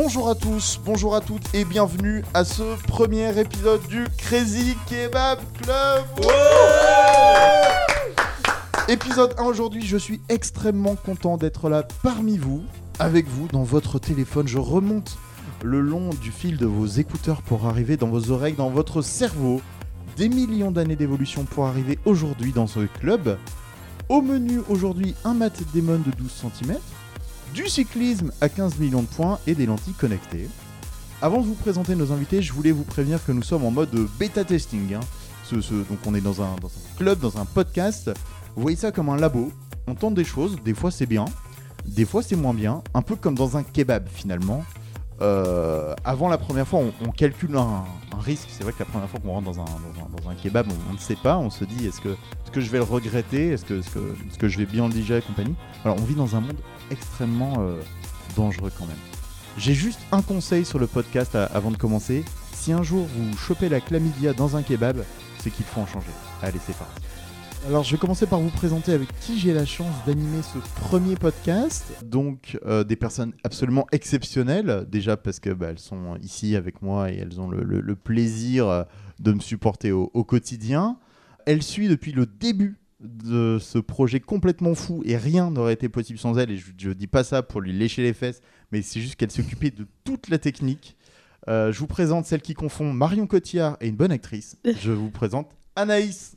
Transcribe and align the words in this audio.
Bonjour 0.00 0.28
à 0.28 0.36
tous, 0.36 0.78
bonjour 0.84 1.16
à 1.16 1.20
toutes 1.20 1.52
et 1.56 1.64
bienvenue 1.64 2.22
à 2.32 2.44
ce 2.44 2.62
premier 2.86 3.36
épisode 3.36 3.84
du 3.88 4.04
Crazy 4.16 4.76
Kebab 4.88 5.40
Club. 5.60 6.04
épisode 8.86 9.34
1 9.38 9.42
aujourd'hui, 9.42 9.84
je 9.84 9.96
suis 9.96 10.20
extrêmement 10.28 10.94
content 10.94 11.36
d'être 11.36 11.68
là 11.68 11.82
parmi 12.04 12.38
vous, 12.38 12.62
avec 13.00 13.26
vous, 13.26 13.48
dans 13.48 13.64
votre 13.64 13.98
téléphone. 13.98 14.46
Je 14.46 14.58
remonte 14.58 15.18
le 15.64 15.80
long 15.80 16.10
du 16.10 16.30
fil 16.30 16.58
de 16.58 16.66
vos 16.66 16.86
écouteurs 16.86 17.42
pour 17.42 17.66
arriver 17.66 17.96
dans 17.96 18.06
vos 18.06 18.30
oreilles, 18.30 18.54
dans 18.54 18.70
votre 18.70 19.02
cerveau. 19.02 19.60
Des 20.16 20.28
millions 20.28 20.70
d'années 20.70 20.94
d'évolution 20.94 21.42
pour 21.42 21.66
arriver 21.66 21.98
aujourd'hui 22.04 22.52
dans 22.52 22.68
ce 22.68 22.86
club. 23.00 23.36
Au 24.08 24.22
menu 24.22 24.60
aujourd'hui, 24.68 25.16
un 25.24 25.34
Matt 25.34 25.60
Damon 25.74 25.98
de 26.06 26.12
12 26.16 26.44
cm, 26.60 26.78
du 27.54 27.68
cyclisme 27.68 28.30
à 28.40 28.48
15 28.48 28.78
millions 28.78 29.02
de 29.02 29.06
points 29.06 29.38
et 29.46 29.54
des 29.54 29.66
lentilles 29.66 29.94
connectées. 29.94 30.48
Avant 31.20 31.40
de 31.40 31.46
vous 31.46 31.54
présenter 31.54 31.96
nos 31.96 32.12
invités, 32.12 32.42
je 32.42 32.52
voulais 32.52 32.70
vous 32.70 32.84
prévenir 32.84 33.24
que 33.24 33.32
nous 33.32 33.42
sommes 33.42 33.64
en 33.64 33.70
mode 33.70 33.90
bêta 34.18 34.44
testing. 34.44 34.94
hein. 34.94 35.00
Ce- 35.44 35.54
donc 35.54 35.98
on 36.06 36.14
est 36.14 36.20
dans 36.20 36.42
un, 36.42 36.54
club, 36.96 37.18
dans 37.20 37.38
un 37.38 37.44
podcast. 37.44 38.10
Vous 38.54 38.62
voyez 38.62 38.76
ça 38.76 38.92
comme 38.92 39.08
un 39.08 39.16
labo. 39.16 39.50
On 39.86 39.94
tente 39.94 40.14
des 40.14 40.24
choses, 40.24 40.56
des 40.62 40.74
fois 40.74 40.90
c'est 40.90 41.06
bien, 41.06 41.24
des 41.86 42.04
fois 42.04 42.22
c'est 42.22 42.36
moins 42.36 42.52
bien. 42.52 42.82
Un 42.94 43.02
peu 43.02 43.16
comme 43.16 43.34
dans 43.34 43.56
un 43.56 43.62
kebab 43.62 44.08
finalement. 44.12 44.62
Euh, 45.20 45.94
avant 46.04 46.28
la 46.28 46.38
première 46.38 46.68
fois, 46.68 46.80
on, 47.04 47.10
calcule 47.10 47.56
un, 47.56 47.84
risque. 48.20 48.48
C'est 48.50 48.62
vrai 48.62 48.72
que 48.72 48.78
la 48.78 48.84
première 48.84 49.08
fois 49.08 49.18
qu'on 49.18 49.30
rentre 49.32 49.50
dans 49.50 49.60
un, 49.60 50.34
kebab, 50.40 50.68
on, 50.88 50.92
ne 50.92 50.98
sait 50.98 51.16
pas. 51.16 51.38
On 51.38 51.50
se 51.50 51.64
dit 51.64 51.86
est-ce 51.86 52.00
que, 52.00 52.14
que 52.52 52.60
je 52.60 52.70
vais 52.70 52.78
le 52.78 52.84
regretter? 52.84 53.48
Est-ce 53.48 53.64
que, 53.64 53.80
que 54.38 54.48
je 54.48 54.58
vais 54.58 54.66
bien 54.66 54.86
le 54.86 54.92
digérer 54.92 55.18
et 55.20 55.22
compagnie? 55.22 55.56
Alors 55.84 55.96
on 55.98 56.04
vit 56.04 56.14
dans 56.14 56.36
un 56.36 56.40
monde 56.40 56.58
extrêmement 56.90 57.54
euh, 57.58 57.80
dangereux 58.36 58.70
quand 58.78 58.86
même. 58.86 58.96
J'ai 59.56 59.74
juste 59.74 60.00
un 60.12 60.22
conseil 60.22 60.64
sur 60.64 60.78
le 60.78 60.86
podcast 60.86 61.34
à- 61.34 61.44
avant 61.46 61.70
de 61.70 61.76
commencer. 61.76 62.24
Si 62.54 62.72
un 62.72 62.82
jour 62.82 63.06
vous 63.06 63.36
chopez 63.36 63.68
la 63.68 63.80
chlamydia 63.80 64.32
dans 64.32 64.56
un 64.56 64.62
kebab, 64.62 65.02
c'est 65.40 65.50
qu'il 65.50 65.64
faut 65.64 65.80
en 65.80 65.86
changer. 65.86 66.10
Allez, 66.42 66.58
c'est 66.64 66.76
parti. 66.76 67.00
Alors, 67.66 67.82
je 67.82 67.90
vais 67.90 67.98
commencer 67.98 68.24
par 68.26 68.38
vous 68.38 68.50
présenter 68.50 68.92
avec 68.92 69.08
qui 69.20 69.36
j'ai 69.38 69.52
la 69.52 69.66
chance 69.66 69.92
d'animer 70.06 70.42
ce 70.42 70.58
premier 70.80 71.16
podcast. 71.16 71.84
Donc, 72.04 72.56
euh, 72.64 72.84
des 72.84 72.94
personnes 72.94 73.32
absolument 73.42 73.84
exceptionnelles, 73.90 74.86
déjà 74.88 75.16
parce 75.16 75.40
que 75.40 75.50
bah, 75.50 75.66
elles 75.70 75.80
sont 75.80 76.16
ici 76.22 76.54
avec 76.54 76.82
moi 76.82 77.10
et 77.10 77.16
elles 77.16 77.40
ont 77.40 77.48
le, 77.48 77.64
le- 77.64 77.80
le 77.80 77.96
plaisir 77.96 78.68
euh, 78.68 78.84
de 79.18 79.32
me 79.32 79.40
supporter 79.40 79.90
au, 79.90 80.08
au 80.14 80.22
quotidien. 80.22 80.98
Elle 81.46 81.62
suit 81.64 81.88
depuis 81.88 82.12
le 82.12 82.26
début 82.26 82.78
de 83.00 83.58
ce 83.60 83.78
projet 83.78 84.20
complètement 84.20 84.74
fou 84.74 85.02
et 85.04 85.16
rien 85.16 85.50
n'aurait 85.50 85.74
été 85.74 85.88
possible 85.88 86.18
sans 86.18 86.38
elle. 86.38 86.50
Et 86.50 86.56
je, 86.56 86.90
dis 86.90 87.06
pas 87.06 87.24
ça 87.24 87.42
pour 87.42 87.60
lui 87.60 87.72
lécher 87.72 88.02
les 88.02 88.12
fesses, 88.12 88.40
mais 88.72 88.82
c'est 88.82 89.00
juste 89.00 89.16
qu'elle 89.16 89.30
s'occupait 89.30 89.70
de 89.70 89.86
toute 90.04 90.28
la 90.28 90.38
technique. 90.38 90.96
Euh, 91.48 91.72
je 91.72 91.78
vous 91.78 91.86
présente 91.86 92.26
celle 92.26 92.42
qui 92.42 92.54
confond 92.54 92.92
Marion 92.92 93.26
Cotillard 93.26 93.76
et 93.80 93.88
une 93.88 93.96
bonne 93.96 94.12
actrice. 94.12 94.56
Je 94.64 94.92
vous 94.92 95.10
présente 95.10 95.50
Anaïs. 95.76 96.36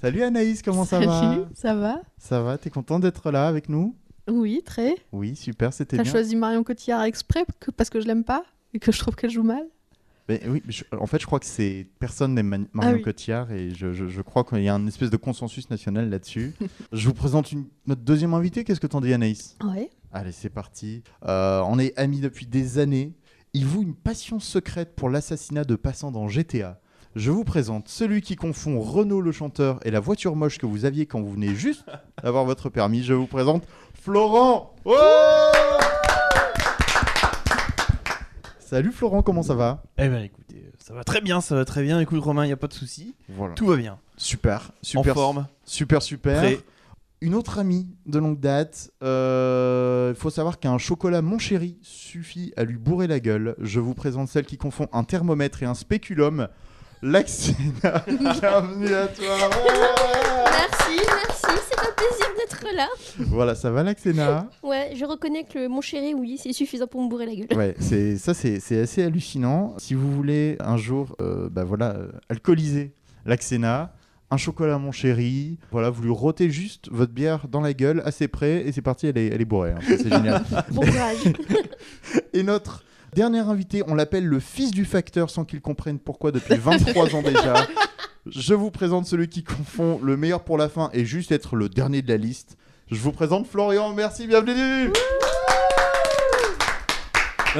Salut 0.00 0.22
Anaïs, 0.22 0.62
comment 0.62 0.84
ça 0.84 1.00
va 1.00 1.20
Salut, 1.20 1.42
ça 1.54 1.74
va 1.74 2.02
Ça 2.18 2.42
va, 2.42 2.58
t'es 2.58 2.70
content 2.70 2.98
d'être 2.98 3.30
là 3.30 3.48
avec 3.48 3.68
nous? 3.68 3.96
Oui, 4.28 4.62
très. 4.64 4.94
Oui, 5.12 5.34
super, 5.34 5.72
c'était 5.72 5.96
T'as 5.96 6.02
bien. 6.02 6.12
choisi 6.12 6.36
Marion 6.36 6.62
Cotillard 6.62 7.02
exprès 7.02 7.44
parce 7.76 7.90
que 7.90 8.00
je 8.00 8.06
l'aime 8.06 8.24
pas 8.24 8.44
et 8.72 8.78
que 8.78 8.92
je 8.92 8.98
trouve 8.98 9.16
qu'elle 9.16 9.30
joue 9.30 9.42
mal? 9.42 9.64
Mais 10.28 10.40
oui, 10.48 10.62
je- 10.68 10.84
en 10.98 11.06
fait, 11.06 11.20
je 11.20 11.26
crois 11.26 11.38
que 11.38 11.44
c'est 11.46 11.86
personne 11.98 12.34
n'aime 12.34 12.46
Mani- 12.48 12.68
Marion 12.72 12.92
Ah 12.92 12.96
oui. 12.96 13.02
Cotillard 13.02 13.52
et 13.52 13.70
je, 13.74 13.92
je- 13.92 14.06
je 14.08 14.22
crois 14.22 14.42
qu'il 14.44 14.62
y 14.62 14.68
a 14.68 14.74
une 14.74 14.88
espèce 14.88 15.10
de 15.10 15.16
consensus 15.18 15.68
national 15.68 16.08
là-dessus. 16.08 16.54
je 16.92 17.06
vous 17.08 17.14
présente 17.14 17.52
une- 17.52 17.66
notre 17.86 18.00
deuxième 18.02 18.32
invité. 18.34 18.64
Qu'est-ce 18.64 18.80
que 18.80 18.86
t'en 18.86 19.00
dis, 19.02 19.12
Anaïs? 19.12 19.56
Ouais. 19.62 19.90
Allez, 20.12 20.32
c'est 20.32 20.48
parti. 20.48 21.02
Euh, 21.26 21.60
on 21.66 21.78
est 21.78 21.96
amis 21.98 22.20
depuis 22.20 22.46
des 22.46 22.78
années. 22.78 23.12
Il 23.52 23.66
voue 23.66 23.82
une 23.82 23.94
passion 23.94 24.40
secrète 24.40 24.94
pour 24.96 25.10
l'assassinat 25.10 25.64
de 25.64 25.76
passants 25.76 26.10
dans 26.10 26.26
GTA. 26.28 26.80
Je 27.16 27.30
vous 27.30 27.44
présente 27.44 27.88
celui 27.88 28.22
qui 28.22 28.34
confond 28.34 28.80
Renault 28.80 29.20
le 29.20 29.30
chanteur 29.30 29.78
et 29.84 29.90
la 29.92 30.00
voiture 30.00 30.34
moche 30.36 30.58
que 30.58 30.66
vous 30.66 30.84
aviez 30.84 31.06
quand 31.06 31.20
vous 31.20 31.30
venez 31.32 31.54
juste 31.54 31.84
d'avoir 32.24 32.44
votre 32.44 32.70
permis. 32.70 33.02
Je 33.04 33.12
vous 33.12 33.26
présente 33.28 33.64
Florent. 33.94 34.74
Ouais 34.84 35.93
Salut 38.64 38.92
Florent, 38.92 39.22
comment 39.22 39.42
ça 39.42 39.54
va 39.54 39.82
Eh 39.98 40.08
ben 40.08 40.22
écoutez, 40.22 40.70
ça 40.78 40.94
va 40.94 41.04
très 41.04 41.20
bien, 41.20 41.40
ça 41.42 41.54
va 41.54 41.64
très 41.66 41.82
bien. 41.82 42.00
Écoute 42.00 42.20
Romain, 42.22 42.46
il 42.46 42.48
y 42.48 42.52
a 42.52 42.56
pas 42.56 42.66
de 42.66 42.72
souci, 42.72 43.14
Voilà. 43.28 43.54
tout 43.54 43.66
va 43.66 43.76
bien. 43.76 43.98
Super, 44.16 44.72
super, 44.80 45.12
en 45.12 45.14
forme, 45.14 45.46
super, 45.64 46.00
super. 46.02 46.38
prêt. 46.38 46.58
Une 47.20 47.34
autre 47.34 47.58
amie 47.58 47.86
de 48.06 48.18
longue 48.18 48.40
date, 48.40 48.90
euh, 49.02 50.12
il 50.14 50.18
faut 50.18 50.30
savoir 50.30 50.58
qu'un 50.58 50.78
chocolat 50.78 51.20
mon 51.22 51.38
chéri 51.38 51.78
suffit 51.82 52.52
à 52.56 52.64
lui 52.64 52.76
bourrer 52.76 53.06
la 53.06 53.20
gueule. 53.20 53.54
Je 53.60 53.80
vous 53.80 53.94
présente 53.94 54.28
celle 54.28 54.44
qui 54.46 54.56
confond 54.56 54.88
un 54.92 55.04
thermomètre 55.04 55.62
et 55.62 55.66
un 55.66 55.74
spéculum. 55.74 56.48
Laxina, 57.08 57.58
bienvenue 58.06 58.94
à 58.94 59.06
toi. 59.08 59.50
Merci, 60.46 61.02
merci, 61.06 61.60
c'est 61.68 61.78
un 61.78 61.92
plaisir 61.92 62.26
d'être 62.38 62.74
là. 62.74 62.88
voilà, 63.28 63.54
ça 63.54 63.70
va 63.70 63.82
Laxena 63.82 64.48
Ouais, 64.62 64.92
je 64.96 65.04
reconnais 65.04 65.44
que 65.44 65.58
le 65.58 65.68
mon 65.68 65.82
chéri, 65.82 66.14
oui, 66.14 66.40
c'est 66.42 66.54
suffisant 66.54 66.86
pour 66.86 67.02
me 67.02 67.10
bourrer 67.10 67.26
la 67.26 67.34
gueule. 67.34 67.58
Ouais, 67.58 67.74
c'est 67.78 68.16
ça, 68.16 68.32
c'est 68.32 68.58
c'est 68.58 68.80
assez 68.80 69.02
hallucinant. 69.02 69.74
Si 69.76 69.92
vous 69.92 70.10
voulez 70.10 70.56
un 70.60 70.78
jour, 70.78 71.14
euh, 71.20 71.50
bah 71.50 71.64
voilà, 71.64 71.90
euh, 71.90 72.08
alcooliser 72.30 72.94
Laxena, 73.26 73.92
un 74.30 74.38
chocolat 74.38 74.78
mon 74.78 74.90
chéri, 74.90 75.58
voilà, 75.72 75.90
vous 75.90 76.02
lui 76.04 76.10
rôtez 76.10 76.48
juste 76.48 76.88
votre 76.90 77.12
bière 77.12 77.48
dans 77.48 77.60
la 77.60 77.74
gueule, 77.74 78.00
assez 78.06 78.28
près, 78.28 78.66
et 78.66 78.72
c'est 78.72 78.80
parti, 78.80 79.08
elle 79.08 79.18
est, 79.18 79.26
elle 79.26 79.42
est 79.42 79.44
bourrée. 79.44 79.72
hein. 79.72 79.80
C'est 79.86 80.08
génial. 80.08 80.42
Bon 80.70 80.80
courage. 80.80 81.34
Et 82.32 82.42
notre 82.42 82.82
dernier 83.14 83.38
invité, 83.38 83.82
on 83.86 83.94
l'appelle 83.94 84.26
le 84.26 84.40
fils 84.40 84.72
du 84.72 84.84
facteur 84.84 85.30
sans 85.30 85.44
qu'il 85.44 85.60
comprenne 85.60 85.98
pourquoi 85.98 86.32
depuis 86.32 86.56
23 86.56 87.14
ans 87.14 87.22
déjà. 87.22 87.66
Je 88.26 88.54
vous 88.54 88.70
présente 88.70 89.06
celui 89.06 89.28
qui 89.28 89.44
confond 89.44 90.00
le 90.02 90.16
meilleur 90.16 90.42
pour 90.44 90.58
la 90.58 90.68
fin 90.68 90.90
et 90.92 91.04
juste 91.04 91.30
être 91.30 91.56
le 91.56 91.68
dernier 91.68 92.02
de 92.02 92.08
la 92.08 92.16
liste. 92.16 92.56
Je 92.90 92.96
vous 92.96 93.12
présente 93.12 93.46
Florian, 93.46 93.94
merci, 93.94 94.26
bienvenue 94.26 94.90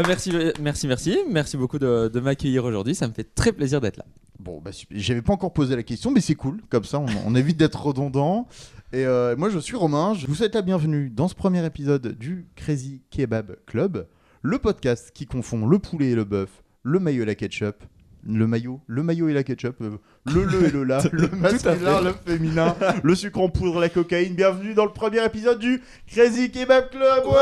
merci, 0.08 0.32
merci, 0.60 0.88
merci. 0.88 1.18
Merci 1.30 1.56
beaucoup 1.56 1.78
de, 1.78 2.10
de 2.12 2.20
m'accueillir 2.20 2.64
aujourd'hui. 2.64 2.96
Ça 2.96 3.06
me 3.06 3.12
fait 3.12 3.34
très 3.34 3.52
plaisir 3.52 3.80
d'être 3.80 3.96
là. 3.96 4.04
Bon, 4.40 4.60
bah, 4.60 4.72
super. 4.72 4.98
j'avais 4.98 5.22
pas 5.22 5.32
encore 5.32 5.52
posé 5.52 5.76
la 5.76 5.84
question, 5.84 6.10
mais 6.10 6.20
c'est 6.20 6.34
cool, 6.34 6.60
comme 6.68 6.84
ça 6.84 6.98
on, 6.98 7.06
on 7.26 7.34
évite 7.36 7.56
d'être 7.56 7.80
redondant. 7.80 8.48
Et 8.92 9.06
euh, 9.06 9.36
moi 9.36 9.50
je 9.50 9.58
suis 9.58 9.76
Romain, 9.76 10.14
je 10.14 10.26
vous 10.26 10.34
souhaite 10.34 10.54
la 10.54 10.62
bienvenue 10.62 11.10
dans 11.10 11.28
ce 11.28 11.34
premier 11.34 11.64
épisode 11.64 12.18
du 12.18 12.46
Crazy 12.56 13.02
Kebab 13.10 13.56
Club, 13.66 14.06
le 14.44 14.58
podcast 14.58 15.10
qui 15.14 15.24
confond 15.24 15.66
le 15.66 15.78
poulet 15.78 16.10
et 16.10 16.14
le 16.14 16.24
bœuf, 16.24 16.62
le 16.82 16.98
maillot 16.98 17.22
et 17.22 17.26
la 17.26 17.34
ketchup, 17.34 17.82
le 18.26 18.46
maillot, 18.46 18.78
le 18.86 19.02
maillot 19.02 19.30
et 19.30 19.32
la 19.32 19.42
ketchup, 19.42 19.80
euh, 19.80 19.96
le 20.26 20.44
le 20.44 20.66
et 20.66 20.70
le 20.70 20.84
la, 20.84 21.02
le 21.12 21.28
masculin, 21.28 22.02
le 22.02 22.12
féminin, 22.12 22.76
le 23.02 23.14
sucre 23.14 23.40
en 23.40 23.48
poudre, 23.48 23.80
la 23.80 23.88
cocaïne. 23.88 24.34
Bienvenue 24.34 24.74
dans 24.74 24.84
le 24.84 24.92
premier 24.92 25.24
épisode 25.24 25.58
du 25.58 25.82
Crazy 26.06 26.50
Kebab 26.50 26.90
Club. 26.90 27.24
Ouais 27.24 27.32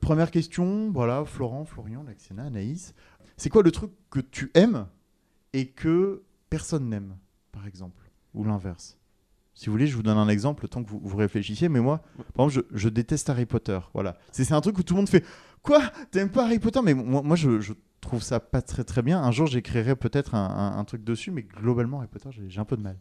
Première 0.00 0.30
question, 0.30 0.92
voilà, 0.92 1.24
Florent, 1.24 1.64
Florian, 1.64 2.04
Laxena, 2.04 2.44
Anaïs. 2.44 2.94
C'est 3.36 3.48
quoi 3.48 3.64
le 3.64 3.72
truc 3.72 3.90
que 4.12 4.20
tu 4.20 4.52
aimes 4.54 4.86
et 5.52 5.66
que 5.66 6.22
personne 6.48 6.88
n'aime, 6.88 7.16
par 7.50 7.66
exemple 7.66 8.08
Ou 8.34 8.44
l'inverse? 8.44 8.99
Si 9.54 9.66
vous 9.66 9.72
voulez, 9.72 9.86
je 9.86 9.96
vous 9.96 10.02
donne 10.02 10.16
un 10.18 10.28
exemple, 10.28 10.62
le 10.64 10.68
temps 10.68 10.82
que 10.82 10.88
vous, 10.88 11.00
vous 11.02 11.16
réfléchissiez. 11.16 11.68
Mais 11.68 11.80
moi, 11.80 12.02
par 12.34 12.46
exemple, 12.46 12.66
je, 12.72 12.76
je 12.78 12.88
déteste 12.88 13.28
Harry 13.30 13.46
Potter. 13.46 13.78
Voilà. 13.92 14.16
C'est 14.32 14.50
un 14.52 14.60
truc 14.60 14.78
où 14.78 14.82
tout 14.82 14.94
le 14.94 14.98
monde 14.98 15.08
fait 15.08 15.24
Quoi? 15.62 15.82
T'aimes 16.10 16.30
pas 16.30 16.44
Harry 16.46 16.58
Potter? 16.58 16.80
Mais 16.82 16.94
moi, 16.94 17.20
moi 17.22 17.36
je, 17.36 17.60
je 17.60 17.74
trouve 18.00 18.22
ça 18.22 18.40
pas 18.40 18.62
très 18.62 18.84
très 18.84 19.02
bien. 19.02 19.20
Un 19.22 19.30
jour, 19.32 19.46
j'écrirai 19.46 19.94
peut-être 19.96 20.34
un, 20.34 20.46
un- 20.48 20.78
un 20.78 20.84
truc 20.84 21.04
dessus, 21.04 21.30
mais 21.30 21.42
globalement, 21.42 21.98
Harry 21.98 22.08
Potter, 22.08 22.30
j'ai 22.48 22.60
un 22.60 22.64
peu 22.64 22.76
de 22.78 22.82
mal. 22.82 22.96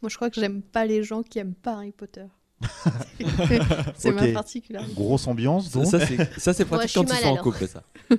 Moi, 0.00 0.08
je 0.08 0.16
crois 0.16 0.30
que 0.30 0.40
j'aime 0.40 0.62
pas 0.62 0.86
les 0.86 1.02
gens 1.02 1.22
qui 1.22 1.38
aiment 1.38 1.54
pas 1.54 1.74
Harry 1.74 1.92
Potter. 1.92 2.24
c'est 3.96 4.10
Ok. 4.10 4.20
ma 4.20 4.28
particularité. 4.32 4.94
Grosse 4.94 5.26
ambiance, 5.26 5.70
donc. 5.70 5.86
Ça, 5.86 6.00
c'est- 6.04 6.38
ça, 6.40 6.52
c'est 6.54 6.68
Moi, 6.68 6.78
pratique 6.78 6.96
quand 6.96 7.02
ils 7.14 7.20
sont 7.22 7.28
en 7.28 7.36
couple, 7.36 7.66
ça. 7.66 7.82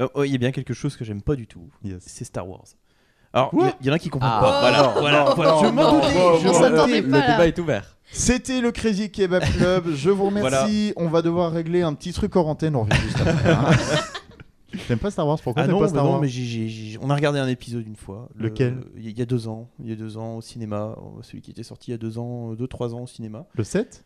Oh, 0.00 0.06
oh, 0.14 0.22
il 0.22 0.30
y 0.30 0.36
a 0.36 0.38
bien 0.38 0.52
quelque 0.52 0.74
chose 0.74 0.96
que 0.96 1.04
j'aime 1.04 1.22
pas 1.22 1.34
du 1.34 1.48
tout, 1.48 1.68
Yes. 1.82 2.04
c'est 2.06 2.22
Star 2.24 2.48
Wars. 2.48 2.62
Alors, 3.32 3.50
il 3.80 3.86
y 3.86 3.90
en 3.90 3.92
a 3.92 3.98
qui 3.98 4.08
comprennent 4.08 4.30
Ah. 4.34 4.40
pas. 4.40 4.60
Voilà, 4.60 4.82
Non, 4.82 4.92
voilà, 5.00 5.24
non, 5.24 5.34
voilà. 5.34 5.50
non, 5.52 5.62
Je 5.62 5.66
m'en 5.68 5.82
non, 5.82 5.92
doutais, 6.00 6.14
non, 6.14 6.20
non, 6.20 6.70
non. 6.70 6.86
Le 6.88 7.08
là. 7.10 7.30
débat 7.32 7.46
est 7.46 7.58
ouvert. 7.58 7.96
C'était 8.10 8.60
le 8.62 8.72
Crazy 8.72 9.10
Kebab 9.10 9.42
Club. 9.44 9.90
Je 9.94 10.08
vous 10.10 10.26
remercie. 10.26 10.92
On 10.96 11.08
va 11.08 11.20
devoir 11.22 11.52
régler 11.52 11.82
un 11.82 11.92
petit 11.94 12.12
truc 12.12 12.34
en 12.36 12.42
antenne. 12.46 12.74
On 12.74 12.82
revient 12.84 13.00
juste 13.02 13.20
après. 13.20 13.50
hein. 13.50 13.70
T'aimes 14.86 14.98
pas 14.98 15.10
Star 15.10 15.26
Wars 15.26 15.38
Pourquoi 15.42 15.62
Ah 15.62 15.66
t'aimes 15.66 15.74
non, 15.74 15.80
pas 15.80 15.88
Star 15.88 16.04
non, 16.04 16.12
Wars 16.12 16.20
mais 16.20 16.28
j'ai- 16.28 16.44
j'ai- 16.44 16.68
j'ai- 16.68 16.98
on 17.00 17.08
a 17.10 17.14
regardé 17.14 17.38
un 17.38 17.48
épisode 17.48 17.86
une 17.86 17.96
fois. 17.96 18.28
le- 18.34 18.44
Lequel? 18.48 18.78
Il 18.96 19.18
y 19.18 19.22
a 19.22 19.26
deux 19.26 19.48
ans. 19.48 19.68
Il 19.82 19.88
y 19.88 19.92
a 19.92 19.96
deux 19.96 20.16
ans 20.18 20.36
au 20.36 20.40
cinéma. 20.40 20.94
euh, 20.96 21.22
Celui 21.22 21.40
qui 21.42 21.50
était 21.50 21.62
sorti 21.62 21.90
il 21.90 21.92
y 21.92 21.94
a 21.94 21.98
deux 21.98 22.18
ans, 22.18 22.52
euh, 22.52 22.54
deux, 22.56 22.66
trois 22.66 22.94
ans 22.94 23.00
au 23.02 23.06
cinéma, 23.06 23.46
Le 23.54 23.64
7 23.64 24.04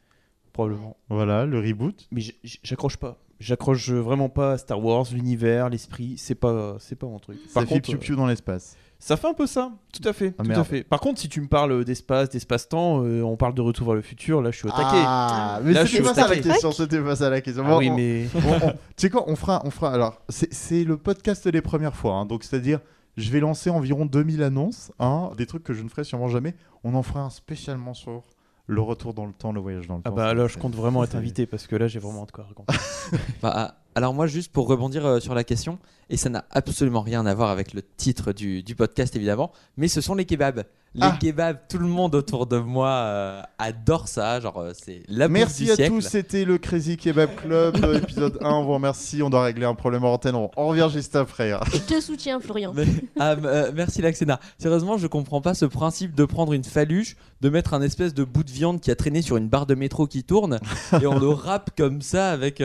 probablement. 0.53 0.97
Voilà, 1.09 1.47
le 1.47 1.59
reboot. 1.61 2.07
Mais 2.13 2.21
j- 2.21 2.35
j- 2.45 2.61
j'accroche 2.63 2.97
pas. 2.97 3.19
J'accroche 3.41 3.91
vraiment 3.91 4.29
pas 4.29 4.53
à 4.53 4.59
Star 4.59 4.83
Wars, 4.85 5.07
l'univers, 5.13 5.69
l'esprit, 5.69 6.15
c'est 6.17 6.35
pas, 6.37 6.77
c'est 6.79 6.95
pas 6.97 7.07
mon 7.07 7.19
truc. 7.19 7.39
Ça 7.49 7.55
Par 7.55 7.63
fait 7.65 7.69
contre, 7.77 7.83
piou-piou 7.89 8.15
dans 8.17 8.27
l'espace. 8.27 8.77
Ça 9.05 9.17
fait 9.17 9.27
un 9.27 9.35
peu 9.35 9.49
ça, 9.49 9.73
tout 9.93 10.07
à 10.09 10.13
fait, 10.13 10.33
Ah, 10.39 10.43
tout 10.45 10.49
merde. 10.49 10.61
à 10.61 10.65
fait. 10.65 10.85
Par 10.85 11.01
contre, 11.01 11.21
si 11.21 11.29
tu 11.29 11.41
me 11.41 11.49
parles 11.49 11.85
d'espace, 11.85 12.29
d'espace-temps, 12.31 13.03
euh, 13.05 13.23
on 13.23 13.37
parle 13.37 13.53
de 13.55 13.61
retour 13.61 13.87
vers 13.89 13.97
le 13.97 14.01
futur, 14.03 14.41
là, 14.41 14.53
je 14.53 14.59
suis 14.59 14.69
au 14.69 14.71
taquet. 14.71 14.83
Ah, 15.05 15.59
mais 15.65 15.73
Là, 15.73 15.85
je 15.85 15.91
c'était 15.91 16.05
suis 16.05 16.15
pas 16.15 16.15
ça 16.23 16.29
la 16.29 16.37
question, 16.39 16.71
c'était 16.71 17.01
pas 17.01 17.17
ça 17.17 17.29
la 17.29 17.41
question. 17.41 17.65
Ah 17.67 17.79
oui, 17.79 17.91
on- 17.91 17.97
mais 17.97 18.27
on- 18.37 18.67
on- 18.69 18.71
Tu 18.71 18.77
sais 18.99 19.11
quoi, 19.11 19.25
on 19.29 19.35
fera, 19.35 19.61
on 19.65 19.71
fera. 19.71 19.93
Alors, 19.93 20.23
c'est 20.29 20.85
le 20.85 20.97
podcast 20.97 21.49
des 21.49 21.63
premières 21.63 21.97
fois, 21.97 22.15
hein, 22.15 22.27
donc 22.27 22.45
c'est-à-dire, 22.45 22.79
je 23.17 23.29
vais 23.31 23.41
lancer 23.41 23.71
environ 23.71 24.07
2000 24.07 24.43
annonces, 24.43 24.93
hein, 25.01 25.31
des 25.37 25.47
trucs 25.47 25.65
que 25.65 25.73
je 25.75 25.83
ne 25.83 25.89
ferai 25.89 26.05
sûrement 26.05 26.29
jamais. 26.29 26.55
On 26.85 26.95
en 26.95 27.03
fera 27.03 27.21
un 27.23 27.31
spécialement 27.31 27.95
sur 27.95 28.23
le 28.69 28.81
retour 28.81 29.13
dans 29.13 29.27
le 29.27 29.33
temps, 29.33 29.51
le 29.53 29.61
voyage 29.61 29.89
dans 29.89 29.97
le 29.97 30.03
ah 30.05 30.11
temps. 30.11 30.15
bah 30.17 30.29
C'est- 30.31 30.35
là, 30.37 30.47
je 30.47 30.57
compte 30.59 30.75
vraiment 30.77 31.03
être 31.03 31.17
invité 31.17 31.47
parce 31.47 31.67
que 31.67 31.75
là, 31.75 31.89
j'ai 31.89 31.99
vraiment 31.99 32.25
de 32.25 32.31
quoi 32.31 32.45
raconter. 32.45 32.73
Bah, 33.43 33.53
ah, 33.55 33.75
alors 33.95 34.15
moi, 34.15 34.27
juste 34.27 34.53
pour 34.53 34.67
rebondir 34.69 35.05
euh, 35.07 35.21
sur 35.21 35.35
la 35.35 35.45
question, 35.45 35.79
et 36.11 36.17
ça 36.17 36.29
n'a 36.29 36.45
absolument 36.51 37.01
rien 37.03 37.25
à 37.27 37.35
voir 37.35 37.51
avec 37.51 37.73
le 37.75 37.83
titre 37.97 38.33
du, 38.33 38.63
du 38.63 38.75
podcast 38.75 39.15
évidemment, 39.17 39.53
mais 39.77 39.89
ce 39.89 40.01
sont 40.01 40.15
les 40.15 40.25
kebabs. 40.25 40.65
Les 40.95 41.01
Ah. 41.07 41.17
kebabs, 41.19 41.57
tout 41.71 41.79
le 41.79 41.87
monde 41.87 42.15
autour 42.15 42.47
de 42.47 42.59
moi 42.59 42.89
euh, 42.91 43.41
adore 43.59 44.09
ça, 44.09 44.41
genre 44.41 44.59
euh, 44.59 44.73
c'est 44.75 45.03
la 45.09 45.27
bouffe 45.27 45.39
Merci 45.39 45.65
du 45.65 45.71
à 45.71 45.77
siècle. 45.77 45.95
tous, 45.95 46.01
c'était 46.03 46.45
le 46.45 46.59
Crazy 46.59 46.99
Kebab 46.99 47.31
Club, 47.37 47.83
euh, 47.83 47.97
épisode 47.99 48.37
1. 48.43 48.51
On 48.51 48.65
vous 48.65 48.75
remercie, 48.75 49.23
on 49.23 49.31
doit 49.31 49.43
régler 49.45 49.65
un 49.65 49.75
problème 49.75 50.05
en 50.05 50.13
antenne. 50.13 50.35
On, 50.35 50.51
revient 50.55 50.91
juste 50.93 51.17
après. 51.17 51.53
hein. 51.53 51.61
Je 51.73 51.79
te 51.79 51.99
soutiens, 51.99 52.41
Florian. 52.41 52.73
Mais- 52.75 52.85
ah, 53.19 53.31
euh, 53.43 53.73
merci 53.75 54.03
Laxena. 54.03 54.39
Sérieusement, 54.59 54.99
je 54.99 55.07
comprends 55.07 55.41
pas 55.41 55.55
ce 55.55 55.65
principe 55.65 56.15
de 56.15 56.27
prendre 56.27 56.53
une 56.53 56.65
faluche, 56.65 57.17
de 57.41 57.49
mettre 57.49 57.73
un 57.73 57.81
espèce 57.81 58.13
de 58.13 58.25
bout 58.25 58.45
de 58.45 58.51
viande 58.51 58.79
qui 58.81 58.91
a 58.91 58.95
traîné 58.95 59.23
sur 59.23 59.39
une 59.39 59.49
barre 59.49 59.65
de 59.65 59.75
métro 59.75 60.07
qui 60.07 60.25
tourne 60.25 60.59
et 61.01 61.07
on 61.07 61.19
le 61.19 61.29
râpe 61.29 61.71
comme 61.75 62.03
ça 62.03 62.31
avec. 62.31 62.63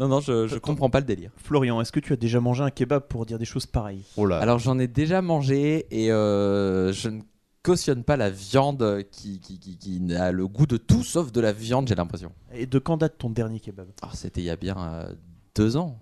Non, 0.00 0.08
non, 0.08 0.20
je, 0.20 0.46
je 0.48 0.58
comprends 0.58 0.90
pas 0.90 1.00
le 1.00 1.06
délire. 1.06 1.30
Florian, 1.36 1.80
est-ce 1.80 1.92
que 1.92 2.00
tu 2.00 2.12
as 2.12 2.16
déjà 2.16 2.40
mangé 2.40 2.62
un 2.62 2.70
kebab 2.70 3.04
pour 3.08 3.26
dire 3.26 3.38
des 3.38 3.44
choses 3.44 3.66
pareilles 3.66 4.02
Oh 4.16 4.26
là. 4.26 4.38
Alors 4.38 4.58
j'en 4.58 4.78
ai 4.78 4.88
déjà 4.88 5.22
mangé 5.22 5.86
et 5.90 6.10
euh, 6.10 6.92
je 6.92 7.08
ne 7.10 7.20
cautionne 7.62 8.04
pas 8.04 8.16
la 8.16 8.28
viande 8.30 9.04
qui, 9.10 9.40
qui, 9.40 9.58
qui, 9.58 9.78
qui 9.78 10.14
a 10.14 10.32
le 10.32 10.46
goût 10.48 10.66
de 10.66 10.76
tout 10.76 11.02
sauf 11.04 11.32
de 11.32 11.40
la 11.40 11.52
viande, 11.52 11.88
j'ai 11.88 11.94
l'impression. 11.94 12.32
Et 12.52 12.66
de 12.66 12.78
quand 12.78 12.96
date 12.96 13.18
ton 13.18 13.30
dernier 13.30 13.60
kebab? 13.60 13.86
Ah, 14.02 14.10
C'était 14.12 14.40
il 14.40 14.44
y 14.44 14.50
a 14.50 14.56
bien 14.56 14.76
euh, 14.78 15.12
deux 15.54 15.76
ans. 15.76 15.98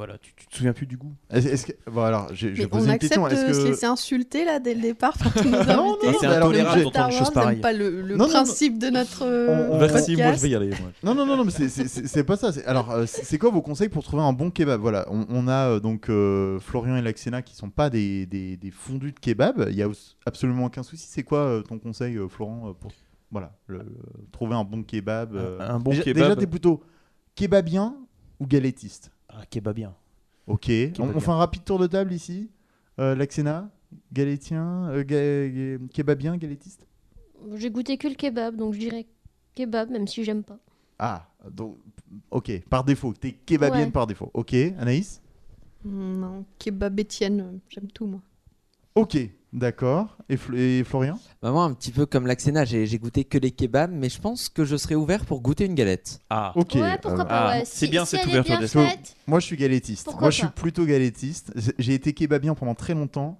Voilà, 0.00 0.16
tu, 0.16 0.32
tu 0.34 0.46
te 0.46 0.56
souviens 0.56 0.72
plus 0.72 0.86
du 0.86 0.96
goût 0.96 1.12
Est-ce 1.28 1.46
est-ce 1.46 1.66
que... 1.66 1.72
Bon, 1.90 2.00
alors, 2.00 2.28
on 2.30 2.34
une 2.34 2.98
question. 2.98 3.26
de 3.28 3.32
Est-ce 3.34 3.52
se 3.52 3.60
que. 3.62 3.66
laisser 3.68 3.84
insulter 3.84 4.46
là 4.46 4.58
dès 4.58 4.72
le 4.74 4.80
départ 4.80 5.12
par 5.18 5.30
tous 5.34 5.44
nos 5.44 5.62
Non, 5.62 5.76
non, 5.76 5.92
invités. 6.02 6.16
C'est 6.20 6.26
intolérable 6.26 6.78
j'ai- 6.78 6.84
d'entendre 6.84 7.08
des 7.10 7.16
choses 7.18 7.30
pareilles. 7.30 7.60
pas 7.60 7.72
le, 7.74 8.00
le 8.00 8.16
Non, 8.16 8.24
non, 8.24 8.30
principe 8.30 8.78
de 8.78 8.88
notre 8.88 9.26
euh, 9.26 9.68
On- 9.68 9.74
on- 9.74 9.78
Merci, 9.78 10.12
moi 10.16 10.24
podcast. 10.24 10.36
je 10.38 10.42
vais 10.42 10.48
y 10.48 10.54
aller. 10.54 10.70
moi. 10.70 10.90
Non, 11.02 11.14
non, 11.14 11.26
non, 11.26 11.36
non, 11.36 11.44
mais 11.44 11.50
c'est- 11.50 11.68
c'est- 11.68 11.86
c'est 11.86 12.06
c'est 12.06 12.24
pas 12.24 12.38
ça. 12.38 12.50
c'est- 12.50 12.64
Alors, 12.64 12.90
euh, 12.92 13.04
c'est 13.06 13.36
quoi 13.36 13.50
vos 13.50 13.60
conseils 13.60 13.90
pour 13.90 14.02
trouver 14.02 14.22
un 14.22 14.32
bon 14.32 14.50
kebab? 14.50 14.80
Voilà, 14.80 15.04
on, 15.10 15.26
on 15.28 15.46
a 15.48 15.68
euh, 15.72 15.80
donc 15.80 16.08
euh, 16.08 16.58
Florian 16.60 16.96
et 16.96 17.02
Laxena 17.02 17.42
qui 17.42 17.54
sont 17.54 17.68
pas 17.68 17.90
des, 17.90 18.24
des, 18.24 18.56
des 18.56 18.70
fondus 18.70 19.12
de 19.12 19.18
kebab. 19.20 19.66
Il 19.68 19.76
y 19.76 19.82
a 19.82 19.88
absolument 20.24 20.64
aucun 20.64 20.82
souci. 20.82 21.06
C'est 21.10 21.24
quoi 21.24 21.40
euh, 21.40 21.60
ton 21.62 21.78
conseil, 21.78 22.16
euh, 22.16 22.26
Florent, 22.26 22.70
euh, 22.70 22.72
pour 22.72 22.90
voilà, 23.30 23.52
le- 23.66 23.78
le- 23.80 23.84
trouver 24.32 24.54
un 24.54 24.64
bon 24.64 24.82
kebab 24.82 25.34
euh, 25.36 25.58
Un- 25.60 25.74
un 25.74 25.78
bon 25.78 25.90
déjà, 25.90 26.04
kebab. 26.04 26.22
Déjà, 26.22 26.36
t'es 26.36 26.46
plutôt 26.46 26.82
kebabien 27.34 27.94
ou 28.40 28.46
galetiste 28.46 29.10
Ah, 29.32 29.44
kebabien. 29.48 29.94
Ok. 30.46 30.70
On, 30.98 31.20
fait 31.20 31.30
un 31.30 31.36
rapide 31.36 31.64
tour 31.64 31.78
de 31.78 31.86
table 31.86 32.12
ici. 32.12 32.50
Euh, 32.98 33.14
Laxena, 33.14 33.70
galétien, 34.12 34.88
euh, 34.90 35.04
ga- 35.04 35.48
ga- 35.78 35.88
kebabien, 35.92 36.36
galetiste 36.36 36.86
J'ai 37.54 37.70
goûté 37.70 37.96
que 37.96 38.08
le 38.08 38.14
kebab, 38.14 38.56
donc 38.56 38.74
je 38.74 38.78
dirais 38.80 39.06
kebab, 39.54 39.90
même 39.90 40.06
si 40.08 40.24
j'aime 40.24 40.42
pas. 40.42 40.58
Ah, 40.98 41.28
donc, 41.50 41.78
ok, 42.30 42.62
par 42.68 42.84
défaut. 42.84 43.14
T'es 43.14 43.32
kebabienne 43.32 43.86
Ouais. 43.86 43.90
par 43.90 44.06
défaut. 44.06 44.30
Ok, 44.34 44.52
Anaïs? 44.78 45.22
Non, 45.84 46.44
kebab 46.58 46.98
Étienne, 47.00 47.40
euh, 47.40 47.58
j'aime 47.70 47.90
tout 47.90 48.06
moi. 48.06 48.20
Ok, 49.00 49.16
d'accord. 49.52 50.16
Et, 50.28 50.36
Fl- 50.36 50.56
et 50.56 50.84
Florian? 50.84 51.18
Bah, 51.42 51.50
moi, 51.52 51.64
un 51.64 51.72
petit 51.72 51.90
peu 51.90 52.06
comme 52.06 52.26
Laxena, 52.26 52.64
j'ai 52.64 52.98
goûté 52.98 53.24
que 53.24 53.38
les 53.38 53.50
kebabs, 53.50 53.90
mais 53.92 54.08
je 54.08 54.20
pense 54.20 54.48
que 54.48 54.64
je 54.64 54.76
serais 54.76 54.94
ouvert 54.94 55.24
pour 55.24 55.40
goûter 55.40 55.64
une 55.64 55.74
galette. 55.74 56.20
Ah, 56.30 56.52
Ok. 56.54 56.74
ouais, 56.74 56.98
pourquoi 57.00 57.24
euh, 57.24 57.26
pas, 57.28 57.48
ah, 57.48 57.58
ouais. 57.58 57.62
c'est 57.64 57.86
Si- 57.86 57.90
bien 57.90 58.04
si 58.04 58.16
cette 58.16 58.26
ouverture 58.26 58.58
d'esprit. 58.58 58.82
Moi, 59.26 59.40
je 59.40 59.46
suis. 59.46 59.56
Pourquoi 60.04 60.20
Moi, 60.20 60.30
je 60.30 60.36
suis 60.38 60.46
plutôt 60.48 60.84
galétiste. 60.84 61.52
J'ai- 61.78 61.94
été 61.94 62.12
kebabien 62.12 62.54
pendant 62.54 62.74
très 62.74 62.94
longtemps. 62.94 63.38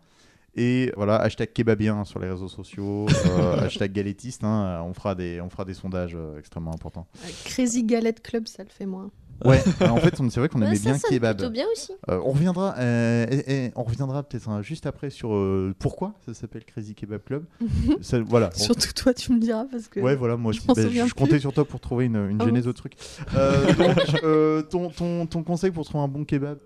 Et 0.56 0.92
voilà, 0.96 1.16
hashtag 1.16 1.52
kebabien 1.52 2.04
sur 2.04 2.18
les 2.18 2.28
réseaux 2.28 2.48
sociaux, 2.48 3.06
euh, 3.26 3.60
hashtag 3.66 3.92
galétiste. 3.92 4.42
hein, 4.42 4.82
on, 4.84 4.92
fera 4.94 5.14
des, 5.14 5.40
on 5.40 5.48
fera 5.48 5.64
des 5.64 5.74
sondages 5.74 6.14
euh, 6.16 6.38
extrêmement 6.40 6.72
importants. 6.74 7.06
Crazy 7.44 7.84
Galette 7.84 8.20
Club, 8.20 8.48
ça 8.48 8.64
le 8.64 8.68
fait 8.68 8.86
moins. 8.86 9.10
Ouais, 9.44 9.62
euh, 9.82 9.86
en 9.88 9.96
fait, 9.96 10.20
on- 10.20 10.28
c'est 10.30 10.40
vrai 10.40 10.48
qu'on 10.48 10.60
ouais, 10.60 10.66
aimait 10.68 10.76
ça 10.76 10.90
bien 10.92 10.98
kebab. 10.98 11.36
plutôt 11.38 11.50
bien 11.52 11.66
aussi. 11.72 11.92
Euh, 12.08 12.20
on 12.24 12.32
reviendra, 12.32 12.74
euh, 12.78 13.26
et- 13.30 13.66
et 13.66 13.72
on 13.76 13.82
reviendra 13.82 14.22
peut-être 14.22 14.48
hein, 14.48 14.62
juste 14.62 14.86
après 14.86 15.10
sur 15.10 15.34
euh, 15.34 15.74
pourquoi 15.78 16.14
ça 16.26 16.34
s'appelle 16.34 16.64
Crazy 16.64 16.94
Kebab 16.94 17.22
Club. 17.24 17.44
Ça- 18.02 18.20
voilà. 18.20 18.50
Surtout 18.54 18.92
toi, 18.92 19.14
tu 19.14 19.32
me 19.32 19.38
diras 19.40 19.64
parce 19.70 19.88
que. 19.88 20.00
Ouais, 20.00 20.14
voilà, 20.16 20.36
moi 20.36 20.52
je, 20.52 20.60
bah, 20.60 20.74
je 20.76 21.14
comptais 21.14 21.38
sur 21.40 21.52
toi 21.52 21.64
pour 21.64 21.80
trouver 21.80 22.06
une, 22.06 22.16
une 22.30 22.38
Ah 22.40 22.44
genèse 22.44 22.66
au 22.68 22.72
truc. 22.72 22.94
Euh, 23.34 23.72
donc, 23.74 24.22
euh, 24.24 24.62
ton, 24.62 24.90
ton, 24.90 25.26
ton 25.26 25.42
conseil 25.42 25.70
pour 25.70 25.84
trouver 25.84 26.04
un 26.04 26.08
bon 26.08 26.24
kebab? 26.24 26.58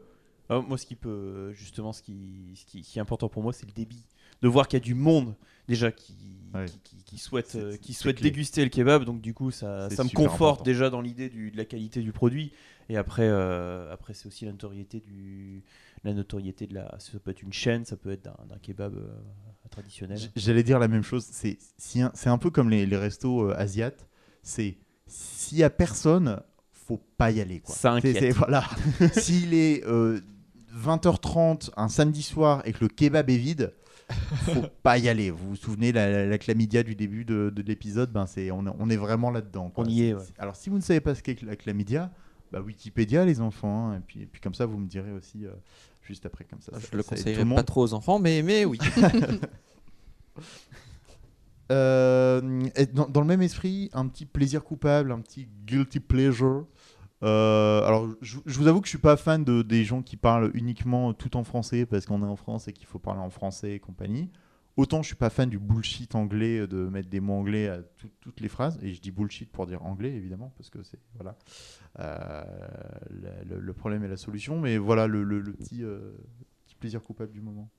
Ah, 0.51 0.61
moi, 0.69 0.77
ce 0.77 0.85
qui 0.85 0.95
peut, 0.95 1.53
justement, 1.55 1.93
ce 1.93 2.03
qui, 2.03 2.53
ce 2.55 2.67
qui, 2.67 2.85
ce 2.85 2.93
qui 2.93 2.99
est 2.99 3.03
important 3.03 3.29
pour 3.31 3.43
moi, 3.43 3.53
c'est 3.55 3.65
le 3.67 3.73
débit. 3.73 4.05
De 4.43 4.49
voir 4.49 4.69
qu'il 4.69 4.79
y 4.79 4.83
a 4.83 4.85
du 4.85 4.95
monde 4.95 5.35
déjà 5.69 5.91
qui, 5.91 6.15
Ouais. 6.55 6.67
qui, 6.67 6.79
qui- 6.97 6.97
qui 7.05 7.19
souhaite, 7.19 7.49
C'est- 7.49 7.59
euh, 7.59 7.77
qui 7.77 7.97
déguster 8.23 8.63
le 8.65 8.71
kebab. 8.71 9.05
Donc, 9.05 9.21
du 9.21 9.35
coup, 9.35 9.51
ça, 9.51 9.89
ça 9.91 10.05
me 10.05 10.09
conforte 10.11 10.35
important. 10.61 10.63
déjà 10.65 10.91
dans 10.91 11.01
l'idée 11.01 11.29
du- 11.29 11.51
de 11.51 11.57
la 11.57 11.65
qualité 11.65 12.01
du 12.01 12.13
produit. 12.13 12.53
Et 12.89 12.97
après, 12.97 13.27
euh, 13.27 13.91
après 13.93 14.13
c'est 14.15 14.27
aussi 14.27 14.45
la 14.45 14.53
notoriété, 14.53 15.01
du, 15.01 15.63
la 16.05 16.13
notoriété 16.13 16.67
de 16.67 16.75
la. 16.75 16.95
Ça 16.99 17.19
peut 17.19 17.31
être 17.31 17.43
une 17.43 17.53
chaîne, 17.53 17.85
ça 17.87 17.97
peut 17.97 18.11
être 18.11 18.25
d'un 18.25 18.37
d'un 18.49 18.59
kebab 18.59 18.95
euh, 18.97 19.09
traditionnel. 19.71 20.19
J'allais 20.37 20.63
dire 20.63 20.79
la 20.79 20.89
même 20.89 21.03
chose. 21.03 21.25
C'est 21.31 21.57
si 21.79 22.03
un, 22.03 22.11
c'est 22.15 22.29
un 22.29 22.37
peu 22.39 22.51
comme 22.51 22.69
les, 22.71 22.85
les 22.87 22.97
restos 22.99 23.49
euh, 23.51 23.55
asiates. 23.57 24.07
C'est 24.43 24.77
s'il 25.07 25.59
y 25.59 25.63
a 25.65 25.71
personne, 25.71 26.41
faut 26.73 27.01
pas 27.17 27.31
y 27.31 27.41
aller. 27.41 27.61
Quoi. 27.61 27.75
Ça 27.75 27.93
inquiète. 27.93 28.15
C'est- 28.19 28.21
c'est- 28.21 28.31
voilà. 28.33 28.65
S'il 29.15 29.55
est 29.55 29.83
euh, 29.87 30.21
20h30 30.77 31.71
un 31.77 31.89
samedi 31.89 32.23
soir 32.23 32.63
et 32.67 32.73
que 32.73 32.79
le 32.83 32.89
kebab 32.89 33.31
est 33.31 33.37
vide, 33.37 33.73
faut 34.09 34.65
pas 34.83 34.99
y 34.99 35.09
aller. 35.09 35.31
Vous 35.31 35.51
vous 35.51 35.57
souvenez 35.57 35.93
la, 35.93 36.11
la, 36.11 36.27
la 36.27 36.39
chlamydia 36.39 36.83
du 36.83 36.95
début 36.95 37.25
de, 37.25 37.51
de 37.55 37.63
l'épisode, 37.63 38.13
ben 38.13 38.27
c'est 38.27 38.51
on, 38.51 38.67
est- 38.67 38.75
on 38.79 38.91
est 38.91 38.97
vraiment 38.97 39.31
là-dedans. 39.31 39.73
On 39.77 39.85
y 39.87 40.05
est, 40.09 40.15
ouais. 40.15 40.23
Alors 40.39 40.57
si 40.57 40.71
vous 40.71 40.77
ne 40.77 40.83
savez 40.83 41.01
pas 41.01 41.15
ce 41.15 41.23
qu'est 41.23 41.35
que 41.37 41.47
la 41.47 41.57
chlamydia, 41.57 42.11
bah, 42.53 42.61
Wikipédia 42.61 43.25
les 43.25 43.41
enfants, 43.41 43.89
hein, 43.91 43.97
et 43.97 44.01
puis, 44.01 44.23
et 44.23 44.27
puis 44.27 44.41
comme 44.41 44.55
ça 44.55 44.67
vous 44.67 44.79
me 44.79 44.87
direz 44.87 45.13
aussi 45.13 45.47
euh, 45.47 45.51
juste 46.03 46.27
après 46.27 46.45
comme 46.45 46.61
ça. 46.61 46.73
ça- 46.73 46.87
Je 46.93 46.97
le 46.97 47.03
ça 47.03 47.09
conseillerais 47.17 47.45
monde. 47.45 47.57
pas 47.57 47.63
trop 47.65 47.83
aux 47.83 47.95
enfants, 47.95 48.19
mais, 48.19 48.43
mais 48.43 48.65
oui. 48.65 48.79
Euh, 51.73 52.43
dans 53.09 53.21
le 53.23 53.27
même 53.27 53.41
esprit, 53.41 53.89
un 53.95 54.07
petit 54.09 54.27
plaisir 54.27 54.63
coupable, 54.63 55.11
un 55.13 55.21
petit 55.21 55.49
guilty 55.67 55.99
pleasure. 55.99 56.67
Euh, 57.25 57.83
alors, 57.87 58.09
je, 58.21 58.39
vous 58.47 58.67
avoue 58.67 58.81
que 58.81 58.87
je 58.87 58.91
suis 58.91 58.99
pas 58.99 59.17
fan 59.17 59.45
de, 59.45 59.63
des 59.63 59.85
gens 59.85 60.03
qui 60.03 60.17
parlent 60.17 60.51
uniquement 60.55 61.15
tout 61.15 61.37
en 61.37 61.45
français 61.45 61.87
parce 61.87 62.05
qu'on 62.05 62.23
est 62.23 62.27
en 62.29 62.37
France 62.37 62.69
et 62.69 62.73
qu'il 62.73 62.87
faut 62.87 62.99
parler 62.99 63.21
en 63.21 63.31
français 63.31 63.73
et 63.73 63.81
compagnie. 63.81 64.31
Autant 64.77 65.03
je 65.03 65.07
suis 65.07 65.17
pas 65.17 65.31
fan 65.31 65.49
du 65.49 65.61
bullshit 65.61 66.17
anglais, 66.17 66.59
euh, 66.59 66.67
de 66.67 66.89
mettre 66.89 67.09
des 67.09 67.21
mots 67.21 67.35
anglais 67.35 67.69
à 67.69 67.79
tout- 67.79 68.11
toutes 68.21 68.41
les 68.41 68.49
phrases. 68.49 68.79
Et 68.83 68.93
je 68.93 69.01
dis 69.01 69.11
bullshit 69.13 69.51
pour 69.51 69.67
dire 69.67 69.83
anglais, 69.85 70.13
évidemment, 70.13 70.53
parce 70.57 70.69
que 70.69 70.83
c'est 70.83 70.99
voilà 71.15 71.37
euh, 72.01 72.45
le, 73.49 73.73
problème 73.73 74.05
est 74.05 74.09
la 74.09 74.17
solution. 74.17 74.61
Mais 74.61 74.77
voilà 74.77 75.07
le, 75.07 75.25
petit, 75.45 75.83
petit 76.67 76.75
plaisir 76.75 77.03
coupable 77.03 77.33
du 77.33 77.41
moment. 77.41 77.71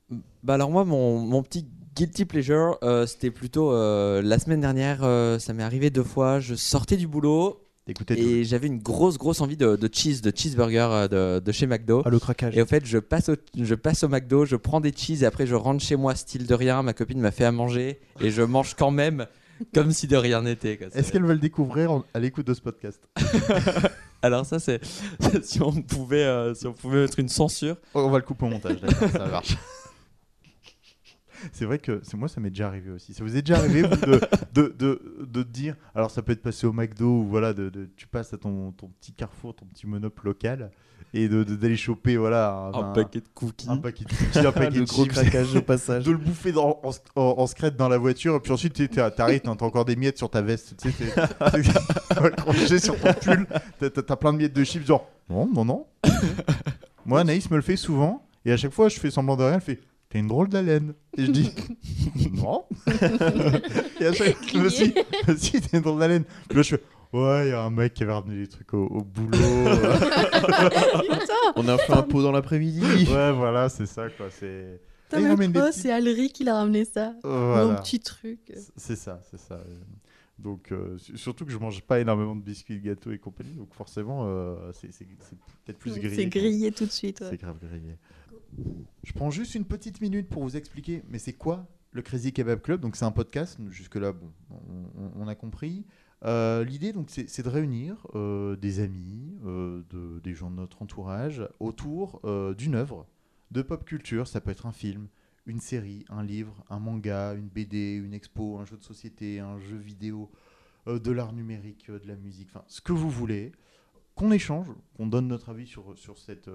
Bah 0.42 0.54
alors 0.54 0.72
moi, 0.72 0.86
mon, 0.86 1.44
petit 1.44 1.68
guilty 1.96 2.24
pleasure, 2.24 2.80
c'était 3.06 3.32
plutôt 3.32 3.74
la 3.74 4.40
semaine 4.40 4.62
dernière, 4.62 5.02
ça 5.42 5.54
m'est 5.54 5.64
arrivé 5.64 5.90
deux 5.90 6.04
fois, 6.04 6.40
je 6.40 6.56
sortais 6.56 6.96
du 6.96 7.08
boulot 7.08 7.65
et 8.10 8.44
j'avais 8.44 8.68
une 8.68 8.80
grosse 8.80 9.18
grosse 9.18 9.42
envie 9.42 9.58
de, 9.58 9.76
de 9.76 9.90
cheese, 9.92 10.22
de 10.22 10.32
cheeseburger 10.36 10.88
euh, 10.92 11.08
de, 11.40 11.44
de 11.44 11.52
chez 11.52 11.68
McDo. 11.68 12.02
Ah, 12.06 12.10
le 12.10 12.20
craquage. 12.20 12.58
Et 12.58 12.62
au 12.62 12.66
fait, 12.66 12.86
je 12.86 12.98
passe 12.98 13.30
au, 13.30 13.36
je 13.56 13.76
passe 13.76 14.04
au 14.04 14.08
McDo, 14.10 14.46
je 14.46 14.56
prends 14.56 14.82
des 14.82 14.92
cheese 14.96 15.24
et 15.24 15.26
après 15.26 15.46
je 15.46 15.56
rentre 15.56 15.84
chez 15.84 15.96
moi, 15.96 16.16
style 16.16 16.48
de 16.48 16.54
rien. 16.56 16.82
Ma 16.82 16.94
copine 16.94 17.20
m'a 17.20 17.32
fait 17.32 17.46
à 17.46 17.52
manger 17.52 18.00
et 18.22 18.32
je 18.32 18.42
mange 18.42 18.74
quand 18.76 18.92
même 18.92 19.28
comme 19.74 19.92
si 19.92 20.08
de 20.08 20.18
rien 20.18 20.42
n'était. 20.42 20.80
est-ce 20.94 21.12
qu'elle 21.12 21.24
va 21.24 21.34
le 21.34 21.40
découvrir 21.40 21.92
en- 21.92 22.04
à 22.14 22.20
l'écoute 22.20 22.48
de 22.48 22.54
ce 22.54 22.62
podcast? 22.62 23.00
Alors 24.22 24.46
ça, 24.46 24.58
c'est 24.60 24.82
si 25.44 25.62
on 25.62 25.72
pouvait, 25.84 26.24
euh, 26.24 26.54
si 26.56 26.66
on 26.68 26.74
pouvait 26.74 27.02
mettre 27.02 27.20
une 27.20 27.30
censure. 27.30 27.78
On 27.94 28.10
va 28.10 28.18
le 28.18 28.24
couper 28.24 28.46
au 28.46 28.50
montage, 28.50 28.78
ça 29.12 29.26
marche. 29.28 29.56
C'est 31.54 31.66
vrai 31.66 31.80
que 31.80 32.00
c'est 32.04 32.18
moi, 32.18 32.28
ça 32.28 32.40
m'est 32.42 32.50
déjà 32.50 32.68
arrivé 32.68 32.92
aussi. 32.92 33.14
Ça 33.14 33.24
vous 33.24 33.36
est 33.36 33.42
déjà 33.42 33.58
arrivé 33.60 33.82
vous, 33.84 33.96
de, 33.96 34.20
de, 34.54 34.76
de, 34.78 35.02
de 35.26 35.44
dire, 35.44 35.76
alors 35.94 36.12
ça 36.12 36.22
peut 36.22 36.32
être 36.32 36.42
passé 36.42 36.66
au 36.68 36.74
McDo 36.74 37.06
ou 37.22 37.26
voilà, 37.28 37.54
de, 37.54 37.70
de- 37.70 37.90
tu 37.96 38.08
passes 38.08 38.34
à 38.34 38.38
ton, 38.38 38.72
ton 38.72 38.88
petit 39.00 39.12
carrefour, 39.14 39.56
ton 39.56 39.66
petit 39.66 39.88
monop 39.88 40.20
local 40.24 40.72
et 41.14 41.30
d'aller 41.30 41.78
choper 41.78 42.18
voilà 42.18 42.72
Un 42.74 42.92
paquet 42.92 43.22
de 43.22 43.28
cookies. 43.34 43.68
un 43.70 43.78
paquet 43.78 44.04
de 44.04 44.10
cookies, 44.10 44.40
un 44.40 44.52
paquet 44.52 44.80
de 44.80 44.86
gros 44.86 45.06
craquage 45.06 45.56
au 45.56 45.62
passage. 45.74 46.04
de 46.04 46.12
le 46.12 46.18
bouffer 46.18 46.52
dans- 46.52 46.80
en, 46.84 46.92
en, 47.16 47.22
en 47.40 47.48
secrète 47.48 47.78
dans 47.78 47.88
la 47.88 47.98
voiture, 47.98 48.36
et 48.36 48.40
puis 48.42 48.52
ensuite 48.52 48.90
t'arrives, 49.16 49.42
t'as 49.42 49.52
encore 49.52 49.86
des 49.86 49.96
miettes 49.96 50.18
sur 50.18 50.30
ta 50.30 50.42
veste, 50.42 50.76
tu 50.82 50.92
sais, 50.92 51.14
accroché 52.10 52.80
sur 52.80 53.00
ton 53.00 53.14
pull, 53.14 53.48
t'as 53.80 54.16
plein 54.16 54.34
de 54.34 54.38
miettes 54.40 54.54
de 54.56 54.64
chips, 54.64 54.86
genre 54.86 55.10
Non, 55.30 55.48
non, 55.54 55.64
non. 55.66 55.86
Moi, 57.06 57.20
Anaïs 57.22 57.50
me 57.52 57.56
le 57.56 57.62
fait 57.62 57.76
souvent. 57.78 58.26
Et 58.46 58.52
à 58.52 58.58
chaque 58.58 58.72
fois, 58.74 58.90
je 58.90 59.00
fais 59.00 59.12
semblant 59.12 59.36
de 59.38 59.44
rien. 59.44 59.54
Elle 59.56 59.62
fait 59.62 59.80
Une 60.20 60.28
drôle 60.28 60.50
d'haleine. 60.50 60.94
Et 61.18 61.26
je 61.26 61.32
dis 61.32 61.52
Non. 62.34 62.66
et 64.00 64.06
à 64.06 64.14
chaque 64.14 64.36
fois, 64.52 64.70
si, 64.70 64.94
si, 65.38 65.62
t'as 65.62 65.78
une 65.78 65.84
drôle 65.84 66.00
d'haleine. 66.00 66.24
Puis 66.48 66.58
là, 66.58 66.62
je 66.64 66.76
fais 66.76 66.84
Ouais, 67.14 67.48
il 67.48 67.50
y 67.52 67.54
a 67.54 67.62
un 67.62 67.70
mec 67.70 67.94
qui 67.94 68.04
avait 68.04 68.12
ramené 68.12 68.36
des 68.42 68.48
trucs 68.48 68.74
au, 68.74 68.88
au 68.88 69.02
boulot. 69.02 69.38
On 71.56 71.68
a 71.68 71.78
fait 71.78 71.94
un 71.94 72.02
pot 72.04 72.22
dans 72.22 72.32
l'après-midi. 72.32 72.82
ouais, 72.82 73.32
voilà, 73.32 73.70
c'est 73.70 73.86
ça, 73.86 74.10
quoi. 74.10 74.28
C'est. 74.30 74.82
T'as 75.10 75.20
même 75.36 75.54
pas, 75.54 75.72
c'est 75.72 75.92
Alri 75.92 76.30
qui 76.32 76.44
l'a 76.44 76.56
ramené 76.56 76.84
ça. 76.84 77.14
Voilà. 77.24 77.66
Mon 77.68 77.76
petit 77.76 78.00
truc. 78.00 78.40
C'est 78.76 78.96
ça, 78.98 79.22
c'est 79.30 79.40
ça. 79.40 79.56
Euh, 79.56 79.74
Donc, 80.40 80.72
euh, 80.72 80.98
su- 80.98 81.18
surtout 81.18 81.46
que 81.46 81.52
je 81.52 81.58
mange 81.58 81.82
pas 81.84 82.00
énormément 82.00 82.36
de 82.36 82.42
biscuits, 82.42 82.80
de 82.80 82.86
gâteaux 82.86 83.12
et 83.12 83.20
compagnie. 83.20 83.54
Donc, 83.56 83.74
forcément, 83.74 84.24
euh, 84.26 84.56
c'est 84.74 84.90
peut-être 85.66 85.78
plus 85.78 85.94
grillé. 85.98 86.16
C'est 86.16 86.26
grillé 86.26 86.72
tout 86.72 86.86
de 86.86 86.92
suite. 86.92 87.22
ouais. 87.22 87.28
C'est 87.30 87.40
grave 87.40 87.58
grillé. 87.64 87.96
Je 89.04 89.14
prends 89.14 89.32
juste 89.32 89.56
une 89.56 89.66
petite 89.66 90.02
minute 90.02 90.30
pour 90.30 90.44
vous 90.44 90.58
expliquer, 90.58 91.04
mais 91.10 91.20
c'est 91.20 91.34
quoi 91.34 91.68
le 91.92 92.02
Crazy 92.02 92.34
Kebab 92.34 92.62
Club? 92.62 92.82
Donc 92.82 92.96
c'est 92.96 93.06
un 93.06 93.12
podcast, 93.12 93.60
jusque-là, 93.70 94.14
bon, 94.14 94.32
on, 95.16 95.28
a 95.28 95.36
compris. 95.36 95.86
Euh, 96.24 96.64
L'idée, 96.64 96.92
donc, 96.92 97.10
c'est 97.10 97.44
de 97.44 97.50
réunir 97.50 98.08
euh, 98.16 98.56
des 98.56 98.80
amis, 98.80 99.38
euh, 99.46 99.84
de, 99.90 100.20
des 100.20 100.34
gens 100.34 100.50
de 100.50 100.56
notre 100.56 100.82
entourage 100.82 101.48
autour 101.60 102.22
d'une 102.58 102.76
œuvre 102.76 103.06
de 103.52 103.62
pop 103.62 103.86
culture. 103.86 104.28
Ça 104.28 104.42
peut 104.42 104.52
être 104.52 104.66
un 104.66 104.72
film, 104.72 105.08
une 105.46 105.60
série, 105.60 106.04
un 106.10 106.24
livre, 106.24 106.64
un 106.70 106.80
manga, 106.80 107.34
une 107.34 107.48
BD, 107.48 107.94
une 107.94 108.14
expo, 108.14 108.58
un 108.58 108.66
jeu 108.66 108.78
de 108.78 108.84
société, 108.84 109.40
un 109.40 109.60
jeu 109.60 109.78
vidéo, 109.78 110.32
de 110.88 111.12
l'art 111.12 111.34
numérique, 111.34 111.90
de 111.90 112.08
la 112.08 112.16
musique, 112.16 112.50
enfin, 112.50 112.64
ce 112.68 112.82
que 112.82 112.94
vous 112.94 113.10
voulez. 113.10 113.52
Qu'on 114.16 114.32
échange, 114.32 114.68
qu'on 114.96 115.08
donne 115.08 115.28
notre 115.28 115.50
avis 115.50 115.68
sur 115.68 116.18
cette 116.18 116.48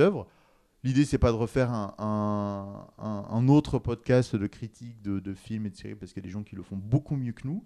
œuvre. 0.00 0.26
L'idée, 0.84 1.04
c'est 1.04 1.18
pas 1.18 1.32
de 1.32 1.36
refaire 1.36 1.70
un, 1.72 3.48
autre 3.48 3.78
podcast 3.78 4.36
de 4.36 4.46
critique 4.46 5.02
de, 5.02 5.18
de 5.18 5.34
films 5.34 5.66
et 5.66 5.70
de 5.70 5.76
séries, 5.76 5.94
parce 5.94 6.12
qu'il 6.12 6.22
y 6.22 6.24
a 6.24 6.28
des 6.28 6.32
gens 6.32 6.42
qui 6.42 6.56
le 6.56 6.62
font 6.62 6.76
beaucoup 6.76 7.16
mieux 7.16 7.32
que 7.32 7.46
nous. 7.46 7.64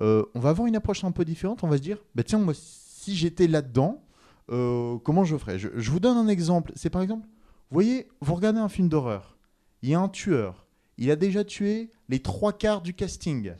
Euh, 0.00 0.24
on 0.34 0.40
va 0.40 0.50
avoir 0.50 0.66
une 0.66 0.76
approche 0.76 1.04
un 1.04 1.12
peu 1.12 1.24
différente. 1.24 1.64
On 1.64 1.68
va 1.68 1.76
se 1.76 1.82
dire, 1.82 1.98
bah 2.14 2.22
tiens, 2.22 2.38
moi, 2.38 2.54
si 2.54 3.16
j'étais 3.16 3.46
là-dedans, 3.46 4.02
euh, 4.50 4.98
comment 4.98 5.24
je 5.24 5.36
ferais? 5.36 5.58
Je, 5.58 5.68
je 5.74 5.90
vous 5.90 6.00
donne 6.00 6.16
un 6.16 6.28
exemple. 6.28 6.72
C'est 6.76 6.90
par 6.90 7.02
exemple, 7.02 7.26
vous 7.26 7.74
voyez, 7.74 8.08
vous 8.20 8.34
regardez 8.34 8.60
un 8.60 8.68
film 8.68 8.88
d'horreur. 8.88 9.36
Il 9.82 9.90
y 9.90 9.94
a 9.94 10.00
un 10.00 10.08
tueur. 10.08 10.66
Il 10.98 11.10
a 11.10 11.16
déjà 11.16 11.44
tué 11.44 11.90
les 12.08 12.20
trois 12.20 12.52
quarts 12.52 12.82
du 12.82 12.94
casting. 12.94 13.52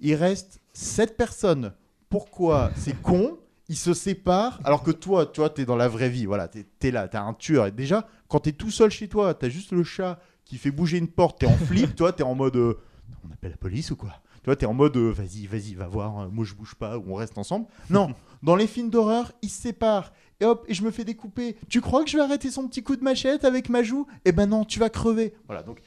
Il 0.00 0.14
reste 0.14 0.60
sept 0.72 1.16
personnes. 1.16 1.72
Pourquoi? 2.08 2.70
C'est 2.76 3.00
con. 3.02 3.37
Ils 3.70 3.76
se 3.76 3.92
séparent 3.92 4.60
alors 4.64 4.82
que 4.82 4.90
toi, 4.90 5.26
toi, 5.26 5.50
t'es 5.50 5.64
dans 5.66 5.76
la 5.76 5.88
vraie 5.88 6.08
vie. 6.08 6.24
Voilà, 6.26 6.48
t'es 6.48 6.66
es 6.82 6.90
là, 6.90 7.06
t'as 7.08 7.22
un 7.22 7.34
tueur. 7.34 7.66
Et 7.66 7.70
déjà, 7.72 8.06
quand 8.28 8.40
t'es 8.40 8.52
tout 8.52 8.70
seul 8.70 8.90
chez 8.90 9.08
toi, 9.08 9.34
t'as 9.34 9.48
juste 9.50 9.72
le 9.72 9.84
chat 9.84 10.18
qui 10.44 10.56
fait 10.56 10.70
bouger 10.70 10.96
une 10.98 11.08
porte, 11.08 11.40
t'es 11.40 11.46
en 11.46 11.56
flip, 11.56 11.94
toi, 11.94 12.12
t'es 12.12 12.22
en 12.22 12.34
mode. 12.34 12.56
euh, 12.56 12.74
on 13.28 13.32
appelle 13.32 13.50
la 13.50 13.56
police 13.58 13.90
ou 13.90 13.96
quoi? 13.96 14.14
Toi, 14.42 14.56
t'es 14.56 14.64
en 14.64 14.72
mode. 14.72 14.96
euh, 14.96 15.10
vas-y, 15.12 15.46
vas-y, 15.46 15.74
va 15.74 15.86
voir. 15.86 16.20
euh, 16.20 16.28
moi, 16.30 16.44
je 16.46 16.54
bouge 16.54 16.74
pas 16.76 16.96
ou 16.96 17.04
on 17.08 17.14
reste 17.16 17.36
ensemble. 17.36 17.66
Non, 17.90 18.14
dans 18.42 18.56
les 18.56 18.66
films 18.66 18.88
d'horreur, 18.88 19.32
ils 19.42 19.50
se 19.50 19.60
séparent. 19.60 20.12
Et 20.40 20.44
hop, 20.46 20.64
et 20.68 20.72
je 20.72 20.82
me 20.82 20.90
fais 20.90 21.04
découper. 21.04 21.56
Tu 21.68 21.80
crois 21.82 22.04
que 22.04 22.08
je 22.10 22.16
vais 22.16 22.22
arrêter 22.22 22.50
son 22.50 22.66
petit 22.68 22.82
coup 22.82 22.96
de 22.96 23.02
machette 23.04 23.44
avec 23.44 23.68
ma 23.68 23.82
joue? 23.82 24.06
Eh 24.24 24.32
ben 24.32 24.46
non, 24.46 24.64
tu 24.64 24.78
vas 24.78 24.88
crever. 24.88 25.34
Voilà, 25.46 25.62
donc 25.62 25.80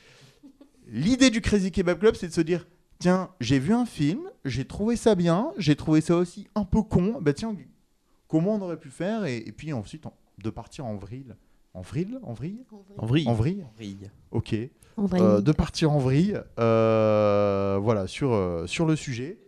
l'idée 0.87 1.29
du 1.29 1.41
Crazy 1.41 1.71
Kebab 1.71 1.99
Club, 1.99 2.15
c'est 2.15 2.27
de 2.27 2.33
se 2.33 2.41
dire 2.41 2.67
tiens, 2.99 3.29
j'ai 3.39 3.57
vu 3.59 3.73
un 3.73 3.85
film, 3.85 4.19
j'ai 4.45 4.65
trouvé 4.65 4.95
ça 4.95 5.15
bien, 5.15 5.51
j'ai 5.57 5.75
trouvé 5.75 6.01
ça 6.01 6.17
aussi 6.17 6.47
un 6.53 6.65
peu 6.65 6.81
con. 6.83 7.17
Bah 7.21 7.33
tiens, 7.33 7.55
comment 8.31 8.55
on 8.55 8.61
aurait 8.61 8.79
pu 8.79 8.89
faire 8.89 9.25
et, 9.25 9.37
et 9.37 9.51
puis 9.51 9.73
ensuite 9.73 10.05
en- 10.05 10.13
de 10.41 10.49
partir 10.49 10.85
en 10.85 10.95
vrille. 10.95 11.33
En 11.73 11.81
vrille 11.81 12.17
En 12.23 12.33
vrille? 12.33 12.63
En 12.97 13.05
vrille. 13.05 13.27
En 13.27 13.33
vrille? 13.33 13.65
Vrille. 13.75 14.11
Ok. 14.31 14.55
En. 14.97 15.07
Euh, 15.21 15.41
de 15.41 15.51
partir 15.51 15.91
en 15.91 15.99
vrille 15.99 16.39
euh, 16.59 17.77
voilà, 17.81 18.07
sur, 18.07 18.33
euh, 18.33 18.65
sur 18.67 18.85
le 18.85 18.95
sujet. 18.95 19.39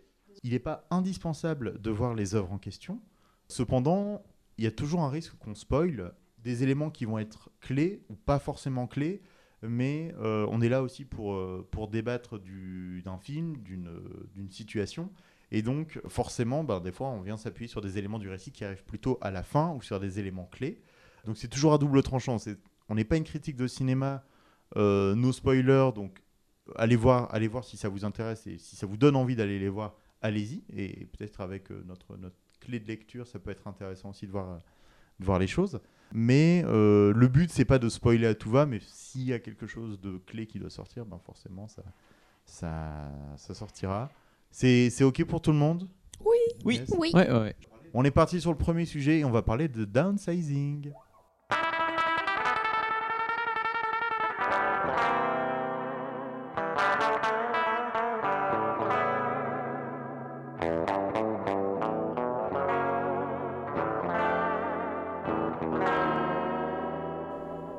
Il 0.44 0.52
n'est 0.52 0.60
pas 0.60 0.86
indispensable 0.92 1.82
de 1.82 1.90
voir 1.90 2.14
les 2.14 2.36
œuvres 2.36 2.52
en 2.52 2.58
question. 2.58 3.00
Cependant, 3.48 4.22
il 4.58 4.64
y 4.66 4.68
a 4.68 4.72
toujours 4.72 5.02
un 5.02 5.10
risque 5.10 5.36
qu'on 5.40 5.56
spoil 5.56 6.14
des 6.44 6.64
éléments 6.64 6.90
qui 6.90 7.06
vont 7.06 7.18
être 7.20 7.50
clés 7.62 8.04
ou 8.10 8.16
pas 8.16 8.40
forcément 8.40 8.86
clés, 8.88 9.22
mais 9.62 10.14
euh, 10.20 10.46
on 10.52 10.60
est 10.62 10.68
là 10.70 10.82
aussi 10.82 11.06
pour, 11.06 11.34
euh, 11.36 11.66
pour 11.72 11.88
débattre 11.88 12.38
du- 12.40 13.02
d'un 13.06 13.18
film, 13.18 13.58
d'une 13.64 13.90
d'une 14.36 14.50
situation. 14.52 15.10
Et 15.54 15.62
donc, 15.62 16.02
forcément, 16.08 16.64
ben, 16.64 16.80
des 16.82 16.92
fois, 16.92 17.10
on 17.10 17.22
vient 17.22 17.38
s'appuyer 17.38 17.68
sur 17.68 17.80
des 17.80 18.00
éléments 18.00 18.18
du 18.18 18.28
récit 18.28 18.52
qui 18.52 18.66
arrivent 18.66 18.84
plutôt 18.84 19.20
à 19.22 19.30
la 19.30 19.44
fin 19.44 19.72
ou 19.76 19.84
sur 19.84 20.00
des 20.00 20.20
éléments 20.20 20.50
clés. 20.52 20.82
Donc, 21.26 21.38
c'est 21.38 21.48
toujours 21.48 21.74
à 21.74 21.78
double 21.78 22.02
tranchant. 22.02 22.38
On 22.90 22.96
n'est 22.96 23.04
pas 23.04 23.18
une 23.18 23.24
critique 23.24 23.56
de 23.56 23.68
cinéma, 23.68 24.26
euh, 24.78 25.14
nos 25.14 25.32
spoilers, 25.32 25.92
donc 25.94 26.24
allez 26.76 26.96
voir, 26.96 27.32
allez 27.32 27.48
voir 27.48 27.64
si 27.64 27.78
ça 27.78 27.88
vous 27.88 28.04
intéresse 28.04 28.48
et 28.48 28.58
si 28.58 28.76
ça 28.76 28.88
vous 28.88 28.98
donne 28.98 29.16
envie 29.16 29.36
d'aller 29.36 29.60
les 29.60 29.70
voir, 29.70 29.96
allez-y. 30.24 30.64
Et 30.76 31.06
peut-être 31.06 31.40
avec 31.42 31.72
euh, 31.72 31.84
notre, 31.86 32.18
clé 32.60 32.80
de 32.80 32.88
lecture, 32.88 33.28
ça 33.28 33.38
peut 33.38 33.52
être 33.52 33.68
intéressant 33.68 34.10
aussi 34.10 34.26
de 34.26 34.32
voir, 34.32 34.60
les 35.40 35.48
choses. 35.48 35.80
Mais 36.14 36.64
euh, 36.66 37.14
le 37.14 37.28
but, 37.28 37.52
c'est 37.52 37.66
pas 37.66 37.78
de 37.78 37.90
spoiler 37.90 38.26
à 38.26 38.34
tout 38.34 38.50
va, 38.50 38.66
mais 38.66 38.80
s'il 38.82 39.26
y 39.26 39.34
a 39.34 39.40
quelque 39.40 39.68
chose 39.68 40.02
de 40.02 40.18
clé 40.18 40.48
qui 40.48 40.58
doit 40.58 40.72
sortir, 40.72 41.06
ben 41.06 41.20
forcément, 41.20 41.68
ça 42.48 43.54
sortira. 43.54 44.10
C'est 44.54 44.92
c'est 44.92 45.04
OK 45.04 45.24
pour 45.26 45.42
tout 45.42 45.52
le 45.52 45.58
monde? 45.58 45.90
Oui. 46.24 46.38
Oui. 46.64 46.76
Yes. 46.76 46.94
Oui. 46.96 47.12
Ouais, 47.16 47.28
ouais, 47.30 47.40
ouais. 47.40 47.56
On 47.96 48.06
est 48.06 48.12
parti 48.12 48.40
sur 48.40 48.52
le 48.52 48.58
premier 48.58 48.86
sujet 48.86 49.20
et 49.20 49.26
on 49.26 49.32
va 49.32 49.42
parler 49.42 49.68
de 49.68 49.84
downsizing. 49.84 50.92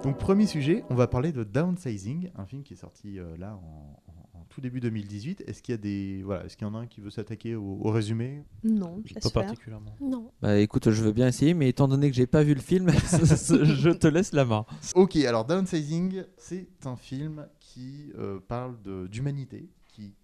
Donc 0.03 0.19
premier 0.19 0.47
sujet, 0.47 0.85
on 0.91 0.95
va 0.95 1.07
parler 1.07 1.33
de 1.33 1.45
Downsizing, 1.45 2.31
un 2.37 2.45
film 2.45 2.63
qui 2.63 2.75
est 2.75 2.77
sorti 2.77 3.19
euh, 3.19 3.39
là 3.39 3.55
en 3.55 4.14
tout 4.55 4.61
début 4.61 4.79
2018. 4.81 5.43
Est-ce 5.47 5.63
qu'il 5.63 5.73
y 5.73 5.75
a 5.75 5.79
des 5.79 6.23
voilà, 6.23 6.45
est-ce 6.45 6.57
qu'il 6.57 6.65
y 6.67 6.71
en 6.71 6.75
a 6.75 6.79
un 6.79 6.87
qui 6.87 7.01
veut 7.01 7.11
s'attaquer 7.11 7.57
au, 7.57 7.79
au 7.83 7.91
résumé? 7.91 8.45
Non, 8.63 9.03
je 9.05 9.15
Pas 9.15 9.31
particulièrement. 9.31 9.97
Non. 10.01 10.31
Bah 10.41 10.59
écoute, 10.59 10.91
je 10.91 11.03
veux 11.03 11.13
bien 11.13 11.27
essayer, 11.27 11.55
mais 11.55 11.69
étant 11.69 11.89
donné 11.89 12.09
que 12.09 12.15
j'ai 12.17 12.27
pas 12.29 12.45
vu 12.45 12.55
le 12.55 12.61
film, 12.61 12.89
je 12.91 13.91
te 13.91 14.07
laisse 14.07 14.33
la 14.33 14.45
main. 14.45 14.65
Ok, 14.95 15.17
alors 15.17 15.45
Downsizing, 15.45 16.23
c'est 16.37 16.69
un 16.87 16.95
film 16.97 17.47
qui 17.59 18.13
euh, 18.17 18.39
parle 18.47 18.77
d'humanité, 19.09 19.69
qui 19.89 20.15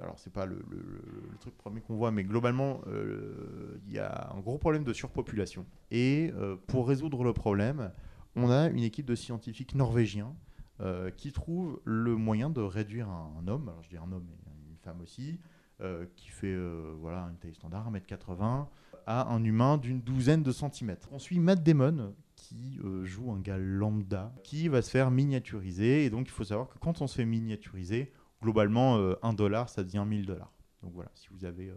alors 0.00 0.18
c'est 0.18 0.32
pas 0.32 0.46
le, 0.46 0.54
le- 0.70 0.76
le- 0.76 1.28
le 1.32 1.38
truc 1.40 1.56
premier 1.56 1.80
qu'on 1.80 1.96
voit, 1.96 2.12
mais 2.12 2.22
globalement 2.22 2.80
euh, 2.86 3.76
il 3.88 3.92
y 3.92 3.98
a 3.98 4.30
un 4.32 4.38
gros 4.40 4.56
problème 4.56 4.84
de 4.84 4.92
surpopulation. 4.92 5.66
Et 5.90 6.30
euh, 6.36 6.54
pour 6.68 6.86
résoudre 6.86 7.24
le 7.24 7.32
problème, 7.32 7.90
on 8.36 8.50
a 8.50 8.68
une 8.68 8.84
équipe 8.84 9.06
de 9.06 9.16
scientifiques 9.16 9.74
norvégiens 9.74 10.32
euh, 10.80 11.10
qui 11.10 11.32
trouvent 11.32 11.80
le 11.84 12.16
moyen 12.16 12.50
de 12.50 12.60
réduire 12.60 13.08
un, 13.08 13.32
un 13.40 13.48
homme, 13.48 13.68
alors 13.68 13.82
je 13.82 13.88
dis 13.90 13.96
un 13.96 14.10
homme 14.12 14.26
et 14.30 14.70
une 14.70 14.76
femme 14.78 15.00
aussi, 15.00 15.38
euh, 15.80 16.06
qui 16.16 16.28
fait 16.28 16.52
euh, 16.52 16.92
voilà 16.98 17.28
une 17.30 17.36
taille 17.36 17.54
standard, 17.54 17.90
1m80, 17.92 18.66
à 19.06 19.32
un 19.32 19.44
humain 19.44 19.78
d'une 19.78 20.00
douzaine 20.00 20.42
de 20.42 20.52
centimètres. 20.52 21.08
On 21.12 21.18
suit 21.18 21.38
Matt 21.38 21.62
Damon 21.62 22.14
qui 22.36 22.78
joue 23.02 23.30
un 23.32 23.40
gars 23.40 23.58
lambda 23.58 24.32
qui 24.42 24.68
va 24.68 24.80
se 24.82 24.90
faire 24.90 25.10
miniaturiser. 25.10 26.04
Et 26.06 26.10
donc 26.10 26.26
il 26.26 26.30
faut 26.30 26.44
savoir 26.44 26.68
que 26.68 26.78
quand 26.78 27.02
on 27.02 27.06
se 27.06 27.16
fait 27.16 27.26
miniaturiser, 27.26 28.12
globalement, 28.42 28.96
1 29.22 29.32
dollar, 29.34 29.68
ça 29.68 29.82
devient 29.84 30.04
1000 30.06 30.24
dollars. 30.26 30.52
Donc 30.82 30.92
voilà, 30.94 31.10
si 31.14 31.28
vous 31.30 31.44
avez 31.44 31.68
euh, 31.68 31.76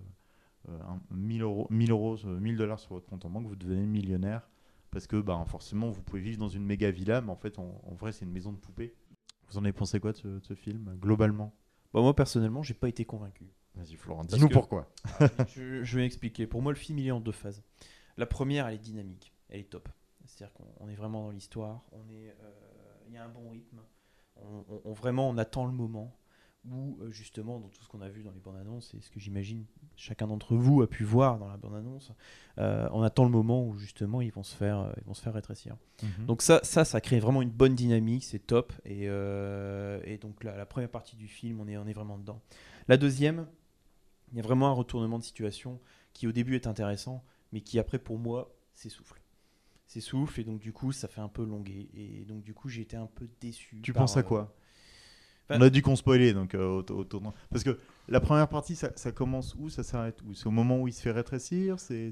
euh, 0.69 0.79
un- 0.87 1.01
1000 1.13 1.41
euros, 1.41 1.67
1000 1.69 1.91
euros, 1.91 2.17
euh, 2.25 2.39
1000 2.39 2.55
dollars 2.55 2.79
sur 2.79 2.93
votre 2.93 3.05
compte 3.07 3.25
en 3.25 3.29
banque, 3.29 3.47
vous 3.47 3.55
devenez 3.57 3.85
millionnaire. 3.85 4.47
Parce 4.93 5.07
que 5.07 5.19
bah, 5.19 5.43
forcément, 5.47 5.89
vous 5.89 6.01
pouvez 6.01 6.21
vivre 6.21 6.37
dans 6.37 6.47
une 6.47 6.63
méga 6.63 6.89
villa, 6.91 7.19
mais 7.19 7.31
en 7.31 7.35
fait, 7.35 7.59
en, 7.59 7.81
en 7.83 7.93
vrai, 7.95 8.11
c'est 8.13 8.23
une 8.25 8.31
maison 8.31 8.53
de 8.53 8.57
poupée. 8.57 8.95
Vous 9.49 9.57
en 9.57 9.63
avez 9.63 9.73
pensé 9.73 9.99
quoi 9.99 10.11
de 10.13 10.17
ce, 10.17 10.27
de 10.27 10.39
ce 10.43 10.53
film, 10.53 10.95
globalement? 11.01 11.53
Bah, 11.93 12.01
moi, 12.01 12.15
personnellement, 12.15 12.63
j'ai 12.63 12.73
pas 12.75 12.87
été 12.89 13.03
convaincu. 13.03 13.51
Vas-y, 13.75 13.95
Florent, 13.95 14.23
dis-nous 14.23 14.49
pourquoi. 14.49 14.87
je, 15.47 15.83
je 15.83 15.97
vais 15.97 16.05
expliquer. 16.05 16.45
Pour 16.47 16.61
moi, 16.61 16.71
le 16.71 16.77
film, 16.77 16.99
il 16.99 17.07
est 17.07 17.11
en 17.11 17.19
deux 17.19 17.31
phases. 17.31 17.63
La 18.17 18.25
première, 18.27 18.67
elle 18.67 18.75
est 18.75 18.79
dynamique. 18.79 19.33
Elle 19.49 19.61
est 19.61 19.69
top. 19.69 19.89
C'est-à-dire 20.25 20.53
qu'on 20.53 20.65
on 20.79 20.87
est 20.89 20.95
vraiment 20.95 21.23
dans 21.23 21.31
l'histoire. 21.31 21.81
On 21.91 22.07
est, 22.09 22.29
euh, 22.29 22.51
Il 23.07 23.13
y 23.13 23.17
a 23.17 23.25
un 23.25 23.29
bon 23.29 23.49
rythme. 23.49 23.81
On, 24.37 24.63
on- 24.69 24.81
on- 24.85 24.93
vraiment, 24.93 25.27
on 25.29 25.37
attend 25.37 25.65
le 25.65 25.73
moment 25.73 26.15
où, 26.69 26.97
euh, 27.01 27.11
justement, 27.11 27.59
dans 27.59 27.67
tout 27.67 27.83
ce 27.83 27.89
qu'on 27.89 28.01
a 28.01 28.09
vu 28.09 28.23
dans 28.23 28.31
les 28.31 28.39
bandes 28.39 28.55
annonces, 28.55 28.93
et 28.93 29.01
ce 29.01 29.09
que 29.09 29.19
j'imagine 29.19 29.65
chacun 29.95 30.27
d'entre 30.27 30.55
vous 30.55 30.81
a 30.81 30.87
pu 30.87 31.03
voir 31.03 31.37
dans 31.37 31.47
la 31.47 31.57
bande 31.57 31.75
annonce, 31.75 32.11
euh, 32.57 32.87
on 32.91 33.01
attend 33.01 33.25
le 33.25 33.31
moment 33.31 33.65
où, 33.67 33.75
justement, 33.77 34.21
ils 34.21 34.31
vont 34.31 34.43
se 34.43 34.55
faire, 34.55 34.79
euh, 34.79 34.93
ils 34.97 35.03
vont 35.03 35.13
se 35.13 35.21
faire 35.21 35.33
rétrécir. 35.33 35.75
Donc 36.25 36.41
ça, 36.41 36.59
ça, 36.63 36.85
ça 36.85 37.01
crée 37.01 37.19
vraiment 37.19 37.41
une 37.41 37.51
bonne 37.51 37.75
dynamique, 37.75 38.23
c'est 38.23 38.39
top. 38.39 38.73
Et, 38.85 39.09
euh, 39.09 40.01
et 40.05 40.17
donc 40.17 40.43
la, 40.43 40.55
la 40.55 40.65
première 40.65 40.89
partie 40.89 41.15
du 41.15 41.27
film, 41.27 41.59
on 41.59 41.67
est, 41.67 41.77
on 41.77 41.85
est 41.87 41.93
vraiment 41.93 42.17
dedans. 42.17 42.41
La 42.87 42.97
deuxième, 42.97 43.47
il 44.31 44.37
y 44.37 44.39
a 44.39 44.43
vraiment 44.43 44.67
un 44.67 44.73
retournement 44.73 45.19
de 45.19 45.23
situation 45.23 45.79
qui 46.13 46.27
au 46.27 46.31
début 46.31 46.55
est 46.55 46.67
intéressant, 46.67 47.23
mais 47.51 47.61
qui 47.61 47.77
après 47.77 47.99
pour 47.99 48.17
moi 48.17 48.55
s'essouffle. 48.73 49.21
s'essouffle 49.85 50.41
et 50.41 50.43
donc 50.43 50.59
du 50.59 50.73
coup 50.73 50.91
ça 50.91 51.07
fait 51.07 51.21
un 51.21 51.27
peu 51.27 51.45
longuer 51.45 51.89
et 51.93 52.25
donc 52.25 52.41
du 52.41 52.53
coup 52.53 52.67
j'ai 52.67 52.81
été 52.81 52.97
un 52.97 53.05
peu 53.05 53.29
déçu. 53.39 53.79
Tu 53.83 53.93
penses 53.93 54.17
à 54.17 54.23
quoi? 54.23 54.55
Bah- 55.49 55.55
On 55.57 55.61
a 55.61 55.69
dit 55.69 55.81
qu'on 55.81 55.95
spoilait, 55.95 56.33
donc 56.33 56.55
euh. 56.55 56.81
Parce 57.49 57.63
que 57.63 57.77
la 58.07 58.19
première 58.19 58.47
partie, 58.47 58.75
ça, 58.75 58.91
ça 58.95 59.11
commence 59.11 59.55
où 59.55 59.69
Ça 59.69 59.83
s'arrête 59.83 60.21
où? 60.23 60.33
C'est 60.33 60.47
au 60.47 60.51
moment 60.51 60.79
où 60.81 60.87
il 60.87 60.93
se 60.93 61.01
fait 61.01 61.11
rétrécir 61.11 61.79
C'est 61.79 62.11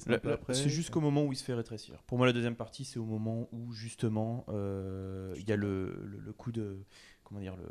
jusqu'au 0.70 1.02
moment 1.02 1.24
où 1.26 1.32
il 1.34 1.36
se 1.36 1.44
fait 1.44 1.54
rétrécir. 1.54 2.02
Pour 2.08 2.18
moi, 2.18 2.28
la 2.28 2.34
deuxième 2.34 2.56
partie, 2.56 2.86
c'est 2.86 3.00
au 3.00 3.06
moment 3.06 3.48
où 3.52 3.72
justement 3.74 4.46
euh, 4.50 5.34
il 5.38 5.48
y 5.48 5.52
a 5.52 5.56
le, 5.56 5.98
le- 6.06 6.20
le 6.20 6.34
coup 6.34 6.52
de 6.52 6.78
comment 7.24 7.40
dire 7.40 7.56
le, 7.56 7.66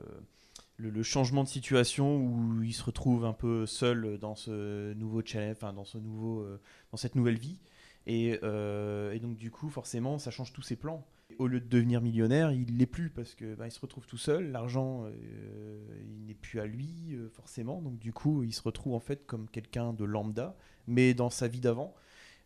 le, 0.76 0.90
le 0.90 1.02
changement 1.02 1.44
de 1.44 1.48
situation 1.48 2.16
où 2.16 2.62
il 2.62 2.72
se 2.72 2.82
retrouve 2.82 3.24
un 3.24 3.32
peu 3.34 3.66
seul 3.66 4.18
dans 4.18 4.34
ce 4.34 4.92
nouveau 4.94 5.22
challenge, 5.24 5.56
enfin 5.56 5.72
dans 5.72 5.84
ce 5.84 5.98
nouveau 5.98 6.40
euh, 6.40 6.60
dans 6.90 6.96
cette 6.96 7.14
nouvelle 7.14 7.38
vie. 7.38 7.60
Et, 8.06 8.38
euh, 8.42 9.12
et 9.12 9.18
donc 9.20 9.36
du 9.36 9.50
coup, 9.50 9.68
forcément, 9.68 10.18
ça 10.18 10.30
change 10.30 10.52
tous 10.54 10.62
ses 10.62 10.76
plans. 10.76 11.06
Au 11.40 11.46
lieu 11.46 11.60
de 11.60 11.68
devenir 11.68 12.00
millionnaire, 12.00 12.52
il 12.52 12.76
l'est 12.78 12.86
plus 12.86 13.10
parce 13.10 13.34
que 13.34 13.54
bah, 13.54 13.66
il 13.66 13.70
se 13.70 13.80
retrouve 13.80 14.06
tout 14.06 14.18
seul. 14.18 14.50
L'argent, 14.50 15.04
euh, 15.06 15.78
il 16.02 16.26
n'est 16.26 16.34
plus 16.34 16.60
à 16.60 16.66
lui 16.66 17.14
euh, 17.14 17.28
forcément. 17.30 17.80
Donc 17.80 17.98
du 17.98 18.12
coup, 18.12 18.42
il 18.42 18.52
se 18.52 18.62
retrouve 18.62 18.94
en 18.94 19.00
fait 19.00 19.26
comme 19.26 19.48
quelqu'un 19.48 19.92
de 19.92 20.04
lambda, 20.04 20.56
mais 20.86 21.14
dans 21.14 21.30
sa 21.30 21.48
vie 21.48 21.60
d'avant 21.60 21.94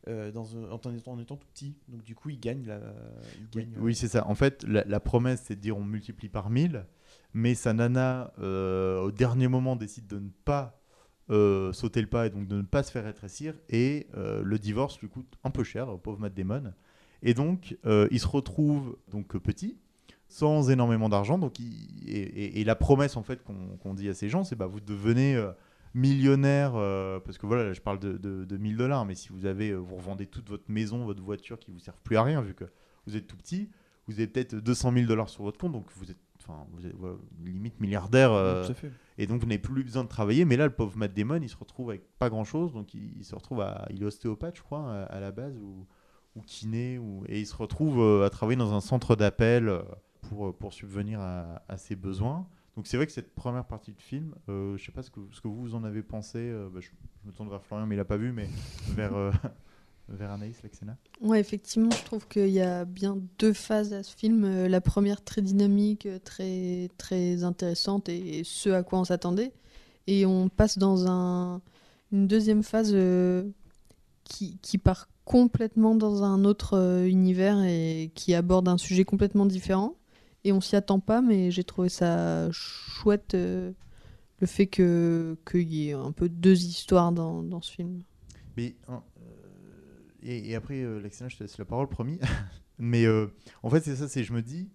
euh, 0.06 0.30
dans 0.30 0.44
en, 0.70 0.94
étant, 0.94 1.12
en 1.12 1.18
étant 1.18 1.36
tout 1.36 1.46
petit. 1.54 1.76
Donc 1.88 2.02
du 2.04 2.14
coup, 2.14 2.28
il 2.30 2.38
gagne. 2.38 2.66
La, 2.66 2.76
il 3.38 3.46
Oui, 3.54 3.64
gagne, 3.64 3.74
oui, 3.78 3.94
c'est 3.94 4.08
ça. 4.08 4.26
En 4.28 4.34
fait, 4.34 4.62
la, 4.64 4.84
la 4.84 5.00
promesse, 5.00 5.42
c'est 5.46 5.56
de 5.56 5.60
dire 5.60 5.78
on 5.78 5.84
multiplie 5.84 6.28
par 6.28 6.50
1000, 6.50 6.84
mais 7.32 7.54
sa 7.54 7.72
nana, 7.72 8.32
euh, 8.38 9.00
au 9.00 9.10
dernier 9.10 9.48
moment, 9.48 9.76
décide 9.76 10.06
de 10.06 10.18
ne 10.18 10.28
pas 10.44 10.78
euh, 11.30 11.72
sauter 11.72 12.02
le 12.02 12.06
pas 12.06 12.26
et 12.26 12.30
donc 12.30 12.46
de 12.46 12.56
ne 12.56 12.62
pas 12.62 12.82
se 12.82 12.90
faire 12.92 13.04
rétrécir, 13.04 13.54
et 13.70 14.06
le 14.14 14.58
divorce 14.58 15.00
lui 15.00 15.08
coûte 15.08 15.32
un 15.42 15.50
peu 15.50 15.64
cher, 15.64 15.88
au 15.88 15.96
pauvre 15.96 16.18
Matt 16.20 16.34
Damon. 16.34 16.74
Et 17.24 17.34
donc, 17.34 17.76
euh, 17.86 18.06
il 18.10 18.20
se 18.20 18.26
retrouve 18.28 18.96
donc 19.10 19.36
petit, 19.38 19.76
sans 20.28 20.70
énormément 20.70 21.08
d'argent. 21.08 21.38
Donc, 21.38 21.58
il- 21.58 21.88
et, 22.08 22.18
et- 22.20 22.60
et 22.60 22.64
la 22.64 22.76
promesse 22.76 23.16
en 23.16 23.22
fait 23.22 23.42
qu'on 23.42 23.94
dit 23.94 24.08
à 24.08 24.14
ces 24.14 24.28
gens, 24.28 24.44
c'est 24.44 24.56
bah 24.56 24.66
vous 24.66 24.80
devenez 24.80 25.34
euh, 25.36 25.50
millionnaire, 25.94 26.72
euh, 26.74 27.20
parce 27.20 27.38
que 27.38 27.46
voilà, 27.46 27.64
là, 27.64 27.72
je 27.72 27.80
parle 27.80 27.98
de, 28.00 28.12
de, 28.18 28.44
de 28.44 28.56
1000 28.56 28.76
dollars, 28.76 29.04
mais 29.06 29.14
si 29.14 29.28
vous 29.30 29.46
avez, 29.46 29.72
vous 29.74 29.96
revendez 29.96 30.26
toute 30.26 30.48
votre 30.48 30.64
maison, 30.68 31.04
votre 31.04 31.22
voiture 31.22 31.58
qui 31.58 31.70
vous 31.70 31.78
servent 31.78 32.00
plus 32.02 32.16
à 32.16 32.22
rien, 32.24 32.40
vu 32.42 32.52
que 32.54 32.64
vous 33.06 33.16
êtes 33.16 33.26
tout 33.26 33.36
petit, 33.36 33.70
vous 34.08 34.14
avez 34.14 34.26
peut-être 34.26 34.56
200 34.56 34.92
000 34.92 35.06
dollars 35.06 35.28
sur 35.30 35.44
votre 35.44 35.58
compte, 35.58 35.72
donc 35.72 35.86
vous 35.96 36.10
êtes, 36.10 36.18
enfin, 36.42 36.66
vous 36.72 36.84
êtes 36.86 36.94
voilà, 36.96 37.14
limite 37.44 37.80
milliardaire, 37.80 38.32
euh, 38.32 38.62
et 39.18 39.26
donc 39.28 39.40
vous 39.40 39.46
n'avez 39.46 39.58
plus 39.60 39.84
besoin 39.84 40.02
de 40.02 40.08
travailler. 40.08 40.44
Mais 40.44 40.56
là, 40.56 40.66
le 40.66 40.72
pauvre 40.74 40.96
Matt 40.98 41.14
Damon, 41.14 41.40
il 41.40 41.48
se 41.48 41.56
retrouve 41.56 41.90
avec 41.90 42.02
pas 42.18 42.28
grand 42.28 42.44
chose, 42.44 42.72
donc 42.72 42.92
il, 42.92 43.16
il 43.16 43.24
se 43.24 43.34
retrouve 43.36 43.60
à, 43.60 43.86
il 43.90 44.02
est 44.02 44.04
ostéopathe, 44.06 44.56
je 44.56 44.62
crois, 44.62 44.90
à, 44.90 45.04
à 45.04 45.20
la 45.20 45.30
base, 45.30 45.56
ou, 45.56 45.86
ou 46.36 46.42
kiné, 46.42 46.98
ou, 46.98 47.24
et 47.28 47.40
il 47.40 47.46
se 47.46 47.56
retrouve 47.56 48.00
euh, 48.00 48.26
à 48.26 48.30
travailler 48.30 48.58
dans 48.58 48.74
un 48.74 48.80
centre 48.80 49.16
d'appel 49.16 49.68
euh, 49.68 49.82
pour, 50.28 50.48
euh, 50.48 50.52
pour 50.52 50.72
subvenir 50.72 51.20
à, 51.20 51.76
ses 51.76 51.96
besoins. 51.96 52.46
Donc 52.76 52.86
c'est 52.86 52.96
vrai 52.96 53.06
que 53.06 53.12
cette 53.12 53.34
première 53.34 53.66
partie 53.66 53.92
de 53.92 54.00
film, 54.00 54.34
euh, 54.48 54.76
je 54.76 54.84
sais 54.84 54.92
pas 54.92 55.02
ce 55.02 55.10
que, 55.10 55.20
ce 55.30 55.40
que 55.40 55.48
vous 55.48 55.74
en 55.74 55.84
avez 55.84 56.02
pensé. 56.02 56.52
bah, 56.72 56.80
je, 56.80 56.88
me 57.24 57.32
tourne 57.32 57.48
vers 57.48 57.62
Florian, 57.62 57.86
mais 57.86 57.94
il 57.94 58.00
a 58.00 58.04
pas 58.04 58.16
vu, 58.16 58.32
mais 58.32 58.48
vers 58.88 59.14
euh, 59.14 59.30
vers 60.08 60.32
Anaïs 60.32 60.60
Laxena. 60.62 60.96
Ouais, 61.20 61.40
effectivement, 61.40 61.90
je 61.90 62.04
trouve 62.04 62.26
qu'il 62.26 62.48
y 62.48 62.60
a 62.60 62.84
bien 62.84 63.18
deux 63.38 63.52
phases 63.52 63.92
à 63.92 64.02
ce 64.02 64.14
film. 64.14 64.66
La 64.66 64.80
première 64.80 65.22
très 65.22 65.40
dynamique, 65.40 66.08
très, 66.24 66.90
très 66.98 67.44
intéressante 67.44 68.08
et 68.08 68.42
ce 68.44 68.70
à 68.70 68.82
quoi 68.82 68.98
on 68.98 69.04
s'attendait. 69.04 69.52
Et 70.06 70.26
on 70.26 70.50
passe 70.50 70.76
dans 70.76 71.08
un, 71.08 71.62
une 72.12 72.26
deuxième 72.26 72.62
phase 72.62 72.94
qui, 74.24 74.58
qui 74.58 74.78
part 74.78 75.08
complètement 75.24 75.94
dans 75.94 76.22
un 76.22 76.44
autre 76.44 76.76
euh, 76.76 77.06
univers 77.06 77.62
et 77.64 78.10
qui 78.14 78.34
aborde 78.34 78.68
un 78.68 78.78
sujet 78.78 79.04
complètement 79.04 79.46
différent. 79.46 79.96
Et 80.44 80.52
on 80.52 80.60
s'y 80.60 80.76
attend 80.76 81.00
pas, 81.00 81.22
mais 81.22 81.50
j'ai 81.50 81.64
trouvé 81.64 81.88
ça 81.88 82.50
chouette 82.52 83.34
euh, 83.34 83.72
le 84.40 84.46
fait 84.46 84.66
qu'il 84.66 85.72
y 85.72 85.88
ait 85.88 85.94
un 85.94 86.12
peu 86.12 86.28
deux 86.28 86.64
histoires 86.64 87.12
dans, 87.12 87.42
dans 87.42 87.62
ce 87.62 87.72
film. 87.72 88.02
Hein, 88.58 89.02
euh, 89.22 90.00
et, 90.22 90.54
après, 90.54 90.82
euh, 90.82 91.00
Laxena, 91.00 91.28
je 91.28 91.38
te 91.38 91.44
laisse 91.44 91.56
la 91.56 91.64
parole, 91.64 91.88
promis. 91.88 92.20
Mais 92.78 93.06
en 93.62 93.70
fait, 93.70 93.80
c'est 93.84 93.94
ça, 93.94 94.08
c'est 94.08 94.24
je 94.24 94.32
me 94.32 94.42
dis, 94.42 94.68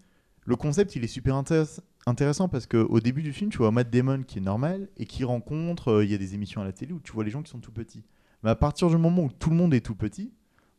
le 0.45 0.55
concept, 0.55 0.95
il 0.95 1.03
est 1.03 1.07
super 1.07 1.35
intéress- 1.35 1.81
intéressant 2.05 2.47
parce 2.47 2.65
qu'au 2.65 2.99
début 3.01 3.21
du 3.21 3.33
film, 3.33 3.51
tu 3.51 3.57
vois 3.57 3.71
Matt 3.71 3.89
Damon 3.89 4.23
qui 4.23 4.37
est 4.37 4.41
normal 4.41 4.87
et 4.95 5.05
qui 5.05 5.25
rencontre, 5.25 6.01
il 6.01 6.09
y 6.09 6.13
a 6.13 6.17
des 6.17 6.33
émissions 6.33 6.61
à 6.61 6.63
la 6.63 6.71
télé 6.71 6.93
où 6.93 7.01
tu 7.01 7.11
vois 7.11 7.25
les 7.25 7.29
gens 7.29 7.43
qui 7.43 7.51
sont 7.51 7.59
tout 7.59 7.73
petits. 7.73 8.05
Mais 8.41 8.49
à 8.49 8.55
partir 8.55 8.89
du 8.89 8.95
moment 8.95 9.23
où 9.23 9.31
tout 9.31 9.49
le 9.49 9.57
monde 9.57 9.73
est 9.73 9.81
tout 9.81 9.95
petit, 9.95 10.31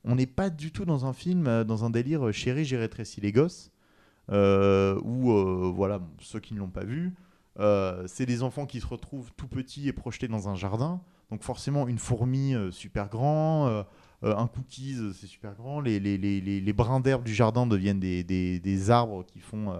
on 0.04 0.14
n'est 0.14 0.26
pas 0.26 0.50
du 0.50 0.72
tout 0.72 0.84
dans 0.84 1.06
un 1.06 1.12
film, 1.12 1.46
euh, 1.46 1.64
dans 1.64 1.84
un 1.84 1.90
délire 1.90 2.26
euh, 2.26 2.32
chéri, 2.32 2.64
j'ai 2.64 2.76
rétréci 2.76 3.20
les 3.20 3.32
gosses, 3.32 3.70
euh, 4.30 4.98
où, 5.02 5.72
voilà, 5.72 6.00
ceux 6.20 6.40
qui 6.40 6.54
ne 6.54 6.60
l'ont 6.60 6.70
pas 6.70 6.84
vu, 6.84 7.14
c'est 8.06 8.26
des 8.26 8.42
enfants 8.42 8.64
qui 8.64 8.80
se 8.80 8.86
retrouvent 8.86 9.32
tout 9.36 9.48
petits 9.48 9.88
et 9.88 9.92
projetés 9.92 10.28
dans 10.28 10.48
un 10.48 10.54
jardin. 10.54 11.02
Donc 11.30 11.42
forcément, 11.42 11.88
une 11.88 11.98
fourmi 11.98 12.54
super 12.70 13.08
grand, 13.08 13.84
un 14.22 14.46
cookies, 14.46 14.96
c'est 15.12 15.26
super 15.26 15.54
grand. 15.54 15.80
Les, 15.80 16.72
brins 16.72 17.00
d'herbe 17.00 17.24
du 17.24 17.34
jardin 17.34 17.66
deviennent 17.66 18.00
des, 18.00 18.24
des, 18.24 18.60
des 18.60 18.90
arbres 18.90 19.26
qui 19.26 19.40
font 19.40 19.74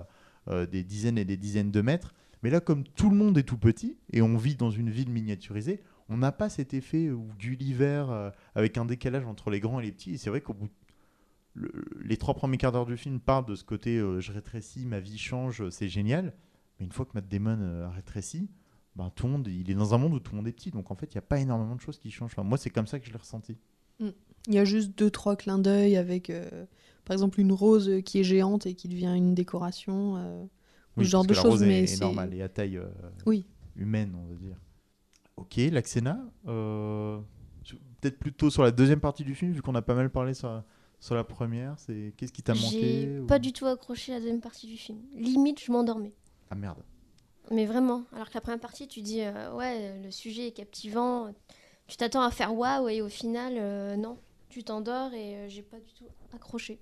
des 0.71 0.83
dizaines 0.83 1.17
et 1.17 1.25
des 1.25 1.37
dizaines 1.39 1.71
de 1.71 1.81
mètres. 1.81 2.13
Mais 2.43 2.51
là, 2.51 2.61
comme 2.61 2.85
tout 2.85 3.09
le 3.09 3.17
monde 3.17 3.39
est 3.39 3.45
tout 3.45 3.59
petit 3.59 3.97
et 4.13 4.21
on 4.21 4.37
vit 4.37 4.57
dans 4.57 4.71
une 4.71 4.91
ville 4.91 5.11
miniaturisée, 5.11 5.81
on 6.11 6.17
n'a 6.19 6.33
pas 6.33 6.49
cet 6.49 6.75
effet 6.75 7.07
euh, 7.07 7.17
Gulliver 7.39 8.05
euh, 8.11 8.31
avec 8.55 8.77
un 8.77 8.85
décalage 8.85 9.25
entre 9.25 9.49
les 9.51 9.61
grands 9.61 9.81
et 9.81 9.85
les 9.85 9.93
petits. 9.93 10.13
Et 10.13 10.17
c'est 10.19 10.29
vrai 10.31 10.41
qu'au 10.41 10.53
bout 10.55 10.69
le- 11.55 11.71
les 12.03 12.17
trois 12.17 12.35
premiers 12.35 12.57
quarts 12.59 12.73
d'heure 12.73 12.87
du 12.87 12.97
film 12.97 13.19
parlent 13.21 13.47
de 13.47 13.55
ce 13.55 13.65
côté 13.65 13.97
euh, 13.99 14.21
je 14.21 14.33
rétrécis, 14.33 14.87
ma 14.87 15.01
vie 15.01 15.19
change, 15.19 15.69
c'est 15.71 15.89
génial. 15.89 16.35
Mais 16.79 16.87
une 16.87 16.93
fois 16.93 17.05
que 17.07 17.13
Matt 17.15 17.29
Damon 17.29 17.59
euh, 17.61 17.87
a 17.87 17.91
rétréci, 17.91 18.51
ben, 18.97 19.11
tout 19.15 19.27
le 19.27 19.33
monde, 19.33 19.49
il 19.49 19.71
est 19.71 19.75
dans 19.75 19.95
un 19.95 19.99
monde 19.99 20.15
où 20.15 20.21
tout 20.21 20.33
le 20.33 20.37
monde 20.39 20.49
est 20.49 20.53
petit. 20.53 20.71
Donc 20.71 20.91
en 20.91 20.95
fait, 20.95 21.07
il 21.13 21.17
n'y 21.17 21.21
a 21.21 21.23
pas 21.23 21.39
énormément 21.39 21.75
de 21.77 21.81
choses 21.81 21.99
qui 21.99 22.11
changent. 22.11 22.33
Enfin, 22.33 22.43
moi, 22.45 22.59
c'est 22.59 22.71
comme 22.71 22.87
ça 22.87 22.99
que 22.99 23.07
je 23.07 23.13
l'ai 23.13 23.19
ressenti. 23.19 23.57
Il 24.01 24.55
y 24.55 24.59
a 24.59 24.65
juste 24.65 24.97
deux, 24.99 25.11
trois 25.11 25.37
clins 25.37 25.59
d'œil 25.59 25.97
avec, 25.97 26.33
par 27.05 27.13
exemple, 27.13 27.39
une 27.41 27.53
rose 27.53 27.91
qui 28.07 28.19
est 28.21 28.25
géante 28.25 28.65
et 28.67 28.75
qui 28.75 28.89
devient 28.89 29.13
une 29.15 29.35
décoration. 29.35 30.15
ou 30.97 31.03
ce 31.05 31.09
genre 31.09 31.27
parce 31.27 31.39
de 31.39 31.43
choses, 31.43 31.51
rose 31.61 31.63
mais 31.63 31.81
est, 31.81 31.83
est 31.83 31.87
c'est- 31.89 32.01
normale 32.01 32.33
et 32.35 32.41
à 32.43 32.49
taille 32.49 32.81
Oui. 33.27 33.45
humaine, 33.77 34.15
on 34.17 34.27
va 34.27 34.35
dire. 34.37 34.57
Ok, 35.41 35.57
Laxena, 35.73 36.19
euh, 36.47 37.19
je- 37.65 37.75
peut-être 38.01 38.19
plutôt 38.19 38.51
sur 38.51 38.63
la 38.63 38.71
deuxième 38.71 39.01
partie 39.01 39.25
du 39.25 39.35
film, 39.35 39.53
vu 39.53 39.63
qu'on 39.63 39.75
a 39.75 39.83
pas 39.83 39.95
mal 39.95 40.11
parlé 40.11 40.35
sur 40.35 40.49
la, 40.49 40.65
sur 41.01 41.15
la 41.15 41.25
première. 41.25 41.75
C'est 41.79 42.13
qu'est-ce 42.17 42.33
qui 42.33 42.43
t'a 42.43 42.53
manqué 42.55 43.09
J'ai 43.11 43.21
ou- 43.21 43.27
pas 43.27 43.39
du 43.39 43.53
tout 43.53 43.67
accroché 43.67 44.13
à 44.13 44.17
la 44.17 44.21
deuxième 44.21 44.41
partie 44.43 44.67
du 44.67 44.77
film. 44.77 44.99
Limite, 45.15 45.61
je 45.65 45.73
m'endormais. 45.73 46.13
Ah 46.51 46.55
merde. 46.55 46.83
Mais 47.51 47.65
vraiment. 47.67 48.05
Alors 48.13 48.29
que 48.29 48.35
la 48.35 48.41
première 48.43 48.61
partie, 48.61 48.87
tu 48.87 49.01
dis, 49.01 49.23
euh, 49.23 49.53
ouais, 49.55 50.01
le 50.03 50.11
sujet 50.11 50.49
est 50.49 50.53
captivant. 50.53 51.33
Tu 51.89 51.97
t'attends 51.97 52.23
à 52.23 52.31
faire 52.31 52.55
waouh 52.55 52.89
et 52.89 53.01
au 53.03 53.09
final, 53.09 53.55
euh, 53.57 53.97
non. 53.97 54.19
Tu 54.51 54.63
t'endors 54.63 55.13
et 55.15 55.37
euh, 55.37 55.49
j'ai 55.49 55.63
pas 55.63 55.79
du 55.81 55.93
tout 55.95 56.05
accroché. 56.35 56.79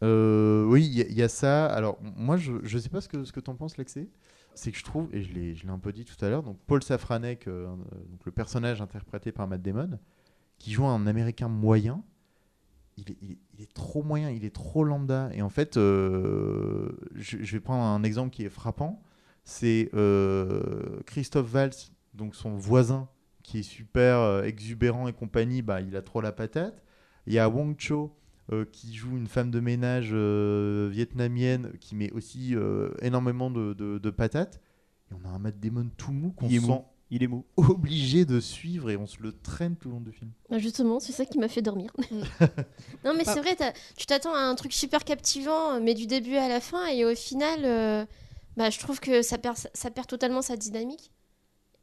Oui, 0.00 0.86
il 0.86 0.92
y, 0.98 1.02
a- 1.02 1.06
il 1.08 1.14
y 1.14 1.22
a 1.22 1.28
ça. 1.28 1.66
Alors, 1.66 1.98
moi, 2.00 2.36
je 2.36 2.52
ne 2.52 2.80
sais 2.80 2.88
pas 2.88 3.00
ce 3.00 3.08
que, 3.08 3.24
ce 3.24 3.32
que 3.32 3.40
tu 3.40 3.50
en 3.50 3.54
penses, 3.56 3.76
Lexé. 3.76 4.08
C'est 4.58 4.72
que 4.72 4.78
je 4.78 4.82
trouve, 4.82 5.08
et 5.14 5.22
je 5.22 5.32
l'ai 5.32 5.54
je 5.54 5.62
l'ai 5.62 5.70
un 5.70 5.78
peu 5.78 5.92
dit 5.92 6.04
tout 6.04 6.22
à 6.24 6.28
l'heure, 6.28 6.42
donc 6.42 6.58
Paul 6.66 6.82
Safranek, 6.82 7.46
euh, 7.46 7.68
euh, 7.68 7.74
donc 8.10 8.24
le 8.24 8.32
personnage 8.32 8.82
interprété 8.82 9.30
par 9.30 9.46
Matt 9.46 9.62
Damon, 9.62 10.00
qui 10.58 10.72
joue 10.72 10.84
un 10.84 11.06
américain 11.06 11.46
moyen, 11.46 12.02
il 12.96 13.38
est, 13.60 13.72
trop 13.72 14.02
moyen, 14.02 14.30
il 14.30 14.44
est 14.44 14.52
trop 14.52 14.82
lambda. 14.82 15.30
Et 15.32 15.42
en 15.42 15.48
fait, 15.48 15.76
euh, 15.76 16.90
je, 17.14 17.36
vais 17.36 17.60
prendre 17.60 17.84
un 17.84 18.02
exemple 18.02 18.30
qui 18.30 18.44
est 18.44 18.48
frappant. 18.48 19.00
C'est 19.44 19.90
euh, 19.94 20.98
Christophe 21.06 21.46
Valls, 21.46 21.70
donc 22.14 22.34
son 22.34 22.56
voisin, 22.56 23.08
qui 23.44 23.60
est 23.60 23.62
super 23.62 24.42
exubérant 24.42 25.06
et 25.06 25.12
compagnie, 25.12 25.62
bah, 25.62 25.80
il 25.80 25.94
a 25.94 26.02
trop 26.02 26.20
la 26.20 26.32
patate. 26.32 26.82
Il 27.28 27.32
y 27.32 27.38
a 27.38 27.48
Wong 27.48 27.76
Cho, 27.78 28.12
euh, 28.52 28.64
qui 28.72 28.94
joue 28.94 29.16
une 29.16 29.26
femme 29.28 29.50
de 29.50 29.60
ménage 29.60 30.10
euh, 30.12 30.88
vietnamienne 30.90 31.72
qui 31.80 31.94
met 31.94 32.10
aussi 32.12 32.54
euh, 32.54 32.90
énormément 33.02 33.50
de, 33.50 33.74
de, 33.74 33.98
de 33.98 34.10
patates. 34.10 34.60
Et 35.10 35.14
on 35.14 35.26
a 35.28 35.32
un 35.32 35.38
Matt 35.38 35.58
Damon 35.60 35.90
tout 35.96 36.12
mou 36.12 36.32
qu'on 36.32 36.48
mou. 36.48 36.60
sent 36.66 36.84
Il 37.10 37.22
est 37.22 37.26
mou. 37.26 37.44
obligé 37.56 38.24
de 38.24 38.40
suivre 38.40 38.90
et 38.90 38.96
on 38.96 39.06
se 39.06 39.22
le 39.22 39.32
traîne 39.32 39.76
tout 39.76 39.88
le 39.88 39.94
long 39.94 40.00
du 40.00 40.12
film. 40.12 40.30
Bah, 40.50 40.58
justement, 40.58 41.00
c'est 41.00 41.12
ça 41.12 41.24
qui 41.24 41.38
m'a 41.38 41.48
fait 41.48 41.62
dormir. 41.62 41.90
non, 43.04 43.14
mais 43.16 43.24
c'est 43.24 43.40
vrai, 43.40 43.54
t'as- 43.56 43.72
tu 43.96 44.06
t'attends 44.06 44.34
à 44.34 44.40
un 44.40 44.54
truc 44.54 44.72
super 44.72 45.04
captivant, 45.04 45.80
mais 45.80 45.94
du 45.94 46.06
début 46.06 46.36
à 46.36 46.48
la 46.48 46.60
fin, 46.60 46.86
et 46.88 47.04
au 47.04 47.14
final, 47.14 47.60
euh, 47.64 48.04
bah, 48.56 48.70
je 48.70 48.78
trouve 48.78 49.00
que 49.00 49.22
ça 49.22 49.38
perd, 49.38 49.56
ça 49.72 49.90
perd 49.90 50.06
totalement 50.06 50.42
sa 50.42 50.56
dynamique. 50.56 51.10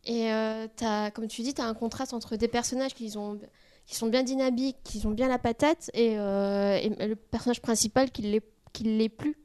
Et 0.07 0.31
euh, 0.31 0.67
t'as, 0.75 1.09
comme 1.09 1.27
tu 1.27 1.41
dis, 1.41 1.55
tu 1.55 1.61
as 1.61 1.65
un 1.67 1.73
contraste 1.73 2.13
entre 2.13 2.35
des 2.35 2.47
personnages 2.47 2.93
qui, 2.93 3.17
ont, 3.17 3.39
qui 3.85 3.95
sont 3.95 4.07
bien 4.07 4.23
dynamiques, 4.23 4.77
qui 4.83 5.05
ont 5.05 5.11
bien 5.11 5.27
la 5.27 5.39
patate, 5.39 5.91
et, 5.93 6.17
euh, 6.17 6.79
le 6.99 7.15
personnage 7.15 7.61
principal 7.61 8.11
qui 8.11 8.23
l'est, 8.23 8.43
l'est 8.83 9.09
plus. 9.09 9.35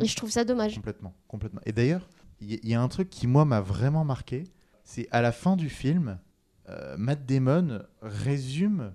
Et 0.00 0.06
je 0.06 0.16
trouve 0.16 0.30
ça 0.30 0.44
dommage. 0.44 0.74
Complètement, 0.76 1.14
complètement. 1.28 1.60
Et 1.66 1.72
d'ailleurs, 1.72 2.08
il 2.40 2.66
y, 2.66 2.74
a 2.74 2.82
un 2.82 2.88
truc 2.88 3.10
qui, 3.10 3.26
moi, 3.26 3.44
m'a 3.44 3.60
vraiment 3.60 4.04
marqué. 4.04 4.44
C'est 4.84 5.06
à 5.10 5.20
la 5.20 5.32
fin 5.32 5.54
du 5.54 5.68
film, 5.68 6.18
euh, 6.68 6.96
Matt 6.96 7.26
Damon 7.26 7.82
résume 8.00 8.94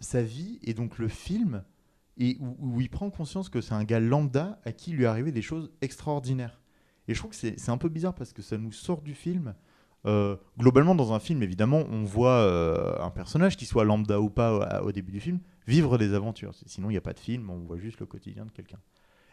sa 0.00 0.22
vie 0.22 0.58
et 0.62 0.74
donc 0.74 0.98
le 0.98 1.08
film 1.08 1.64
et 2.16 2.36
où, 2.40 2.80
il 2.80 2.88
prend 2.88 3.10
conscience 3.10 3.48
que 3.48 3.60
c'est 3.60 3.74
un 3.74 3.84
gars 3.84 4.00
lambda 4.00 4.60
à 4.64 4.72
qui 4.72 4.92
lui 4.92 5.06
arrivé 5.06 5.32
des 5.32 5.42
choses 5.42 5.72
extraordinaires. 5.80 6.60
Et 7.08 7.14
je 7.14 7.18
trouve 7.18 7.32
que 7.32 7.36
c'est 7.36 7.68
un 7.68 7.78
peu 7.78 7.88
bizarre 7.88 8.14
parce 8.14 8.32
que 8.32 8.42
ça 8.42 8.56
nous 8.56 8.72
sort 8.72 9.02
du 9.02 9.14
film. 9.14 9.54
Euh, 10.06 10.36
globalement, 10.58 10.94
dans 10.94 11.12
un 11.12 11.18
film, 11.18 11.42
évidemment, 11.42 11.84
on 11.90 12.04
voit 12.04 12.38
euh, 12.38 12.94
un 13.00 13.10
personnage, 13.10 13.56
qui 13.56 13.64
soit 13.64 13.84
lambda 13.84 14.20
ou 14.20 14.28
pas 14.28 14.52
euh, 14.52 14.80
au, 14.82 14.92
début 14.92 15.12
du 15.12 15.20
film, 15.20 15.40
vivre 15.66 15.96
des 15.98 16.12
aventures. 16.14 16.52
Sinon, 16.66 16.90
il 16.90 16.92
n'y 16.92 16.98
a 16.98 17.02
pas 17.02 17.14
de 17.14 17.20
film, 17.20 17.48
on 17.50 17.60
voit 17.60 17.78
juste 17.78 18.00
le 18.00 18.06
quotidien 18.06 18.44
de 18.44 18.50
quelqu'un. 18.50 18.78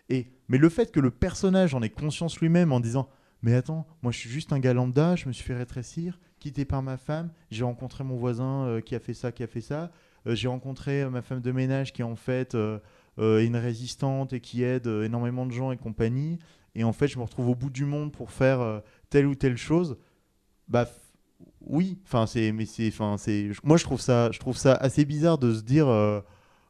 Et 0.10 0.28
mais 0.50 0.58
le 0.58 0.70
fait 0.70 0.92
que 0.92 1.00
le 1.00 1.12
personnage 1.12 1.74
en 1.74 1.82
ait 1.82 1.90
conscience 1.90 2.40
lui-même 2.40 2.72
en 2.72 2.80
disant 2.80 3.08
mais 3.44 3.56
attends, 3.56 3.88
moi 4.04 4.12
je 4.12 4.20
suis 4.20 4.30
juste 4.30 4.54
un 4.54 4.60
gars 4.60 4.74
lambda, 4.74 5.16
je 5.16 5.28
me 5.28 5.34
suis 5.34 5.44
fait 5.44 5.56
rétrécir, 5.56 6.20
quitté 6.40 6.66
par 6.66 6.84
ma 6.84 6.98
femme, 6.98 7.32
j'ai 7.50 7.64
rencontré 7.64 8.04
mon 8.04 8.16
voisin 8.16 8.82
qui 8.86 8.94
a 8.94 9.00
fait 9.00 9.14
ça, 9.16 9.32
qui 9.32 9.42
a 9.42 9.48
fait 9.48 9.62
ça, 9.62 9.92
j'ai 10.28 10.48
rencontré 10.48 11.10
ma 11.10 11.24
femme 11.24 11.40
de 11.40 11.52
ménage 11.52 11.92
qui 11.92 12.02
est 12.02 12.06
en 12.06 12.16
fait 12.16 12.56
une 13.18 13.56
résistante 13.56 14.34
et 14.34 14.42
qui 14.42 14.64
aide 14.64 14.86
énormément 14.86 15.48
de 15.48 15.52
gens 15.52 15.72
et 15.72 15.78
compagnie, 15.78 16.38
et 16.76 16.84
en 16.84 16.94
fait 16.94 17.08
je 17.08 17.18
me 17.18 17.24
retrouve 17.24 17.50
au 17.50 17.56
bout 17.56 17.72
du 17.72 17.86
monde 17.86 18.12
pour 18.12 18.32
faire 18.32 18.82
telle 19.10 19.26
ou 19.26 19.34
telle 19.34 19.58
chose. 19.58 19.98
Bah 20.72 20.88
oui, 21.60 22.00
enfin 22.06 22.26
c'est 22.26 22.52
mais 22.52 22.66
c'est 22.66 22.88
enfin 22.88 23.18
c'est 23.18 23.52
moi 23.64 23.78
je 23.78 23.84
trouve 23.84 24.02
ça 24.02 24.32
je 24.32 24.40
trouve 24.40 24.58
ça 24.58 24.74
assez 24.74 25.06
bizarre 25.06 25.38
de 25.38 25.54
se 25.54 25.62
dire 25.62 25.88
euh, 25.88 26.22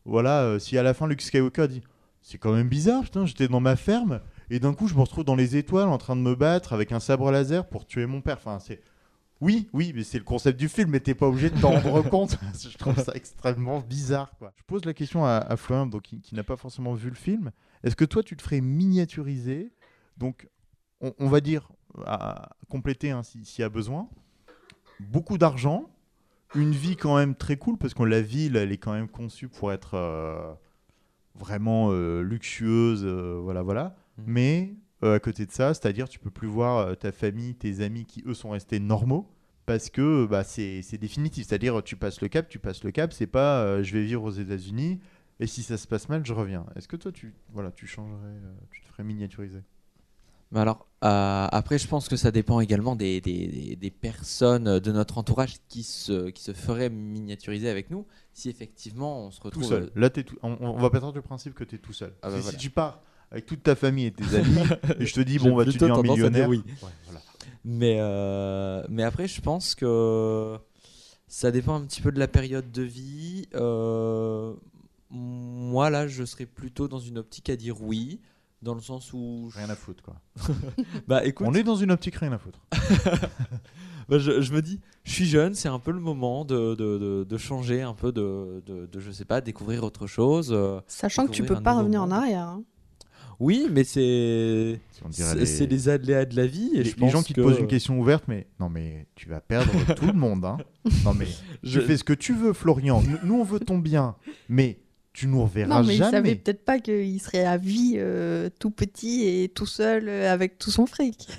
voilà 0.05 0.41
euh, 0.41 0.59
si 0.59 0.77
à 0.77 0.83
la 0.83 0.93
fin 0.93 1.07
Luke 1.07 1.21
Skywalker 1.21 1.67
dit 1.67 1.83
c'est 2.21 2.37
quand 2.37 2.53
même 2.53 2.67
bizarre, 2.67 3.03
putain, 3.03 3.25
j'étais 3.25 3.47
dans 3.47 3.59
ma 3.59 3.75
ferme 3.75 4.21
et 4.49 4.59
d'un 4.59 4.73
coup 4.73 4.87
je 4.87 4.95
me 4.95 5.01
retrouve 5.01 5.23
dans 5.23 5.35
les 5.35 5.55
étoiles 5.55 5.89
en 5.89 5.97
train 5.97 6.15
de 6.15 6.21
me 6.21 6.35
battre 6.35 6.73
avec 6.73 6.91
un 6.91 6.99
sabre 6.99 7.31
laser 7.31 7.67
pour 7.67 7.85
tuer 7.85 8.05
mon 8.05 8.21
père. 8.21 8.37
Enfin, 8.37 8.59
c'est 8.59 8.81
oui, 9.39 9.69
oui, 9.73 9.91
mais 9.95 10.03
c'est 10.03 10.19
le 10.19 10.23
concept 10.23 10.59
du 10.59 10.69
film, 10.69 10.91
mais 10.91 10.99
t'es 10.99 11.15
pas 11.15 11.27
obligé 11.27 11.49
de 11.49 11.59
t'en 11.59 11.71
rendre 11.71 12.01
compte. 12.09 12.37
je 12.59 12.77
trouve 12.77 12.95
ça 13.03 13.11
extrêmement 13.15 13.79
bizarre. 13.79 14.31
Quoi. 14.37 14.53
Je 14.55 14.63
pose 14.67 14.85
la 14.85 14.93
question 14.93 15.25
à, 15.25 15.37
à 15.37 15.57
Florian, 15.57 15.87
donc, 15.87 16.03
qui, 16.03 16.21
qui 16.21 16.35
n'a 16.35 16.43
pas 16.43 16.57
forcément 16.57 16.93
vu 16.93 17.09
le 17.09 17.15
film. 17.15 17.51
Est-ce 17.83 17.95
que 17.95 18.05
toi 18.05 18.21
tu 18.21 18.37
te 18.37 18.43
ferais 18.43 18.61
miniaturiser? 18.61 19.71
Donc, 20.17 20.47
on, 21.01 21.15
on 21.17 21.27
va 21.27 21.41
dire, 21.41 21.71
à 22.05 22.49
compléter 22.69 23.11
hein, 23.11 23.23
si- 23.23 23.45
s'il 23.45 23.61
y 23.61 23.65
a 23.65 23.69
besoin, 23.69 24.09
beaucoup 24.99 25.37
d'argent, 25.37 25.89
une 26.53 26.71
vie 26.71 26.97
quand 26.97 27.15
même 27.17 27.35
très 27.35 27.57
cool, 27.57 27.77
parce 27.77 27.93
que 27.93 28.03
la 28.03 28.21
ville, 28.21 28.55
elle 28.57 28.71
est 28.71 28.77
quand 28.77 28.93
même 28.93 29.07
conçue 29.09 29.47
pour 29.49 29.71
être 29.71 29.95
euh, 29.95 30.53
vraiment 31.35 31.89
euh, 31.91 32.21
luxueuse, 32.21 33.03
euh, 33.05 33.39
voilà, 33.41 33.61
voilà. 33.61 33.95
Mhm. 34.17 34.23
Mais 34.27 34.73
à 35.03 35.19
côté 35.19 35.45
de 35.47 35.51
ça, 35.51 35.73
c'est-à-dire 35.73 36.07
tu 36.09 36.19
peux 36.19 36.29
plus 36.29 36.47
voir 36.47 36.95
ta 36.97 37.11
famille, 37.11 37.55
tes 37.55 37.81
amis 37.81 38.05
qui 38.05 38.23
eux 38.27 38.35
sont 38.35 38.51
restés 38.51 38.79
normaux. 38.79 39.27
Parce 39.65 39.89
que 39.89 40.25
bah, 40.25 40.43
c'est 40.43 40.81
définitif, 40.99 41.47
c'est-à-dire 41.47 41.81
tu 41.83 41.95
passes 41.95 42.21
le 42.21 42.27
cap, 42.27 42.49
tu 42.49 42.59
passes 42.59 42.83
le 42.83 42.91
cap, 42.91 43.13
c'est 43.13 43.27
pas 43.27 43.81
je 43.83 43.93
vais 43.93 44.03
vivre 44.03 44.23
aux 44.23 44.31
États-Unis 44.31 44.99
et 45.39 45.47
si 45.47 45.63
ça 45.63 45.77
se 45.77 45.87
passe 45.87 46.09
mal, 46.09 46.25
je 46.25 46.33
reviens. 46.33 46.65
Est-ce 46.75 46.87
que 46.87 46.95
toi 46.97 47.11
tu 47.11 47.33
voilà, 47.53 47.71
tu 47.71 47.87
changerais, 47.87 48.39
tu 48.71 48.81
te 48.81 48.87
ferais 48.87 49.03
miniaturiser? 49.03 49.61
Mais 50.51 50.59
alors, 50.59 50.87
euh, 51.03 51.47
après, 51.51 51.77
je 51.79 51.87
pense 51.87 52.09
que 52.09 52.15
ça 52.17 52.31
dépend 52.31 52.59
également 52.59 52.95
des, 52.95 53.21
des- 53.21 53.47
des- 53.47 53.75
des 53.75 53.91
personnes 53.91 54.79
de 54.79 54.91
notre 54.91 55.17
entourage 55.17 55.55
qui 55.69 55.83
se, 55.83 56.29
qui 56.29 56.43
se 56.43 56.51
feraient 56.53 56.89
miniaturiser 56.89 57.69
avec 57.69 57.89
nous. 57.89 58.05
Si 58.33 58.49
effectivement 58.49 59.27
on 59.27 59.31
se 59.31 59.39
tout 59.39 59.45
retrouve. 59.45 59.63
seul. 59.63 59.91
Là, 59.95 60.09
tout- 60.09 60.23
on, 60.43 60.57
on 60.59 60.77
va 60.79 60.89
partir 60.89 61.13
du 61.13 61.21
principe 61.21 61.53
que 61.53 61.63
tu 61.63 61.75
es 61.75 61.79
tout 61.79 61.93
seul. 61.93 62.13
Ah 62.21 62.29
bah 62.29 62.35
Si- 62.35 62.41
voilà. 62.43 62.57
Si 62.57 62.63
tu 62.63 62.69
pars 62.69 63.01
avec 63.31 63.45
toute 63.45 63.63
ta 63.63 63.75
famille 63.75 64.05
et 64.07 64.11
tes 64.11 64.35
amis 64.35 64.57
et 64.99 65.05
je 65.05 65.13
te 65.13 65.21
dis 65.21 65.39
bon 65.39 65.55
bah 65.55 65.63
tu 65.65 65.77
deviens 65.77 66.01
millionnaire. 66.01 66.49
oui. 66.49 66.61
Ouais, 66.83 66.89
voilà. 67.05 67.21
Mais, 67.63 67.97
euh, 67.99 68.83
mais 68.89 69.03
après, 69.03 69.27
je 69.27 69.39
pense 69.39 69.73
que 69.75 70.57
ça 71.27 71.51
dépend 71.51 71.75
un 71.75 71.85
petit 71.85 72.01
peu 72.01 72.11
de 72.11 72.19
la 72.19 72.27
période 72.27 72.71
de 72.71 72.81
vie. 72.83 73.47
Euh, 73.55 74.53
moi, 75.09 75.89
là, 75.89 76.07
je 76.07 76.23
serais 76.25 76.45
plutôt 76.45 76.87
dans 76.87 76.99
une 76.99 77.17
optique 77.17 77.49
à 77.49 77.55
dire 77.55 77.81
oui, 77.81 78.19
dans 78.61 78.73
le 78.75 78.81
sens 78.81 79.11
où. 79.13 79.49
je- 79.51 79.57
Rien 79.57 79.69
à 79.69 79.75
foutre 79.75 80.03
quoi. 80.03 80.15
Bah 81.07 81.25
écoute, 81.25 81.47
On 81.49 81.53
est 81.53 81.63
dans 81.63 81.75
une 81.75 81.91
optique 81.91 82.15
rien 82.15 82.31
à 82.31 82.37
foutre. 82.37 82.59
bah, 84.09 84.17
je, 84.19 84.41
je 84.41 84.53
me 84.53 84.61
dis, 84.61 84.79
je 85.03 85.11
suis 85.11 85.25
jeune, 85.25 85.53
c'est 85.53 85.69
un 85.69 85.79
peu 85.79 85.91
le 85.91 85.99
moment 85.99 86.45
de, 86.45 86.75
de, 86.75 86.97
de, 86.97 87.23
de 87.27 87.37
changer, 87.37 87.81
un 87.81 87.93
peu 87.93 88.11
de, 88.11 88.61
de, 88.65 88.85
de, 88.85 88.99
je 88.99 89.11
sais 89.11 89.25
pas, 89.25 89.41
découvrir 89.41 89.83
autre 89.83 90.07
chose. 90.07 90.49
euh. 90.51 90.79
Sachant 90.87 91.25
que 91.27 91.31
tu 91.31 91.43
peux 91.43 91.61
pas 91.61 91.73
revenir 91.77 92.01
en 92.03 92.11
arrière. 92.11 92.47
hein. 92.47 92.63
Oui, 93.39 93.67
mais 93.71 93.83
c'est. 93.83 94.79
C'est 95.09 95.33
les- 95.33 95.65
les 95.67 95.89
aléas 95.89 96.25
de 96.25 96.35
la 96.35 96.45
vie. 96.45 96.69
Et 96.75 96.83
les, 96.83 96.89
je 96.91 96.95
les 96.95 96.99
pense 97.01 97.11
gens 97.11 97.23
qui 97.23 97.33
te 97.33 97.41
posent 97.41 97.57
une 97.57 97.65
question 97.67 97.99
ouverte, 97.99 98.25
mais 98.27 98.45
non, 98.59 98.69
mais 98.69 99.07
tu 99.15 99.27
vas 99.29 99.41
perdre 99.41 99.71
tout 99.95 100.05
le 100.05 100.13
monde. 100.13 100.45
Hein. 100.45 100.57
Non, 101.05 101.13
mais 101.15 101.25
Je- 101.63 101.79
tu 101.79 101.85
fais 101.87 101.97
ce 101.97 102.03
que 102.03 102.13
tu 102.13 102.33
veux, 102.35 102.53
Florian. 102.53 103.01
Nous, 103.23 103.33
on 103.35 103.43
veut 103.43 103.59
ton 103.59 103.79
bien, 103.79 104.15
mais 104.47 104.79
tu 105.13 105.27
nous 105.27 105.43
reverras 105.43 105.81
Non, 105.81 105.83
mais 105.87 105.95
il 105.95 105.99
savait 105.99 106.29
jamais. 106.29 106.35
peut-être 106.35 106.63
pas 106.65 106.79
qu'il 106.79 107.19
serait 107.21 107.45
à 107.45 107.57
vie 107.57 107.95
euh, 107.97 108.49
tout 108.59 108.71
petit 108.71 109.23
et 109.27 109.49
tout 109.49 109.65
seul 109.65 110.07
euh, 110.09 110.31
avec 110.31 110.57
tout 110.57 110.71
son 110.71 110.85
fric. 110.85 111.27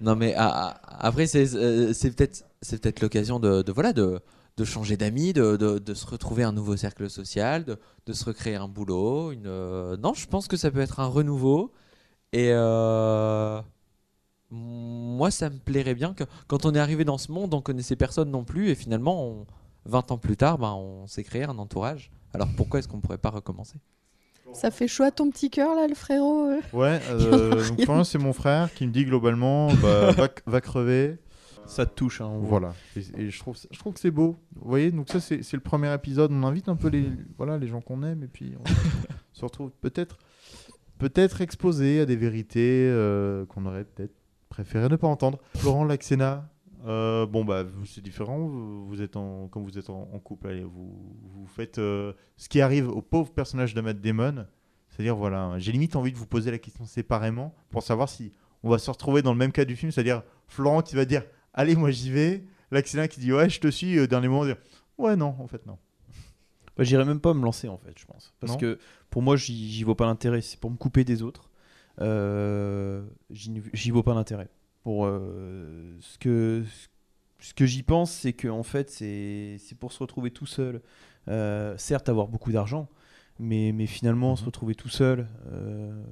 Non 0.00 0.14
mais 0.14 0.34
ah, 0.36 0.78
ah, 0.82 1.06
après 1.06 1.26
c'est 1.26 1.54
euh, 1.54 1.92
c'est 1.94 2.10
peut-être 2.10 2.44
c'est 2.60 2.82
peut-être 2.82 3.00
l'occasion 3.00 3.40
de, 3.40 3.62
de 3.62 3.72
voilà 3.72 3.94
de, 3.94 4.20
de 4.58 4.64
changer 4.64 4.96
d'amis, 4.98 5.32
de, 5.32 5.56
de, 5.56 5.78
de 5.78 5.94
se 5.94 6.06
retrouver 6.06 6.42
un 6.42 6.52
nouveau 6.52 6.76
cercle 6.76 7.08
social, 7.08 7.64
de, 7.64 7.78
de 8.06 8.12
se 8.12 8.24
recréer 8.26 8.56
un 8.56 8.68
boulot. 8.68 9.32
Une 9.32 9.46
euh, 9.46 9.96
non, 9.96 10.12
je 10.14 10.26
pense 10.26 10.48
que 10.48 10.56
ça 10.58 10.70
peut 10.70 10.80
être 10.80 11.00
un 11.00 11.06
renouveau 11.06 11.72
et 12.32 12.50
euh, 12.52 13.60
moi 14.50 15.30
ça 15.30 15.50
me 15.50 15.58
plairait 15.58 15.94
bien 15.94 16.14
que 16.14 16.24
quand 16.46 16.66
on 16.66 16.74
est 16.74 16.78
arrivé 16.78 17.04
dans 17.04 17.18
ce 17.18 17.32
monde, 17.32 17.54
on 17.54 17.60
connaissait 17.60 17.96
personne 17.96 18.30
non 18.30 18.44
plus 18.44 18.70
et 18.70 18.74
finalement 18.74 19.24
on- 19.26 19.46
20 19.86 20.10
ans 20.12 20.18
plus 20.18 20.36
tard, 20.36 20.58
ben, 20.58 20.72
on 20.72 21.06
s'est 21.06 21.24
créé 21.24 21.44
un 21.44 21.58
entourage. 21.58 22.10
Alors 22.34 22.48
pourquoi 22.56 22.78
est-ce 22.80 22.88
qu'on 22.88 23.00
pourrait 23.00 23.18
pas 23.18 23.30
recommencer? 23.30 23.78
Ça 24.52 24.70
fait 24.70 24.88
chaud 24.88 25.02
à 25.04 25.10
ton 25.10 25.30
petit 25.30 25.50
cœur 25.50 25.74
là, 25.74 25.86
le 25.88 25.94
frérot 25.94 26.46
euh? 26.48 26.60
Ouais, 26.72 27.00
euh, 27.10 27.62
donc 27.86 28.06
c'est 28.06 28.18
mon 28.18 28.32
frère 28.32 28.72
qui 28.72 28.86
me 28.86 28.92
dit 28.92 29.04
globalement 29.04 29.68
bah, 29.74 30.10
va, 30.16 30.28
va 30.46 30.60
crever. 30.60 31.18
Ça 31.66 31.84
te 31.84 31.94
touche. 31.94 32.20
Hein. 32.20 32.30
Voilà. 32.42 32.74
Et, 32.96 33.22
et 33.22 33.30
je, 33.30 33.38
trouve, 33.40 33.56
ça- 33.56 33.66
je 33.72 33.78
trouve 33.78 33.92
que 33.94 33.98
c'est 34.00 34.12
beau. 34.12 34.36
Vous 34.54 34.68
voyez, 34.68 34.92
donc 34.92 35.08
ça, 35.08 35.18
c'est 35.18 35.42
c'est 35.42 35.56
le 35.56 35.62
premier 35.62 35.92
épisode. 35.92 36.30
On 36.30 36.44
invite 36.44 36.68
un 36.68 36.76
peu 36.76 36.88
les, 36.88 37.10
voilà, 37.36 37.58
les 37.58 37.66
gens 37.66 37.80
qu'on 37.80 38.02
aime 38.04 38.22
et 38.22 38.28
puis 38.28 38.54
on 38.60 38.64
se 39.32 39.44
retrouve 39.44 39.72
peut-être 39.80 40.16
peut-être 40.98 41.40
exposé 41.40 42.00
à 42.00 42.06
des 42.06 42.16
vérités 42.16 42.88
euh, 42.88 43.44
qu'on 43.46 43.66
aurait 43.66 43.84
peut-être 43.84 44.14
préféré 44.48 44.88
ne 44.88 44.96
pas 44.96 45.08
entendre. 45.08 45.38
Florent 45.56 45.84
Laxena, 45.84 46.48
euh, 46.84 47.26
bon, 47.26 47.44
bah, 47.44 47.64
c'est 47.86 48.02
différent. 48.02 48.38
Vous, 48.38 48.86
vous 48.86 49.02
êtes 49.02 49.16
en, 49.16 49.48
comme 49.48 49.64
vous 49.64 49.78
êtes 49.78 49.90
en, 49.90 50.08
en 50.12 50.18
couple, 50.18 50.48
allez, 50.48 50.64
vous, 50.64 51.16
vous 51.22 51.46
faites 51.46 51.78
euh, 51.78 52.12
ce 52.36 52.48
qui 52.48 52.60
arrive 52.60 52.88
au 52.88 53.02
pauvre 53.02 53.32
personnage 53.32 53.74
de 53.74 53.80
Matt 53.80 54.00
Damon. 54.00 54.46
C'est-à-dire, 54.88 55.16
voilà, 55.16 55.54
j'ai 55.58 55.72
limite 55.72 55.96
envie 55.96 56.12
de 56.12 56.16
vous 56.16 56.26
poser 56.26 56.50
la 56.50 56.58
question 56.58 56.84
séparément 56.86 57.54
pour 57.70 57.82
savoir 57.82 58.08
si 58.08 58.32
on 58.62 58.70
va 58.70 58.78
se 58.78 58.90
retrouver 58.90 59.22
dans 59.22 59.32
le 59.32 59.38
même 59.38 59.52
cas 59.52 59.64
du 59.64 59.76
film, 59.76 59.92
c'est-à-dire 59.92 60.22
Florent 60.48 60.82
qui 60.82 60.96
va 60.96 61.04
dire 61.04 61.22
Allez, 61.54 61.74
moi 61.76 61.90
j'y 61.90 62.10
vais. 62.10 62.44
L'Axéna 62.70 63.06
qui 63.08 63.20
dit 63.20 63.32
Ouais, 63.32 63.48
je 63.48 63.60
te 63.60 63.68
suis. 63.68 63.98
Au 64.00 64.06
dernier 64.06 64.28
moment, 64.28 64.44
dire 64.44 64.56
Ouais, 64.98 65.16
non, 65.16 65.34
en 65.38 65.46
fait, 65.46 65.64
non. 65.66 65.78
Bah, 66.76 66.84
J'irais 66.84 67.04
même 67.04 67.20
pas 67.20 67.32
me 67.34 67.42
lancer 67.44 67.68
en 67.68 67.78
fait, 67.78 67.98
je 67.98 68.04
pense. 68.06 68.34
Parce 68.40 68.52
Non. 68.52 68.58
que 68.58 68.78
pour 69.10 69.22
moi, 69.22 69.36
j'y 69.36 69.82
vois 69.82 69.96
pas 69.96 70.06
l'intérêt. 70.06 70.40
C'est 70.40 70.58
pour 70.60 70.70
me 70.70 70.76
couper 70.76 71.04
des 71.04 71.22
autres. 71.22 71.50
Euh, 72.00 73.02
j'y 73.30 73.90
vois 73.90 74.02
pas 74.02 74.14
l'intérêt. 74.14 74.48
Pour 74.86 75.06
euh, 75.06 75.96
ce 76.00 76.16
que 76.18 76.62
ce 77.40 77.54
que 77.54 77.66
j'y 77.66 77.82
pense, 77.82 78.12
c'est 78.12 78.32
que 78.32 78.46
en 78.48 78.62
fait, 78.62 78.88
c'est 78.90 79.56
c'est 79.58 79.76
pour 79.76 79.92
se 79.92 79.98
retrouver 80.00 80.30
tout 80.30 80.46
seul. 80.46 80.80
Euh, 81.28 81.76
certes, 81.76 82.08
avoir 82.08 82.28
beaucoup 82.28 82.52
d'argent, 82.52 82.88
mais 83.40 83.72
mais 83.72 83.86
finalement, 83.86 84.36
se 84.36 84.42
Mhm. 84.42 84.46
retrouver 84.46 84.74
tout 84.76 84.88
seul, 84.88 85.26
euh, 85.52 86.02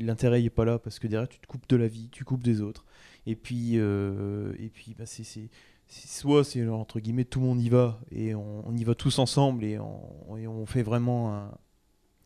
l'intérêt 0.00 0.40
n'est 0.42 0.50
pas 0.50 0.64
là 0.64 0.78
parce 0.78 0.98
que 0.98 1.08
derrière, 1.08 1.28
tu 1.28 1.40
te 1.40 1.46
coupes 1.46 1.68
de 1.68 1.76
la 1.76 1.88
vie, 1.88 2.08
tu 2.10 2.24
coupes 2.24 2.44
des 2.44 2.60
autres. 2.60 2.84
Et 3.26 3.36
puis 3.36 3.76
et 3.76 4.70
puis, 4.72 4.94
bah, 4.98 5.06
c'est 5.06 5.24
soit 5.88 6.44
c'est 6.44 6.66
entre 6.68 7.00
guillemets 7.00 7.24
tout 7.24 7.40
le 7.40 7.46
monde 7.46 7.60
y 7.60 7.68
va 7.68 8.00
et 8.10 8.34
on, 8.34 8.66
on 8.68 8.76
y 8.76 8.84
va 8.84 8.94
tous 8.94 9.18
ensemble 9.18 9.64
et 9.64 9.78
on, 9.78 10.36
et 10.38 10.46
on 10.46 10.64
fait 10.66 10.82
vraiment 10.82 11.34
un, 11.36 11.50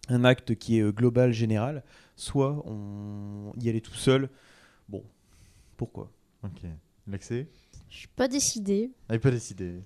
un 0.09 0.25
acte 0.25 0.55
qui 0.57 0.79
est 0.79 0.92
global, 0.95 1.33
général, 1.33 1.83
soit 2.16 2.62
on 2.66 3.53
y 3.61 3.69
aller 3.69 3.81
tout 3.81 3.95
seul. 3.95 4.31
Pourquoi 5.77 6.11
Ok. 6.43 6.62
L'accès 7.07 7.49
Je 7.89 7.97
suis 7.99 8.09
pas 8.09 8.29
décidée. 8.29 8.91
N'avez 9.09 9.21
pas 9.21 9.31
décidé. 9.31 9.81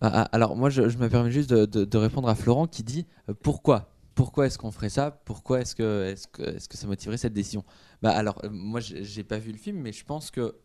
Ah, 0.00 0.10
ah, 0.22 0.28
alors 0.32 0.56
moi 0.56 0.70
je, 0.70 0.88
je 0.88 0.98
me 0.98 1.08
permets 1.08 1.30
juste 1.30 1.50
de, 1.50 1.66
de- 1.66 1.84
de 1.84 1.98
répondre 1.98 2.28
à 2.28 2.34
Florent 2.34 2.66
qui 2.66 2.82
dit 2.82 3.06
euh, 3.28 3.34
pourquoi? 3.34 3.92
Pourquoi 4.14 4.46
est-ce 4.46 4.58
qu'on 4.58 4.70
ferait 4.72 4.88
ça? 4.88 5.10
Pourquoi 5.10 5.60
est-ce 5.60 5.74
que 5.76 6.04
est-ce 6.04 6.26
que 6.26 6.42
est-ce 6.42 6.68
que 6.68 6.76
ça 6.76 6.86
motiverait 6.86 7.18
cette 7.18 7.32
décision? 7.34 7.64
Bah 8.02 8.10
alors 8.10 8.42
euh, 8.44 8.48
moi 8.50 8.80
j'ai 8.80 9.24
pas 9.24 9.38
vu 9.38 9.52
le 9.52 9.58
film 9.58 9.78
mais 9.78 9.92
je 9.92 10.04
pense 10.04 10.30
que 10.30 10.56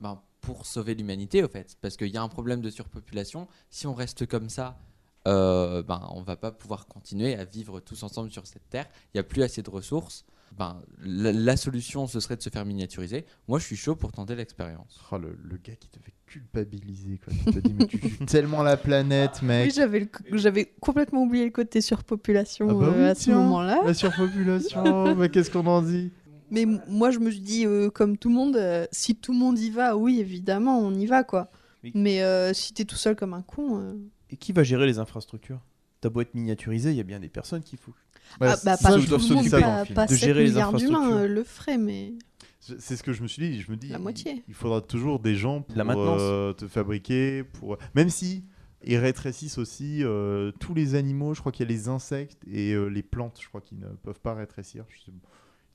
ben, 0.00 0.20
pour 0.42 0.66
sauver 0.66 0.94
l'humanité 0.94 1.42
au 1.42 1.48
fait 1.48 1.76
parce 1.80 1.96
qu'il 1.96 2.08
y 2.08 2.16
a 2.18 2.22
un 2.22 2.28
problème 2.28 2.60
de 2.60 2.68
surpopulation 2.70 3.48
si 3.70 3.86
on 3.86 3.94
reste 3.94 4.26
comme 4.26 4.48
ça 4.50 4.78
euh, 5.26 5.82
ben 5.82 6.06
on 6.10 6.22
va 6.22 6.36
pas 6.36 6.52
pouvoir 6.52 6.86
continuer 6.86 7.34
à 7.36 7.44
vivre 7.44 7.80
tous 7.80 8.02
ensemble 8.02 8.30
sur 8.30 8.46
cette 8.46 8.68
terre 8.68 8.86
il 9.14 9.16
y 9.18 9.20
a 9.20 9.22
plus 9.22 9.42
assez 9.42 9.62
de 9.62 9.70
ressources 9.70 10.24
ben, 10.58 10.82
la, 11.04 11.32
la 11.32 11.56
solution 11.56 12.06
ce 12.06 12.20
serait 12.20 12.36
de 12.36 12.42
se 12.42 12.50
faire 12.50 12.64
miniaturiser. 12.64 13.24
Moi, 13.48 13.58
je 13.58 13.64
suis 13.64 13.76
chaud 13.76 13.96
pour 13.96 14.12
tenter 14.12 14.34
l'expérience. 14.34 15.00
Oh, 15.10 15.18
le, 15.18 15.36
le 15.42 15.56
gars 15.56 15.74
qui 15.76 15.88
te 15.88 15.98
fait 15.98 16.12
culpabiliser. 16.26 17.18
Quoi. 17.24 17.32
Tu 17.46 17.52
te 17.52 17.58
dis, 17.68 17.74
mais 17.74 17.86
tu 17.86 17.98
tues 18.00 18.24
tellement 18.26 18.62
la 18.62 18.76
planète, 18.76 19.42
mec. 19.42 19.72
Oui, 19.74 20.38
j'avais 20.38 20.66
complètement 20.80 21.22
oublié 21.22 21.44
le 21.44 21.50
côté 21.50 21.80
surpopulation 21.80 22.68
Ah 22.70 22.74
bah 22.74 22.92
euh, 22.94 23.10
à 23.10 23.14
ce 23.14 23.30
moment-là. 23.30 23.80
La 23.84 23.94
surpopulation, 23.94 25.14
mais 25.16 25.28
qu'est-ce 25.28 25.50
qu'on 25.50 25.66
en 25.66 25.82
dit 25.82 26.10
Mais 26.50 26.66
moi, 26.88 27.10
je 27.10 27.18
me 27.18 27.30
suis 27.30 27.40
dit, 27.40 27.66
euh, 27.66 27.90
comme 27.90 28.16
tout 28.18 28.28
le 28.28 28.34
monde, 28.34 28.56
euh, 28.56 28.86
si 28.92 29.14
tout 29.16 29.32
le 29.32 29.38
monde 29.38 29.58
y 29.58 29.70
va, 29.70 29.96
oui, 29.96 30.20
évidemment, 30.20 30.78
on 30.80 30.92
y 30.94 31.06
va, 31.06 31.24
quoi. 31.24 31.50
Mais 31.94 32.22
euh, 32.22 32.52
si 32.52 32.72
t'es 32.72 32.84
tout 32.84 32.94
seul 32.96 33.16
comme 33.16 33.34
un 33.34 33.42
con. 33.42 33.80
euh, 33.80 33.94
Et 34.30 34.36
qui 34.36 34.52
va 34.52 34.62
gérer 34.62 34.86
les 34.86 34.98
infrastructures? 34.98 35.60
T'as 36.00 36.08
beau 36.10 36.20
être 36.20 36.34
miniaturisé, 36.34 36.90
il 36.90 36.96
y 36.96 37.00
a 37.00 37.04
bien 37.04 37.20
des 37.20 37.28
personnes 37.28 37.62
qu'il 37.62 37.78
faut. 37.78 37.92
Ah, 38.34 38.36
bah, 38.40 38.56
ça, 38.56 38.76
pas 38.76 38.98
je 38.98 39.04
tout 39.04 39.08
dois 39.10 39.18
le 39.18 39.34
monde, 39.34 39.44
s'occuper 39.48 39.94
pas, 39.94 40.06
De 40.06 40.14
7 40.14 40.18
gérer 40.18 40.44
les 40.44 40.56
infrastructures. 40.58 41.00
euh, 41.16 41.26
le 41.26 41.44
ferait, 41.44 41.78
mais 41.78 42.12
C'est 42.60 42.96
ce 42.96 43.02
que 43.02 43.12
je 43.12 43.22
me 43.22 43.28
suis 43.28 43.42
dit. 43.50 43.60
Je 43.60 43.70
me 43.70 43.76
dis, 43.76 43.88
La 43.88 43.98
il- 43.98 44.02
moitié. 44.02 44.42
Il 44.48 44.54
faudra 44.54 44.80
toujours 44.80 45.18
des 45.20 45.34
gens 45.36 45.62
pour 45.62 45.76
La 45.76 45.84
euh, 45.84 46.52
te 46.52 46.66
fabriquer, 46.68 47.42
pour 47.44 47.76
même 47.94 48.08
si 48.10 48.44
ils 48.84 48.96
rétrécissent 48.96 49.58
aussi 49.58 50.02
euh, 50.02 50.50
tous 50.60 50.74
les 50.74 50.94
animaux. 50.94 51.34
Je 51.34 51.40
crois 51.40 51.52
qu'il 51.52 51.66
y 51.66 51.68
a 51.68 51.72
les 51.74 51.88
insectes 51.88 52.42
et 52.50 52.72
euh, 52.72 52.86
les 52.86 53.02
plantes. 53.02 53.38
Je 53.40 53.48
crois 53.48 53.60
qu'ils 53.60 53.78
ne 53.78 53.86
peuvent 53.88 54.20
pas 54.20 54.34
rétrécir. 54.34 54.84
Je 54.88 54.98
sais- 55.04 55.12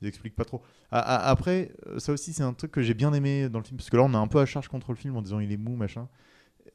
Ils 0.00 0.08
expliquent 0.08 0.36
pas 0.36 0.44
trop. 0.44 0.62
Après, 0.90 1.72
ça 1.98 2.12
aussi 2.12 2.32
c'est 2.32 2.42
un 2.44 2.52
truc 2.52 2.70
que 2.70 2.82
j'ai 2.82 2.94
bien 2.94 3.12
aimé 3.12 3.48
dans 3.48 3.58
le 3.58 3.64
film 3.64 3.76
parce 3.76 3.90
que 3.90 3.96
là 3.96 4.04
on 4.04 4.12
est 4.12 4.16
un 4.16 4.28
peu 4.28 4.38
à 4.40 4.46
charge 4.46 4.68
contre 4.68 4.90
le 4.92 4.96
film 4.96 5.16
en 5.16 5.22
disant 5.22 5.40
il 5.40 5.50
est 5.52 5.56
mou 5.56 5.74
machin. 5.76 6.08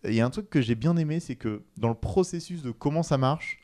Il 0.05 0.13
y 0.13 0.19
a 0.21 0.25
un 0.25 0.29
truc 0.29 0.49
que 0.49 0.59
j'ai 0.62 0.75
bien 0.75 0.97
aimé, 0.97 1.19
c'est 1.21 1.36
que 1.38 1.62
dans 1.77 1.88
le 1.88 1.95
processus 1.95 2.62
de 2.63 2.71
comment 2.71 3.01
ça 3.03 3.17
marche, 3.17 3.59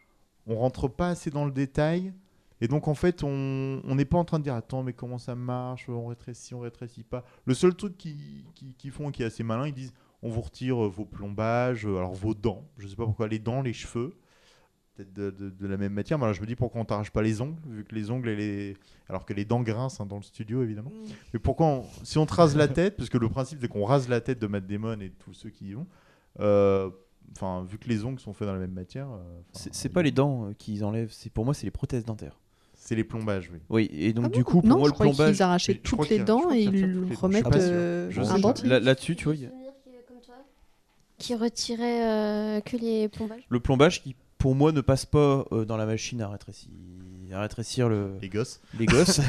on 0.49 0.55
rentre 0.55 0.87
pas 0.89 1.09
assez 1.09 1.29
dans 1.29 1.45
le 1.45 1.51
détail. 1.51 2.13
Et 2.61 2.67
donc 2.67 2.89
en 2.89 2.93
fait, 2.93 3.23
on 3.23 3.81
n'est 3.95 4.03
pas 4.03 4.17
en 4.17 4.25
train 4.25 4.37
de 4.39 4.43
dire 4.43 4.53
attends 4.55 4.83
mais 4.83 4.91
comment 4.91 5.17
ça 5.17 5.33
marche, 5.35 5.87
on 5.87 6.07
rétrécit, 6.07 6.53
on 6.55 6.59
rétrécit 6.59 7.03
pas. 7.03 7.23
Le 7.45 7.53
seul 7.53 7.73
truc 7.73 7.97
qu'ils 7.97 8.43
qui, 8.53 8.73
qui 8.77 8.89
font 8.89 9.11
qui 9.11 9.23
est 9.23 9.25
assez 9.27 9.43
malin, 9.43 9.67
ils 9.67 9.73
disent 9.73 9.93
on 10.21 10.29
vous 10.29 10.41
retire 10.41 10.83
euh, 10.83 10.89
vos 10.89 11.05
plombages, 11.05 11.85
euh, 11.85 11.95
alors 11.97 12.13
vos 12.13 12.33
dents, 12.33 12.67
je 12.77 12.87
sais 12.87 12.97
pas 12.97 13.05
pourquoi 13.05 13.29
les 13.29 13.39
dents, 13.39 13.61
les 13.61 13.71
cheveux, 13.71 14.11
peut-être 14.95 15.13
de, 15.13 15.29
de- 15.31 15.49
de 15.49 15.67
la 15.67 15.77
même 15.77 15.93
matière. 15.93 16.17
Mais 16.17 16.25
alors 16.25 16.33
je 16.33 16.41
me 16.41 16.45
dis 16.45 16.57
pourquoi 16.57 16.81
on 16.81 16.85
t'arrache 16.85 17.11
pas 17.11 17.21
les 17.21 17.39
ongles, 17.39 17.55
vu 17.69 17.85
que 17.85 17.95
les 17.95 18.11
ongles 18.11 18.27
et 18.27 18.35
les... 18.35 18.77
alors 19.07 19.25
que 19.25 19.31
les 19.33 19.45
dents 19.45 19.61
grincent 19.61 20.03
hein, 20.03 20.05
dans 20.05 20.17
le 20.17 20.23
studio 20.23 20.61
évidemment. 20.61 20.91
Mais 21.33 21.39
pourquoi 21.39 21.67
on- 21.67 21.85
si 22.03 22.17
on 22.17 22.25
te 22.25 22.33
rase 22.33 22.57
la 22.57 22.67
tête, 22.73 22.97
parce 22.97 23.07
que 23.09 23.17
le 23.17 23.29
principe 23.29 23.59
c'est 23.61 23.69
qu'on 23.69 23.85
rase 23.85 24.09
la 24.09 24.19
tête 24.19 24.39
de 24.39 24.47
Matt 24.47 24.67
Damon 24.67 24.99
et 24.99 25.11
tous 25.11 25.33
ceux 25.33 25.49
qui 25.49 25.69
y 25.69 25.73
vont. 25.75 25.87
euh, 26.41 26.89
Enfin, 27.35 27.63
vu 27.69 27.77
que 27.77 27.87
les 27.89 28.05
ongles 28.05 28.19
sont 28.19 28.33
faits 28.33 28.47
dans 28.47 28.53
la 28.53 28.59
même 28.59 28.71
matière, 28.73 29.07
euh, 29.11 29.17
C'est 29.71 29.89
pas 29.89 30.01
les 30.01 30.11
dents 30.11 30.45
euh, 30.49 30.53
qu'ils 30.57 30.83
enlèvent, 30.83 31.11
c'est 31.11 31.29
pour 31.31 31.45
moi 31.45 31.53
c'est 31.53 31.65
les 31.67 31.71
prothèses 31.71 32.05
dentaires. 32.05 32.39
c'est 32.73 32.95
les 32.95 33.03
plombages, 33.03 33.49
oui. 33.53 33.59
Oui, 33.69 33.89
et 33.93 34.13
donc 34.13 34.25
Ah 34.27 34.29
du 34.29 34.39
bon 34.43 34.49
coup 34.51 34.61
pour 34.61 34.69
non, 34.69 34.77
moi 34.79 34.87
je 34.89 34.93
le 34.93 34.97
plombage. 34.97 35.33
qu'ils 35.33 35.43
arrachaient 35.43 35.75
toutes 35.75 36.09
les 36.09 36.19
dents 36.19 36.51
et 36.51 36.61
ils 36.63 37.15
remettent 37.15 37.45
euh, 37.55 38.11
un 38.17 38.39
dentier. 38.39 38.67
Là- 38.69 38.79
Là-dessus, 38.79 39.15
tu 39.15 39.25
vois, 39.25 39.35
il 39.35 39.41
y 39.41 39.45
a- 39.45 39.49
Souvenir 39.49 39.69
qui 41.17 41.35
retirait 41.35 42.07
euh, 42.07 42.61
que 42.61 42.77
les 42.77 43.09
plombages? 43.09 43.43
le 43.49 43.59
plombage 43.59 44.01
qui 44.01 44.15
pour 44.37 44.55
moi 44.55 44.71
ne 44.71 44.79
passe 44.79 45.05
pas 45.05 45.45
euh, 45.51 45.65
dans 45.65 45.75
la 45.75 45.85
machine 45.85 46.21
à 46.21 46.29
rétrécir, 46.29 46.69
à 47.33 47.41
rétrécir 47.41 47.89
le, 47.89 48.11
Les 48.21 48.29
gosses. 48.29 48.61
les 48.79 48.85
gosses. 48.85 49.19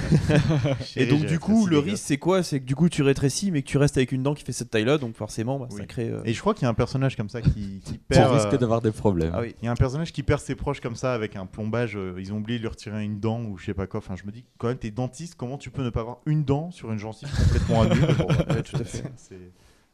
et 0.97 1.07
donc 1.07 1.25
du 1.27 1.39
coup 1.39 1.67
le 1.67 1.79
risque 1.79 2.05
c'est 2.07 2.19
quoi? 2.19 2.43
C'est 2.43 2.61
que 2.61 2.65
du 2.65 2.75
coup 2.75 2.89
tu 2.89 3.03
rétrécis 3.03 3.51
mais 3.51 3.63
que 3.63 3.69
tu 3.69 3.79
restes 3.79 3.97
avec 3.97 4.13
une 4.13 4.23
dent 4.23 4.35
qui 4.35 4.45
fait 4.45 4.53
cette 4.53 4.71
taille 4.71 4.85
là 4.85 4.99
donc 4.99 5.17
forcément 5.17 5.59
bah, 5.59 5.69
ça 5.71 5.85
crée. 5.87 6.09
euh, 6.09 6.23
Et 6.25 6.33
je 6.33 6.41
crois 6.41 6.55
qu'il 6.55 6.63
y 6.63 6.67
a 6.67 6.71
un 6.71 6.75
personnage 6.75 7.17
comme 7.17 7.29
ça 7.29 7.43
qui, 7.43 7.81
qui 7.85 7.93
Tu 7.93 7.99
perd. 7.99 8.33
risques 8.33 8.55
euh, 8.55 8.59
d'avoir 8.59 8.81
des 8.81 8.91
problèmes. 8.93 9.33
Ah 9.35 9.41
oui. 9.41 9.55
Il 9.61 9.65
y 9.67 9.69
a 9.69 9.71
un 9.73 9.77
personnage 9.77 10.13
qui 10.13 10.23
perd 10.23 10.41
ses 10.41 10.55
proches 10.55 10.81
comme 10.81 10.97
ça 10.97 11.13
avec 11.15 11.37
un 11.37 11.47
plombage. 11.47 11.97
euh, 11.97 12.15
ils 12.19 12.33
ont 12.33 12.39
oublié 12.39 12.59
de 12.59 12.63
lui 12.63 12.69
retirer 12.69 13.03
une 13.05 13.21
dent 13.21 13.43
ou 13.45 13.57
je 13.59 13.67
sais 13.67 13.75
pas 13.75 13.87
quoi. 13.87 13.99
Enfin, 13.99 14.15
je 14.17 14.25
me 14.27 14.33
dis, 14.33 14.45
quand 14.59 14.69
même, 14.69 14.79
t'es 14.79 14.91
dentiste, 14.91 15.35
comment 15.37 15.59
tu 15.59 15.71
peux 15.71 15.83
ne 15.85 15.91
pas 15.91 16.01
avoir 16.01 16.19
une 16.27 16.45
dent 16.45 16.71
sur 16.71 16.91
une 16.93 16.99
gencive 16.99 17.29
complètement 17.37 17.83
annulée 17.83 18.15
Bon, 18.19 18.27
bah, 18.29 18.55
Ouais, 18.55 18.63
tout 18.63 18.77
à 18.77 18.85
fait. 18.85 19.05
c'est- 19.17 19.37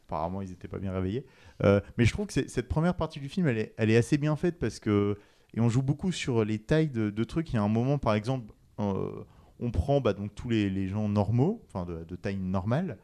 Apparemment, 0.08 0.40
ils 0.40 0.52
étaient 0.52 0.68
pas 0.68 0.78
bien 0.78 0.92
réveillés. 0.92 1.24
Euh, 1.64 1.80
mais 1.98 2.04
je 2.04 2.12
trouve 2.12 2.26
que 2.26 2.32
cette 2.32 2.68
première 2.68 2.94
partie 2.94 3.18
du 3.18 3.28
film, 3.28 3.48
elle 3.48 3.58
est, 3.58 3.74
elle 3.76 3.90
est 3.90 3.96
assez 3.96 4.18
bien 4.18 4.36
faite 4.36 4.56
parce 4.58 4.78
que. 4.78 5.18
Et 5.56 5.60
on 5.60 5.68
joue 5.68 5.82
beaucoup 5.82 6.12
sur 6.12 6.44
les 6.44 6.58
tailles 6.58 6.90
de, 6.90 7.24
trucs. 7.24 7.52
Il 7.52 7.56
y 7.56 7.58
a 7.58 7.62
un 7.62 7.68
moment, 7.68 7.98
par 7.98 8.14
exemple, 8.14 8.52
euh, 8.78 9.24
on 9.58 9.70
prend 9.70 10.00
bah, 10.02 10.12
donc 10.12 10.34
tous 10.34 10.50
les, 10.50 10.88
gens 10.88 11.08
normaux, 11.08 11.62
enfin 11.66 11.86
de, 11.86 12.16
taille 12.16 12.36
normale, 12.36 12.98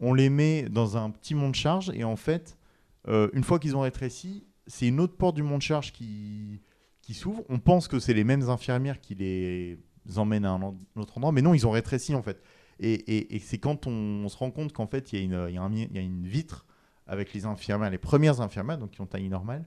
on 0.00 0.12
les 0.12 0.28
met 0.28 0.68
dans 0.68 0.98
un 0.98 1.10
petit 1.10 1.34
mont 1.34 1.48
de 1.48 1.54
charge 1.54 1.90
et 1.94 2.04
en 2.04 2.16
fait, 2.16 2.58
euh, 3.08 3.30
une 3.32 3.42
fois 3.42 3.58
qu'ils 3.58 3.74
ont 3.76 3.80
rétréci, 3.80 4.46
c'est 4.66 4.86
une 4.86 5.00
autre 5.00 5.16
porte 5.16 5.34
du 5.34 5.42
mont 5.42 5.56
de 5.56 5.62
charge 5.62 5.92
qui, 5.92 6.60
s'ouvre. 7.12 7.42
On 7.48 7.58
pense 7.58 7.88
que 7.88 7.98
c'est 7.98 8.14
les 8.14 8.24
mêmes 8.24 8.48
infirmières 8.50 9.00
qui 9.00 9.14
les 9.14 9.78
emmènent 10.16 10.44
à 10.44 10.52
un, 10.52 10.62
autre 10.96 11.16
endroit, 11.16 11.32
mais 11.32 11.42
non, 11.42 11.54
ils 11.54 11.66
ont 11.66 11.70
rétréci 11.70 12.14
en 12.14 12.22
fait. 12.22 12.42
Et, 12.80 13.40
c'est 13.40 13.58
quand 13.58 13.86
on, 13.86 14.28
se 14.28 14.36
rend 14.36 14.50
compte 14.50 14.72
qu'en 14.72 14.86
fait, 14.86 15.12
il 15.12 15.20
y, 15.22 15.28
y 15.28 15.58
a 15.58 16.00
une 16.00 16.26
vitre 16.26 16.66
avec 17.06 17.32
les 17.32 17.46
infirmières, 17.46 17.90
les 17.90 17.98
premières 17.98 18.40
infirmières, 18.42 18.78
donc 18.78 18.90
qui 18.90 19.00
ont 19.00 19.06
taille 19.06 19.28
normale. 19.28 19.64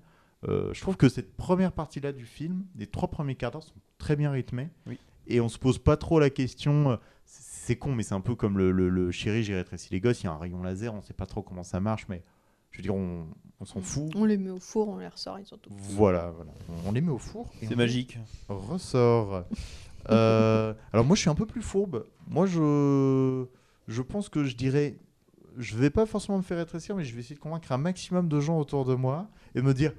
Euh, 0.47 0.73
je 0.73 0.81
trouve 0.81 0.97
que 0.97 1.09
cette 1.09 1.35
première 1.35 1.71
partie-là 1.71 2.11
du 2.11 2.25
film, 2.25 2.65
les 2.75 2.87
trois 2.87 3.09
premiers 3.09 3.35
quarts 3.35 3.51
d'heure 3.51 3.63
sont 3.63 3.73
très 3.97 4.15
bien 4.15 4.31
rythmés. 4.31 4.69
Oui. 4.85 4.99
Et 5.27 5.41
on 5.41 5.49
se 5.49 5.57
pose 5.57 5.79
pas 5.79 5.97
trop 5.97 6.19
la 6.19 6.29
question. 6.29 6.91
euh, 6.91 6.97
c'est 7.25 7.75
con, 7.75 7.93
mais 7.93 8.03
c'est 8.03 8.13
un 8.15 8.21
peu 8.21 8.35
comme 8.35 8.57
le, 8.57 8.71
le, 8.71 8.87
le 8.89 9.11
chéri, 9.11 9.43
j'ai 9.43 9.55
rétréci 9.55 9.89
les 9.91 9.99
gosses. 9.99 10.21
Il 10.21 10.25
y 10.25 10.29
a 10.29 10.31
un 10.33 10.37
rayon 10.37 10.61
laser, 10.63 10.93
on 10.93 11.01
sait 11.01 11.13
pas 11.13 11.25
trop 11.25 11.41
comment 11.41 11.63
ça 11.63 11.79
marche, 11.79 12.07
mais 12.07 12.23
je 12.71 12.77
veux 12.77 12.83
dire, 12.83 12.95
on, 12.95 13.27
on 13.59 13.65
s'en 13.65 13.81
fout. 13.81 14.11
On 14.15 14.23
les 14.25 14.37
met 14.37 14.51
au 14.51 14.59
four, 14.59 14.87
on 14.87 14.97
les 14.99 15.07
ressort, 15.07 15.37
ils 15.39 15.45
sont 15.45 15.57
tout. 15.57 15.69
Voilà, 15.73 16.31
voilà. 16.35 16.51
On 16.85 16.91
les 16.93 17.01
met 17.01 17.11
au 17.11 17.17
four. 17.17 17.51
C'est 17.59 17.73
on 17.73 17.77
magique. 17.77 18.17
Ressort. 18.47 19.43
Euh, 20.09 20.73
alors 20.93 21.05
moi, 21.05 21.17
je 21.17 21.21
suis 21.21 21.29
un 21.29 21.35
peu 21.35 21.45
plus 21.45 21.61
fourbe. 21.61 22.05
Moi, 22.27 22.45
je, 22.45 23.45
je 23.89 24.01
pense 24.01 24.29
que 24.29 24.45
je 24.45 24.55
dirais, 24.55 24.97
je 25.57 25.75
vais 25.75 25.89
pas 25.89 26.05
forcément 26.05 26.37
me 26.37 26.43
faire 26.43 26.59
rétrécir, 26.59 26.95
mais 26.95 27.03
je 27.03 27.13
vais 27.13 27.19
essayer 27.19 27.35
de 27.35 27.41
convaincre 27.41 27.69
un 27.73 27.77
maximum 27.77 28.29
de 28.29 28.39
gens 28.39 28.57
autour 28.57 28.85
de 28.85 28.95
moi 28.95 29.27
et 29.53 29.61
me 29.61 29.73
dire, 29.73 29.91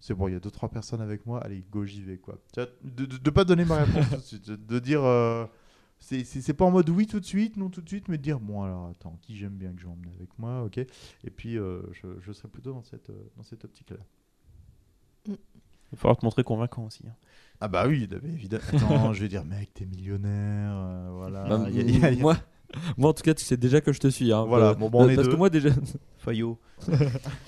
c'est 0.00 0.14
bon, 0.14 0.28
il 0.28 0.32
y 0.32 0.36
a 0.36 0.40
deux 0.40 0.50
trois 0.50 0.68
personnes 0.70 1.00
avec 1.00 1.26
moi, 1.26 1.40
allez, 1.44 1.64
go, 1.70 1.84
j'y 1.84 2.02
vais 2.02 2.16
quoi. 2.18 2.38
De, 2.82 3.04
de, 3.06 3.16
de 3.18 3.30
pas 3.30 3.44
donner 3.44 3.64
ma 3.64 3.84
réponse 3.84 4.08
tout 4.10 4.16
de 4.16 4.22
suite, 4.44 4.50
de, 4.50 4.78
dire, 4.78 5.04
euh, 5.04 5.46
c'est- 5.98 6.24
pas 6.54 6.64
en 6.64 6.70
mode 6.70 6.88
oui 6.88 7.06
tout 7.06 7.20
de 7.20 7.24
suite, 7.26 7.56
non 7.56 7.68
tout 7.68 7.82
de 7.82 7.88
suite, 7.88 8.08
mais 8.08 8.16
de 8.18 8.22
dire, 8.22 8.40
bon 8.40 8.62
alors 8.62 8.86
attends, 8.88 9.18
qui 9.22 9.36
j'aime 9.36 9.52
bien 9.56 9.72
que 9.72 9.80
je 9.80 9.86
vais 9.86 9.92
emmener 9.92 10.10
avec 10.16 10.30
moi, 10.38 10.62
ok. 10.64 10.78
Et 10.78 11.30
puis 11.30 11.58
euh, 11.58 11.82
je, 11.92 12.06
je 12.20 12.32
serai 12.32 12.48
plutôt 12.48 12.72
dans 12.72 12.82
cette, 12.82 13.10
euh, 13.10 13.30
dans 13.36 13.42
cette 13.42 13.64
optique-là. 13.64 13.98
Il 15.26 15.96
va 15.96 15.98
falloir 15.98 16.16
te 16.16 16.24
montrer 16.24 16.44
convaincant 16.44 16.84
aussi. 16.86 17.02
hein. 17.08 17.14
Ah 17.60 17.68
bah 17.68 17.86
oui, 17.86 17.96
évidemment. 17.96 18.22
Attends, 18.76 19.12
je 19.12 19.20
vais 19.20 19.28
dire, 19.28 19.44
mec, 19.44 19.74
t'es 19.74 19.84
millionnaire, 19.84 20.72
euh, 20.76 21.10
voilà. 21.12 21.44
Bah, 21.44 21.66
Il 21.68 21.76
y 21.76 21.80
a- 21.80 21.82
il 21.82 21.98
y 22.00 22.04
a- 22.04 22.10
il 22.12 22.16
y 22.16 22.20
a- 22.20 22.22
moi, 22.22 22.36
moi, 22.96 23.10
en 23.10 23.12
tout 23.12 23.22
cas, 23.22 23.34
tu 23.34 23.44
sais 23.44 23.56
déjà 23.56 23.80
que 23.80 23.92
je 23.92 24.00
te 24.00 24.08
suis. 24.08 24.32
hein. 24.32 24.44
Voilà, 24.46 24.70
Euh, 24.70 24.74
bon, 24.74 24.88
bon, 24.90 25.04
on 25.04 25.08
est 25.08 25.14
parce 25.16 25.26
deux. 25.28 25.32
que 25.32 25.38
moi 25.38 25.50
déjà. 25.50 25.70
Fayot. 26.18 26.58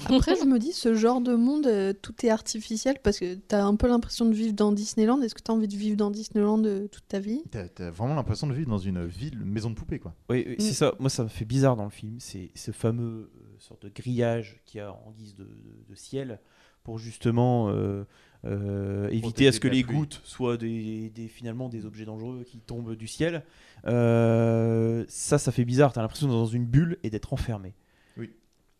Après, 0.08 0.34
je 0.36 0.44
me 0.46 0.58
dis, 0.58 0.72
ce 0.72 0.94
genre 0.94 1.20
de 1.20 1.34
monde, 1.34 1.66
euh, 1.66 1.92
tout 1.92 2.14
est 2.24 2.30
artificiel 2.30 2.96
parce 3.02 3.18
que 3.18 3.34
t'as 3.34 3.64
un 3.64 3.76
peu 3.76 3.86
l'impression 3.88 4.24
de 4.26 4.32
vivre 4.34 4.54
dans 4.54 4.72
Disneyland. 4.72 5.20
Est-ce 5.22 5.34
que 5.34 5.42
t'as 5.42 5.52
envie 5.52 5.68
de 5.68 5.76
vivre 5.76 5.96
dans 5.96 6.10
Disneyland 6.10 6.62
euh, 6.64 6.88
toute 6.88 7.06
ta 7.08 7.18
vie? 7.18 7.42
T'as 7.50 7.90
vraiment 7.90 8.14
l'impression 8.14 8.46
de 8.46 8.54
vivre 8.54 8.68
dans 8.70 8.78
une 8.78 9.04
ville, 9.06 9.34
une 9.42 9.50
maison 9.50 9.70
de 9.70 9.74
poupée, 9.74 9.98
quoi. 9.98 10.14
Oui, 10.30 10.44
oui, 10.48 10.56
c'est 10.58 10.70
Mm. 10.70 10.74
ça. 10.74 10.94
Moi, 10.98 11.10
ça 11.10 11.22
me 11.24 11.28
fait 11.28 11.44
bizarre 11.44 11.76
dans 11.76 11.84
le 11.84 11.90
film. 11.90 12.16
C'est 12.18 12.50
ce 12.54 12.70
fameux 12.70 13.30
euh, 13.34 13.56
sorte 13.58 13.82
de 13.84 13.90
grillage 13.94 14.60
qu'il 14.64 14.78
y 14.78 14.80
a 14.80 14.92
en 14.92 15.12
guise 15.16 15.34
de, 15.34 15.44
de- 15.44 15.84
de 15.88 15.94
ciel 15.94 16.40
pour 16.82 16.98
justement 16.98 17.70
euh, 18.44 19.08
éviter 19.10 19.46
à 19.46 19.52
ce 19.52 19.60
que 19.60 19.68
les 19.68 19.82
pluie. 19.84 19.96
gouttes 19.96 20.20
soient 20.24 20.56
des, 20.56 21.10
des- 21.10 21.28
finalement 21.28 21.68
des 21.68 21.86
objets 21.86 22.04
dangereux 22.04 22.44
qui 22.44 22.58
tombent 22.58 22.96
du 22.96 23.06
ciel. 23.06 23.44
Euh, 23.86 25.04
ça, 25.08 25.38
ça 25.38 25.52
fait 25.52 25.64
bizarre. 25.64 25.92
T'as 25.92 26.02
l'impression 26.02 26.26
d'être 26.26 26.36
dans 26.36 26.46
une 26.46 26.66
bulle 26.66 26.98
et 27.02 27.10
d'être 27.10 27.32
enfermé. 27.32 27.74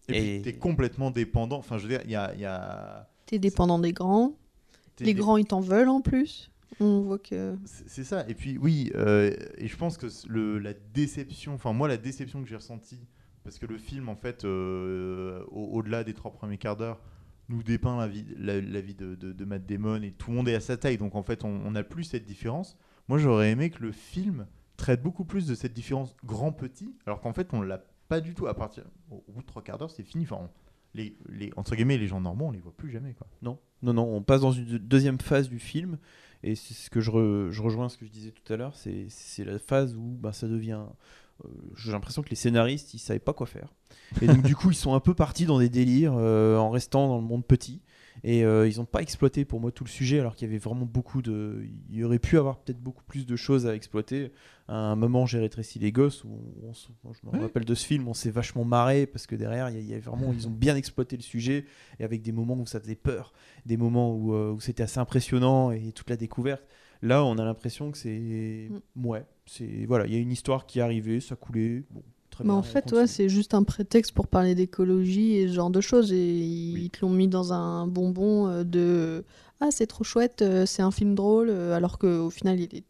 Et, 0.09 0.16
Et- 0.18 0.40
puis 0.40 0.42
t'es 0.42 0.59
complètement 0.59 1.12
dépendant. 1.12 1.59
Enfin, 1.59 1.79
je 1.79 1.85
veux 1.85 1.88
dire, 1.90 2.01
il 2.05 2.11
y 2.11 2.16
a. 2.16 2.35
il 2.35 2.40
y 2.40 2.44
a- 2.44 3.09
T'es 3.27 3.38
dépendant 3.38 3.79
des 3.79 3.92
grands. 3.92 4.35
t'es 4.96 5.05
Les 5.05 5.14
dé- 5.14 5.20
grands, 5.20 5.37
ils 5.37 5.44
t'en 5.46 5.61
veulent 5.61 5.88
en 5.88 6.01
plus. 6.01 6.51
On 6.81 7.03
voit 7.03 7.20
que. 7.20 7.55
C'est 7.87 8.03
ça. 8.03 8.25
Et 8.29 8.35
puis, 8.35 8.59
oui, 8.59 8.90
euh, 8.96 9.31
et 9.59 9.68
je 9.68 9.77
pense 9.77 9.96
que 9.98 10.07
le, 10.27 10.59
la 10.59 10.72
déception, 10.92 11.55
enfin, 11.55 11.72
moi, 11.72 11.87
la 11.87 11.98
déception 11.98 12.42
que 12.42 12.48
j'ai 12.48 12.57
ressentie, 12.57 12.98
parce 13.44 13.61
que 13.61 13.66
le 13.66 13.79
film, 13.79 14.09
en 14.09 14.16
fait, 14.16 14.44
euh, 14.44 15.44
au- 15.53 15.68
au-delà 15.79 16.03
des 16.03 16.14
trois 16.14 16.33
premiers 16.33 16.59
quarts 16.59 16.77
d'heure, 16.77 16.98
nous 17.49 17.63
dépeint 17.63 17.99
la 17.99 18.09
vie, 18.09 18.25
la, 18.39 18.81
vie 18.81 18.95
de, 18.95 19.15
de, 19.15 19.33
de 19.33 19.45
Matt 19.45 19.67
Damon 19.67 20.03
et 20.03 20.13
tout 20.13 20.31
le 20.31 20.37
monde 20.37 20.49
est 20.49 20.55
à 20.55 20.61
sa 20.61 20.77
taille. 20.77 20.99
Donc, 20.99 21.15
en 21.15 21.23
fait, 21.23 21.45
on 21.45 21.71
n'a 21.71 21.83
plus 21.83 22.05
cette 22.05 22.25
différence. 22.25 22.77
Moi, 23.09 23.19
j'aurais 23.19 23.51
aimé 23.51 23.71
que 23.71 23.83
le 23.83 23.93
film 23.93 24.47
traite 24.77 25.03
beaucoup 25.03 25.25
plus 25.25 25.47
de 25.47 25.55
cette 25.55 25.73
différence 25.73 26.17
grand-petit, 26.25 26.95
alors 27.07 27.21
qu'en 27.21 27.33
fait, 27.33 27.53
on 27.53 27.63
l'a 27.63 27.85
pas 28.09 28.21
du 28.21 28.35
tout. 28.35 28.47
À 28.47 28.55
partir, 28.55 28.85
au, 29.11 29.23
bout 29.29 29.43
de 29.43 29.47
trois 29.47 29.63
quarts 29.63 29.79
d'heure, 29.79 29.91
c'est 29.91 30.03
fini. 30.03 30.25
Enfin, 30.25 30.51
les, 30.95 31.17
les, 31.29 31.53
entre 31.57 31.75
guillemets, 31.75 31.99
les 31.99 32.07
gens 32.07 32.21
normaux, 32.21 32.47
on 32.47 32.51
les 32.51 32.61
voit 32.61 32.77
plus 32.77 32.91
jamais, 32.91 33.15
quoi. 33.15 33.27
Non, 33.43 33.59
non, 33.83 33.95
non. 33.95 34.05
On 34.05 34.23
passe 34.23 34.41
dans 34.41 34.53
une 34.53 34.65
deux- 34.65 34.79
deuxième 34.79 35.21
phase 35.21 35.49
du 35.49 35.59
film 35.59 35.99
et 36.43 36.55
c'est 36.55 36.75
ce 36.75 36.91
que 36.91 37.01
je, 37.01 37.49
je 37.51 37.63
rejoins 37.63 37.89
ce 37.89 37.97
que 37.97 38.07
je 38.07 38.11
disais 38.11 38.33
tout 38.33 38.53
à 38.53 38.57
l'heure. 38.57 38.77
C'est 38.77 39.07
c'est 39.09 39.45
la 39.45 39.59
phase 39.59 39.97
où 39.97 40.17
bah, 40.21 40.33
ça 40.33 40.49
devient. 40.49 40.85
Euh, 41.45 41.49
J'ai 41.77 41.92
l'impression 41.92 42.23
que 42.23 42.31
les 42.31 42.37
scénaristes 42.37 42.95
ils 42.95 42.99
savaient 42.99 43.18
pas 43.18 43.33
quoi 43.33 43.47
faire 43.47 43.68
et 44.21 44.27
donc 44.27 44.42
du 44.42 44.55
coup 44.57 44.71
ils 44.71 44.75
sont 44.77 44.95
un 44.95 45.01
peu 45.01 45.14
partis 45.14 45.45
dans 45.47 45.59
des 45.59 45.68
délires 45.68 46.14
euh, 46.16 46.57
en 46.57 46.71
restant 46.71 47.09
dans 47.09 47.16
le 47.18 47.25
monde 47.27 47.45
petit 47.47 47.81
Et 48.25 48.45
euh, 48.45 48.68
ils 48.68 48.77
n'ont 48.79 48.85
pas 48.85 49.01
exploité 49.01 49.45
pour 49.47 49.59
moi 49.59 49.73
tout 49.73 49.85
le 49.85 49.88
sujet, 49.88 50.21
alors 50.21 50.35
qu'il 50.37 50.47
y 50.47 50.51
avait 50.51 50.59
vraiment 50.59 50.85
beaucoup 50.85 51.23
de. 51.23 51.64
Il 51.88 51.97
y 51.97 52.05
aurait 52.05 52.18
pu 52.18 52.37
avoir 52.37 52.59
peut-être 52.59 52.79
beaucoup 52.81 53.03
plus 53.05 53.25
de 53.27 53.37
choses 53.37 53.66
à 53.66 53.75
exploiter. 53.75 54.33
À 54.68 54.77
un 54.77 54.97
moment, 54.97 55.25
j'ai 55.25 55.38
rétréci 55.38 55.79
les 55.79 55.92
gosses, 55.92 56.23
où 56.25 56.29
on 56.62 56.73
je 56.75 57.27
me 57.27 57.33
Ouais. 57.33 57.38
rappelle 57.40 57.64
de 57.64 57.75
ce 57.75 57.87
film, 57.87 58.07
on 58.09 58.14
s'est 58.14 58.31
vachement 58.31 58.64
marré, 58.66 59.07
parce 59.07 59.27
que 59.27 59.35
derrière, 59.35 59.71
il 59.71 59.81
y 59.81 59.87
y 59.92 59.95
a 59.95 59.99
vraiment, 59.99 60.31
ils 60.33 60.47
ont 60.47 60.51
bien 60.53 60.77
exploité 60.77 61.16
le 61.16 61.23
sujet, 61.23 61.64
et 61.99 62.05
avec 62.05 62.21
des 62.23 62.33
moments 62.33 62.57
où 62.59 62.66
ça 62.66 62.81
faisait 62.81 62.97
peur, 62.97 63.33
des 63.64 63.79
moments 63.79 64.14
où, 64.14 64.35
euh, 64.35 64.53
où 64.53 64.61
c'était 64.61 64.83
assez 64.83 65.01
impressionnant, 65.01 65.71
et 65.73 65.92
toute 65.92 66.11
la 66.11 66.16
découverte. 66.16 66.62
Là, 67.01 67.25
on 67.25 67.38
a 67.38 67.45
l'impression 67.45 67.90
que 67.90 67.99
c'est. 67.99 68.68
Ouais, 68.95 69.25
c'est. 69.47 69.85
Voilà, 69.87 70.07
il 70.07 70.13
y 70.13 70.17
a 70.17 70.21
une 70.21 70.33
histoire 70.33 70.67
qui 70.67 70.79
est 70.79 70.83
arrivée, 70.83 71.21
ça 71.21 71.37
coulait. 71.37 71.85
Bon, 71.91 72.03
très 72.31 72.45
Mais 72.45 72.49
bien. 72.51 72.57
en 72.59 72.63
fait, 72.63 72.91
ouais, 72.93 73.07
c'est 73.07 73.29
juste 73.29 73.55
un 73.55 73.63
prétexte 73.65 74.13
pour 74.13 74.27
parler 74.27 74.55
d'écologie 74.55 75.37
et 75.37 75.49
ce 75.49 75.55
genre 75.55 75.71
de 75.71 75.81
choses. 75.81 76.13
Et 76.13 76.17
ils 76.39 76.75
Oui. 76.75 76.91
te 76.91 77.01
l'ont 77.05 77.11
mis 77.13 77.29
dans 77.29 77.53
un 77.53 77.87
bonbon 77.87 78.49
euh, 78.49 78.65
de 78.65 79.25
Ah, 79.61 79.71
c'est 79.71 79.87
trop 79.87 80.05
chouette, 80.05 80.43
euh, 80.43 80.67
c'est 80.67 80.83
un 80.83 80.91
film 80.91 81.15
drôle, 81.15 81.49
euh, 81.51 81.75
alors 81.75 81.99
qu'au 81.99 82.31
final, 82.31 82.59
il 82.61 82.75
est 82.75 82.85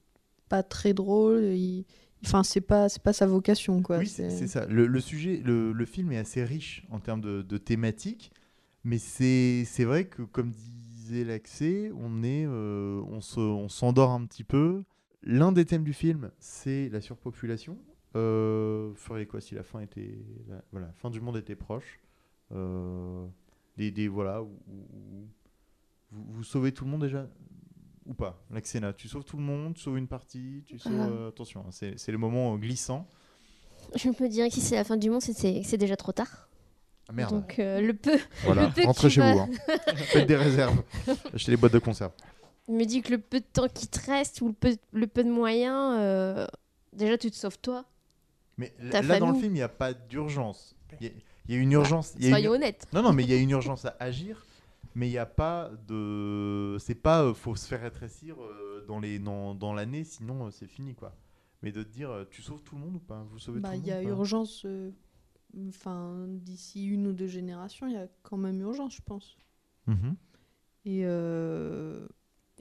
pas 0.49 0.63
très 0.63 0.95
drôle. 0.95 1.43
il- 1.45 1.85
Enfin, 2.25 2.45
c'est 2.45 2.61
pas, 2.61 2.89
c'est 2.89 3.03
pas 3.03 3.13
sa 3.13 3.27
vocation, 3.27 3.83
quoi. 3.83 3.99
oui, 3.99 4.07
c'est 4.07 4.47
ça. 4.47 4.65
Le, 4.67 4.87
le 4.87 5.01
sujet, 5.01 5.43
le, 5.45 5.73
le 5.73 5.85
film 5.87 6.13
est 6.13 6.19
assez 6.19 6.45
riche 6.45 6.85
en 6.91 7.01
termes 7.01 7.21
de, 7.21 7.43
de 7.43 7.59
thématiques, 7.59 8.31
mais 8.85 8.99
c'est 8.99 9.65
c'est 9.67 9.85
vrai 9.85 10.05
que, 10.07 10.23
comme 10.23 10.53
disait 10.53 11.25
l'accès, 11.25 11.91
on 11.99 12.23
est, 12.23 12.45
euh, 12.47 13.03
on 13.11 13.21
se- 13.21 13.41
on 13.41 13.69
s'endort 13.69 14.11
un 14.13 14.25
petit 14.25 14.45
peu. 14.45 14.83
L'un 15.25 15.53
des 15.53 15.65
thèmes 15.65 15.85
du 15.85 15.93
film, 15.93 16.31
c'est 16.41 16.89
la 16.91 17.01
surpopulation. 17.01 17.79
Euh, 18.17 18.93
ferait 18.95 19.27
quoi 19.27 19.41
si 19.41 19.55
la 19.55 19.63
fin 19.63 19.81
était, 19.81 20.19
la, 20.49 20.63
voilà, 20.73 20.89
la 20.89 20.93
fin 20.93 21.11
du 21.11 21.21
monde 21.21 21.37
était 21.37 21.55
proche. 21.57 22.01
Euh, 22.53 23.27
des, 23.77 23.91
des- 23.91 24.09
voilà, 24.09 24.43
où- 24.43 24.59
vous, 26.11 26.25
vous 26.35 26.43
sauvez 26.45 26.73
tout 26.73 26.85
le 26.85 26.91
monde 26.91 27.03
déjà 27.03 27.27
ou 28.05 28.13
pas 28.15 28.45
L'accéna, 28.51 28.93
tu 28.93 29.09
sauves 29.09 29.25
tout 29.25 29.37
le 29.39 29.43
monde, 29.43 29.75
tu 29.75 29.81
sauves 29.83 29.97
une 29.97 30.09
partie, 30.09 30.63
tu 30.67 30.79
sauves. 30.79 30.93
Ah. 31.01 31.07
euh, 31.07 31.29
attention, 31.29 31.65
hein, 31.67 31.71
c'est 31.71 32.13
le 32.13 32.19
moment 32.19 32.55
euh, 32.55 32.59
glissant. 32.59 33.09
Je 33.95 34.09
me 34.09 34.29
dire 34.29 34.47
que 34.49 34.53
si 34.55 34.61
c'est 34.61 34.75
la 34.77 34.85
fin 34.85 34.97
du 34.97 35.09
monde, 35.09 35.23
c'est- 35.23 35.77
déjà 35.79 35.97
trop 35.97 36.13
tard. 36.13 36.49
Ah, 37.09 37.13
merde. 37.13 37.31
Donc 37.31 37.59
euh, 37.59 37.81
le 37.81 37.95
peu, 37.95 38.19
Voilà, 38.45 38.67
le 38.67 38.73
peu 38.75 38.85
rentrez 38.85 39.09
chez 39.09 39.21
vous. 39.21 39.39
hein. 39.39 39.49
Faites 39.97 40.29
des 40.29 40.37
réserves. 40.37 40.83
Achetez 41.33 41.53
les 41.53 41.57
boîtes 41.57 41.73
de 41.73 41.79
conserve. 41.79 42.13
Je 42.69 42.73
me 42.73 42.85
dis 42.85 43.03
que 43.03 43.11
le 43.13 43.19
peu 43.19 43.41
de 43.41 43.45
temps 43.47 43.69
qui 43.69 43.89
te 43.89 44.01
reste 44.11 44.41
ou 44.41 44.49
le 44.49 44.53
peu, 44.55 44.77
le 44.93 45.07
peu 45.07 45.25
de 45.25 45.31
moyens, 45.31 45.97
euh, 46.01 46.47
déjà 46.93 47.19
tu 47.19 47.31
te 47.31 47.37
sauves 47.37 47.59
toi. 47.59 47.85
Mais 48.59 48.73
là, 48.79 49.19
dans 49.19 49.29
le 49.29 49.35
film, 49.35 49.53
il 49.53 49.59
n'y 49.59 49.63
a 49.63 49.69
pas 49.69 49.93
d'urgence. 49.95 50.77
Il 51.01 51.07
y, 51.07 51.11
a- 51.11 51.13
il 51.49 51.55
y 51.55 51.59
a 51.59 51.61
une 51.61 51.73
urgence. 51.73 52.15
il 52.17 52.23
y 52.23 52.27
a 52.27 52.29
une- 52.29 52.35
Soyons 52.35 52.53
honnêtes. 52.53 52.87
Non, 52.93 53.03
non, 53.03 53.13
mais 53.13 53.25
il 53.25 53.31
y 53.31 53.35
a 53.35 53.37
une 53.39 53.51
urgence 53.51 53.85
à 53.87 53.97
agir. 53.99 54.45
Mais 54.95 55.09
il 55.09 55.11
n'y 55.13 55.19
a 55.19 55.25
pas 55.27 55.71
de. 55.89 56.77
C'est 56.79 56.95
pas. 56.95 57.23
euh, 57.23 57.33
faut 57.35 57.57
se 57.57 57.67
faire 57.67 57.81
rétrécir 57.81 58.37
euh, 58.43 58.85
dans 58.87 59.01
les 59.01 59.19
dans, 59.19 59.55
dans 59.55 59.73
l'année, 59.73 60.05
sinon 60.05 60.47
euh, 60.47 60.51
c'est 60.51 60.67
fini 60.67 60.95
quoi. 60.95 61.17
Mais 61.63 61.73
de 61.73 61.83
te 61.83 61.89
dire, 61.89 62.11
euh, 62.11 62.25
tu 62.31 62.43
sauves 62.43 62.63
tout 62.63 62.75
le 62.75 62.83
monde 62.83 62.97
ou 62.97 63.01
pas? 63.01 63.25
Vous 63.31 63.39
sauvez 63.39 63.61
Bah, 63.61 63.71
tout 63.71 63.73
le 63.77 63.79
il 63.79 63.81
monde 63.81 63.89
y 63.89 63.93
a 63.93 64.03
urgence. 64.03 64.65
euh, 64.67 64.91
Enfin, 65.69 66.27
d'ici 66.29 66.85
une 66.87 67.07
ou 67.07 67.13
deux 67.15 67.27
générations, 67.27 67.87
il 67.87 67.95
y 67.95 67.97
a 67.97 68.07
quand 68.23 68.37
même 68.37 68.61
urgence, 68.61 68.97
je 68.97 69.03
pense. 69.03 69.37
Mhm. 69.87 70.15
Et, 70.85 71.03
euh, 71.05 72.07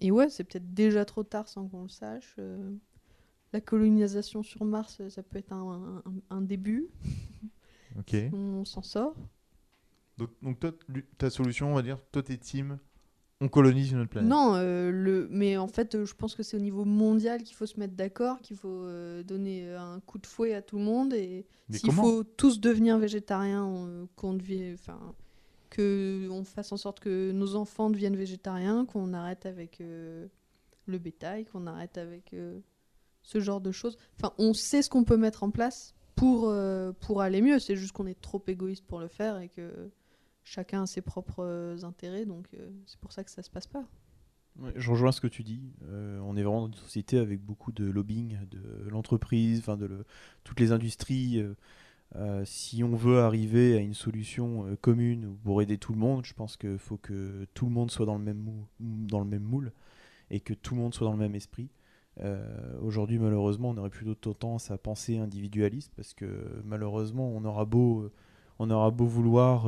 et 0.02 0.12
ouais, 0.12 0.30
c'est 0.30 0.44
peut-être 0.44 0.74
déjà 0.74 1.06
trop 1.06 1.24
tard 1.24 1.48
sans 1.48 1.68
qu'on 1.68 1.84
le 1.84 1.90
sache. 1.90 2.36
euh. 2.40 2.72
La 3.54 3.60
colonisation 3.62 4.44
sur 4.44 4.64
Mars, 4.66 4.98
euh, 5.02 5.10
ça 5.10 5.24
peut 5.24 5.38
être 5.38 5.52
un, 5.54 6.02
un- 6.06 6.14
un 6.38 6.42
début. 6.42 6.88
Ok. 8.00 8.16
On 8.32 8.64
s'en 8.64 8.82
sort. 8.82 9.16
Donc, 10.18 10.30
donc 10.42 10.60
toi, 10.62 10.72
ta 11.18 11.30
solution, 11.30 11.72
on 11.72 11.76
va 11.76 11.82
dire, 11.82 11.98
toi, 12.14 12.24
t'es 12.24 12.38
team. 12.38 12.80
On 13.42 13.50
colonise 13.50 13.92
une 13.92 14.00
autre 14.00 14.12
planète. 14.12 14.30
Non, 14.30 14.54
euh, 14.56 14.92
le... 14.92 15.28
mais 15.30 15.58
en 15.58 15.68
fait, 15.68 16.06
je 16.06 16.14
pense 16.14 16.34
que 16.36 16.42
c'est 16.44 16.56
au 16.56 16.62
niveau 16.62 16.86
mondial 16.86 17.44
qu'il 17.44 17.56
faut 17.56 17.66
se 17.66 17.78
mettre 17.80 17.96
d'accord, 17.96 18.40
qu'il 18.40 18.56
faut 18.56 18.70
euh, 18.86 19.24
donner 19.24 19.74
un 19.76 20.00
coup 20.06 20.20
de 20.20 20.26
fouet 20.28 20.54
à 20.54 20.62
tout 20.62 20.78
le 20.78 20.84
monde. 20.86 21.14
Et 21.14 21.46
s'il 21.70 21.92
faut 21.92 22.24
tous 22.24 22.62
devenir 22.62 22.98
végétariens, 22.98 23.66
on- 23.66 24.08
qu'on 24.16 24.36
devienne, 24.36 24.76
enfin, 24.76 25.00
que 25.72 26.28
on 26.30 26.44
fasse 26.44 26.72
en 26.72 26.78
sorte 26.78 27.00
que 27.00 27.32
nos 27.32 27.56
enfants 27.56 27.90
deviennent 27.90 28.16
végétariens, 28.16 28.86
qu'on 28.86 29.14
arrête 29.14 29.48
avec 29.48 29.82
euh, 29.82 30.28
le 30.86 31.00
bétail, 31.00 31.46
qu'on 31.46 31.66
arrête 31.66 31.98
avec 31.98 32.34
euh, 32.34 32.60
ce 33.24 33.40
genre 33.40 33.62
de 33.62 33.72
choses. 33.72 33.98
Enfin, 34.18 34.34
on 34.38 34.54
sait 34.54 34.84
ce 34.84 34.90
qu'on 34.90 35.04
peut 35.04 35.18
mettre 35.18 35.42
en 35.42 35.50
place 35.50 35.96
pour, 36.16 36.50
euh, 36.50 36.92
pour 36.92 37.22
aller 37.22 37.42
mieux. 37.42 37.58
C'est 37.58 37.78
juste 37.78 37.94
qu'on 37.94 38.06
est 38.06 38.20
trop 38.20 38.44
égoïste 38.46 38.86
pour 38.86 39.00
le 39.00 39.08
faire 39.08 39.40
et 39.40 39.50
que 39.50 39.90
chacun 40.44 40.84
a 40.84 40.86
ses 40.86 41.02
propres 41.02 41.78
intérêts. 41.84 42.26
Donc, 42.26 42.50
c'est 42.86 43.00
pour 43.00 43.14
ça 43.14 43.24
que 43.24 43.32
ça 43.32 43.42
se 43.42 43.50
passe 43.50 43.68
pas. 43.68 43.86
Ouais, 44.60 44.74
je 44.76 44.92
rejoins 44.92 45.14
ce 45.14 45.22
que 45.22 45.28
tu 45.28 45.44
dis. 45.44 45.72
On 45.90 46.36
est 46.36 46.44
vraiment 46.44 46.68
dans 46.68 46.74
une 46.74 46.84
société 46.84 47.18
avec 47.18 47.42
beaucoup 47.42 47.72
de 47.72 47.86
lobbying 47.86 48.38
de 48.50 48.90
l'entreprise, 48.90 49.60
enfin 49.60 49.78
de 49.78 50.04
toutes 50.44 50.60
les 50.60 50.74
industries. 50.74 51.42
Euh, 52.18 52.44
si 52.46 52.84
on 52.84 52.96
veut 52.96 53.22
arriver 53.22 53.78
à 53.78 53.80
une 53.80 53.94
solution 53.94 54.66
euh, 54.66 54.76
commune 54.76 55.38
pour 55.44 55.62
aider 55.62 55.78
tout 55.78 55.94
le 55.94 56.00
monde, 56.00 56.26
je 56.26 56.34
pense 56.34 56.58
qu'il 56.58 56.78
faut 56.78 56.98
que 56.98 57.46
tout 57.54 57.66
le 57.66 57.72
monde 57.72 57.90
soit 57.90 58.06
dans 58.06 58.18
le 58.18 58.24
même, 58.24 59.40
moule 59.40 59.72
et 60.30 60.42
que 60.42 60.54
tout 60.54 60.76
le 60.76 60.82
monde 60.82 60.94
soit 60.94 61.06
dans 61.06 61.14
le 61.14 61.20
même 61.20 61.36
esprit. 61.36 61.70
Euh, 62.20 62.78
Aujourd'hui, 62.82 63.18
malheureusement, 63.18 63.70
on 63.70 63.78
aurait 63.78 63.90
plutôt 63.90 64.34
tendance 64.34 64.72
à 64.72 64.78
penser 64.78 65.18
individualiste 65.20 65.94
parce 65.96 66.14
que 66.14 66.62
malheureusement, 66.66 67.30
on 67.30 67.46
aura 67.46 67.64
beau, 67.64 68.12
on 68.60 68.70
aura 68.70 68.92
beau 68.92 69.06
vouloir 69.06 69.68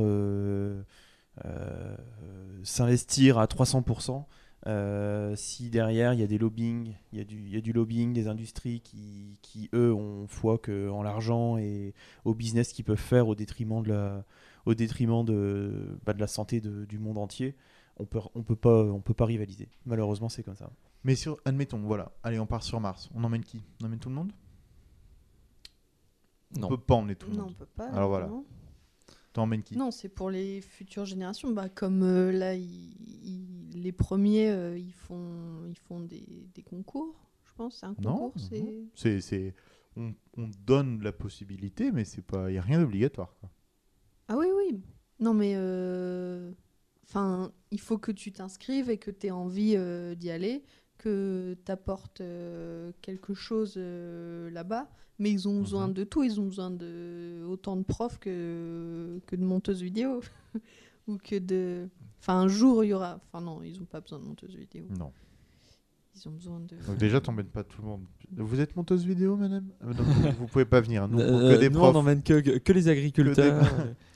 s'investir 2.63 3.38
à 3.38 3.45
300%. 3.45 4.25
Euh, 4.65 5.36
si 5.36 5.69
derrière 5.69 6.13
il 6.13 6.21
y 6.21 6.23
a 6.23 6.28
des 6.28 6.38
lobbying, 6.38 6.93
il 7.12 7.17
y, 7.17 7.21
a 7.21 7.26
du- 7.26 7.41
il 7.41 7.49
y 7.49 7.58
a 7.58 7.62
du 7.62 7.73
lobbying 7.73 8.13
des 8.13 8.28
industries 8.30 8.80
qui, 8.80 9.38
qui, 9.41 9.69
eux 9.73 9.93
ont 9.93 10.26
foi 10.28 10.58
que 10.58 10.89
en 10.89 11.04
l'argent 11.04 11.58
et 11.58 11.93
au 12.23 12.34
business 12.34 12.71
qu'ils 12.71 12.86
peuvent 12.86 12.95
faire 12.97 13.28
au 13.28 13.36
détriment 13.36 13.84
de 13.84 13.89
la, 13.89 14.23
au 14.65 14.73
détriment 14.73 15.26
de, 15.26 15.97
bah, 16.06 16.13
de 16.13 16.19
la 16.21 16.28
santé 16.28 16.62
de- 16.62 16.86
du 16.86 16.97
monde 16.97 17.17
entier, 17.17 17.56
on 17.97 18.06
peut, 18.06 18.19
on 18.36 18.41
peut 18.43 18.56
pas, 18.56 18.84
on 18.86 19.02
peut 19.02 19.13
pas 19.13 19.26
rivaliser. 19.26 19.67
Malheureusement, 19.86 20.30
c'est 20.30 20.43
comme 20.43 20.56
ça. 20.56 20.71
Mais 21.04 21.15
sur, 21.15 21.38
admettons, 21.43 21.80
voilà. 21.80 22.13
Allez, 22.23 22.39
on 22.39 22.45
part 22.47 22.63
sur 22.63 22.80
Mars. 22.80 23.10
On 23.13 23.23
emmène 23.26 23.43
qui? 23.43 23.62
On 23.82 23.86
emmène 23.88 23.99
tout 23.99 24.08
le 24.10 24.15
monde? 24.15 24.32
Non. 26.58 26.67
On 26.67 26.69
peut 26.69 26.78
pas 26.78 26.95
emmener 26.95 27.15
tout 27.15 27.30
le 27.30 27.36
Non, 27.36 27.43
on 27.43 27.45
monde. 27.47 27.56
peut 27.58 27.65
pas. 27.65 27.88
Alors 27.89 28.08
voilà. 28.10 28.28
non. 28.28 28.45
T'emmènes 29.34 29.63
qui? 29.63 29.76
Non, 29.78 29.89
c'est 29.91 30.10
pour 30.10 30.30
les 30.30 30.62
futures 30.62 31.06
générations. 31.06 31.52
Bah, 31.52 31.67
comme 31.69 32.04
euh, 32.04 32.32
là, 32.32 32.54
ils- 32.56 32.96
ils- 33.24 33.82
les 33.82 33.91
premiers, 33.91 34.50
euh, 34.52 34.78
ils 34.78 34.93
font, 34.93 35.65
ils 35.67 35.78
font 35.78 36.00
des, 36.00 36.48
des 36.54 36.62
concours, 36.62 37.15
je 37.43 37.52
pense. 37.56 37.78
C'est 37.80 37.86
un 37.88 37.96
Non, 38.00 38.15
concours. 38.15 38.34
non, 38.36 38.48
c'est... 38.50 38.76
C'est, 38.93 39.22
c'est, 39.22 39.56
on, 39.98 40.13
on 40.38 40.50
donne 40.65 41.02
la 41.02 41.12
possibilité, 41.12 41.91
mais 41.91 42.06
c'est 42.06 42.22
pas, 42.22 42.52
il 42.52 42.54
y 42.56 42.58
a 42.58 42.62
rien 42.62 42.80
d'obligatoire. 42.80 43.36
Ah 44.28 44.38
oui, 44.38 44.48
oui. 44.56 44.82
Non, 45.19 45.34
mais 45.34 45.54
euh, 45.56 46.52
enfin, 47.04 47.52
il 47.72 47.80
faut 47.80 47.98
que 47.98 48.12
tu 48.12 48.32
t'inscrives 48.32 48.89
et 48.89 48.98
que 48.98 49.12
tu 49.12 49.28
aies 49.28 49.32
envie 49.32 49.76
d'y 50.15 50.30
aller, 50.30 50.63
que 51.04 51.56
tu 51.66 51.72
apportes 51.72 52.22
quelque 53.02 53.34
chose 53.34 53.76
euh, 53.78 54.50
là-bas. 54.52 54.88
Mais 55.20 55.30
ils 55.32 55.48
ont 55.48 55.60
besoin 55.62 55.88
Mhm. 55.88 55.94
de 55.94 56.04
tout. 56.06 56.24
Ils 56.24 56.39
ont 56.39 56.46
besoin 56.46 56.72
de 56.72 57.44
autant 57.48 57.76
de 57.78 57.84
profs 57.84 58.18
que, 58.20 59.20
que 59.28 59.36
de 59.36 59.44
monteuses 59.44 59.82
vidéo. 59.82 60.22
Ou 61.08 61.18
que 61.18 61.38
de. 61.38 61.88
Enfin, 62.20 62.36
un 62.42 62.48
jour, 62.48 62.84
il 62.84 62.88
y 62.89 62.94
aura. 62.94 63.20
Enfin, 63.32 63.44
non, 63.44 63.62
ils 63.62 63.78
n'ont 63.80 63.86
pas 63.86 64.02
besoin 64.02 64.20
de 64.20 64.24
monteuses 64.26 64.56
vidéo. 64.56 64.86
Non. 64.98 65.12
Ils 66.16 66.28
ont 66.28 66.32
besoin 66.32 66.60
de. 66.62 66.76
Donc 66.88 66.98
déjà, 66.98 67.20
t'emmènes 67.22 67.48
pas 67.48 67.63
tout 67.63 67.82
le 67.82 67.88
monde. 67.88 68.06
Vous 68.36 68.60
êtes 68.60 68.76
monteuse 68.76 69.06
vidéo, 69.06 69.36
madame? 69.36 69.68
Ah, 69.82 69.94
donc, 69.94 70.06
vous, 70.39 70.48
pouvez 70.48 70.66
pas 70.66 70.82
venir. 70.82 71.08
Nous, 71.08 71.20
Euh, 71.20 71.54
que 71.56 71.60
des 71.60 71.70
nous, 71.70 71.78
profs. 71.78 71.89
on 71.89 71.94
n'emmène 71.94 72.24
que, 72.24 72.58
que, 72.58 72.74
les 72.74 72.88
agriculteurs. 72.88 73.62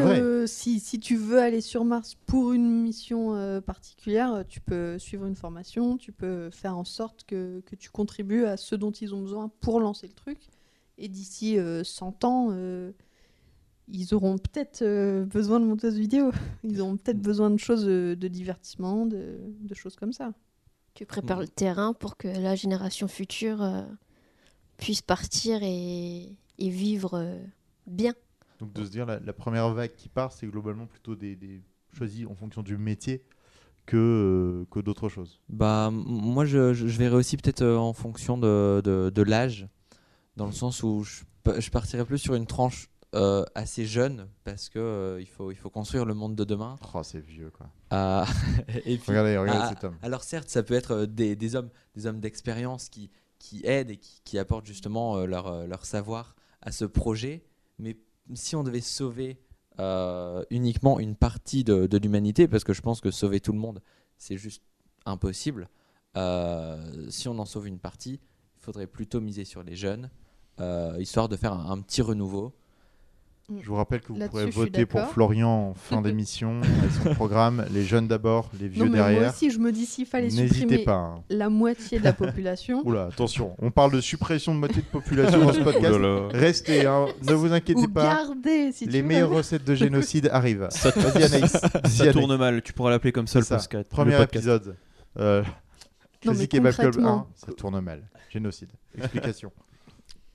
vrai. 0.00 0.20
euh, 0.20 0.46
si, 0.46 0.80
si 0.80 0.98
tu 0.98 1.16
veux 1.16 1.38
aller 1.38 1.60
sur 1.60 1.84
Mars 1.84 2.16
pour 2.26 2.52
une 2.52 2.82
mission 2.82 3.34
euh, 3.34 3.60
particulière, 3.60 4.32
euh, 4.32 4.42
tu 4.48 4.60
peux 4.60 4.98
suivre 4.98 5.26
une 5.26 5.36
formation, 5.36 5.98
tu 5.98 6.12
peux 6.12 6.48
faire 6.50 6.76
en 6.78 6.84
sorte 6.84 7.24
que, 7.24 7.60
que 7.66 7.76
tu 7.76 7.90
contribues 7.90 8.46
à 8.46 8.56
ce 8.56 8.74
dont 8.74 8.90
ils 8.90 9.14
ont 9.14 9.20
besoin 9.20 9.50
pour 9.60 9.80
lancer 9.80 10.06
le 10.06 10.14
truc. 10.14 10.38
Et 10.96 11.08
d'ici 11.08 11.58
euh, 11.58 11.84
100 11.84 12.24
ans, 12.24 12.48
euh, 12.52 12.92
ils 13.88 14.14
auront 14.14 14.38
peut-être 14.38 14.82
euh, 14.82 15.24
besoin 15.26 15.60
de 15.60 15.66
monteuses 15.66 15.98
vidéo. 15.98 16.30
Ils 16.64 16.80
auront 16.80 16.96
peut-être 16.96 17.20
besoin 17.20 17.50
de 17.50 17.56
choses 17.58 17.84
de 17.84 18.28
divertissement, 18.28 19.04
de, 19.06 19.38
de 19.60 19.74
choses 19.74 19.96
comme 19.96 20.12
ça. 20.12 20.32
Tu 20.94 21.06
prépares 21.06 21.40
le 21.40 21.48
terrain 21.48 21.92
pour 21.92 22.16
que 22.16 22.28
la 22.28 22.54
génération 22.54 23.08
future 23.08 23.62
euh, 23.62 23.82
puisse 24.76 25.02
partir 25.02 25.62
et, 25.62 26.36
et 26.58 26.68
vivre 26.68 27.14
euh, 27.14 27.38
bien. 27.86 28.14
Donc 28.60 28.72
de 28.72 28.84
se 28.84 28.90
dire, 28.90 29.06
la, 29.06 29.18
la 29.18 29.32
première 29.32 29.70
vague 29.72 29.94
qui 29.96 30.08
part, 30.08 30.32
c'est 30.32 30.46
globalement 30.46 30.86
plutôt 30.86 31.16
des, 31.16 31.34
des 31.34 31.62
choisis 31.96 32.26
en 32.26 32.34
fonction 32.34 32.62
du 32.62 32.76
métier 32.76 33.24
que, 33.86 33.96
euh, 33.96 34.66
que 34.70 34.80
d'autres 34.80 35.08
choses. 35.08 35.40
Bah, 35.48 35.90
moi, 35.92 36.44
je, 36.44 36.74
je, 36.74 36.86
verrais 36.98 37.16
aussi 37.16 37.36
peut-être 37.36 37.62
euh, 37.62 37.76
en 37.76 37.92
fonction 37.92 38.38
de, 38.38 38.80
de, 38.84 39.10
de 39.10 39.22
l'âge, 39.22 39.66
dans 40.36 40.46
le 40.46 40.52
sens 40.52 40.82
où 40.82 41.02
je, 41.02 41.22
je 41.58 41.70
partirais 41.70 42.04
plus 42.04 42.18
sur 42.18 42.34
une 42.34 42.46
tranche 42.46 42.88
euh, 43.16 43.44
assez 43.56 43.86
jeune 43.86 44.28
parce 44.44 44.68
que 44.68 44.78
euh, 44.78 45.20
il, 45.20 45.26
faut, 45.26 45.50
il 45.50 45.56
faut 45.56 45.70
construire 45.70 46.04
le 46.04 46.14
monde 46.14 46.36
de 46.36 46.44
demain. 46.44 46.76
Oh, 46.94 47.02
c'est 47.02 47.18
vieux 47.18 47.50
quoi. 47.50 47.66
Ah, 47.90 48.24
et 48.84 48.98
puis, 48.98 49.08
Regardez, 49.08 49.36
regardez 49.36 49.60
ah, 49.64 49.68
cet 49.70 49.82
homme. 49.82 49.96
alors 50.02 50.22
certes, 50.22 50.48
ça 50.48 50.62
peut 50.62 50.74
être 50.74 51.06
des, 51.06 51.34
des 51.34 51.56
hommes, 51.56 51.70
des 51.96 52.06
hommes 52.06 52.20
d'expérience 52.20 52.88
qui, 52.88 53.10
qui 53.40 53.66
aident 53.66 53.90
et 53.90 53.96
qui, 53.96 54.20
qui 54.22 54.38
apportent 54.38 54.66
justement 54.66 55.26
leur, 55.26 55.66
leur 55.66 55.84
savoir 55.84 56.36
à 56.62 56.70
ce 56.70 56.84
projet, 56.84 57.42
mais 57.80 57.96
si 58.34 58.56
on 58.56 58.62
devait 58.62 58.80
sauver 58.80 59.38
euh, 59.78 60.44
uniquement 60.50 61.00
une 61.00 61.16
partie 61.16 61.64
de, 61.64 61.96
l'humanité, 61.96 62.48
parce 62.48 62.64
que 62.64 62.72
je 62.72 62.82
pense 62.82 63.00
que 63.00 63.10
sauver 63.10 63.40
tout 63.40 63.52
le 63.52 63.58
monde, 63.58 63.80
c'est 64.18 64.36
juste 64.36 64.62
impossible, 65.06 65.68
euh, 66.16 67.08
si 67.08 67.28
on 67.28 67.38
en 67.38 67.44
sauve 67.44 67.66
une 67.66 67.78
partie, 67.78 68.20
il 68.56 68.60
faudrait 68.60 68.86
plutôt 68.86 69.20
miser 69.20 69.44
sur 69.44 69.62
les 69.62 69.76
jeunes, 69.76 70.10
euh, 70.60 70.96
histoire 70.98 71.28
de 71.28 71.36
faire 71.36 71.52
un 71.52 71.80
petit 71.80 72.02
renouveau. 72.02 72.52
Je 73.62 73.66
vous 73.68 73.74
rappelle 73.74 74.00
que 74.00 74.12
vous 74.12 74.18
pourrez 74.28 74.48
voter 74.50 74.86
pour. 74.86 75.00
Florian 75.08 75.70
en 75.70 75.74
fin 75.74 76.00
d'émission 76.02 76.60
avec 76.60 76.90
son 76.92 77.14
programme. 77.14 77.64
Les 77.72 77.84
jeunes 77.84 78.06
d'abord, 78.06 78.50
les 78.60 78.68
vieux 78.68 78.84
Non, 78.84 78.90
mais 78.90 78.98
moi 78.98 79.08
derrière. 79.10 79.30
aussi, 79.30 79.50
je 79.50 79.58
me 79.58 79.72
dis 79.72 79.86
s'il 79.86 80.06
fallait 80.06 80.28
N'hésitez 80.28 80.54
supprimer 80.60 80.84
pas. 80.84 80.94
hein. 80.94 81.22
la 81.30 81.48
moitié 81.48 81.98
de 81.98 82.04
la 82.04 82.12
population, 82.14 82.82
Oula, 82.86 83.06
attention, 83.06 83.54
on 83.58 83.70
parle 83.70 83.92
de 83.92 84.00
suppression 84.00 84.54
de 84.54 84.60
moitié 84.60 84.82
de 84.82 84.86
population 84.86 85.40
dans 85.44 85.52
ce 85.52 85.60
podcast. 85.64 85.96
Restez, 86.32 86.86
hein, 86.86 87.06
ne 87.26 87.32
vous 87.32 87.52
inquiétez 87.52 87.80
ou 87.80 87.88
pas. 87.88 88.02
garder, 88.04 88.72
si 88.72 88.86
Les 88.86 88.92
tu 88.92 88.96
veux. 89.02 89.08
meilleures 89.08 89.30
recettes 89.30 89.64
de 89.64 89.74
génocide 89.74 90.28
arrivent. 90.32 90.68
Ça, 90.70 90.90
ça 90.92 92.12
tourne 92.12 92.36
mal. 92.36 92.62
Tu 92.62 92.72
pourras 92.72 92.90
l'appeler 92.90 93.12
comme 93.12 93.26
ça 93.26 93.40
le 93.40 93.44
podcast. 93.44 93.88
Premier 93.90 94.12
le 94.12 94.18
podcast. 94.18 94.36
épisode. 94.46 94.76
Euh, 95.18 95.42
Non, 95.42 95.48
mais 95.48 96.20
Classique 96.20 96.50
Kebab 96.50 96.74
Club 96.74 96.86
1, 96.86 96.90
concrètement- 96.92 97.26
ça 97.34 97.52
tourne 97.52 97.80
mal. 97.80 98.02
Génocide. 98.30 98.68
Explication. 98.96 99.50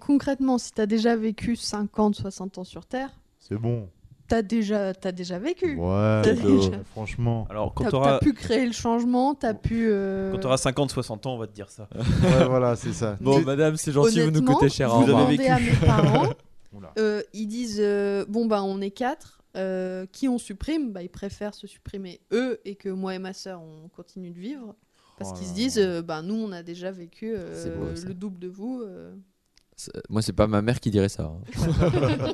Concrètement, 0.06 0.58
si 0.58 0.72
t'as 0.72 0.86
déjà 0.86 1.16
vécu 1.16 1.56
50, 1.56 2.16
60 2.16 2.58
ans 2.60 2.64
sur 2.64 2.86
Terre, 2.86 3.10
C'est 3.40 3.58
bon. 3.58 3.90
t'as 4.28 4.42
déjà, 4.42 4.94
t'as 4.94 5.12
déjà 5.12 5.40
vécu. 5.40 5.76
Ouais, 5.78 6.22
T'as 6.24 6.34
déjà- 6.34 6.72
franchement. 6.92 7.48
Alors, 7.50 7.74
quand 7.74 7.90
T'as 7.90 8.20
tu 8.20 8.26
pu 8.26 8.34
créer 8.34 8.66
le 8.66 8.72
changement, 8.74 9.34
t'as 9.36 9.54
pu. 9.54 9.88
euh, 9.90 10.32
50-60 10.58 11.26
ans, 11.28 11.34
on 11.36 11.38
va 11.38 11.48
te 11.48 11.54
dire 11.54 11.70
ça. 11.70 11.88
Ouais, 12.24 12.46
voilà, 12.48 12.76
c'est 12.76 12.94
ça. 12.94 13.18
Bon, 13.22 13.40
Tu- 13.40 13.46
madame, 13.46 13.78
c'est 13.78 13.92
gentil, 13.92 14.22
vous 14.22 14.32
nous 14.32 14.44
coûtez 14.44 14.70
cher. 14.70 14.90
vous 14.90 15.02
revoir. 15.02 15.28
avez 15.28 15.38
demandez 15.38 15.50
à 15.50 15.60
mes 15.60 15.72
parents, 15.86 16.30
euh, 17.00 17.22
ils 17.34 17.48
disent 17.48 17.80
euh, 17.80 18.26
bon 18.28 18.46
bah 18.48 18.62
on 18.64 18.82
est 18.82 18.92
quatre, 18.92 19.42
euh, 19.56 20.06
qui 20.12 20.28
on 20.28 20.38
supprime? 20.38 20.92
Bah 20.92 21.02
ils 21.02 21.10
préfèrent 21.10 21.54
se 21.56 21.68
supprimer 21.68 22.20
eux 22.32 22.60
et 22.66 22.76
que 22.76 22.90
moi 22.90 23.16
et 23.16 23.20
ma 23.20 23.32
sœur 23.34 23.62
on 23.62 23.88
continue 23.90 24.30
de 24.32 24.40
vivre 24.40 24.76
parce 25.18 25.32
Oh 25.34 25.38
qu'ils 25.38 25.48
se 25.48 25.54
disent 25.54 25.80
euh, 25.80 26.02
bah 26.02 26.22
nous 26.22 26.36
on 26.36 26.52
a 26.52 26.64
déjà 26.64 26.92
vécu 26.92 27.34
euh, 27.36 27.78
beau, 27.78 27.86
le 28.08 28.14
double 28.14 28.40
de 28.40 28.50
vous. 28.50 28.84
Euh. 29.96 30.02
Moi, 30.10 30.22
c'est 30.22 30.34
pas 30.34 30.48
ma 30.48 30.62
mère 30.62 30.80
qui 30.80 30.92
dirait 30.92 31.10
ça. 31.10 31.24
hein. 31.26 32.34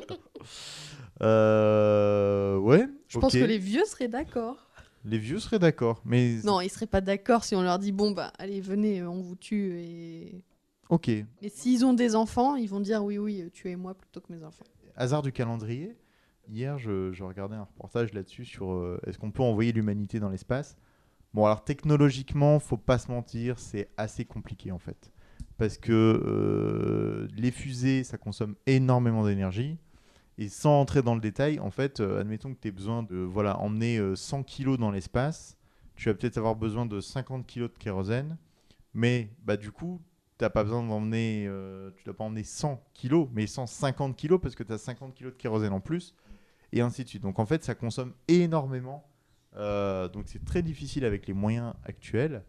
Euh, 1.22 2.58
ouais. 2.58 2.86
Je 3.08 3.18
pense 3.18 3.34
ok. 3.34 3.40
que 3.40 3.44
les 3.44 3.58
vieux 3.58 3.84
seraient 3.84 4.08
d'accord. 4.08 4.68
Les 5.04 5.18
vieux 5.18 5.38
seraient 5.38 5.58
d'accord, 5.58 6.00
mais 6.04 6.38
Non, 6.44 6.60
ils 6.60 6.68
seraient 6.70 6.86
pas 6.86 7.00
d'accord 7.00 7.44
si 7.44 7.54
on 7.54 7.62
leur 7.62 7.78
dit 7.78 7.92
bon 7.92 8.12
bah 8.12 8.32
allez 8.38 8.60
venez 8.60 9.02
on 9.04 9.20
vous 9.20 9.34
tue 9.36 9.78
et. 9.78 10.42
ok. 10.88 11.08
Mais 11.42 11.48
s'ils 11.48 11.84
ont 11.84 11.92
des 11.92 12.14
enfants, 12.16 12.56
ils 12.56 12.68
vont 12.68 12.80
dire 12.80 13.04
oui 13.04 13.18
oui 13.18 13.48
tuez-moi 13.52 13.94
plutôt 13.94 14.20
que 14.20 14.32
mes 14.32 14.42
enfants. 14.44 14.64
Hasard 14.96 15.22
du 15.22 15.32
calendrier. 15.32 15.96
Hier, 16.48 16.76
je, 16.78 17.12
je 17.12 17.22
regardais 17.22 17.54
un 17.56 17.62
reportage 17.64 18.12
là-dessus 18.14 18.44
sur 18.44 18.72
euh, 18.72 19.00
est-ce 19.06 19.16
qu'on 19.18 19.30
peut 19.30 19.42
envoyer 19.44 19.70
l'humanité 19.72 20.18
dans 20.18 20.28
l'espace? 20.28 20.76
Bon, 21.34 21.46
alors 21.46 21.62
technologiquement, 21.64 22.58
faut 22.58 22.76
pas 22.76 22.98
se 22.98 23.10
mentir, 23.12 23.58
c'est 23.60 23.88
assez 23.96 24.24
compliqué 24.24 24.72
en 24.72 24.78
fait, 24.80 25.11
parce 25.62 25.78
que 25.78 25.92
euh, 25.92 27.28
les 27.36 27.52
fusées, 27.52 28.02
ça 28.02 28.18
consomme 28.18 28.56
énormément 28.66 29.24
d'énergie. 29.24 29.78
Et 30.36 30.48
sans 30.48 30.80
entrer 30.80 31.02
dans 31.02 31.14
le 31.14 31.20
détail, 31.20 31.60
en 31.60 31.70
fait, 31.70 32.00
euh, 32.00 32.20
admettons 32.20 32.52
que 32.52 32.58
tu 32.58 32.66
aies 32.66 32.72
besoin 32.72 33.04
de 33.04 33.18
voilà, 33.18 33.60
emmener 33.60 33.98
euh, 33.98 34.16
100 34.16 34.42
kilos 34.42 34.76
dans 34.76 34.90
l'espace, 34.90 35.56
tu 35.94 36.08
vas 36.08 36.16
peut-être 36.16 36.36
avoir 36.36 36.56
besoin 36.56 36.84
de 36.84 37.00
50 37.00 37.46
kilos 37.46 37.72
de 37.72 37.78
kérosène, 37.78 38.38
mais 38.92 39.30
bah, 39.44 39.56
du 39.56 39.70
coup, 39.70 40.02
tu 40.36 40.50
pas 40.50 40.64
besoin 40.64 40.82
d'emmener, 40.82 41.44
euh, 41.46 41.92
tu 41.96 42.02
dois 42.02 42.16
pas 42.16 42.24
emmener 42.24 42.42
100 42.42 42.82
kilos, 42.92 43.28
mais 43.32 43.46
150 43.46 44.16
kilos 44.16 44.40
parce 44.42 44.56
que 44.56 44.64
tu 44.64 44.72
as 44.72 44.78
50 44.78 45.14
kilos 45.14 45.32
de 45.32 45.38
kérosène 45.38 45.72
en 45.72 45.80
plus, 45.80 46.16
et 46.72 46.80
ainsi 46.80 47.04
de 47.04 47.08
suite. 47.08 47.22
Donc 47.22 47.38
en 47.38 47.46
fait, 47.46 47.62
ça 47.62 47.76
consomme 47.76 48.14
énormément. 48.26 49.08
Euh, 49.54 50.08
donc 50.08 50.24
c'est 50.26 50.44
très 50.44 50.62
difficile 50.62 51.04
avec 51.04 51.28
les 51.28 51.34
moyens 51.34 51.72
actuels. 51.84 52.42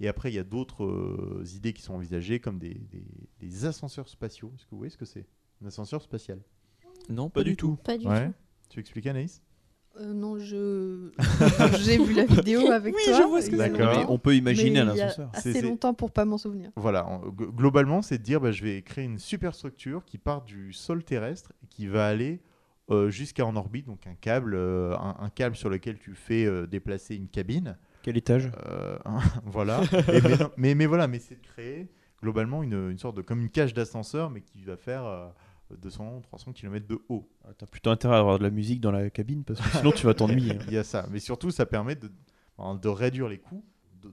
Et 0.00 0.08
après, 0.08 0.30
il 0.30 0.34
y 0.34 0.38
a 0.38 0.44
d'autres 0.44 0.84
euh, 0.84 1.44
idées 1.54 1.72
qui 1.74 1.82
sont 1.82 1.94
envisagées, 1.94 2.40
comme 2.40 2.58
des, 2.58 2.74
des- 2.74 3.04
des 3.40 3.64
ascenseurs 3.66 4.08
spatiaux. 4.08 4.50
Est-ce 4.56 4.64
que 4.64 4.70
vous 4.72 4.78
voyez 4.78 4.90
ce 4.90 4.96
que 4.98 5.04
c'est? 5.04 5.26
Un 5.62 5.66
ascenseur 5.66 6.00
spatial? 6.02 6.38
Non, 7.10 7.28
Pas 7.28 7.42
du 7.44 7.56
tout. 7.56 7.76
Pas 7.84 7.98
du 7.98 8.06
Ouais. 8.06 8.28
tout. 8.28 8.32
Tu 8.70 8.80
expliques, 8.80 9.06
Anaïs? 9.06 9.42
Euh, 9.98 10.14
non 10.14 10.38
je 10.38 11.10
j'ai 11.80 11.98
vu 11.98 12.14
la 12.14 12.24
vidéo 12.24 12.70
avec 12.70 12.94
Oui, 12.94 13.02
toi. 13.04 13.18
je 13.18 13.22
vois 13.24 13.42
ce 13.42 13.50
que. 13.50 13.56
D'accord. 13.56 14.08
on 14.08 14.18
peut 14.20 14.36
imaginer 14.36 14.70
mais 14.84 14.90
un 14.90 14.94
il 14.94 14.98
y 14.98 15.00
a 15.00 15.06
ascenseur. 15.06 15.30
C'est- 15.34 15.38
Assez 15.50 15.52
c'est- 15.54 15.62
longtemps 15.62 15.94
pour 15.94 16.12
pas 16.12 16.24
m'en 16.24 16.38
souvenir. 16.38 16.70
Voilà, 16.76 17.20
globalement, 17.36 18.00
c'est 18.00 18.18
de 18.18 18.22
dire 18.22 18.40
bah, 18.40 18.52
je 18.52 18.62
vais 18.62 18.82
créer 18.82 19.04
une 19.04 19.18
superstructure 19.18 20.04
qui 20.04 20.16
part 20.16 20.42
du 20.44 20.72
sol 20.72 21.02
terrestre 21.02 21.52
et 21.64 21.66
qui 21.66 21.88
va 21.88 22.06
aller 22.06 22.40
euh, 22.92 23.10
jusqu'à 23.10 23.44
en 23.44 23.56
orbite, 23.56 23.86
donc 23.86 24.06
un 24.06 24.14
câble, 24.14 24.54
euh, 24.54 24.96
un, 24.96 25.16
un 25.18 25.28
câble 25.28 25.56
sur 25.56 25.68
lequel 25.68 25.98
tu 25.98 26.14
fais 26.14 26.44
euh, 26.46 26.66
déplacer 26.68 27.16
une 27.16 27.28
cabine. 27.28 27.76
Quel 28.02 28.16
étage? 28.16 28.50
Euh, 28.66 28.98
hein, 29.04 29.18
voilà. 29.44 29.80
Et 30.12 30.20
mais, 30.20 30.36
non, 30.36 30.50
mais, 30.56 30.74
mais 30.74 30.86
voilà, 30.86 31.06
mais 31.08 31.18
c'est 31.18 31.36
de 31.36 31.46
créer 31.46 31.88
globalement 32.22 32.62
une, 32.62 32.90
une 32.90 32.98
sorte 32.98 33.16
de 33.16 33.22
comme 33.22 33.40
une 33.40 33.50
cage 33.50 33.74
d'ascenseur, 33.74 34.30
mais 34.30 34.40
qui 34.42 34.62
va 34.64 34.76
faire 34.76 35.04
euh, 35.04 35.28
200, 35.82 36.20
300 36.22 36.52
km 36.52 36.86
de 36.86 36.98
haut. 37.08 37.28
Ah, 37.44 37.50
T'as 37.56 37.66
plutôt 37.66 37.90
intérêt 37.90 38.16
à 38.16 38.18
avoir 38.18 38.38
de 38.38 38.42
la 38.42 38.50
musique 38.50 38.80
dans 38.80 38.90
la 38.92 39.08
cabine 39.10 39.44
parce 39.44 39.60
que 39.60 39.68
sinon 39.78 39.92
tu 39.92 40.04
vas 40.06 40.14
t'ennuyer. 40.14 40.52
hein. 40.52 40.58
Il 40.68 40.72
y 40.74 40.78
a 40.78 40.84
ça, 40.84 41.06
mais 41.10 41.18
surtout 41.20 41.50
ça 41.50 41.66
permet 41.66 41.94
de, 41.94 42.10
de 42.80 42.88
réduire 42.88 43.28
les 43.28 43.38
coûts. 43.38 43.64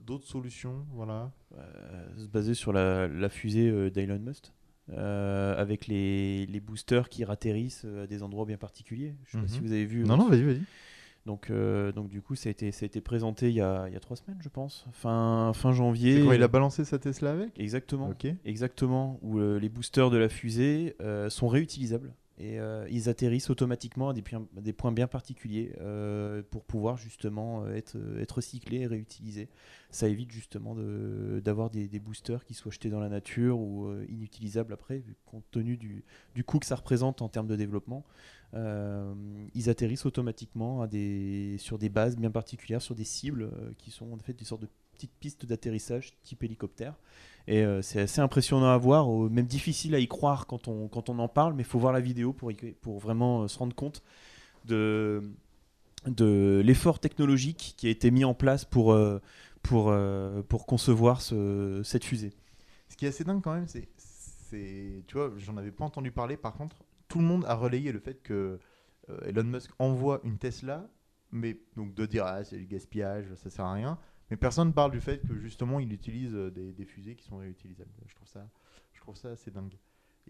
D'autres 0.06 0.26
solutions, 0.26 0.86
voilà. 0.92 1.30
Euh, 1.56 2.06
se 2.18 2.26
baser 2.28 2.52
sur 2.52 2.74
la, 2.74 3.08
la 3.08 3.28
fusée 3.30 3.70
euh, 3.70 3.90
d'Elon 3.90 4.18
Musk. 4.18 4.52
euh, 4.90 5.54
avec 5.60 5.86
les, 5.86 6.44
les 6.46 6.60
boosters 6.60 7.08
qui 7.08 7.24
ratterrissent 7.24 7.86
à 7.86 8.06
des 8.06 8.22
endroits 8.22 8.44
bien 8.44 8.58
particuliers. 8.58 9.14
Je 9.24 9.32
sais 9.32 9.38
Mhm. 9.38 9.44
pas 9.44 9.48
si 9.52 9.60
vous 9.60 9.72
avez 9.72 9.86
vu. 9.86 10.04
Non, 10.04 10.16
non, 10.18 10.28
vas-y, 10.28 10.42
vas-y. 10.42 10.62
Donc, 11.28 11.50
euh, 11.50 11.92
donc 11.92 12.08
du 12.08 12.22
coup, 12.22 12.34
ça 12.36 12.48
a 12.48 12.52
été, 12.52 12.72
ça 12.72 12.84
a 12.84 12.86
été 12.86 13.02
présenté 13.02 13.50
il 13.50 13.54
y 13.54 13.60
a, 13.60 13.84
il 13.86 13.92
y 13.92 13.96
a 13.96 14.00
trois 14.00 14.16
semaines, 14.16 14.38
je 14.40 14.48
pense, 14.48 14.86
fin, 14.92 15.52
fin 15.54 15.72
janvier. 15.72 16.16
C'est 16.16 16.24
quand 16.24 16.32
il 16.32 16.42
a 16.42 16.48
balancé 16.48 16.86
sa 16.86 16.98
Tesla 16.98 17.32
avec? 17.32 17.50
Exactement. 17.60 18.08
Exactement, 18.46 19.18
où 19.20 19.38
euh, 19.38 19.58
les 19.58 19.68
boosters 19.68 20.08
de 20.08 20.16
la 20.16 20.30
fusée 20.30 20.96
euh, 21.02 21.28
sont 21.28 21.48
réutilisables 21.48 22.14
et 22.38 22.60
euh, 22.60 22.86
ils 22.90 23.08
atterrissent 23.08 23.50
automatiquement 23.50 24.10
à 24.10 24.14
des, 24.14 24.22
points- 24.22 24.92
bien 24.92 25.08
particuliers 25.08 25.72
euh, 25.80 26.42
pour 26.50 26.64
pouvoir 26.64 26.96
justement 26.96 27.64
euh, 27.64 27.74
être, 27.74 27.98
recyclés 28.32 28.82
et 28.82 28.86
réutilisés. 28.86 29.48
Ça 29.90 30.08
évite 30.08 30.30
justement 30.30 30.76
d'avoir 30.76 31.70
des, 31.70 31.88
boosters 31.98 32.44
qui 32.44 32.54
soient 32.54 32.70
jetés 32.70 32.90
dans 32.90 33.00
la 33.00 33.08
nature 33.08 33.58
ou 33.58 33.90
inutilisables 34.08 34.72
après, 34.72 35.02
compte 35.26 35.44
tenu 35.50 35.76
du, 35.76 36.04
coût 36.44 36.58
que 36.58 36.66
ça 36.66 36.76
représente 36.76 37.22
en 37.22 37.28
termes 37.28 37.48
de 37.48 37.56
développement. 37.56 38.04
Ils 38.52 39.70
atterrissent 39.70 40.04
automatiquement 40.06 40.86
sur 41.56 41.78
des 41.78 41.88
bases 41.88 42.16
bien 42.16 42.30
particulières, 42.30 42.82
sur 42.82 42.94
des 42.94 43.04
cibles 43.04 43.50
qui 43.78 43.90
sont 43.90 44.12
en 44.12 44.18
fait 44.18 44.34
des 44.34 44.44
sortes 44.44 44.62
de 44.62 44.68
petites 44.92 45.14
pistes 45.20 45.46
d'atterrissage 45.46 46.12
type 46.22 46.42
hélicoptère. 46.44 46.94
Et 47.48 47.64
euh, 47.64 47.80
c'est 47.80 48.00
assez 48.02 48.20
impressionnant 48.20 48.68
à 48.68 48.76
voir, 48.76 49.08
même 49.30 49.46
difficile 49.46 49.94
à 49.94 49.98
y 49.98 50.06
croire 50.06 50.46
quand 50.46 50.68
on, 50.68 50.86
quand 50.88 51.08
on 51.08 51.18
en 51.18 51.28
parle, 51.28 51.54
mais 51.54 51.62
il 51.62 51.66
faut 51.66 51.78
voir 51.78 51.94
la 51.94 52.00
vidéo 52.00 52.34
pour, 52.34 52.52
pour 52.82 52.98
vraiment 52.98 53.42
euh, 53.44 53.48
se 53.48 53.58
rendre 53.58 53.74
compte 53.74 54.02
de, 54.66 55.22
de 56.06 56.62
l'effort 56.64 57.00
technologique 57.00 57.74
qui 57.78 57.86
a 57.86 57.90
été 57.90 58.10
mis 58.10 58.24
en 58.24 58.34
place 58.34 58.66
pour, 58.66 58.92
euh, 58.92 59.18
pour, 59.62 59.94
pour 60.48 60.66
concevoir 60.66 61.22
ce- 61.22 61.82
cette 61.84 62.04
fusée. 62.04 62.34
Ce 62.90 62.96
qui 62.96 63.06
est 63.06 63.08
assez 63.08 63.24
dingue 63.24 63.42
quand 63.42 63.54
même, 63.54 63.66
c'est, 63.68 63.88
c'est, 63.96 65.04
tu 65.06 65.16
vois, 65.16 65.32
j'en 65.38 65.56
avais 65.56 65.72
pas 65.72 65.84
entendu 65.84 66.10
parler. 66.12 66.36
Par 66.36 66.52
contre, 66.54 66.76
tout 67.08 67.18
le 67.18 67.24
monde 67.24 67.44
a 67.46 67.54
relayé 67.54 67.92
le 67.92 67.98
fait 67.98 68.22
que 68.22 68.58
Elon 69.24 69.44
Musk 69.44 69.70
envoie 69.78 70.20
une 70.24 70.36
Tesla, 70.38 70.86
mais 71.32 71.58
donc 71.76 71.94
de 71.94 72.06
dire 72.06 72.24
ah 72.26 72.44
c'est 72.44 72.58
du 72.58 72.66
gaspillage, 72.66 73.26
ça 73.36 73.48
sert 73.50 73.64
à 73.64 73.72
rien. 73.72 73.98
Mais 74.30 74.36
personne 74.36 74.72
parle 74.72 74.90
du 74.90 75.00
fait 75.00 75.20
que 75.26 75.34
justement 75.38 75.80
il 75.80 75.92
utilise 75.92 76.34
euh, 76.34 76.50
des, 76.50 76.72
des 76.72 76.84
fusées 76.84 77.14
qui 77.14 77.24
sont 77.24 77.38
réutilisables. 77.38 77.90
Je 78.06 78.14
trouve 78.14 78.28
ça, 78.28 78.46
je 78.92 79.00
trouve 79.00 79.16
ça 79.16 79.30
assez 79.30 79.50
dingue. 79.50 79.74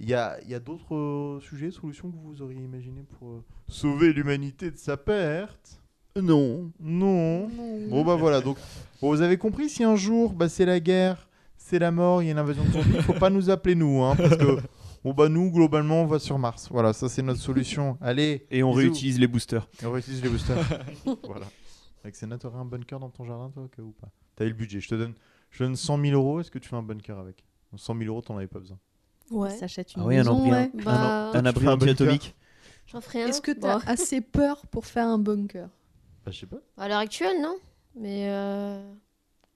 Il 0.00 0.08
y 0.08 0.14
a, 0.14 0.38
il 0.42 0.48
y 0.48 0.54
a 0.54 0.60
d'autres 0.60 0.94
euh, 0.94 1.40
sujets, 1.40 1.72
solutions 1.72 2.10
que 2.10 2.16
vous 2.16 2.40
auriez 2.40 2.62
imaginé 2.62 3.02
pour 3.18 3.28
euh, 3.30 3.44
sauver 3.66 4.12
l'humanité 4.12 4.70
de 4.70 4.76
sa 4.76 4.96
perte? 4.96 5.80
Non, 6.20 6.70
non. 6.80 7.48
Bon 7.90 8.04
bah 8.04 8.14
voilà, 8.16 8.40
donc 8.40 8.56
bon, 9.00 9.10
vous 9.10 9.22
avez 9.22 9.36
compris 9.36 9.68
si 9.68 9.82
un 9.84 9.96
jour 9.96 10.32
bah, 10.32 10.48
c'est 10.48 10.64
la 10.66 10.78
guerre, 10.80 11.28
c'est 11.56 11.78
la 11.78 11.90
mort, 11.90 12.22
il 12.22 12.26
y 12.26 12.28
a 12.28 12.32
une 12.32 12.38
invasion 12.38 12.64
de 12.64 12.70
zombies, 12.70 13.02
faut 13.02 13.12
pas 13.12 13.30
nous 13.30 13.50
appeler 13.50 13.74
nous, 13.74 14.02
hein, 14.02 14.14
parce 14.16 14.36
que 14.36 14.58
bon 15.04 15.12
bah 15.14 15.28
nous 15.28 15.50
globalement 15.50 16.02
on 16.02 16.06
va 16.06 16.18
sur 16.18 16.38
Mars. 16.38 16.68
Voilà, 16.70 16.92
ça 16.92 17.08
c'est 17.08 17.22
notre 17.22 17.40
solution. 17.40 17.98
Allez, 18.00 18.46
Et 18.50 18.62
on 18.62 18.70
bisous. 18.70 18.78
réutilise 18.80 19.18
les 19.20 19.26
boosters. 19.28 19.68
Et 19.82 19.86
on 19.86 19.92
réutilise 19.92 20.22
les 20.22 20.28
boosters. 20.28 20.56
voilà. 21.24 21.46
Alexena, 22.04 22.38
t'aurais 22.38 22.58
un 22.58 22.64
bunker 22.64 23.00
dans 23.00 23.10
ton 23.10 23.24
jardin 23.24 23.50
toi 23.50 23.64
au 23.64 23.68
cas 23.68 23.82
où 23.82 23.88
ou 23.88 23.92
pas? 23.92 24.08
T'avais 24.36 24.50
le 24.50 24.56
budget, 24.56 24.80
je 24.80 24.88
te 24.88 24.94
donne, 24.94 25.14
je 25.50 25.58
te 25.58 25.64
donne 25.64 25.76
100 25.76 25.98
000 25.98 26.14
euros, 26.14 26.40
est-ce 26.40 26.50
que 26.50 26.58
tu 26.58 26.68
fais 26.68 26.76
un 26.76 26.82
bunker 26.82 27.18
avec? 27.18 27.44
100 27.76 27.94
000 27.96 28.08
euros, 28.08 28.22
t'en 28.22 28.36
avais 28.36 28.46
pas 28.46 28.60
besoin. 28.60 28.78
Ouais. 29.30 29.50
S'achète 29.50 29.94
une 29.94 30.02
Ah 30.02 30.06
oui, 30.06 30.16
un 30.16 30.26
abri, 30.26 30.50
ouais. 30.50 30.70
un- 30.74 30.84
Bah, 30.84 31.30
un 31.34 31.42
Tu 31.42 31.46
abri 31.48 31.64
fais 31.64 31.68
un 31.70 31.76
bunker 31.76 31.90
anti-atomique. 31.92 32.36
J'en 32.86 33.00
ferai 33.00 33.22
un. 33.24 33.28
Est-ce 33.28 33.42
que 33.42 33.50
tu 33.52 33.66
as 33.66 33.78
Bon, 33.78 33.82
assez 33.86 34.20
peur 34.20 34.66
pour 34.68 34.86
faire 34.86 35.06
un 35.06 35.18
bunker? 35.18 35.68
Bah, 36.24 36.30
je 36.30 36.38
sais 36.40 36.46
pas, 36.46 36.58
À 36.76 36.88
l'heure 36.88 36.98
actuelle, 36.98 37.42
non. 37.42 37.56
Mais 37.94 38.28
euh, 38.30 38.94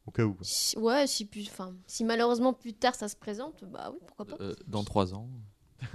au 0.06 0.10
cas 0.10 0.24
où. 0.24 0.34
quoi. 0.34 0.44
si- 0.44 0.76
ouais, 0.78 1.06
si, 1.06 1.24
plus, 1.24 1.48
enfin, 1.48 1.74
si 1.86 2.04
malheureusement 2.04 2.52
plus 2.52 2.74
tard 2.74 2.94
ça 2.94 3.08
se 3.08 3.16
présente, 3.16 3.64
bah 3.64 3.90
oui, 3.92 3.98
pourquoi 4.06 4.26
pas. 4.26 4.36
Euh, 4.42 4.54
dans 4.66 4.82
trois 4.84 5.14
ans. 5.14 5.28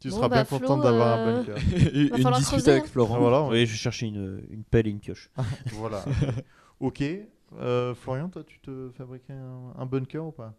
Tu 0.00 0.08
Bon, 0.08 0.16
seras 0.16 0.28
bah, 0.28 0.36
bien 0.36 0.44
Flo, 0.46 0.58
contente 0.60 0.82
d'avoir 0.82 1.18
un 1.18 1.26
euh, 1.26 1.42
bunker. 1.42 1.56
Une 1.94 2.42
creuser, 2.42 2.70
avec 2.70 2.84
hein. 2.84 2.88
Florent. 2.90 3.16
Ah, 3.16 3.20
voilà, 3.20 3.42
Oui, 3.48 3.66
je 3.66 3.76
cherchais 3.76 4.06
une, 4.06 4.42
une 4.50 4.64
pelle 4.64 4.86
et 4.86 4.90
une 4.90 4.98
pioche. 4.98 5.30
voilà. 5.72 6.02
ok. 6.80 7.04
Euh, 7.60 7.94
Florian, 7.94 8.28
toi, 8.28 8.42
tu 8.46 8.58
te 8.60 8.90
fabriquais 8.96 9.34
un, 9.34 9.78
un 9.80 9.86
bunker 9.86 10.24
ou 10.24 10.30
pas? 10.32 10.54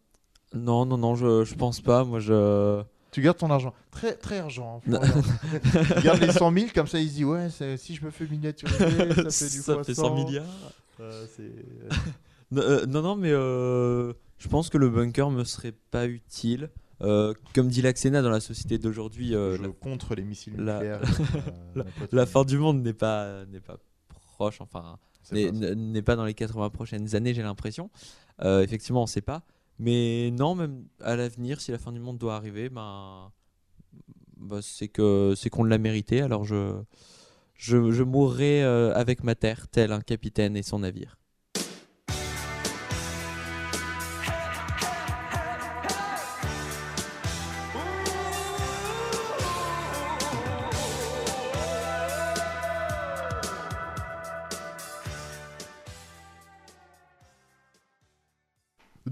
Non, 0.53 0.85
non, 0.85 0.97
non, 0.97 1.15
je, 1.15 1.43
je 1.43 1.55
pense 1.55 1.81
pas. 1.81 2.03
Moi, 2.03 2.19
je. 2.19 2.83
Tu 3.11 3.21
gardes 3.21 3.37
ton 3.37 3.49
argent. 3.49 3.73
Très, 3.89 4.13
très 4.13 4.39
argent. 4.39 4.81
Hein, 4.87 4.99
Florian. 4.99 5.23
Il 5.97 6.03
garde 6.03 6.21
les 6.21 6.31
100 6.31 6.53
000, 6.53 6.65
comme 6.73 6.87
ça 6.87 6.99
il 6.99 7.09
se 7.09 7.13
dit 7.15 7.25
Ouais, 7.25 7.47
si 7.77 7.95
je 7.95 8.05
me 8.05 8.11
fais 8.11 8.25
miniaturiser, 8.25 8.79
ça 8.79 8.95
fait 8.95 9.49
du 9.49 9.61
Ça 9.61 9.83
fait 9.83 9.93
100 9.93 10.03
100. 10.03 10.15
milliards. 10.15 10.45
Euh, 10.99 11.25
Non, 12.51 12.61
euh, 12.61 12.85
non, 12.85 13.01
non, 13.01 13.15
mais 13.15 13.31
euh, 13.31 14.13
je 14.37 14.47
pense 14.49 14.69
que 14.69 14.77
le 14.77 14.89
bunker 14.89 15.29
me 15.31 15.43
serait 15.45 15.73
pas 15.91 16.05
utile. 16.05 16.69
Euh, 17.01 17.33
comme 17.55 17.67
dit 17.67 17.81
Laxena 17.81 18.21
dans 18.21 18.29
la 18.29 18.39
société 18.39 18.77
d'aujourd'hui, 18.77 19.33
euh, 19.35 19.57
la, 19.57 19.67
contre 19.69 20.13
les 20.15 20.23
missiles 20.23 20.53
nucléaires. 20.53 21.01
la- 21.75 21.83
euh, 22.01 22.07
la 22.11 22.25
fin 22.25 22.43
du 22.43 22.57
monde 22.57 22.81
n'est 22.83 22.93
pas, 22.93 23.45
n'est 23.45 23.59
pas 23.59 23.77
proche, 24.35 24.61
enfin, 24.61 24.97
n'est 25.75 26.01
pas 26.01 26.15
dans 26.15 26.25
les 26.25 26.33
80 26.33 26.69
prochaines 26.69 27.15
années, 27.15 27.33
j'ai 27.33 27.41
l'impression. 27.43 27.89
Euh, 28.43 28.61
effectivement, 28.61 29.01
on 29.01 29.05
ne 29.05 29.09
sait 29.09 29.21
pas. 29.21 29.43
Mais 29.79 30.29
non, 30.31 30.53
même 30.55 30.85
à 31.01 31.15
l'avenir, 31.15 31.59
si 31.61 31.71
la 31.71 31.79
fin 31.79 31.91
du 31.91 31.99
monde 31.99 32.17
doit 32.19 32.35
arriver, 32.35 32.69
ben, 32.69 33.31
bah, 34.37 34.59
c'est 34.61 34.87
que 34.87 35.33
c'est 35.35 35.49
qu'on 35.49 35.63
l'a 35.63 35.77
mérité. 35.79 36.21
Alors 36.21 36.43
je, 36.43 36.79
je, 37.55 37.91
je 37.91 38.03
mourrai 38.03 38.61
avec 38.63 39.23
ma 39.23 39.33
terre, 39.35 39.67
tel 39.69 39.91
un 39.91 40.01
capitaine 40.01 40.55
et 40.55 40.61
son 40.63 40.79
navire. 40.79 41.17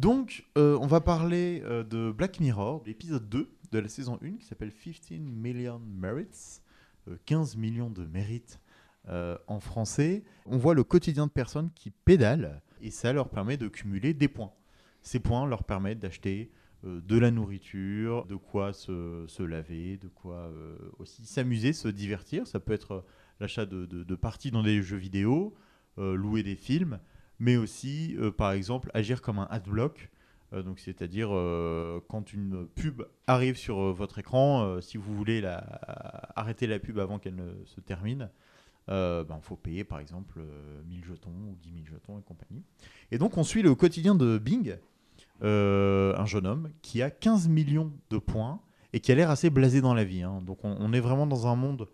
Donc, 0.04 0.46
euh, 0.58 0.78
on 0.80 0.88
va 0.88 1.02
parler 1.02 1.62
euh, 1.66 1.84
de 1.84 2.10
Black 2.10 2.40
Mirror, 2.40 2.82
de 2.84 2.88
l'épisode 2.88 3.28
2 3.28 3.52
de 3.74 3.80
la 3.80 3.90
saison 3.90 4.18
1 4.24 4.38
qui 4.38 4.46
s'appelle 4.46 4.72
15 4.72 5.12
Million 5.20 5.82
Merits, 5.86 6.62
euh, 7.10 7.18
15 7.26 7.58
millions 7.58 7.90
de 7.90 8.06
mérites 8.06 8.62
euh, 9.10 9.38
en 9.48 9.60
français. 9.60 10.24
On 10.46 10.58
voit 10.58 10.74
le 10.74 10.86
quotidien 10.86 11.28
de 11.28 11.32
personnes 11.34 11.70
qui 11.76 11.92
pédalent 11.92 12.62
et 12.80 12.92
ça 12.92 13.12
leur 13.12 13.28
permet 13.28 13.58
de 13.58 13.68
cumuler 13.68 14.14
des 14.14 14.30
points. 14.30 14.54
Ces 15.02 15.20
points 15.20 15.46
leur 15.46 15.66
permettent 15.66 16.00
d'acheter 16.00 16.50
de 16.84 17.18
la 17.20 17.30
nourriture, 17.30 18.26
de 18.26 18.38
quoi 18.38 18.72
se, 18.72 19.26
se 19.28 19.44
laver, 19.44 19.98
de 19.98 20.08
quoi 20.08 20.50
aussi 20.98 21.26
s'amuser, 21.26 21.74
se 21.74 21.90
divertir. 21.90 22.48
Ça 22.48 22.62
peut 22.62 22.72
être 22.72 23.04
l'achat 23.42 23.66
de, 23.66 23.86
de- 23.86 24.16
parties 24.16 24.50
dans 24.50 24.64
des 24.64 24.82
jeux 24.82 24.96
vidéo, 24.98 25.54
louer 25.98 26.42
des 26.42 26.56
films, 26.56 27.00
mais 27.40 27.58
aussi, 27.58 28.16
euh, 28.20 28.32
par 28.32 28.52
exemple, 28.52 28.92
agir 28.94 29.22
comme 29.22 29.40
un 29.40 29.48
adblock. 29.50 30.10
Euh, 30.54 30.64
donc, 30.64 30.80
c'est-à-dire 30.80 31.30
euh, 31.32 32.00
quand 32.10 32.34
une 32.34 32.68
pub 32.68 33.04
arrive 33.28 33.56
sur 33.56 33.94
votre 33.94 34.20
écran, 34.20 34.82
si 34.82 34.98
vous 34.98 35.16
voulez 35.16 35.44
arrêter 36.36 36.68
la 36.68 36.80
pub 36.80 37.00
avant 37.00 37.20
qu'elle 37.20 37.36
ne 37.36 37.64
se 37.66 37.80
termine, 37.80 38.30
il 38.90 39.26
faut 39.44 39.56
payer 39.56 39.84
par 39.84 40.00
exemple 40.00 40.40
euh, 40.40 40.82
1000 40.90 41.06
jetons 41.06 41.30
ou 41.30 41.56
10 41.62 41.70
000 41.70 41.86
jetons 41.86 42.18
et 42.18 42.24
compagnie. 42.24 42.64
Et 43.12 43.18
donc, 43.18 43.38
on 43.38 43.44
suit 43.44 43.62
le 43.62 43.76
quotidien 43.76 44.16
de 44.16 44.38
Bing, 44.38 44.78
un 45.42 46.26
jeune 46.26 46.48
homme 46.48 46.70
qui 46.82 47.02
a 47.02 47.10
15 47.12 47.48
millions 47.48 47.92
de 48.10 48.18
points 48.18 48.60
et 48.92 49.00
qui 49.00 49.12
a 49.12 49.16
l'air 49.16 49.30
assez 49.30 49.52
blasé 49.52 49.82
dans 49.82 49.94
la 49.94 50.04
vie. 50.04 50.24
hein. 50.24 50.42
Donc, 50.42 50.66
on, 50.66 50.76
on 50.80 50.92
est 50.94 51.00
vraiment 51.00 51.28
dans 51.28 51.46
un 51.48 51.56
monde. 51.56 51.88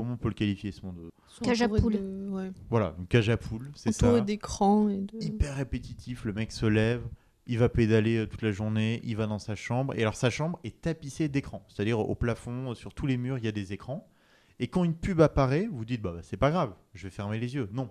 Comment 0.00 0.14
on 0.14 0.16
peut 0.16 0.28
le 0.28 0.34
qualifier 0.34 0.72
ce 0.72 0.84
monde 0.84 0.96
Cage 1.42 1.62
à 1.62 1.68
de- 1.90 2.28
ouais. 2.30 2.50
Voilà, 2.70 2.94
une 2.98 3.06
cage 3.06 3.28
à 3.30 3.36
poules, 3.36 3.70
c'est 3.74 3.90
ça 3.92 4.12
de. 4.20 4.26
hyper 5.20 5.56
répétitif. 5.56 6.24
Le 6.24 6.32
mec 6.32 6.52
se 6.52 6.66
lève, 6.66 7.02
il 7.46 7.58
va 7.58 7.68
pédaler 7.68 8.16
euh, 8.18 8.26
toute 8.26 8.42
la 8.42 8.50
journée, 8.52 9.00
il 9.04 9.16
va 9.16 9.26
dans 9.26 9.38
sa 9.38 9.54
chambre. 9.54 9.94
Et 9.94 10.02
alors, 10.02 10.16
sa 10.16 10.30
chambre 10.30 10.58
est 10.64 10.80
tapissée 10.80 11.28
d'écrans. 11.28 11.64
C'est-à-dire, 11.68 11.98
au 12.00 12.14
plafond, 12.14 12.70
euh, 12.70 12.74
sur 12.74 12.94
tous 12.94 13.06
les 13.06 13.16
murs, 13.16 13.38
il 13.38 13.44
y 13.44 13.48
a 13.48 13.52
des 13.52 13.72
écrans. 13.72 14.08
Et 14.58 14.68
quand 14.68 14.84
une 14.84 14.94
pub 14.94 15.20
apparaît, 15.20 15.68
vous 15.70 15.84
dites, 15.84 16.02
bah, 16.02 16.12
bah, 16.14 16.20
c'est 16.22 16.36
pas 16.36 16.50
grave, 16.50 16.74
je 16.94 17.04
vais 17.06 17.10
fermer 17.10 17.38
les 17.38 17.54
yeux. 17.54 17.68
Non. 17.72 17.90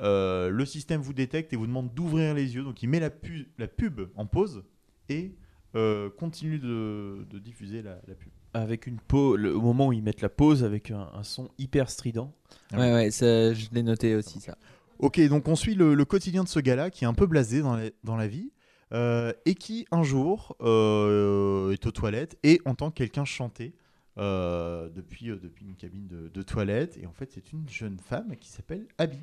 Euh, 0.00 0.48
le 0.50 0.64
système 0.64 1.00
vous 1.00 1.12
détecte 1.12 1.52
et 1.52 1.56
vous 1.56 1.66
demande 1.66 1.92
d'ouvrir 1.94 2.34
les 2.34 2.54
yeux. 2.54 2.62
Donc, 2.62 2.82
il 2.82 2.88
met 2.88 3.00
la, 3.00 3.10
pu- 3.10 3.50
la 3.58 3.68
pub 3.68 4.00
en 4.16 4.26
pause 4.26 4.64
et 5.08 5.34
euh, 5.76 6.08
continue 6.10 6.58
de, 6.58 7.26
de 7.30 7.38
diffuser 7.38 7.82
la, 7.82 8.00
la 8.06 8.14
pub. 8.14 8.30
Avec 8.52 8.86
une 8.86 8.98
pause, 8.98 9.38
le- 9.38 9.54
au 9.56 9.60
moment 9.60 9.88
où 9.88 9.92
ils 9.92 10.02
mettent 10.02 10.22
la 10.22 10.28
pause, 10.28 10.64
avec 10.64 10.90
un, 10.90 11.08
un 11.14 11.22
son 11.22 11.50
hyper 11.58 11.88
strident. 11.88 12.32
Ouais, 12.72 12.92
ouais, 12.92 13.10
ça, 13.10 13.54
je 13.54 13.68
l'ai 13.72 13.82
noté 13.82 14.14
aussi, 14.16 14.40
ça. 14.40 14.56
Ok, 14.98 15.20
donc 15.28 15.46
on 15.48 15.54
suit 15.56 15.74
le, 15.74 15.94
le 15.94 16.04
quotidien 16.04 16.42
de 16.44 16.48
ce 16.48 16.58
gars-là 16.60 16.90
qui 16.90 17.04
est 17.04 17.06
un 17.06 17.14
peu 17.14 17.26
blasé 17.26 17.62
dans 17.62 17.76
la, 17.76 17.90
dans 18.04 18.16
la 18.16 18.26
vie 18.26 18.50
euh, 18.92 19.32
et 19.46 19.54
qui 19.54 19.86
un 19.92 20.02
jour 20.02 20.56
euh, 20.60 21.70
est 21.72 21.86
aux 21.86 21.90
toilettes 21.92 22.36
et 22.42 22.60
entend 22.64 22.90
quelqu'un 22.90 23.24
chanter 23.24 23.72
euh, 24.18 24.88
depuis, 24.90 25.30
euh, 25.30 25.36
depuis 25.40 25.64
une 25.64 25.76
cabine 25.76 26.06
de, 26.08 26.28
de 26.28 26.42
toilette. 26.42 26.98
Et 27.00 27.06
en 27.06 27.12
fait, 27.12 27.30
c'est 27.32 27.52
une 27.52 27.68
jeune 27.68 27.98
femme 27.98 28.36
qui 28.38 28.48
s'appelle 28.50 28.86
Abby. 28.98 29.18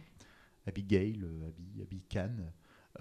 Abigail, 0.67 1.19
euh, 1.23 1.47
Abby, 1.49 1.81
Abby 1.81 2.01
Khan. 2.09 2.31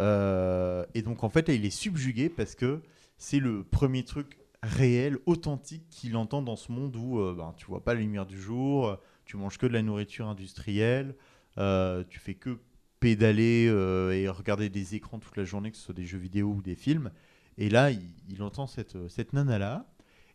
Euh, 0.00 0.84
et 0.94 1.02
donc 1.02 1.24
en 1.24 1.28
fait, 1.30 1.48
là, 1.48 1.54
il 1.54 1.64
est 1.64 1.70
subjugué 1.70 2.28
parce 2.28 2.54
que 2.54 2.80
c'est 3.16 3.38
le 3.38 3.62
premier 3.64 4.04
truc 4.04 4.38
réel, 4.66 5.18
authentique 5.26 5.88
qu'il 5.90 6.16
entend 6.16 6.42
dans 6.42 6.56
ce 6.56 6.72
monde 6.72 6.96
où 6.96 7.20
euh, 7.20 7.34
ben, 7.36 7.54
tu 7.56 7.66
vois 7.66 7.82
pas 7.82 7.94
la 7.94 8.00
lumière 8.00 8.26
du 8.26 8.40
jour, 8.40 8.98
tu 9.24 9.36
manges 9.36 9.58
que 9.58 9.66
de 9.66 9.72
la 9.72 9.82
nourriture 9.82 10.28
industrielle, 10.28 11.14
euh, 11.58 12.04
tu 12.08 12.18
fais 12.18 12.34
que 12.34 12.58
pédaler 13.00 13.66
euh, 13.68 14.12
et 14.12 14.28
regarder 14.28 14.68
des 14.68 14.94
écrans 14.94 15.18
toute 15.18 15.36
la 15.36 15.44
journée, 15.44 15.70
que 15.70 15.76
ce 15.76 15.82
soit 15.82 15.94
des 15.94 16.04
jeux 16.04 16.18
vidéo 16.18 16.48
ou 16.48 16.62
des 16.62 16.74
films. 16.74 17.10
Et 17.58 17.68
là, 17.68 17.90
il, 17.90 18.42
entend 18.42 18.66
cette, 18.66 19.08
cette 19.08 19.32
nana-là. 19.32 19.86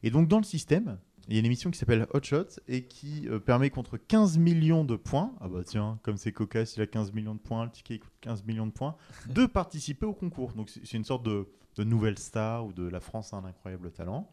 Et 0.03 0.09
donc, 0.09 0.27
dans 0.27 0.37
le 0.37 0.43
système, 0.43 0.97
il 1.27 1.35
y 1.35 1.37
a 1.37 1.39
une 1.39 1.45
émission 1.45 1.69
qui 1.69 1.77
s'appelle 1.77 2.07
Hot 2.13 2.23
Shots 2.23 2.59
et 2.67 2.83
qui 2.83 3.27
euh, 3.27 3.39
permet 3.39 3.69
contre 3.69 3.97
15 3.97 4.37
millions 4.37 4.83
de 4.83 4.95
points, 4.95 5.33
ah 5.39 5.47
bah 5.47 5.61
tiens, 5.63 5.99
comme 6.03 6.17
c'est 6.17 6.31
cocasse, 6.31 6.75
il 6.77 6.81
a 6.81 6.87
15 6.87 7.13
millions 7.13 7.35
de 7.35 7.39
points, 7.39 7.65
le 7.65 7.71
ticket 7.71 7.99
coûte 7.99 8.11
15 8.21 8.43
millions 8.45 8.65
de 8.65 8.71
points, 8.71 8.95
de 9.29 9.45
participer 9.45 10.05
au 10.05 10.13
concours. 10.13 10.53
Donc, 10.53 10.69
c'est 10.69 10.97
une 10.97 11.05
sorte 11.05 11.23
de, 11.23 11.47
de 11.75 11.83
nouvelle 11.83 12.19
star 12.19 12.65
ou 12.65 12.73
de 12.73 12.87
la 12.87 12.99
France 12.99 13.33
a 13.33 13.37
un 13.37 13.45
incroyable 13.45 13.91
talent. 13.91 14.29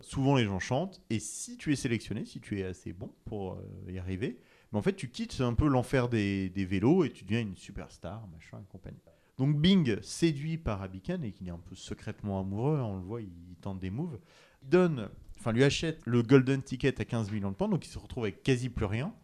Souvent, 0.00 0.36
les 0.36 0.44
gens 0.44 0.58
chantent. 0.58 1.00
Et 1.10 1.18
si 1.18 1.56
tu 1.56 1.72
es 1.72 1.76
sélectionné, 1.76 2.24
si 2.24 2.40
tu 2.40 2.60
es 2.60 2.64
assez 2.64 2.92
bon 2.92 3.12
pour 3.24 3.54
euh, 3.54 3.92
y 3.92 3.98
arriver, 3.98 4.38
mais 4.72 4.78
en 4.78 4.82
fait, 4.82 4.94
tu 4.94 5.08
quittes 5.08 5.40
un 5.40 5.54
peu 5.54 5.68
l'enfer 5.68 6.08
des, 6.08 6.50
vélos 6.54 7.04
et 7.04 7.10
tu 7.10 7.24
deviens 7.24 7.40
une 7.40 7.56
superstar, 7.56 8.26
machin 8.28 8.60
et 8.60 8.70
compagnie. 8.70 9.00
Donc 9.38 9.56
Bing, 9.56 10.00
séduit 10.02 10.56
par 10.58 10.82
Abikan 10.82 11.22
et 11.22 11.32
qu'il 11.32 11.48
est 11.48 11.52
un 11.52 11.58
peu 11.58 11.74
secrètement 11.74 12.40
amoureux, 12.40 12.78
hein, 12.78 12.84
on 12.84 12.96
le 12.96 13.02
voit, 13.02 13.20
il, 13.20 13.56
tente 13.60 13.78
des 13.78 13.90
moves, 13.90 14.18
donne, 14.62 15.10
enfin 15.38 15.52
lui 15.52 15.62
achète 15.62 16.00
le 16.06 16.22
golden 16.22 16.62
ticket 16.62 17.00
à 17.00 17.04
15 17.04 17.30
millions 17.30 17.50
de 17.50 17.56
points, 17.56 17.68
donc 17.68 17.86
il 17.86 17.90
se 17.90 17.98
retrouve 17.98 18.24
avec 18.24 18.42
quasi 18.42 18.70
plus 18.70 18.86
rien 18.86 19.14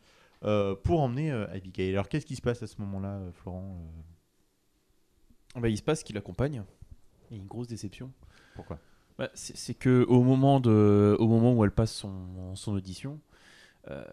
euh, 0.45 0.75
pour 0.75 1.01
emmener 1.01 1.31
euh, 1.31 1.47
Abigail. 1.51 1.93
Alors 1.93 2.09
qu'est-ce 2.09 2.27
qui 2.27 2.37
se 2.37 2.43
passe 2.43 2.63
à 2.63 2.67
ce 2.67 2.81
moment-là, 2.81 3.17
euh, 3.17 3.33
Florent 3.33 3.81
euh, 5.57 5.61
Bah, 5.61 5.69
il 5.69 5.79
se 5.79 5.83
passe 5.83 6.03
qu'il 6.03 6.19
accompagne. 6.19 6.63
A 7.33 7.35
une 7.35 7.47
grosse 7.47 7.69
déception. 7.69 8.11
Pourquoi? 8.55 8.79
Bah, 9.19 9.31
c'est 9.35 9.75
que 9.75 10.05
au 10.09 10.23
moment 10.23 10.61
de, 10.61 11.17
au 11.19 11.27
moment 11.27 11.55
où 11.55 11.65
elle 11.65 11.71
passe 11.71 11.93
son, 11.93 12.55
son 12.55 12.73
audition, 12.73 13.19
euh, 13.91 14.05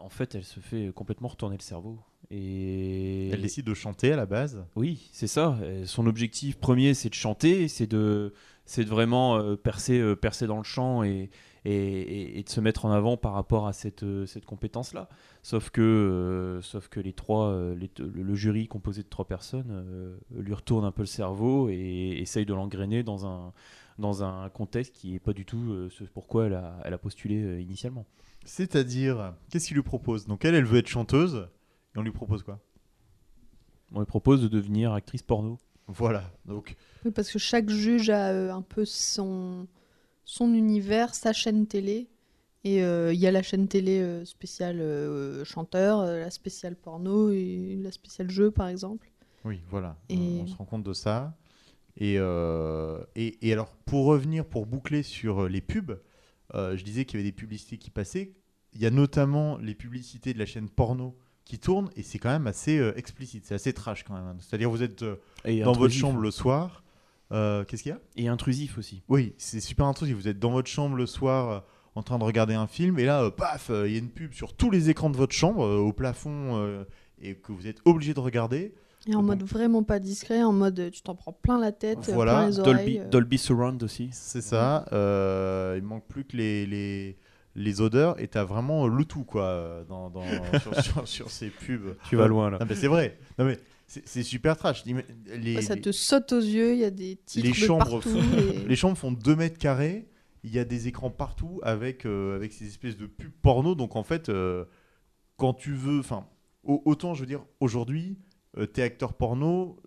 en 0.00 0.08
fait, 0.08 0.34
elle 0.34 0.44
se 0.44 0.60
fait 0.60 0.92
complètement 0.94 1.28
retourner 1.28 1.56
le 1.56 1.62
cerveau. 1.62 1.98
Et 2.30 3.30
Elle 3.30 3.40
décide 3.40 3.64
de 3.66 3.74
chanter 3.74 4.12
à 4.12 4.16
la 4.16 4.26
base? 4.26 4.62
oui, 4.76 5.08
c'est 5.12 5.26
ça. 5.26 5.58
Son 5.84 6.06
objectif 6.06 6.58
premier, 6.58 6.94
c'est 6.94 7.08
de 7.08 7.14
chanter, 7.14 7.68
c'est 7.68 7.86
de, 7.86 8.34
c'est 8.66 8.84
de 8.84 8.90
vraiment 8.90 9.38
euh, 9.38 9.56
percer, 9.56 9.98
euh, 9.98 10.14
percer 10.14 10.46
dans 10.46 10.58
le 10.58 10.62
chant 10.62 11.02
et, 11.02 11.30
et, 11.70 12.00
et- 12.00 12.38
et 12.38 12.42
de 12.42 12.48
se 12.48 12.60
mettre 12.60 12.84
en 12.84 12.90
avant 12.90 13.16
par 13.16 13.32
rapport 13.34 13.66
à 13.66 13.72
cette, 13.72 14.02
euh, 14.02 14.26
cette 14.26 14.44
compétence-là. 14.46 15.08
Sauf 15.42 15.70
que, 15.70 15.80
euh, 15.80 16.62
sauf 16.62 16.88
que 16.88 17.00
les 17.00 17.12
trois, 17.12 17.46
euh, 17.48 17.74
les- 17.74 17.90
le, 17.98 18.34
jury 18.34 18.68
composé 18.68 19.02
de 19.02 19.08
trois 19.08 19.26
personnes 19.26 19.68
euh, 19.70 20.16
lui 20.36 20.54
retourne 20.54 20.84
un 20.84 20.92
peu 20.92 21.02
le 21.02 21.06
cerveau 21.06 21.68
et 21.68 22.18
essaye 22.20 22.46
de 22.46 22.54
l'engrainer 22.54 23.02
dans 23.02 23.26
un, 23.26 23.52
dans 23.98 24.22
un 24.22 24.48
contexte 24.50 24.94
qui 24.94 25.12
n'est 25.12 25.18
pas 25.20 25.32
du 25.32 25.44
tout 25.44 25.88
ce 25.90 26.04
pourquoi 26.04 26.46
elle 26.46 26.54
a, 26.54 26.78
elle 26.84 26.94
a 26.94 26.98
postulé 26.98 27.60
initialement. 27.62 28.06
C'est-à-dire, 28.44 29.34
qu'est-ce 29.50 29.66
qu'il 29.66 29.76
lui 29.76 29.82
propose? 29.82 30.26
Donc 30.26 30.44
elle, 30.44 30.54
elle 30.54 30.64
veut 30.64 30.78
être 30.78 30.86
chanteuse, 30.88 31.48
et 31.94 31.98
on 31.98 32.02
lui 32.02 32.12
propose 32.12 32.42
quoi? 32.42 32.60
On 33.92 34.00
lui 34.00 34.06
propose 34.06 34.42
de 34.42 34.48
devenir 34.48 34.92
actrice 34.92 35.22
porno. 35.22 35.58
Voilà, 35.86 36.30
donc 36.44 36.76
Oui, 37.04 37.10
parce 37.10 37.30
que 37.30 37.38
chaque 37.38 37.70
juge 37.70 38.10
a 38.10 38.54
un 38.54 38.62
peu 38.62 38.84
son, 38.84 39.66
son 40.30 40.52
univers, 40.52 41.14
sa 41.14 41.32
chaîne 41.32 41.66
télé. 41.66 42.06
Et 42.64 42.82
euh, 42.82 43.14
il 43.14 43.18
y 43.18 43.26
a 43.26 43.30
la 43.30 43.42
chaîne 43.42 43.66
télé 43.66 44.00
euh, 44.00 44.24
spéciale 44.26 44.78
euh, 44.80 45.42
chanteur, 45.44 46.04
la 46.04 46.30
spéciale 46.30 46.76
porno 46.76 47.30
et 47.30 47.78
la 47.82 47.90
spéciale 47.90 48.30
jeu, 48.30 48.50
par 48.50 48.68
exemple. 48.68 49.10
Oui, 49.46 49.60
voilà. 49.70 49.96
Et- 50.10 50.16
On, 50.18 50.42
on 50.42 50.46
se 50.46 50.54
rend 50.56 50.64
compte 50.66 50.82
de 50.84 50.92
ça. 50.92 51.34
Et, 51.96 52.16
euh, 52.18 52.98
et, 53.16 53.38
et 53.48 53.52
alors, 53.54 53.74
pour 53.86 54.04
revenir, 54.04 54.44
pour 54.44 54.66
boucler 54.66 55.02
sur 55.02 55.48
les 55.48 55.62
pubs, 55.62 55.98
euh, 56.54 56.76
je 56.76 56.84
disais 56.84 57.04
qu'il 57.06 57.18
y 57.18 57.22
avait 57.22 57.30
des 57.30 57.34
publicités 57.36 57.78
qui 57.78 57.90
passaient. 57.90 58.32
Il 58.74 58.82
y 58.82 58.86
a 58.86 58.90
notamment 58.90 59.56
les 59.58 59.74
publicités 59.74 60.34
de 60.34 60.38
la 60.38 60.46
chaîne 60.46 60.68
porno 60.68 61.16
qui 61.46 61.58
tournent 61.58 61.88
et 61.96 62.02
c'est 62.02 62.18
quand 62.18 62.28
même 62.28 62.46
assez 62.46 62.78
euh, 62.78 62.92
explicite, 62.98 63.46
c'est 63.46 63.54
assez 63.54 63.72
trash 63.72 64.02
quand 64.04 64.12
même. 64.14 64.36
C'est-à-dire, 64.40 64.68
vous 64.68 64.82
êtes 64.82 65.02
euh, 65.02 65.16
dans 65.64 65.72
votre 65.72 65.94
chambre 65.94 66.20
le 66.20 66.30
soir. 66.30 66.82
Euh, 67.32 67.64
Qu'est-ce 67.64 67.82
qu'il 67.82 67.90
y 67.92 67.94
a? 67.94 68.00
Et 68.16 68.28
intrusif 68.28 68.78
aussi. 68.78 69.02
Oui, 69.08 69.34
c'est 69.38 69.60
super 69.60 69.86
intrusif. 69.86 70.16
Vous 70.16 70.28
êtes 70.28 70.38
dans 70.38 70.50
votre 70.50 70.68
chambre 70.68 70.96
le 70.96 71.06
soir 71.06 71.50
euh, 71.50 71.60
en 71.94 72.02
train 72.02 72.18
de 72.18 72.24
regarder 72.24 72.54
un 72.54 72.66
film 72.66 72.98
et 72.98 73.04
là, 73.04 73.22
euh, 73.24 73.30
paf, 73.30 73.70
il 73.86 73.92
y 73.92 73.96
a 73.96 73.98
une 73.98 74.10
pub 74.10 74.32
sur 74.32 74.54
tous 74.54 74.70
les 74.70 74.88
écrans 74.90 75.10
de 75.10 75.16
votre 75.16 75.34
chambre, 75.34 75.64
euh, 75.64 75.78
au 75.78 75.92
plafond, 75.92 76.56
euh, 76.56 76.84
et 77.20 77.34
que 77.34 77.52
vous 77.52 77.66
êtes 77.66 77.78
obligé 77.84 78.14
de 78.14 78.20
regarder. 78.20 78.72
Et 79.06 79.14
en 79.14 79.20
Bon. 79.20 79.26
mode 79.28 79.42
vraiment 79.42 79.82
pas 79.82 79.98
discret, 80.00 80.42
en 80.42 80.52
mode 80.52 80.90
tu 80.92 81.02
t'en 81.02 81.14
prends 81.14 81.32
plein 81.32 81.58
la 81.58 81.72
tête, 81.72 82.10
Voilà, 82.12 82.32
plein 82.34 82.48
les 82.50 82.56
Dolby, 82.56 82.70
oreilles. 82.70 82.98
euh. 83.00 83.08
Dolby 83.08 83.38
Surround 83.38 83.82
aussi. 83.82 84.10
C'est 84.12 84.40
ça. 84.42 84.84
euh, 84.92 85.74
il 85.78 85.82
manque 85.84 86.06
plus 86.08 86.24
que 86.24 86.36
les, 86.36 86.66
les, 86.66 87.16
les 87.54 87.80
odeurs 87.80 88.20
et 88.20 88.28
t'as 88.28 88.44
vraiment 88.44 88.86
le 88.86 89.04
tout 89.04 89.24
quoi 89.24 89.84
dans, 89.88 90.10
dans- 90.10 90.22
sur, 90.62 90.76
sur- 90.82 91.08
sur 91.08 91.30
ces 91.30 91.48
pubs. 91.48 91.96
Tu 92.08 92.16
vas 92.16 92.26
loin 92.26 92.50
là. 92.50 92.58
Non 92.60 92.66
mais 92.68 92.74
c'est 92.74 92.88
vrai. 92.88 93.18
Non 93.38 93.44
mais 93.44 93.58
c'est 93.88 94.22
super 94.22 94.56
trash. 94.56 94.84
Dis- 94.84 94.94
Les, 95.40 95.56
Ouais, 95.56 95.62
ça 95.62 95.74
te 95.76 95.90
saute 95.92 96.30
aux 96.32 96.40
yeux, 96.40 96.74
il 96.74 96.78
y 96.80 96.84
a 96.84 96.90
des 96.90 97.16
titres 97.16 97.44
les 97.46 97.52
de 97.52 97.56
chambres 97.56 98.00
partout. 98.02 98.10
font- 98.10 98.38
et- 98.38 98.64
les 98.68 98.76
chambres 98.76 98.96
font 98.98 99.12
2 99.12 99.34
mètres 99.34 99.58
carrés. 99.58 100.08
Il 100.44 100.52
y 100.54 100.58
a 100.58 100.64
des 100.64 100.86
écrans 100.88 101.10
partout 101.10 101.58
avec, 101.64 102.04
euh, 102.06 102.36
avec 102.36 102.52
ces 102.52 102.66
espèces 102.66 102.96
de 102.96 103.06
pubs 103.06 103.32
porno. 103.42 103.74
Donc 103.74 103.96
en 103.96 104.02
fait, 104.04 104.28
euh, 104.28 104.64
quand 105.36 105.54
tu 105.54 105.72
veux, 105.72 105.98
enfin, 106.00 106.26
au- 106.62 106.82
autant 106.84 107.14
je 107.14 107.20
veux 107.20 107.26
dire, 107.26 107.44
aujourd'hui, 107.60 108.18
euh, 108.56 108.66
t'es 108.66 108.82
acteur 108.82 109.14
porno. 109.14 109.78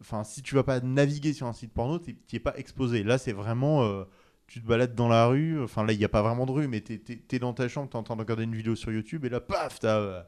Enfin, 0.00 0.22
si 0.22 0.42
tu 0.42 0.54
vas 0.54 0.62
pas 0.62 0.80
naviguer 0.80 1.32
sur 1.32 1.46
un 1.48 1.52
site 1.52 1.72
porno, 1.72 1.98
t'y 1.98 2.14
t'y 2.14 2.36
es 2.36 2.40
pas 2.40 2.56
exposé. 2.56 3.02
Là, 3.02 3.18
c'est 3.18 3.32
vraiment, 3.32 4.04
tu 4.46 4.62
te 4.62 4.66
balades 4.66 4.94
dans 4.94 5.08
la 5.08 5.26
rue. 5.26 5.60
Enfin, 5.60 5.84
là, 5.84 5.92
il 5.92 5.98
n'y 5.98 6.04
a 6.04 6.08
pas 6.08 6.22
vraiment 6.22 6.46
de 6.46 6.52
rue, 6.52 6.68
mais 6.68 6.80
t'es 6.80 7.00
es, 7.32 7.38
dans 7.40 7.52
ta 7.52 7.66
chambre, 7.68 7.90
t'es 7.90 7.96
en 7.96 8.04
train 8.04 8.14
de 8.16 8.20
regarder 8.20 8.44
une 8.44 8.54
vidéo 8.54 8.76
sur 8.76 8.92
YouTube, 8.92 9.24
et 9.24 9.28
là, 9.28 9.40
paf, 9.40 9.80
t'as 9.80 10.26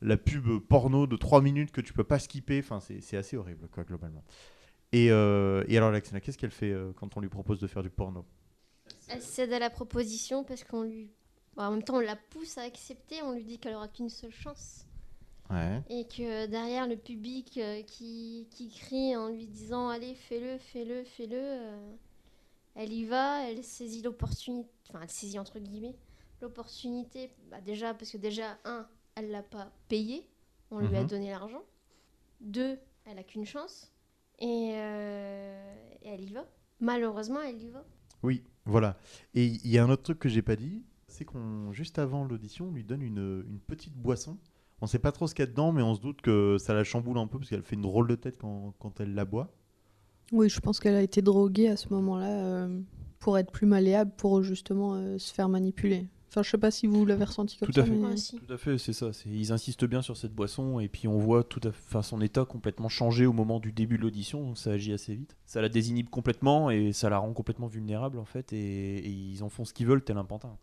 la 0.00 0.16
pub 0.16 0.58
porno 0.60 1.06
de 1.06 1.16
3 1.16 1.40
minutes 1.40 1.72
que 1.72 1.80
tu 1.80 1.92
peux 1.92 2.04
pas 2.04 2.18
skipper. 2.18 2.60
Enfin, 2.60 2.80
c'est 2.80 3.16
assez 3.16 3.36
horrible, 3.36 3.68
quoi, 3.68 3.84
globalement. 3.84 4.24
Et, 4.92 5.10
euh, 5.10 5.64
et 5.68 5.76
alors, 5.76 5.90
Alexandra, 5.90 6.20
qu'est-ce 6.20 6.38
qu'elle 6.38 6.50
fait 6.50 6.72
euh, 6.72 6.92
quand 6.94 7.16
on 7.16 7.20
lui 7.20 7.28
propose 7.28 7.60
de 7.60 7.66
faire 7.66 7.82
du 7.82 7.90
porno? 7.90 8.24
Elle 9.08 9.20
cède 9.20 9.52
à 9.52 9.58
la 9.58 9.70
proposition 9.70 10.44
parce 10.44 10.64
qu'on 10.64 10.82
lui. 10.82 11.10
bon, 11.54 11.62
en 11.62 11.70
même 11.72 11.82
temps, 11.82 11.96
on 11.96 12.00
la 12.00 12.16
pousse 12.16 12.56
à 12.56 12.62
accepter, 12.62 13.22
on 13.22 13.32
lui 13.32 13.44
dit 13.44 13.58
qu'elle 13.58 13.74
aura 13.74 13.88
qu'une 13.88 14.08
seule 14.08 14.32
chance. 14.32 14.86
Ouais. 15.50 15.82
Et 15.88 16.06
que 16.06 16.46
derrière 16.46 16.86
le 16.86 16.96
public 16.96 17.58
euh, 17.58 17.82
qui, 17.82 18.48
qui 18.50 18.68
crie 18.70 19.16
en 19.16 19.28
lui 19.28 19.46
disant 19.46 19.88
Allez, 19.88 20.14
fais-le, 20.14 20.58
fais-le, 20.58 21.04
fais-le, 21.04 21.58
elle 22.74 22.92
y 22.92 23.04
va, 23.04 23.48
elle 23.48 23.64
saisit 23.64 24.02
l'opportunité. 24.02 24.70
Enfin, 24.88 25.00
elle 25.02 25.10
saisit 25.10 25.38
entre 25.38 25.58
guillemets 25.58 25.96
l'opportunité. 26.40 27.30
Bah, 27.50 27.60
déjà, 27.60 27.94
parce 27.94 28.10
que 28.10 28.16
déjà, 28.16 28.58
un, 28.64 28.86
elle 29.18 29.30
l'a 29.30 29.42
pas 29.42 29.70
payé, 29.88 30.28
on 30.70 30.78
lui 30.80 30.96
a 30.96 31.02
Mhm. 31.02 31.08
donné 31.08 31.30
l'argent. 31.30 31.62
Deux, 32.40 32.78
elle 33.04 33.18
a 33.18 33.22
qu'une 33.24 33.44
chance. 33.44 33.92
Et, 34.38 34.70
euh, 34.74 35.74
et 36.02 36.08
elle 36.08 36.20
y 36.24 36.32
va. 36.32 36.44
Malheureusement, 36.80 37.40
elle 37.42 37.60
y 37.60 37.70
va. 37.70 37.84
Oui, 38.22 38.44
voilà. 38.64 38.96
Et 39.34 39.46
il 39.46 39.66
y 39.68 39.78
a 39.78 39.84
un 39.84 39.90
autre 39.90 40.02
truc 40.04 40.18
que 40.20 40.28
j'ai 40.28 40.42
pas 40.42 40.54
dit, 40.56 40.84
c'est 41.08 41.24
qu'on 41.24 41.72
juste 41.72 41.98
avant 41.98 42.24
l'audition, 42.24 42.66
on 42.68 42.72
lui 42.72 42.84
donne 42.84 43.02
une, 43.02 43.44
une 43.48 43.58
petite 43.58 43.94
boisson. 43.94 44.38
On 44.80 44.86
sait 44.86 45.00
pas 45.00 45.10
trop 45.10 45.26
ce 45.26 45.34
qu'il 45.34 45.42
y 45.44 45.48
a 45.48 45.50
dedans, 45.50 45.72
mais 45.72 45.82
on 45.82 45.94
se 45.96 46.00
doute 46.00 46.20
que 46.20 46.56
ça 46.58 46.72
la 46.72 46.84
chamboule 46.84 47.18
un 47.18 47.26
peu 47.26 47.38
parce 47.38 47.50
qu'elle 47.50 47.62
fait 47.62 47.74
une 47.74 47.82
drôle 47.82 48.06
de 48.06 48.14
tête 48.14 48.36
quand, 48.38 48.74
quand 48.78 49.00
elle 49.00 49.14
la 49.14 49.24
boit. 49.24 49.52
Oui, 50.30 50.48
je 50.48 50.60
pense 50.60 50.78
qu'elle 50.78 50.94
a 50.94 51.02
été 51.02 51.20
droguée 51.22 51.68
à 51.68 51.76
ce 51.76 51.88
moment-là 51.92 52.44
euh, 52.44 52.80
pour 53.18 53.38
être 53.38 53.50
plus 53.50 53.66
malléable, 53.66 54.12
pour 54.16 54.42
justement 54.44 54.94
euh, 54.94 55.18
se 55.18 55.34
faire 55.34 55.48
manipuler. 55.48 56.06
Enfin, 56.28 56.42
je 56.42 56.50
sais 56.50 56.58
pas 56.58 56.70
si 56.70 56.86
vous 56.86 57.06
l'avez 57.06 57.24
ressenti 57.24 57.56
comme 57.56 57.68
Tout 57.70 57.80
à 57.80 57.84
ça. 57.84 57.90
fait. 57.90 57.96
mais-. 57.96 58.46
Tout 58.46 58.52
à 58.52 58.58
fait, 58.58 58.78
c'est 58.78 58.92
ça. 58.92 59.10
Ils 59.26 59.50
insistent 59.52 59.86
bien 59.86 60.02
sur 60.02 60.16
cette 60.16 60.34
boisson 60.34 60.78
et 60.78 60.88
puis 60.88 61.08
on 61.08 61.18
voit 61.18 61.42
tout 61.42 61.60
à 61.64 61.72
fait, 61.72 61.82
enfin, 61.88 62.02
son 62.02 62.20
état 62.20 62.44
complètement 62.44 62.88
changé 62.90 63.24
au 63.26 63.32
moment 63.32 63.60
du 63.60 63.72
début 63.72 63.96
de 63.96 64.02
l'audition. 64.02 64.42
donc 64.44 64.58
Ça 64.58 64.72
agit 64.72 64.92
assez 64.92 65.14
vite. 65.14 65.36
Ça 65.46 65.62
la 65.62 65.68
désinhibe 65.68 66.10
complètement 66.10 66.70
et 66.70 66.92
ça 66.92 67.08
la 67.08 67.18
rend 67.18 67.32
complètement 67.32 67.66
vulnérable 67.66 68.18
en 68.18 68.24
fait. 68.26 68.52
Et, 68.52 68.98
et 68.98 69.08
ils 69.10 69.42
en 69.42 69.48
font 69.48 69.64
ce 69.64 69.72
qu'ils 69.72 69.86
veulent, 69.86 70.04
tel 70.04 70.18
un 70.18 70.24
pantin. 70.24 70.56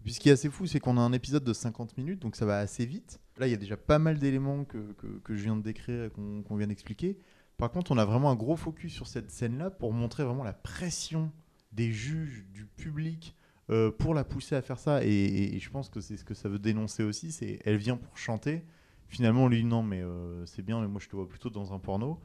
Et 0.00 0.02
puis 0.02 0.12
ce 0.14 0.20
qui 0.20 0.28
est 0.30 0.32
assez 0.32 0.48
fou, 0.48 0.66
c'est 0.66 0.80
qu'on 0.80 0.96
a 0.96 1.00
un 1.00 1.12
épisode 1.12 1.44
de 1.44 1.52
50 1.52 1.96
minutes, 1.98 2.20
donc 2.20 2.34
ça 2.34 2.46
va 2.46 2.58
assez 2.58 2.86
vite. 2.86 3.20
Là, 3.38 3.46
il 3.46 3.50
y 3.50 3.54
a 3.54 3.58
déjà 3.58 3.76
pas 3.76 3.98
mal 3.98 4.18
d'éléments 4.18 4.64
que, 4.64 4.78
que, 4.98 5.06
que 5.22 5.34
je 5.36 5.42
viens 5.44 5.56
de 5.56 5.62
décrire 5.62 6.04
et 6.04 6.10
qu'on 6.10 6.42
qu'on 6.42 6.56
vient 6.56 6.66
d'expliquer. 6.66 7.18
Par 7.58 7.70
contre, 7.70 7.92
on 7.92 7.98
a 7.98 8.04
vraiment 8.06 8.30
un 8.30 8.34
gros 8.34 8.56
focus 8.56 8.92
sur 8.92 9.06
cette 9.06 9.30
scène-là 9.30 9.70
pour 9.70 9.92
montrer 9.92 10.24
vraiment 10.24 10.42
la 10.42 10.54
pression 10.54 11.30
des 11.72 11.92
juges, 11.92 12.46
du 12.54 12.64
public, 12.64 13.36
euh, 13.70 13.90
pour 13.90 14.14
la 14.14 14.24
pousser 14.24 14.54
à 14.56 14.62
faire 14.62 14.78
ça. 14.78 15.04
Et, 15.04 15.08
et- 15.08 15.56
et 15.56 15.58
je 15.58 15.70
pense 15.70 15.88
que 15.88 16.00
c'est 16.00 16.16
ce 16.16 16.24
que 16.24 16.34
ça 16.34 16.48
veut 16.48 16.58
dénoncer 16.58 17.02
aussi, 17.04 17.30
c'est 17.32 17.60
elle 17.64 17.76
vient 17.76 17.96
pour 17.96 18.16
chanter. 18.18 18.62
Finalement, 19.08 19.44
on 19.44 19.48
lui 19.48 19.58
dit 19.58 19.64
non, 19.64 19.82
mais 19.82 20.02
euh, 20.02 20.44
c'est 20.46 20.62
bien, 20.62 20.80
mais 20.80 20.88
moi 20.88 21.00
je 21.02 21.08
te 21.08 21.16
vois 21.16 21.28
plutôt 21.28 21.50
dans 21.50 21.72
un 21.72 21.78
porno. 21.78 22.18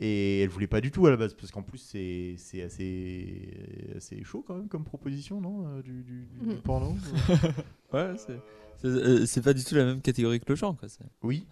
Et 0.00 0.40
elle 0.40 0.48
voulait 0.48 0.66
pas 0.66 0.80
du 0.80 0.90
tout 0.90 1.06
à 1.06 1.10
la 1.10 1.16
base, 1.16 1.34
parce 1.34 1.52
qu'en 1.52 1.62
plus 1.62 1.78
c'est 1.78 2.34
c'est 2.38 2.62
assez, 2.62 3.92
assez 3.96 4.24
chaud 4.24 4.42
quand 4.46 4.56
même 4.56 4.68
comme 4.68 4.84
proposition, 4.84 5.40
non 5.40 5.66
euh, 5.68 5.82
du, 5.82 6.02
du- 6.02 6.26
du- 6.26 6.38
du 6.40 6.54
Mhm. 6.54 6.60
porno 6.62 6.96
Ouais, 7.92 8.14
c'est- 8.16 8.40
c'est 8.78 9.26
c'est 9.26 9.42
pas 9.42 9.52
du 9.54 9.62
tout 9.62 9.74
la 9.76 9.84
même 9.84 10.00
catégorie 10.00 10.40
que 10.40 10.46
le 10.48 10.56
chant. 10.56 10.74
Quoi. 10.74 10.88
c'est- 10.88 11.04
Oui, 11.22 11.46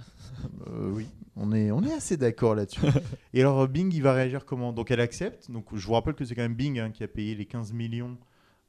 Euh, 0.66 0.90
oui, 0.90 1.06
on 1.36 1.52
est, 1.52 1.70
on 1.70 1.82
est 1.82 1.92
assez 1.92 2.16
d'accord 2.16 2.54
là-dessus. 2.54 2.80
Et 3.34 3.40
alors 3.40 3.68
Bing, 3.68 3.92
il 3.94 4.02
va 4.02 4.14
réagir 4.14 4.44
comment? 4.46 4.72
Donc 4.72 4.90
elle 4.90 5.00
accepte. 5.00 5.50
Donc 5.50 5.66
je 5.76 5.86
vous 5.86 5.92
rappelle 5.92 6.14
que 6.14 6.24
c'est 6.24 6.34
quand 6.34 6.42
même 6.42 6.54
Bing 6.54 6.78
hein, 6.80 6.90
qui 6.90 7.04
a 7.04 7.08
payé 7.08 7.34
les 7.34 7.44
15 7.46 7.72
millions 7.72 8.16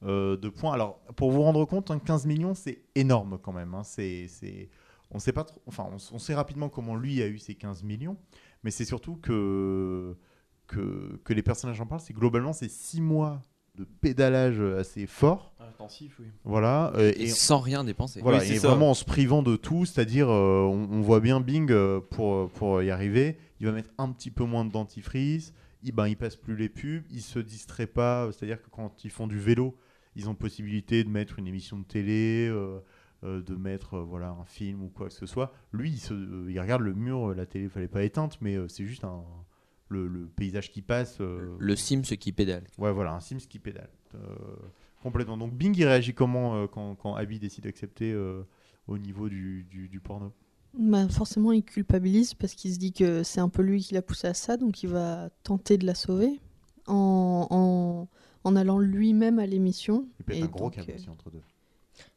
euh, 0.04 0.38
de 0.38 0.50
points. 0.50 0.74
Alors 0.74 1.00
pour 1.16 1.32
vous 1.32 1.42
rendre 1.42 1.64
compte, 1.66 1.92
hein, 1.92 2.00
15 2.00 2.26
millions, 2.26 2.54
c'est 2.54 2.82
énorme 2.96 3.38
quand 3.42 3.54
même. 3.54 3.74
hein. 3.74 3.84
C'est, 3.84 4.28
c'est, 4.28 4.70
on 5.12 5.20
sait 5.20 5.34
pas 5.34 5.44
trop. 5.44 5.62
Enfin, 5.68 5.88
on, 6.12 6.20
sait 6.20 6.34
rapidement 6.36 6.70
comment 6.70 6.96
lui 6.96 7.22
a 7.22 7.28
eu 7.28 7.38
ses 7.38 7.56
15 7.56 7.84
millions, 7.84 8.18
mais 8.64 8.72
c'est 8.72 8.86
surtout 8.86 9.16
que 9.18 10.16
que, 10.68 11.20
que 11.26 11.34
les 11.34 11.44
personnages 11.44 11.82
en 11.82 11.86
parlent. 11.86 12.02
C'est 12.02 12.14
globalement 12.14 12.54
c'est 12.54 12.70
6 12.70 13.02
mois 13.02 13.42
de 13.76 13.84
pédalage 13.86 14.60
assez 14.60 15.06
fort. 15.08 15.54
Intensif, 15.60 16.18
oui. 16.20 16.26
Voilà. 16.44 16.92
euh, 16.96 17.14
Et, 17.16 17.24
et 17.24 17.28
sans 17.28 17.60
rien 17.60 17.84
dépenser. 17.86 18.22
voilà, 18.22 18.40
Oui, 18.40 18.52
et 18.52 18.58
ça. 18.60 18.68
vraiment 18.70 18.92
en 18.92 18.94
se 18.94 19.06
privant 19.06 19.44
de 19.44 19.56
tout, 19.56 19.86
c'est-à-dire 19.86 20.30
euh, 20.30 20.62
on, 20.64 20.90
on 20.92 21.02
voit 21.02 21.20
bien 21.22 21.40
Bing 21.40 21.72
euh, 21.72 22.00
pour, 22.02 22.50
pour 22.52 22.82
y 22.84 22.90
arriver, 22.92 23.38
il 23.62 23.68
va 23.68 23.72
mettre 23.72 23.90
un 23.98 24.12
petit 24.12 24.30
peu 24.30 24.44
moins 24.44 24.66
de 24.66 24.72
dentifrice, 24.72 25.54
il, 25.84 25.94
ben, 25.94 26.08
il 26.10 26.18
passe 26.18 26.36
plus 26.36 26.58
les 26.58 26.68
pubs, 26.68 27.04
il 27.12 27.22
se 27.22 27.40
distrait 27.40 27.88
pas, 27.88 28.30
c'est-à-dire 28.34 28.62
que 28.62 28.70
quand 28.70 29.06
ils 29.06 29.10
font 29.10 29.26
du 29.28 29.40
vélo, 29.40 29.78
ils 30.16 30.30
ont 30.30 30.36
possibilité 30.36 31.04
de 31.04 31.10
mettre 31.10 31.40
une 31.40 31.48
émission 31.48 31.80
de 31.80 31.84
télé, 31.86 32.48
euh, 32.50 32.80
euh, 33.24 33.42
de 33.42 33.56
mettre 33.56 33.96
euh, 33.96 34.04
voilà 34.04 34.30
un 34.30 34.46
film 34.46 34.84
ou 34.84 34.90
quoi 34.90 35.08
que 35.08 35.14
ce 35.14 35.26
soit. 35.26 35.54
Lui, 35.72 35.92
il, 35.92 36.00
se, 36.00 36.14
euh, 36.14 36.52
il 36.52 36.60
regarde 36.60 36.82
le 36.82 36.94
mur, 36.94 37.34
la 37.34 37.46
télé 37.46 37.70
fallait 37.70 37.88
pas 37.88 38.04
éteinte, 38.04 38.38
mais 38.42 38.56
euh, 38.56 38.68
c'est 38.68 38.86
juste 38.86 39.04
un, 39.04 39.24
le, 39.90 40.08
le 40.08 40.28
paysage 40.28 40.72
qui 40.72 40.82
passe. 40.82 41.20
euh, 41.22 41.56
Le 41.60 41.76
Sims 41.76 42.02
qui 42.02 42.32
pédale. 42.32 42.64
Ouais, 42.78 42.92
voilà, 42.92 43.14
un 43.14 43.20
Sims 43.20 43.46
qui 43.50 43.60
pédale. 43.60 43.90
Euh, 44.16 44.20
complètement. 45.04 45.38
Donc 45.38 45.54
Bing, 45.54 45.76
il 45.78 45.86
réagit 45.86 46.14
comment 46.14 46.56
euh, 46.56 46.68
quand, 46.68 46.96
quand 46.96 47.16
Abby 47.16 47.40
décide 47.40 47.64
d'accepter 47.64 48.12
euh, 48.12 48.44
au 48.88 48.98
niveau 48.98 49.30
du, 49.30 49.64
du, 49.70 49.88
du 49.88 50.00
porno? 50.00 50.34
Bah, 50.74 51.08
forcément, 51.10 51.52
il 51.52 51.64
culpabilise 51.64 52.34
parce 52.34 52.54
qu'il 52.56 52.74
se 52.74 52.80
dit 52.80 52.94
que 52.94 53.24
c'est 53.24 53.42
un 53.42 53.50
peu 53.50 53.62
lui 53.62 53.82
qui 53.82 53.94
l'a 53.94 54.02
poussé 54.02 54.28
à 54.28 54.34
ça, 54.34 54.56
donc 54.56 54.84
il 54.84 54.90
va 54.90 55.30
tenter 55.44 55.78
de 55.78 55.86
la 55.86 55.96
sauver 55.96 56.40
en, 56.88 57.46
en, 57.50 58.08
en 58.44 58.56
allant 58.56 58.80
lui-même 58.80 59.40
à 59.40 59.46
l'émission. 59.46 60.06
Il 60.20 60.26
pète 60.26 60.38
Et 60.38 60.44
un 60.44 60.48
gros 60.48 60.66
donc, 60.66 60.76
câble 60.76 60.92
aussi 60.96 61.10
entre 61.10 61.30
deux. 61.30 61.42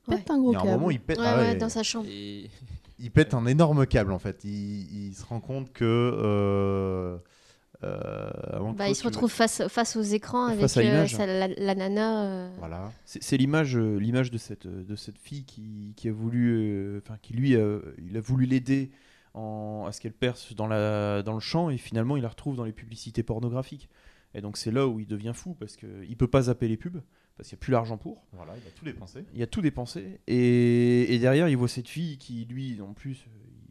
Il 0.09 0.17
pète 0.17 0.31
un 0.31 0.39
gros 0.39 0.51
Il 0.51 0.55
y 0.55 0.57
a 0.57 0.61
un 0.61 0.63
câble. 0.65 0.75
moment, 0.79 0.91
il 0.91 1.01
pète, 1.01 1.19
Ouais, 1.19 1.25
ah 1.27 1.37
ouais, 1.39 1.43
ouais, 1.53 1.55
dans 1.57 1.69
sa 1.69 1.83
chambre. 1.83 2.07
Et 2.11 2.51
il 2.99 3.11
pète 3.11 3.35
un 3.35 3.47
énorme 3.47 3.87
câble 3.87 4.13
en 4.13 4.19
fait. 4.19 4.45
Il, 4.45 5.09
il 5.09 5.15
se 5.15 5.25
rend 5.25 5.41
compte 5.41 5.73
que. 5.73 5.85
euh, 5.85 7.19
euh, 7.83 8.31
Bah, 8.77 8.89
il 8.89 8.95
se 8.95 9.05
retrouve 9.05 9.31
face, 9.31 9.67
face 9.69 9.97
aux 9.97 10.03
écrans 10.03 10.47
avec 10.47 10.61
Face 10.61 10.77
euh, 10.79 11.07
sa- 11.07 11.27
la, 11.27 11.49
la 11.49 11.75
nana. 11.75 12.25
euh, 12.25 12.49
Voilà. 12.59 12.91
C'est 13.05 13.37
l'image, 13.37 13.77
l'image 13.77 14.31
de 14.31 14.39
cette, 14.39 14.67
de 14.67 14.97
cette 14.97 15.19
fille 15.19 15.45
qui, 15.45 15.93
qui 15.97 16.09
a 16.09 16.13
voulu, 16.13 16.51
euh, 16.55 17.01
enfin 17.05 17.19
qui 17.21 17.35
lui, 17.35 17.55
euh, 17.57 17.81
il 18.07 18.17
a 18.17 18.21
voulu 18.21 18.47
l'aider 18.47 18.91
en, 19.35 19.85
à 19.89 19.93
ce 19.93 20.01
qu'elle 20.01 20.13
perce 20.13 20.55
dans, 20.55 20.67
la, 20.67 21.23
dans 21.23 21.35
le 21.35 21.41
champ 21.41 21.69
et 21.69 21.77
finalement 21.77 22.17
il 22.17 22.23
la 22.23 22.29
retrouve 22.29 22.57
dans 22.57 22.65
les 22.65 22.73
publicités 22.73 23.23
pornographiques. 23.23 23.89
Et 24.35 24.41
donc 24.41 24.57
c'est 24.57 24.71
là 24.71 24.87
où 24.89 24.99
il 25.01 25.07
devient 25.07 25.33
fou 25.35 25.55
parce 25.55 25.77
qu'il 25.77 26.17
peut 26.17 26.27
pas 26.29 26.43
zapper 26.43 26.69
les 26.69 26.77
pubs 26.77 27.01
parce 27.37 27.49
qu'il 27.49 27.57
n'y 27.57 27.61
a 27.61 27.63
plus 27.65 27.73
l'argent 27.73 27.97
pour. 27.99 28.25
Voilà, 28.33 28.55
il 28.57 28.67
a 28.67 28.71
tout 28.71 28.85
dépensé. 28.85 29.25
Il 29.35 29.43
a 29.43 29.47
tout 29.47 29.61
dépensé 29.61 30.21
et, 30.27 31.15
et 31.15 31.19
derrière 31.19 31.49
il 31.49 31.57
voit 31.57 31.69
cette 31.69 31.89
fille 31.89 32.19
qui 32.19 32.45
lui 32.45 32.81
en 32.81 32.93
plus, 32.95 33.27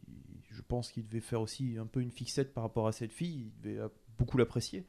il- 0.08 0.40
je 0.50 0.62
pense 0.62 0.90
qu'il 0.90 1.04
devait 1.04 1.20
faire 1.20 1.40
aussi 1.40 1.76
un 1.78 1.86
peu 1.86 2.00
une 2.00 2.10
fixette 2.10 2.54
par 2.54 2.64
rapport 2.64 2.86
à 2.86 2.92
cette 2.92 3.12
fille. 3.12 3.50
Il 3.56 3.60
devait 3.62 3.86
beaucoup 4.16 4.38
l'apprécier. 4.38 4.86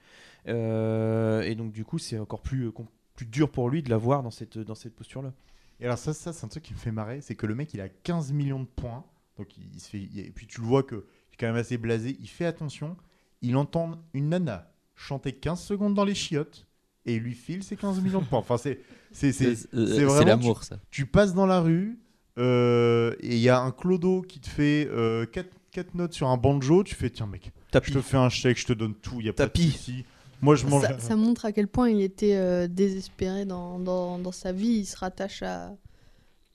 Euh, 0.48 1.42
et 1.42 1.56
donc 1.56 1.72
du 1.72 1.84
coup 1.84 1.98
c'est 1.98 2.20
encore 2.20 2.42
plus 2.42 2.68
euh, 2.68 2.72
plus 3.16 3.26
dur 3.26 3.50
pour 3.52 3.70
lui 3.70 3.82
de 3.82 3.90
la 3.90 3.98
voir 3.98 4.24
dans 4.24 4.32
cette, 4.32 4.58
dans 4.58 4.76
cette 4.76 4.96
posture-là. 4.96 5.34
Et 5.80 5.86
alors 5.86 5.98
ça, 5.98 6.14
ça 6.14 6.32
c'est 6.34 6.46
un 6.46 6.50
truc 6.50 6.64
qui 6.64 6.74
me 6.74 6.78
fait 6.80 6.92
marrer, 6.92 7.22
c'est 7.22 7.36
que 7.36 7.46
le 7.46 7.56
mec 7.56 7.74
il 7.74 7.82
a 7.82 7.90
15 7.90 8.32
millions 8.34 8.60
de 8.62 8.66
points, 8.68 9.06
donc 9.38 9.58
il, 9.58 9.80
se 9.80 9.90
fait, 9.90 10.02
et 10.02 10.32
puis 10.32 10.48
tu 10.48 10.62
le 10.62 10.68
vois 10.68 10.84
que 10.84 10.96
il 10.96 11.34
est 11.34 11.38
quand 11.38 11.48
même 11.48 11.56
assez 11.56 11.78
blasé, 11.78 12.16
il 12.20 12.30
fait 12.30 12.46
attention, 12.46 12.96
il 13.42 13.56
entend 13.58 14.02
une 14.14 14.30
nana 14.30 14.72
chanter 14.96 15.34
15 15.34 15.60
secondes 15.62 15.94
dans 15.94 16.06
les 16.06 16.16
chiottes 16.16 16.66
et 17.06 17.16
il 17.16 17.22
lui 17.22 17.34
file 17.34 17.64
ses 17.64 17.76
15 17.76 18.02
millions 18.02 18.22
de 18.22 18.26
points. 18.26 18.40
Enfin 18.40 18.58
c'est 18.58 18.80
c'est 19.12 19.32
c'est 19.32 19.56
C'est 19.56 19.74
euh, 19.74 20.24
l'amour, 20.24 20.64
ça. 20.64 20.80
tu 20.92 21.06
passes 21.06 21.34
dans 21.34 21.46
la 21.46 21.60
rue 21.62 22.00
euh, 22.38 23.16
et 23.22 23.36
il 23.36 23.42
y 23.42 23.50
a 23.50 23.60
un 23.62 23.72
clodo 23.72 24.22
qui 24.22 24.40
te 24.40 24.48
fait 24.50 24.90
4 25.72 25.96
notes 25.96 26.14
sur 26.14 26.28
un 26.30 26.38
banjo, 26.38 26.84
tu 26.84 26.96
fais 26.96 27.10
tiens 27.10 27.28
mec, 27.28 27.52
Tapis. 27.72 27.92
je 27.92 27.98
te 28.00 28.02
fais 28.04 28.18
un 28.18 28.30
chèque, 28.30 28.58
je 28.60 28.66
te 28.66 28.74
donne 28.74 28.96
tout, 28.96 29.18
il 29.20 29.26
y 29.26 29.30
a 29.30 29.34
pas 29.34 29.44
de 29.46 29.52
Tapis. 29.52 29.72
souci. 29.72 30.06
Moi 30.42 30.56
je 30.56 30.66
mange 30.66 30.84
Ça, 30.84 31.00
ça 31.00 31.16
montre 31.16 31.46
à 31.46 31.52
quel 31.52 31.68
point 31.68 31.90
il 31.90 32.02
était 32.02 32.36
euh, 32.36 32.68
désespéré 32.68 33.46
dans, 33.46 33.80
dans, 33.80 34.20
dans 34.20 34.32
sa 34.34 34.52
vie. 34.52 34.68
Il 34.80 34.86
se 34.86 34.98
rattache 34.98 35.42
à, 35.44 35.76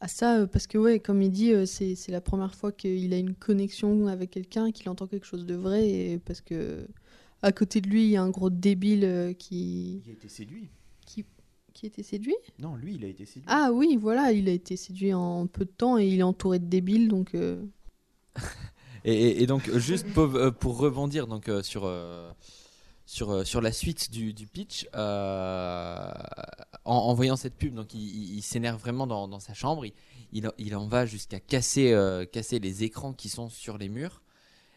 à 0.01 0.09
ça 0.09 0.41
euh, 0.41 0.47
parce 0.47 0.67
que, 0.67 0.77
ouais, 0.79 1.01
comme 1.01 1.23
il 1.23 1.31
dit, 1.31 1.53
euh, 1.53 1.65
c'est 1.67 1.95
c'est 1.95 2.13
la 2.13 2.21
première 2.21 2.55
fois 2.55 2.73
qu'il 2.73 3.13
a 3.15 3.17
une 3.17 3.35
connexion 3.35 4.07
avec 4.07 4.31
quelqu'un, 4.31 4.71
qu'il 4.71 4.89
entend 4.91 5.07
quelque 5.07 5.27
chose 5.27 5.47
de 5.47 5.55
vrai. 5.55 5.89
Et 5.89 6.19
parce 6.19 6.41
que 6.43 6.87
à 7.43 7.53
côté 7.53 7.81
de 7.81 7.89
lui, 7.89 8.05
il 8.05 8.11
y 8.11 8.17
a 8.17 8.23
un 8.23 8.31
gros 8.31 8.51
débile 8.51 9.05
euh, 9.05 9.33
qui, 9.33 10.03
Il 10.05 10.11
a 10.11 10.13
été 10.13 10.29
séduit. 10.29 10.69
qui, 11.07 11.25
qui 11.73 11.87
était 11.87 12.03
séduit? 12.03 12.37
Non, 12.59 12.77
lui, 12.77 12.97
il 12.97 13.05
a 13.05 13.09
été 13.09 13.25
séduit. 13.27 13.47
Ah 13.49 13.71
oui, 13.73 13.97
voilà, 14.01 14.33
il 14.33 14.49
a 14.49 14.53
été 14.53 14.77
séduit 14.77 15.15
en 15.15 15.47
peu 15.47 15.65
de 15.65 15.71
temps 15.71 15.99
et 15.99 16.07
il 16.07 16.19
est 16.21 16.23
entouré 16.25 16.59
de 16.59 16.67
débiles. 16.67 17.09
Donc, 17.09 17.35
euh, 17.35 17.63
Et, 19.05 19.15
et- 19.15 19.43
et 19.43 19.47
donc, 19.47 19.71
juste 19.79 20.07
pour, 20.13 20.35
euh, 20.35 20.51
pour 20.51 20.77
rebondir 20.77 21.27
donc, 21.27 21.49
euh, 21.49 21.63
sur, 21.63 21.85
euh, 21.87 22.31
sur, 23.07 23.47
sur 23.47 23.63
la 23.63 23.73
suite 23.73 24.11
du, 24.11 24.35
du 24.35 24.47
pitch, 24.47 24.87
euh, 24.95 26.13
en, 26.85 26.95
en 26.97 27.15
voyant 27.15 27.37
cette 27.37 27.55
pub, 27.55 27.75
donc, 27.75 27.95
il, 27.95 28.01
il- 28.03 28.35
il 28.39 28.43
s'énerve 28.43 28.79
vraiment 28.79 29.07
dans, 29.07 29.27
dans 29.27 29.41
sa 29.41 29.55
chambre. 29.55 29.87
Il, 29.87 29.93
il, 30.33 30.47
en- 30.47 30.53
il 30.59 30.77
en 30.77 30.87
va 30.87 31.07
jusqu'à 31.07 31.41
casser, 31.41 31.93
euh, 31.93 32.27
casser 32.27 32.59
les 32.59 32.85
écrans 32.85 33.15
qui 33.15 33.29
sont 33.31 33.49
sur 33.49 33.79
les 33.79 33.89
murs. 33.89 34.21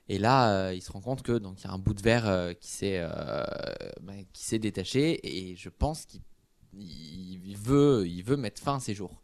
Et 0.09 0.17
là, 0.17 0.67
euh, 0.67 0.73
il 0.73 0.81
se 0.81 0.91
rend 0.91 1.01
compte 1.01 1.21
que 1.21 1.31
donc 1.37 1.61
il 1.61 1.63
y 1.65 1.67
a 1.67 1.71
un 1.71 1.77
bout 1.79 1.93
de 1.93 2.01
verre 2.01 2.27
euh, 2.27 2.53
qui 2.53 2.69
s'est 2.69 2.97
euh, 2.99 3.43
bah, 4.01 4.13
qui 4.33 4.43
s'est 4.43 4.59
détaché 4.59 5.19
et 5.23 5.55
je 5.55 5.69
pense 5.69 6.05
qu'il 6.05 6.21
il- 6.77 7.41
il 7.45 7.57
veut 7.57 8.05
il 8.07 8.23
veut 8.23 8.35
mettre 8.37 8.61
fin 8.61 8.75
à 8.75 8.79
ses 8.79 8.93
jours. 8.93 9.21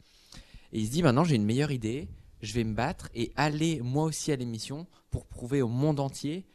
Et 0.71 0.79
il 0.79 0.85
se 0.87 0.91
dit 0.91 1.03
maintenant 1.03 1.23
j'ai 1.25 1.35
une 1.35 1.45
meilleure 1.45 1.71
idée, 1.71 2.07
je 2.41 2.53
vais 2.53 2.63
me 2.63 2.73
battre 2.75 3.09
et 3.13 3.31
aller 3.35 3.81
moi 3.81 4.05
aussi 4.05 4.31
à 4.31 4.35
l'émission 4.37 4.87
pour 5.11 5.25
prouver 5.25 5.61
au 5.61 5.67
monde 5.67 5.99
entier 5.99 6.45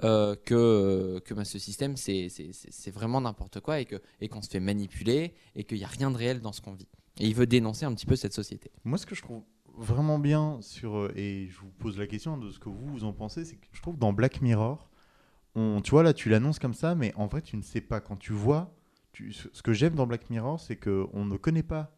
que, 0.00 1.18
que 1.24 1.34
bah, 1.34 1.44
ce 1.44 1.58
système 1.58 1.96
c'est- 1.96 2.28
c'est 2.28 2.90
vraiment 2.90 3.20
n'importe 3.20 3.60
quoi 3.60 3.80
et 3.80 3.84
que 3.84 4.00
et 4.20 4.28
qu'on 4.28 4.42
se 4.42 4.48
fait 4.50 4.60
manipuler 4.60 5.34
et 5.56 5.64
qu'il 5.64 5.78
n'y 5.78 5.84
a 5.84 5.88
rien 5.88 6.10
de 6.10 6.16
réel 6.16 6.40
dans 6.40 6.52
ce 6.52 6.60
qu'on 6.60 6.72
vit. 6.74 6.88
Et 7.20 7.26
il 7.26 7.34
veut 7.34 7.46
dénoncer 7.46 7.84
un 7.84 7.94
petit 7.94 8.06
peu 8.06 8.16
cette 8.16 8.32
société. 8.34 8.70
Moi, 8.84 8.98
ce 8.98 9.06
que 9.06 9.14
je 9.14 9.22
trouve 9.22 9.44
vraiment 9.76 10.18
bien 10.18 10.58
sur 10.60 10.96
euh, 10.96 11.12
et 11.16 11.48
je 11.48 11.58
vous 11.58 11.70
pose 11.78 11.98
la 11.98 12.06
question 12.06 12.36
de 12.36 12.50
ce 12.50 12.58
que 12.58 12.68
vous, 12.68 12.86
vous 12.86 13.04
en 13.04 13.12
pensez, 13.12 13.44
c'est 13.44 13.56
que 13.56 13.66
je 13.72 13.82
trouve 13.82 13.98
dans 13.98 14.12
Black 14.12 14.40
Mirror, 14.40 14.90
on, 15.54 15.80
tu 15.80 15.90
vois 15.90 16.02
là, 16.02 16.12
tu 16.12 16.28
l'annonces 16.28 16.58
comme 16.58 16.74
ça, 16.74 16.94
mais 16.94 17.12
en 17.16 17.26
vrai, 17.26 17.42
tu 17.42 17.56
ne 17.56 17.62
sais 17.62 17.80
pas 17.80 18.00
quand 18.00 18.16
tu 18.16 18.32
vois. 18.32 18.74
Ce 19.12 19.62
que 19.62 19.72
j'aime 19.72 19.94
dans 19.94 20.06
Black 20.06 20.28
Mirror, 20.28 20.58
c'est 20.58 20.74
que 20.74 21.06
on 21.12 21.24
ne 21.24 21.36
connaît 21.36 21.62
pas 21.62 21.96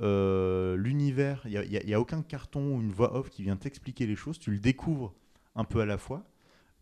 euh, 0.00 0.76
l'univers. 0.76 1.42
Il 1.46 1.58
n'y 1.86 1.94
a, 1.94 2.00
aucun 2.00 2.22
carton 2.22 2.76
ou 2.76 2.82
une 2.82 2.92
voix 2.92 3.16
off 3.16 3.30
qui 3.30 3.42
vient 3.42 3.56
t'expliquer 3.56 4.06
les 4.06 4.16
choses. 4.16 4.38
Tu 4.38 4.50
le 4.50 4.58
découvres 4.58 5.14
un 5.54 5.64
peu 5.64 5.80
à 5.80 5.86
la 5.86 5.96
fois. 5.96 6.26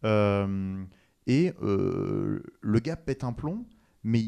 Euh, 0.02 0.84
et 1.28 1.52
le 1.60 2.78
gars 2.80 2.96
pète 2.96 3.22
un 3.22 3.32
plomb, 3.32 3.64
mais 4.02 4.24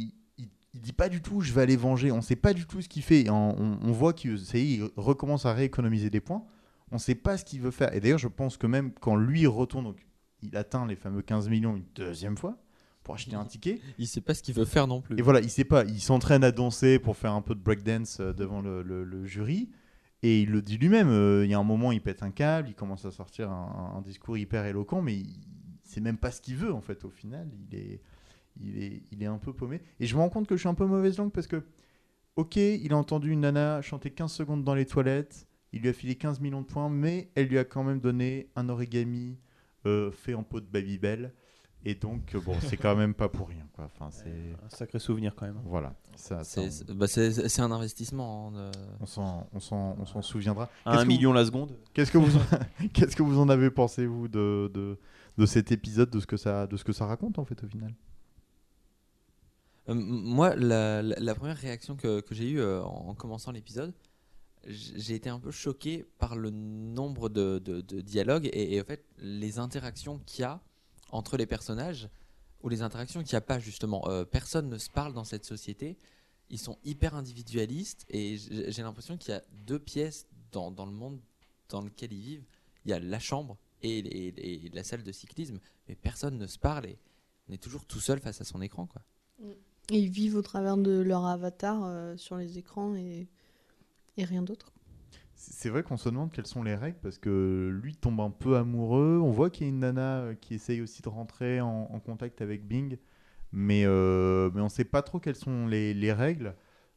il, 0.74 0.80
dit 0.80 0.92
pas 0.92 1.08
du 1.08 1.20
tout 1.22 1.40
je 1.40 1.52
vais 1.52 1.62
aller 1.62 1.76
venger. 1.76 2.12
On 2.12 2.20
sait 2.22 2.36
pas 2.36 2.52
du 2.52 2.66
tout 2.66 2.80
ce 2.82 2.88
qu'il 2.88 3.02
fait. 3.02 3.28
On, 3.30 3.54
on- 3.58 3.78
on 3.82 3.92
voit 3.92 4.12
qu'il 4.12 4.36
il 4.54 4.88
recommence 4.96 5.46
à 5.46 5.52
rééconomiser 5.52 6.10
des 6.10 6.20
points. 6.20 6.44
On 6.92 6.98
sait 6.98 7.14
pas 7.14 7.36
ce 7.36 7.44
qu'il 7.44 7.60
veut 7.60 7.70
faire. 7.70 7.94
Et 7.94 8.00
d'ailleurs, 8.00 8.18
je 8.18 8.28
pense 8.28 8.56
que 8.56 8.66
même 8.66 8.92
quand 9.00 9.14
lui 9.16 9.46
retourne, 9.46 9.84
donc, 9.84 10.06
il 10.42 10.56
atteint 10.56 10.86
les 10.86 10.96
fameux 10.96 11.22
15 11.22 11.48
millions 11.48 11.76
une 11.76 11.84
deuxième 11.94 12.36
fois 12.36 12.58
pour 13.04 13.14
acheter 13.14 13.36
un 13.36 13.44
ticket. 13.44 13.80
Il 13.98 14.08
sait 14.08 14.20
pas 14.20 14.34
ce 14.34 14.42
qu'il 14.42 14.54
veut 14.54 14.64
faire 14.64 14.86
non 14.86 15.00
plus. 15.00 15.18
Et 15.18 15.22
voilà, 15.22 15.40
il 15.40 15.50
sait 15.50 15.64
pas. 15.64 15.84
Il 15.84 16.00
s'entraîne 16.00 16.42
à 16.44 16.50
danser 16.52 16.98
pour 16.98 17.16
faire 17.16 17.32
un 17.32 17.42
peu 17.42 17.54
de 17.54 17.60
breakdance 17.60 18.18
euh, 18.20 18.32
devant 18.32 18.60
le, 18.60 18.82
le- 18.82 19.04
le 19.04 19.24
jury. 19.24 19.70
Et 20.22 20.42
il 20.42 20.50
le 20.50 20.60
dit 20.62 20.76
lui-même. 20.78 21.08
euh, 21.08 21.44
il 21.46 21.50
y 21.50 21.54
a 21.54 21.58
un 21.58 21.64
moment, 21.64 21.92
il 21.92 22.00
pète 22.02 22.22
un 22.22 22.30
câble, 22.30 22.68
il 22.68 22.74
commence 22.74 23.04
à 23.06 23.10
sortir 23.10 23.50
un, 23.50 23.94
un 23.96 24.02
discours 24.02 24.36
hyper 24.36 24.64
éloquent, 24.66 25.00
mais 25.00 25.16
il, 25.16 25.28
sait 25.84 26.00
même 26.00 26.18
pas 26.18 26.30
ce 26.30 26.40
qu'il 26.40 26.56
veut 26.56 26.72
en 26.72 26.80
fait. 26.82 27.04
Au 27.04 27.10
final, 27.10 27.48
il 27.70 27.76
est, 27.78 28.00
il 28.62 28.82
est, 28.82 29.02
il 29.10 29.22
est 29.22 29.26
un 29.26 29.38
peu 29.38 29.52
paumé. 29.52 29.80
Et 30.00 30.06
je 30.06 30.14
me 30.16 30.20
rends 30.20 30.28
compte 30.30 30.46
que 30.46 30.54
je 30.56 30.60
suis 30.60 30.68
un 30.68 30.74
peu 30.74 30.86
mauvaise 30.86 31.16
langue 31.18 31.32
parce 31.32 31.46
que, 31.46 31.62
ok, 32.36 32.56
il 32.56 32.92
a 32.92 32.96
entendu 32.96 33.30
une 33.30 33.40
nana 33.40 33.82
chanter 33.82 34.10
15 34.10 34.32
secondes 34.32 34.64
dans 34.64 34.74
les 34.74 34.86
toilettes. 34.86 35.46
Il 35.72 35.82
lui 35.82 35.88
a 35.88 35.92
filé 35.92 36.16
15 36.16 36.40
millions 36.40 36.62
de 36.62 36.66
points, 36.66 36.88
mais 36.88 37.30
elle 37.34 37.46
lui 37.46 37.58
a 37.58 37.64
quand 37.64 37.84
même 37.84 38.00
donné 38.00 38.48
un 38.56 38.68
origami 38.68 39.38
euh, 39.86 40.10
fait 40.10 40.34
en 40.34 40.42
peau 40.42 40.60
de 40.60 40.66
Babybel. 40.66 41.32
Et 41.82 41.94
donc, 41.94 42.34
euh, 42.34 42.40
bon, 42.40 42.54
c'est 42.60 42.76
quand 42.76 42.94
même 42.94 43.14
pas 43.14 43.30
pour 43.30 43.48
rien. 43.48 43.66
Quoi. 43.72 43.86
Enfin, 43.86 44.10
c'est. 44.10 44.28
Un 44.62 44.68
sacré 44.68 44.98
souvenir 44.98 45.34
quand 45.34 45.46
même. 45.46 45.58
Voilà, 45.64 45.94
ça, 46.14 46.38
ça, 46.38 46.44
C'est 46.44 46.60
on- 46.60 46.70
c'est- 46.70 46.92
bah, 46.92 47.06
c'est- 47.06 47.48
c'est 47.48 47.62
un 47.62 47.70
investissement. 47.72 48.48
hein, 48.48 48.52
de- 48.72 48.78
on 49.00 49.06
s'en, 49.06 49.48
on 49.54 49.60
s'en, 49.60 49.96
on 49.98 50.04
s'en 50.04 50.20
souviendra. 50.20 50.68
Un 50.84 51.06
million 51.06 51.32
la 51.32 51.46
seconde. 51.46 51.78
Qu'est-ce 51.94 52.12
que 52.12 52.18
vous, 52.18 52.26
qu'est-ce 52.92 53.16
que 53.16 53.22
vous 53.22 53.38
en 53.38 53.48
avez 53.48 53.70
pensé 53.70 54.04
vous 54.04 54.28
de, 54.28 54.70
de, 54.74 54.98
de 55.38 55.46
cet 55.46 55.72
épisode, 55.72 56.10
de 56.10 56.20
ce 56.20 56.26
que 56.26 56.36
ça, 56.36 56.66
de 56.66 56.76
ce 56.76 56.84
que 56.84 56.92
ça 56.92 57.06
raconte 57.06 57.38
en 57.38 57.46
fait 57.46 57.64
au 57.64 57.66
final? 57.66 57.94
Moi, 59.94 60.54
la, 60.56 61.34
première 61.34 61.56
réaction 61.56 61.96
que, 61.96 62.22
j'ai 62.30 62.50
eue 62.50 62.60
euh, 62.60 62.82
en, 62.82 63.08
en 63.08 63.14
commençant 63.14 63.52
l'épisode, 63.52 63.92
j'ai 64.66 65.14
été 65.14 65.30
un 65.30 65.40
peu 65.40 65.50
choqué 65.50 66.04
par 66.18 66.36
le 66.36 66.50
nombre 66.50 67.28
de, 67.28 67.80
dialogues 68.00 68.48
et, 68.52 68.80
en 68.80 68.84
fait 68.84 69.04
les 69.18 69.58
interactions 69.58 70.18
qu'il 70.26 70.42
y 70.42 70.44
a 70.44 70.60
entre 71.10 71.36
les 71.36 71.46
personnages 71.46 72.08
ou 72.62 72.68
les 72.68 72.82
interactions 72.82 73.22
qu'il 73.22 73.34
n'y 73.34 73.38
a 73.38 73.42
pas 73.42 73.58
justement. 73.58 74.06
Euh, 74.08 74.24
personne 74.24 74.68
ne 74.68 74.78
se 74.78 74.90
parle 74.90 75.14
dans 75.14 75.24
cette 75.24 75.44
société. 75.44 75.96
Ils 76.50 76.58
sont 76.58 76.78
hyper 76.84 77.14
individualistes 77.14 78.04
et 78.10 78.36
j'ai 78.36 78.82
l'impression 78.82 79.16
qu'il 79.16 79.30
y 79.30 79.36
a 79.36 79.42
deux 79.66 79.78
pièces 79.78 80.26
dans, 80.52 80.70
le 80.70 80.92
monde 80.92 81.20
dans 81.68 81.80
lequel 81.80 82.12
ils 82.12 82.20
vivent. 82.20 82.44
Il 82.84 82.90
y 82.90 82.94
a 82.94 83.00
la 83.00 83.18
chambre 83.18 83.56
et, 83.82 84.70
la 84.74 84.84
salle 84.84 85.02
de 85.02 85.12
cyclisme, 85.12 85.58
mais 85.88 85.94
personne 85.94 86.36
ne 86.36 86.46
se 86.46 86.58
parle 86.58 86.86
et 86.86 86.98
on 87.48 87.52
est 87.52 87.62
toujours 87.62 87.86
tout 87.86 88.00
seul 88.00 88.20
face 88.20 88.40
à 88.40 88.44
son 88.44 88.60
écran. 88.60 88.86
Quoi. 88.86 89.02
Ils 89.90 90.08
vivent 90.08 90.36
au 90.36 90.42
travers 90.42 90.76
de 90.76 91.00
leur 91.00 91.26
avatar 91.26 91.82
euh, 91.84 92.16
sur 92.16 92.36
les 92.36 92.58
écrans 92.58 92.94
et, 92.94 93.28
rien 94.18 94.42
d'autre. 94.42 94.70
C'est 95.34 95.70
vrai 95.70 95.82
qu'on 95.82 95.96
se 95.96 96.10
demande 96.10 96.30
quelles 96.30 96.46
sont 96.46 96.62
les 96.62 96.74
règles 96.74 96.98
parce 97.02 97.16
que 97.16 97.70
lui 97.82 97.96
tombe 97.96 98.20
un 98.20 98.28
peu 98.28 98.58
amoureux. 98.58 99.18
On 99.22 99.30
voit 99.30 99.48
qu'il 99.48 99.66
y 99.66 99.70
a 99.70 99.72
une 99.72 99.78
nana 99.78 100.18
euh, 100.18 100.34
qui 100.34 100.54
essaye 100.54 100.82
aussi 100.82 101.00
de 101.00 101.08
rentrer 101.08 101.62
en, 101.62 101.98
contact 102.00 102.42
avec 102.42 102.66
Bing, 102.68 102.98
mais, 103.50 103.84
euh, 103.86 104.50
on 104.54 104.64
ne 104.64 104.68
sait 104.68 104.84
pas 104.84 105.00
trop 105.00 105.20
quelles 105.20 105.36
sont 105.36 105.66
les, 105.66 105.94
les 105.94 106.12
règles. 106.12 106.54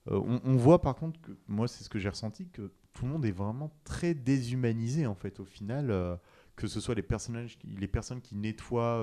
On, 0.08 0.58
voit 0.58 0.82
par 0.82 0.96
contre 0.96 1.22
que 1.22 1.32
moi 1.48 1.70
c'est 1.70 1.86
ce 1.86 1.90
que 1.90 1.98
j'ai 1.98 2.10
ressenti 2.10 2.50
que 2.50 2.74
tout 2.92 3.06
le 3.06 3.12
monde 3.12 3.26
est 3.26 3.32
vraiment 3.32 3.72
très 3.86 4.14
déshumanisé 4.14 5.08
en 5.08 5.16
fait 5.16 5.40
au 5.40 5.46
final, 5.46 6.20
que 6.58 6.68
ce 6.68 6.82
soit 6.82 6.94
les 6.94 7.04
personnages, 7.04 7.58
les 7.64 7.88
personnes 7.88 8.20
qui 8.20 8.36
nettoient 8.36 9.02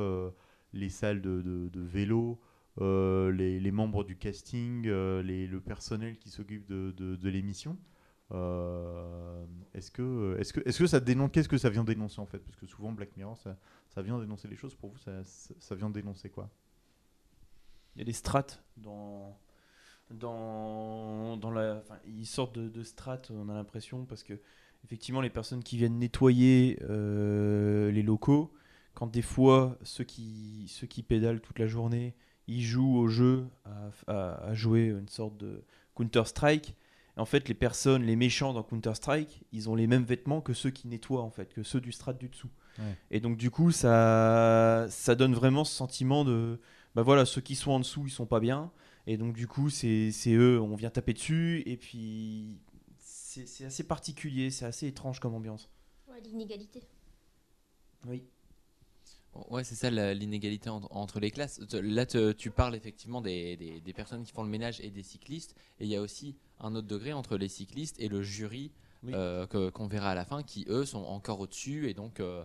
les 0.75 0.91
salles 0.91 1.23
de 1.23 1.71
vélo, 1.81 2.39
euh, 2.79 3.33
les, 3.33 3.71
membres 3.71 4.05
du 4.05 4.17
casting, 4.17 4.87
euh, 4.87 5.23
le 5.23 5.61
personnel 5.61 6.17
qui 6.19 6.31
s'occupe 6.31 6.67
de, 6.67 7.29
l'émission. 7.29 7.77
Euh, 8.33 9.45
est-ce 9.75 9.91
que, 9.91 10.37
est-ce 10.39 10.53
que, 10.53 10.61
est-ce 10.65 10.79
que 10.79 10.87
ça 10.87 11.01
dénonce, 11.01 11.31
qu'est-ce 11.33 11.49
que 11.49 11.59
ça 11.59 11.69
vient 11.69 11.83
dénoncer 11.83 12.21
en 12.21 12.27
fait? 12.27 12.39
Parce 12.39 12.57
que 12.57 12.67
souvent 12.67 12.93
Black 12.93 13.17
Mirror, 13.17 13.37
ça, 13.37 14.03
vient 14.03 14.19
dénoncer 14.19 14.49
les 14.49 14.57
choses. 14.57 14.75
Pour 14.75 14.91
vous, 14.91 14.99
ça, 14.99 15.75
vient 15.75 15.91
dénoncer 15.91 16.31
quoi? 16.31 16.49
Il 17.97 17.99
y 17.99 18.03
a 18.03 18.05
des 18.05 18.13
strates 18.13 18.63
dans. 18.77 19.39
Dans, 20.11 21.37
dans 21.37 21.53
la, 21.53 21.85
ils 22.05 22.27
sortent 22.27 22.57
de, 22.57 22.69
de 22.69 22.83
strates, 22.83 23.31
on 23.31 23.49
a 23.49 23.55
l'impression, 23.55 24.07
parce 24.07 24.25
que 24.25 24.41
effectivement, 24.83 25.21
les 25.21 25.31
personnes 25.31 25.63
qui 25.63 25.77
viennent 25.77 26.01
nettoyer 26.01 26.79
les 26.81 28.03
locaux, 28.03 28.53
quand 28.95 29.07
des 29.07 29.23
fois 29.23 29.79
ceux 29.83 30.03
qui, 30.03 30.67
ceux 30.69 30.89
qui 30.89 31.05
pédalent 31.05 31.41
toute 31.41 31.61
la 31.61 31.69
journée, 31.69 32.17
ils 32.51 32.63
jouent 32.65 32.97
au 32.97 33.09
jeu 33.09 33.47
à, 33.65 33.91
à- 34.13 34.35
à 34.51 34.55
jouer 34.55 34.87
une 34.87 35.09
sorte 35.09 35.37
de 35.37 35.63
Counter-Strike. 35.95 36.75
En 37.17 37.25
fait, 37.27 37.49
les 37.49 37.55
personnes, 37.55 38.03
les 38.05 38.17
méchants 38.17 38.53
dans 38.55 38.63
Counter-Strike, 38.63 39.45
ils 39.53 39.69
ont 39.69 39.75
les 39.75 39.87
mêmes 39.87 40.05
vêtements 40.05 40.41
que 40.41 40.55
ceux 40.55 40.71
qui 40.71 40.89
nettoient, 40.89 41.23
en 41.23 41.31
fait, 41.31 41.53
que 41.53 41.63
ceux 41.63 41.81
du 41.81 41.93
strat 41.93 42.15
du 42.15 42.29
dessous. 42.29 42.49
Ouais. 42.79 42.97
Et 43.11 43.21
donc, 43.21 43.37
du 43.37 43.51
coup, 43.51 43.73
ça, 43.73 44.87
ça 44.89 45.15
donne 45.15 45.35
vraiment 45.35 45.65
ce 45.65 45.75
sentiment 45.75 46.25
de. 46.25 46.59
Bah 46.95 47.03
voilà, 47.03 47.25
ceux 47.27 47.41
qui 47.43 47.57
sont 47.57 47.73
en 47.73 47.81
dessous, 47.81 48.05
ils 48.07 48.11
sont 48.11 48.27
pas 48.27 48.41
bien. 48.41 48.71
Et 49.07 49.17
donc, 49.19 49.35
du 49.35 49.47
coup, 49.47 49.69
c'est 49.71 50.13
c'est 50.13 50.33
eux, 50.33 50.61
on 50.61 50.75
vient 50.77 50.91
taper 50.91 51.13
dessus. 51.13 51.63
Et 51.67 51.77
puis, 51.77 52.59
c'est 52.99 53.47
c'est 53.47 53.65
assez 53.67 53.85
particulier, 53.85 54.51
c'est 54.51 54.65
assez 54.65 54.87
étrange 54.87 55.21
comme 55.21 55.35
ambiance. 55.35 55.69
Ouais, 56.09 56.21
l'inégalité. 56.23 56.83
Oui. 58.09 58.25
Ouais, 59.49 59.63
c'est 59.65 59.77
ça 59.77 59.91
l'inégalité 59.91 60.69
en- 60.71 60.83
entre 60.91 61.21
les 61.21 61.31
classes. 61.31 61.61
Là, 61.73 62.05
te- 62.05 62.33
tu 62.33 62.51
parles 62.51 62.75
effectivement 62.75 63.21
des, 63.21 63.57
des- 63.57 63.81
des 63.81 63.93
personnes 63.93 64.25
qui 64.25 64.33
font 64.33 64.43
le 64.43 64.49
ménage 64.49 64.81
et 64.81 64.91
des 64.91 65.03
cyclistes. 65.05 65.55
Et 65.79 65.85
il 65.85 65.91
y 65.91 65.97
a 65.97 66.01
aussi 66.03 66.37
un 66.59 66.75
autre 66.75 66.89
degré 66.89 67.13
entre 67.13 67.37
les 67.37 67.49
cyclistes 67.49 67.97
et 68.01 68.09
le 68.09 68.23
jury 68.23 68.73
Oui. 69.05 69.13
euh, 69.15 69.47
qu'on 69.71 69.87
verra 69.87 70.11
à 70.11 70.15
la 70.15 70.25
fin, 70.25 70.43
qui 70.43 70.67
eux 70.69 70.85
sont 70.85 71.05
encore 71.05 71.41
au-dessus. 71.41 71.89
Et 71.89 71.95
donc, 71.95 72.19
euh, 72.19 72.45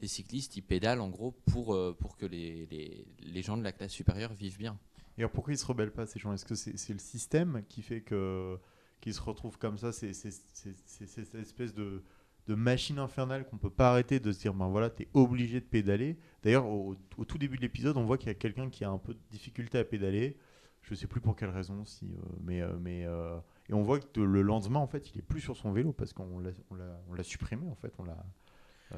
les 0.00 0.08
cyclistes, 0.08 0.56
ils 0.56 0.62
pédalent 0.62 1.00
en 1.02 1.08
gros 1.10 1.32
pour, 1.46 1.74
euh, 1.74 1.94
pour 1.98 2.16
que 2.16 2.26
les, 2.26 2.66
les, 2.66 3.06
les 3.20 3.42
gens 3.42 3.56
de 3.58 3.62
la 3.62 3.72
classe 3.72 3.92
supérieure 3.92 4.32
vivent 4.32 4.58
bien. 4.58 4.78
Et 5.16 5.20
alors 5.20 5.30
pourquoi 5.30 5.52
ils 5.52 5.58
se 5.58 5.66
rebellent 5.66 5.92
pas 5.92 6.06
ces 6.06 6.18
gens? 6.18 6.32
Est-ce 6.32 6.44
que 6.44 6.56
c'est 6.56 6.76
c'est 6.76 6.92
le 6.92 6.98
système 6.98 7.62
qui 7.68 7.82
fait 7.82 8.00
que 8.00 8.58
qu'ils 9.00 9.14
se 9.14 9.20
retrouvent 9.20 9.58
comme 9.58 9.78
ça? 9.78 9.92
C'est 9.92 10.12
cette 10.12 11.34
espèce 11.36 11.74
de, 11.74 12.02
de 12.46 12.54
machine 12.54 12.98
infernale 12.98 13.46
qu'on 13.46 13.56
peut 13.56 13.70
pas 13.70 13.90
arrêter 13.90 14.20
de 14.20 14.30
se 14.32 14.40
dire 14.40 14.54
ben 14.54 14.68
voilà 14.68 14.90
t'es 14.90 15.08
obligé 15.14 15.60
de 15.60 15.64
pédaler. 15.64 16.18
D'ailleurs 16.42 16.66
au, 16.66 16.94
au 17.16 17.24
tout 17.24 17.38
début 17.38 17.56
de 17.56 17.62
l'épisode 17.62 17.96
on 17.96 18.04
voit 18.04 18.18
qu'il 18.18 18.28
y 18.28 18.30
a 18.30 18.34
quelqu'un 18.34 18.68
qui 18.70 18.84
a 18.84 18.90
un 18.90 18.98
peu 18.98 19.14
de 19.14 19.20
difficulté 19.30 19.78
à 19.78 19.84
pédaler. 19.84 20.36
Je 20.82 20.94
sais 20.94 21.06
plus 21.06 21.20
pour 21.20 21.34
quelle 21.34 21.48
raison 21.48 21.84
si 21.86 22.04
euh, 22.04 22.18
mais 22.42 22.60
euh, 22.60 22.76
mais 22.78 23.04
euh, 23.06 23.38
et 23.70 23.72
on 23.72 23.82
voit 23.82 24.00
que 24.00 24.20
le 24.20 24.42
lendemain 24.42 24.80
en 24.80 24.86
fait 24.86 25.10
il 25.10 25.18
est 25.18 25.22
plus 25.22 25.40
sur 25.40 25.56
son 25.56 25.72
vélo 25.72 25.92
parce 25.92 26.12
qu'on 26.12 26.40
l'a 26.40 27.22
supprimé 27.22 27.66
en 27.68 27.74
fait 27.76 27.92
on 27.98 28.04
l'a. 28.04 28.24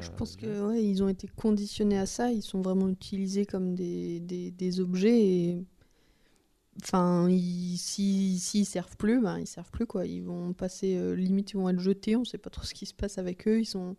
Je 0.01 0.11
pense 0.11 0.37
que 0.37 0.69
ouais, 0.69 0.85
ils 0.85 1.03
ont 1.03 1.09
été 1.09 1.27
conditionnés 1.29 1.99
à 1.99 2.05
ça, 2.05 2.31
ils 2.31 2.43
sont 2.43 2.61
vraiment 2.61 2.89
utilisés 2.89 3.47
comme 3.47 3.75
des, 3.75 4.21
des, 4.21 4.51
des 4.51 4.81
objets 4.81 5.25
et 5.25 5.65
enfin 6.83 7.29
ils- 7.29 7.79
si 7.79 8.39
s'ils 8.39 8.67
servent 8.67 8.97
plus, 8.97 9.21
ben 9.21 9.39
ils 9.39 9.47
servent 9.47 9.71
plus 9.71 9.87
quoi, 9.87 10.07
ils 10.07 10.23
vont 10.23 10.53
passer 10.53 10.97
euh, 10.97 11.15
limite 11.15 11.53
ils 11.53 11.57
vont 11.57 11.69
être 11.69 11.81
jetés, 11.81 12.17
on 12.17 12.25
sait 12.25 12.39
pas 12.39 12.51
trop 12.51 12.65
ce 12.65 12.75
qui 12.75 12.87
se 12.87 12.95
passe 12.95 13.19
avec 13.19 13.47
eux, 13.49 13.61
ils 13.61 13.67
sont 13.67 13.97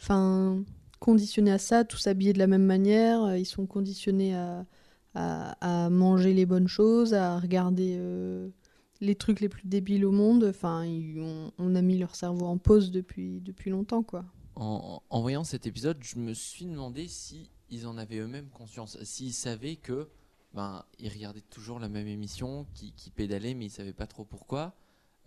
enfin 0.00 0.62
conditionnés 1.00 1.52
à 1.52 1.58
ça, 1.58 1.84
tous 1.84 2.06
habillés 2.06 2.32
de 2.32 2.38
la 2.38 2.46
même 2.46 2.64
manière, 2.64 3.22
euh, 3.24 3.38
ils 3.38 3.46
sont 3.46 3.66
conditionnés 3.66 4.34
à, 4.34 4.66
à, 5.14 5.90
manger 5.90 6.34
les 6.34 6.46
bonnes 6.46 6.68
choses, 6.68 7.14
à 7.14 7.38
regarder 7.38 7.96
euh, 7.98 8.48
les 9.00 9.14
trucs 9.14 9.40
les 9.40 9.48
plus 9.48 9.66
débiles 9.66 10.04
au 10.04 10.12
monde, 10.12 10.44
enfin 10.44 10.84
on, 11.58 11.74
a 11.74 11.82
mis 11.82 11.98
leur 11.98 12.14
cerveau 12.14 12.46
en 12.46 12.58
pause 12.58 12.90
depuis 12.90 13.40
depuis 13.40 13.70
longtemps 13.70 14.02
quoi. 14.02 14.24
En, 14.56 15.02
en 15.08 15.20
voyant 15.20 15.44
cet 15.44 15.66
épisode, 15.66 15.98
je 16.00 16.18
me 16.18 16.34
suis 16.34 16.66
demandé 16.66 17.06
si 17.06 17.50
ils 17.70 17.86
en 17.86 17.96
avaient 17.96 18.18
eux-mêmes 18.18 18.48
conscience, 18.48 18.98
s'ils 19.04 19.32
savaient 19.32 19.76
que 19.76 20.08
ben 20.54 20.84
ils 20.98 21.10
regardaient 21.10 21.40
toujours 21.40 21.78
la 21.78 21.88
même 21.88 22.08
émission, 22.08 22.66
qui, 22.74 22.92
qui 22.92 23.10
pédalaient 23.10 23.54
mais 23.54 23.66
ils 23.66 23.70
savaient 23.70 23.92
pas 23.92 24.06
trop 24.06 24.24
pourquoi. 24.24 24.74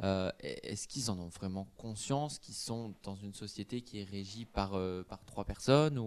Euh, 0.04 0.32
Est-ce 0.40 0.88
qu'ils 0.88 1.12
en 1.12 1.20
ont 1.20 1.28
vraiment 1.28 1.68
conscience 1.78 2.40
qu'ils 2.40 2.56
sont 2.56 2.96
dans 3.04 3.16
une 3.16 3.34
société 3.34 3.82
qui 3.82 4.00
est 4.00 4.04
régie 4.04 4.46
par, 4.46 4.74
euh, 4.74 5.04
par 5.04 5.24
trois 5.26 5.46
personnes 5.46 6.02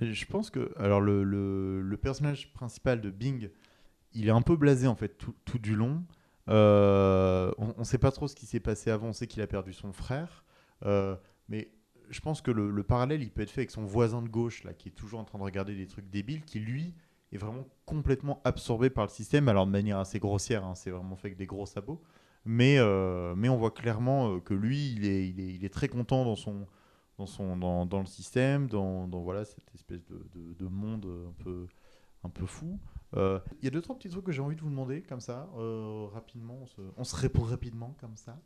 Je 0.00 0.24
pense 0.26 0.50
que 0.50 0.72
alors 0.76 1.00
le, 1.00 1.22
le, 1.22 1.96
personnage 1.96 2.52
principal 2.52 3.00
de 3.00 3.10
Bing, 3.10 3.50
il 4.12 4.26
est 4.26 4.32
un 4.32 4.42
peu 4.42 4.56
blasé 4.56 4.88
en 4.88 4.96
fait 4.96 5.18
tout, 5.18 5.34
tout 5.44 5.58
du 5.58 5.76
long. 5.76 6.02
Euh, 6.48 7.52
on 7.58 7.78
ne 7.78 7.84
sait 7.84 7.98
pas 7.98 8.10
trop 8.10 8.26
ce 8.26 8.34
qui 8.34 8.46
s'est 8.46 8.60
passé 8.60 8.90
avant. 8.90 9.08
On 9.08 9.12
sait 9.12 9.28
qu'il 9.28 9.40
a 9.40 9.46
perdu 9.46 9.72
son 9.72 9.92
frère, 9.92 10.44
mais 11.48 11.70
je 12.10 12.20
pense 12.20 12.42
que 12.42 12.50
le, 12.50 12.70
le 12.70 12.82
parallèle 12.82 13.22
il 13.22 13.30
peut 13.30 13.42
être 13.42 13.50
fait 13.50 13.60
avec 13.60 13.70
son 13.70 13.84
voisin 13.84 14.20
de 14.20 14.28
gauche 14.28 14.64
là, 14.64 14.74
qui 14.74 14.88
est 14.88 14.92
toujours 14.92 15.20
en 15.20 15.24
train 15.24 15.38
de 15.38 15.44
regarder 15.44 15.76
des 15.76 15.86
trucs 15.86 16.10
débiles, 16.10 16.44
qui 16.44 16.58
lui 16.58 16.92
est 17.34 17.38
vraiment 17.38 17.66
complètement 17.86 18.40
absorbé 18.44 18.90
par 18.90 19.04
le 19.04 19.10
système. 19.10 19.48
Alors 19.48 19.66
de 19.66 19.70
manière 19.72 19.98
assez 19.98 20.18
grossière, 20.18 20.64
hein, 20.64 20.74
c'est 20.74 20.90
vraiment 20.90 21.16
fait 21.16 21.28
avec 21.28 21.38
des 21.38 21.46
gros 21.46 21.66
sabots. 21.66 22.00
Mais, 22.44 22.76
euh, 22.78 23.34
mais 23.36 23.48
on 23.48 23.56
voit 23.56 23.70
clairement 23.70 24.34
euh, 24.34 24.40
que 24.40 24.52
lui, 24.54 24.92
il 24.92 25.04
est, 25.06 25.28
il, 25.28 25.38
est, 25.40 25.54
il 25.54 25.64
est 25.64 25.72
très 25.72 25.86
content 25.88 26.24
dans 26.24 26.34
son, 26.34 26.66
dans, 27.18 27.26
son, 27.26 27.56
dans, 27.56 27.86
dans 27.86 28.00
le 28.00 28.06
système, 28.06 28.66
dans, 28.66 29.06
dans 29.06 29.20
voilà, 29.20 29.44
cette 29.44 29.72
espèce 29.74 30.04
de, 30.06 30.26
de, 30.34 30.52
de 30.54 30.66
monde 30.66 31.06
un 31.28 31.42
peu, 31.44 31.66
un 32.24 32.28
peu 32.30 32.44
fou. 32.46 32.80
Euh, 33.14 33.38
Il 33.60 33.64
y 33.64 33.68
a 33.68 33.70
deux, 33.70 33.80
trois 33.80 33.94
petits 33.96 34.08
trucs 34.08 34.24
que 34.24 34.32
j'ai 34.32 34.42
envie 34.42 34.56
de 34.56 34.60
vous 34.60 34.70
demander, 34.70 35.02
comme 35.02 35.20
ça, 35.20 35.48
euh, 35.56 36.06
rapidement. 36.12 36.58
On 36.62 36.66
se, 36.66 36.80
on 36.96 37.04
se 37.04 37.14
répond 37.14 37.42
rapidement, 37.42 37.94
comme 38.00 38.16
ça. 38.16 38.36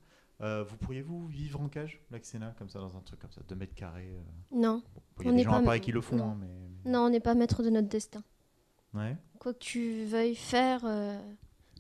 Euh, 0.43 0.63
vous 0.69 0.77
pourriez-vous 0.77 1.27
vivre 1.29 1.63
en 1.63 1.69
cage, 1.71 2.03
Laxena, 2.11 2.55
comme 2.59 2.69
ça, 2.69 2.79
dans 2.81 2.95
un 2.99 3.01
truc 3.01 3.19
comme 3.21 3.31
ça, 3.31 3.41
2 3.49 3.55
mètres 3.55 3.75
carrés 3.75 4.11
euh, 4.13 4.21
Non, 4.55 4.83
bon, 4.95 5.01
Il 5.21 5.25
y 5.27 5.29
a 5.31 5.33
On 5.33 5.37
des 5.37 5.43
gens 5.45 5.51
pas- 5.53 5.57
à 5.59 5.63
Paris 5.63 5.81
qui 5.81 5.93
le 5.93 6.03
font, 6.03 6.17
non. 6.17 6.25
hein, 6.33 6.37
mais. 6.39 6.91
non, 6.91 7.07
on 7.07 7.09
n'est 7.09 7.21
pas 7.21 7.35
maître 7.35 7.63
de 7.63 7.71
notre 7.71 7.89
destin. 7.89 8.23
Ouais. 8.97 9.17
Quoi 9.39 9.53
que 9.55 9.59
tu 9.59 10.05
veuilles 10.05 10.35
faire, 10.35 10.81
euh, 10.85 11.19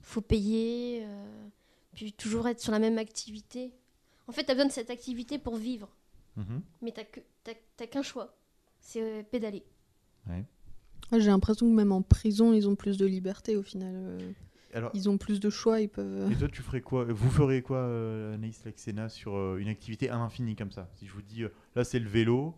faut 0.02 0.20
payer, 0.20 1.02
euh, 1.04 1.48
puis 1.94 2.12
toujours 2.12 2.46
être 2.48 2.60
sur 2.60 2.72
la 2.72 2.78
même 2.78 2.98
activité. 2.98 3.72
En 4.28 4.32
fait, 4.32 4.44
tu 4.44 4.50
as 4.50 4.54
besoin 4.54 4.66
de 4.68 4.72
cette 4.72 4.90
activité 4.90 5.38
pour 5.38 5.56
vivre, 5.56 5.88
Mhm. 6.36 6.60
mais 6.82 6.92
tu 6.92 7.00
n'as 7.80 7.86
qu'un 7.86 8.02
choix, 8.02 8.34
c'est 8.80 9.00
euh, 9.02 9.22
pédaler. 9.22 9.64
Ouais, 10.28 10.44
J'ai 11.12 11.28
l'impression 11.30 11.66
que 11.68 11.72
même 11.74 11.92
en 11.92 12.02
prison, 12.02 12.52
ils 12.52 12.68
ont 12.68 12.74
plus 12.76 12.96
de 12.98 13.06
liberté 13.06 13.56
au 13.56 13.62
final. 13.62 13.92
euh, 13.94 14.32
Alors, 14.74 14.90
Ils 14.94 15.08
ont 15.08 15.16
plus 15.16 15.40
de 15.40 15.48
choix, 15.48 15.80
ils 15.80 15.88
peuvent. 15.88 16.30
Et 16.30 16.36
toi, 16.36 16.48
tu 16.48 16.60
ferais 16.60 16.80
quoi 16.82 17.04
Vous 17.04 17.30
feriez 17.30 17.62
quoi, 17.62 17.78
euh, 17.78 18.34
Anaïs 18.34 18.62
Laxena, 18.64 19.08
sur 19.08 19.34
euh, 19.36 19.56
une 19.58 19.68
activité 19.68 20.10
à 20.10 20.16
l'infini 20.16 20.54
comme 20.56 20.72
ça? 20.72 20.88
Si 20.98 21.06
je 21.06 21.12
vous 21.12 21.22
dis, 21.22 21.44
euh, 21.44 21.48
là, 21.76 21.84
c'est 21.84 22.00
le 22.00 22.08
vélo, 22.08 22.54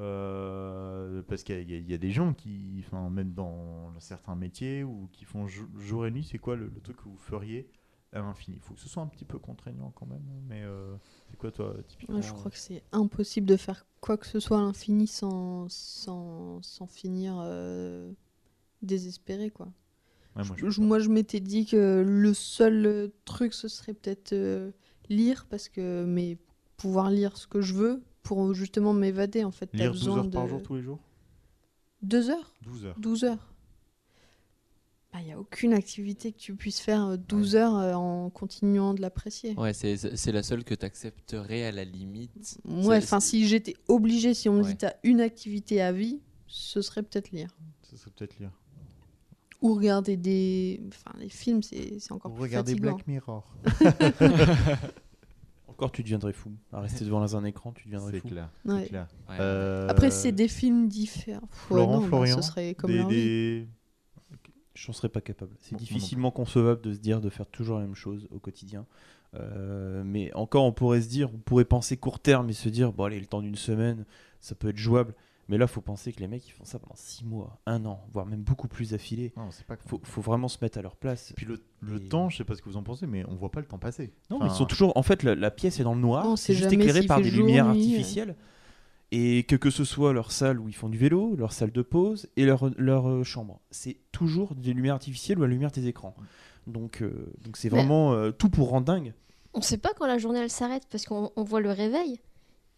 euh, 0.00 1.22
parce 1.28 1.42
qu'il 1.42 1.68
y, 1.70 1.74
a- 1.74 1.78
y 1.94 1.98
des 1.98 2.10
gens 2.10 2.32
qui, 2.34 2.82
enfin, 2.86 3.10
même 3.10 3.32
dans 3.32 3.92
certains 4.00 4.34
métiers, 4.36 4.84
ou 4.84 5.08
qui 5.12 5.24
font 5.24 5.46
jou- 5.46 5.68
jour 5.78 6.06
et 6.06 6.10
nuit, 6.10 6.24
c'est 6.24 6.38
quoi 6.38 6.56
le, 6.56 6.66
le 6.74 6.80
truc 6.80 6.96
que 6.96 7.04
vous 7.04 7.16
feriez 7.18 7.68
à 8.12 8.20
l'infini? 8.20 8.56
Il 8.56 8.62
faut 8.62 8.74
que 8.74 8.80
ce 8.80 8.88
soit 8.88 9.02
un 9.02 9.06
petit 9.06 9.24
peu 9.24 9.38
contraignant 9.38 9.92
quand 9.94 10.06
même, 10.06 10.24
hein, 10.30 10.40
mais 10.48 10.62
euh, 10.62 10.96
c'est 11.30 11.36
quoi, 11.36 11.50
toi, 11.52 11.74
typiquement? 11.86 12.20
Je 12.20 12.32
crois 12.32 12.50
que 12.50 12.58
c'est 12.58 12.82
impossible 12.92 13.46
de 13.46 13.56
faire 13.56 13.86
quoi 14.00 14.16
que 14.16 14.26
ce 14.26 14.40
soit 14.40 14.58
à 14.58 14.62
l'infini 14.62 15.06
sans, 15.06 15.68
sans, 15.68 16.60
sans 16.62 16.86
finir 16.86 17.36
euh, 17.40 18.10
désespéré. 18.82 19.50
Quoi. 19.50 19.66
Ouais, 20.36 20.44
moi, 20.44 20.56
Je- 20.56 20.80
moi, 20.80 20.98
je 20.98 21.08
m'étais 21.08 21.40
dit 21.40 21.66
que 21.66 22.04
le 22.06 22.34
seul 22.34 23.12
truc, 23.24 23.52
ce 23.54 23.68
serait 23.68 23.94
peut-être 23.94 24.34
lire, 25.08 25.46
parce 25.50 25.68
que 25.68 26.04
mais 26.06 26.38
pouvoir 26.76 27.10
lire 27.10 27.36
ce 27.36 27.46
que 27.46 27.60
je 27.60 27.74
veux 27.74 28.02
pour 28.22 28.54
justement 28.54 28.92
m'évader. 28.92 29.44
En 29.44 29.50
fait, 29.50 29.70
Lire 29.74 29.92
12 29.92 30.00
besoin 30.00 30.18
heures 30.18 30.30
par 30.30 30.44
de- 30.44 30.48
jour 30.48 30.62
tous 30.62 30.76
les 30.76 30.82
jours? 30.82 30.98
Deux 32.02 32.30
heures? 32.30 32.52
12 32.62 32.84
heures. 32.86 32.96
12 32.98 33.24
heures. 33.24 33.46
Il 35.18 35.24
n'y 35.24 35.32
a 35.32 35.38
aucune 35.40 35.74
activité 35.74 36.32
que 36.32 36.38
tu 36.38 36.54
puisses 36.54 36.80
faire 36.80 37.04
euh, 37.04 37.16
12 37.16 37.56
heures 37.56 37.74
euh, 37.76 37.94
en 37.94 38.30
continuant 38.30 38.94
de 38.94 39.00
l'apprécier. 39.02 39.54
Ouais, 39.58 39.72
c'est 39.74 39.96
c'est 40.16 40.30
la 40.32 40.42
seule 40.44 40.62
que 40.64 40.74
tu 40.74 40.86
accepterais 40.86 41.64
à 41.64 41.72
la 41.72 41.84
limite. 41.84 42.58
Ouais, 42.64 43.00
C'est- 43.00 43.04
enfin, 43.06 43.20
si 43.20 43.46
j'étais 43.48 43.74
obligée, 43.88 44.34
si 44.34 44.48
on 44.48 44.54
me 44.54 44.62
Ouais. 44.62 44.68
dit 44.70 44.76
t'as 44.76 44.92
une 45.02 45.20
activité 45.20 45.82
à 45.82 45.90
vie, 45.92 46.20
ce 46.46 46.80
serait 46.80 47.02
peut-être 47.02 47.32
lire. 47.32 47.50
Ce 47.82 47.96
serait 47.96 48.12
peut-être 48.12 48.38
lire. 48.38 48.52
Ou 49.62 49.74
regarder 49.74 50.16
des. 50.16 50.80
Enfin, 50.88 51.10
les 51.18 51.28
films, 51.28 51.62
c'est 51.62 51.98
c'est 51.98 52.12
encore 52.12 52.30
Ou 52.30 52.34
plus 52.36 52.42
regarder 52.44 52.72
fatigant. 52.72 52.94
Black 52.94 53.06
Mirror. 53.08 53.52
Encore, 55.80 55.92
tu 55.92 56.02
deviendrais 56.02 56.34
fou. 56.34 56.52
À 56.74 56.80
rester 56.80 57.06
devant 57.06 57.22
un 57.34 57.44
écran, 57.44 57.72
tu 57.72 57.86
deviendrais 57.86 58.12
C'est 58.12 58.20
fou. 58.20 58.28
clair. 58.28 58.50
Ouais. 58.66 58.82
c'est 58.82 58.88
clair. 58.90 59.06
Ouais. 59.30 59.36
Euh, 59.40 59.88
Après, 59.88 60.10
c'est 60.10 60.30
des 60.32 60.46
films 60.46 60.88
différents. 60.88 61.48
Florent, 61.50 61.94
non, 61.94 62.00
bah, 62.02 62.06
Florian, 62.08 62.42
ce 62.42 62.48
serait 62.50 62.74
comme 62.74 62.90
des, 62.90 62.98
leur 62.98 63.08
vie. 63.08 63.14
des- 63.16 63.68
Je 64.74 64.88
n'en 64.88 64.92
serais 64.92 65.08
pas 65.08 65.22
capable. 65.22 65.52
C'est 65.58 65.72
Bon, 65.72 65.78
moi 65.78 65.80
non 65.80 65.94
difficilement 65.94 66.30
concevable 66.30 66.82
de 66.82 66.92
se 66.92 66.98
dire 66.98 67.22
de 67.22 67.30
faire 67.30 67.46
toujours 67.46 67.78
la 67.78 67.86
même 67.86 67.94
chose 67.94 68.28
au 68.30 68.38
quotidien. 68.38 68.84
Euh, 69.34 70.02
mais 70.04 70.30
encore, 70.34 70.64
on 70.64 70.72
pourrait 70.72 71.00
se 71.00 71.08
dire, 71.08 71.30
on 71.32 71.38
pourrait 71.38 71.64
penser 71.64 71.96
court 71.96 72.18
terme 72.20 72.50
et 72.50 72.52
se 72.52 72.68
dire, 72.68 72.92
bon 72.92 73.04
allez, 73.04 73.18
le 73.20 73.24
temps 73.26 73.40
d'une 73.40 73.56
semaine, 73.56 74.04
ça 74.40 74.54
peut 74.54 74.68
être 74.68 74.76
jouable. 74.76 75.14
Mais 75.50 75.58
là, 75.58 75.66
faut 75.66 75.80
penser 75.82 76.12
que 76.12 76.20
les 76.20 76.28
mecs, 76.28 76.46
ils 76.48 76.52
font 76.52 76.64
ça 76.64 76.78
pendant 76.78 76.94
6 76.94 77.24
mois, 77.24 77.60
un 77.66 77.84
an, 77.84 78.00
voire 78.12 78.24
même 78.24 78.42
beaucoup 78.42 78.68
plus 78.68 78.94
affilé. 78.94 79.32
Non, 79.36 79.50
c'est 79.50 79.66
pas 79.66 79.76
Faut, 79.84 80.00
faut 80.02 80.20
vraiment 80.22 80.48
se 80.48 80.56
mettre 80.62 80.78
à 80.78 80.82
leur 80.82 80.96
place. 80.96 81.30
Et 81.32 81.34
puis 81.34 81.44
le, 81.44 81.60
le 81.80 81.96
Et- 82.02 82.08
temps, 82.08 82.28
je 82.30 82.36
sais 82.38 82.44
pas 82.44 82.54
ce 82.54 82.62
que 82.62 82.68
vous 82.68 82.76
en 82.76 82.82
pensez, 82.82 83.06
mais 83.06 83.24
on 83.28 83.34
voit 83.34 83.50
pas 83.50 83.60
le 83.60 83.66
temps 83.66 83.78
passer. 83.78 84.12
Non, 84.30 84.36
Enfin, 84.36 84.46
mais 84.46 84.50
ils 84.52 84.56
sont 84.56 84.64
toujours. 84.64 84.96
En 84.96 85.02
fait, 85.02 85.22
la, 85.24 85.34
la 85.34 85.50
pièce 85.50 85.80
est 85.80 85.84
dans 85.84 85.94
le 85.94 86.00
noir. 86.00 86.24
On 86.26 86.36
c'est 86.36 86.54
juste 86.54 86.72
éclairé 86.72 87.02
par 87.02 87.20
des 87.20 87.28
jour, 87.30 87.44
lumières 87.44 87.66
nuit, 87.66 87.80
artificielles. 87.80 88.36
Et 89.12 89.42
que, 89.42 89.56
que 89.56 89.70
ce 89.70 89.84
soit 89.84 90.12
leur 90.12 90.30
salle 90.30 90.60
où 90.60 90.68
ils 90.68 90.74
font 90.74 90.88
du 90.88 90.96
vélo, 90.96 91.34
leur 91.34 91.52
salle 91.52 91.72
de 91.72 91.82
pause 91.82 92.28
et 92.36 92.44
leur, 92.44 92.70
leur 92.78 93.08
euh, 93.08 93.24
chambre. 93.24 93.60
C'est 93.72 93.96
toujours 94.12 94.54
des 94.54 94.72
lumières 94.72 94.94
artificielles 94.94 95.38
ou 95.38 95.42
la 95.42 95.48
lumière 95.48 95.72
des 95.72 95.88
écrans. 95.88 96.14
Donc 96.68 97.02
euh, 97.02 97.32
donc 97.42 97.56
c'est 97.56 97.70
Mais- 97.72 97.78
vraiment 97.78 98.12
euh, 98.12 98.30
tout 98.30 98.50
pour 98.50 98.68
rendre 98.68 98.86
dingue. 98.86 99.12
On 99.52 99.62
sait 99.62 99.78
pas 99.78 99.90
quand 99.98 100.06
la 100.06 100.18
journée 100.18 100.38
elle 100.38 100.48
s'arrête 100.50 100.84
parce 100.88 101.06
qu'on 101.06 101.32
on 101.34 101.42
voit 101.42 101.60
le 101.60 101.72
réveil. 101.72 102.20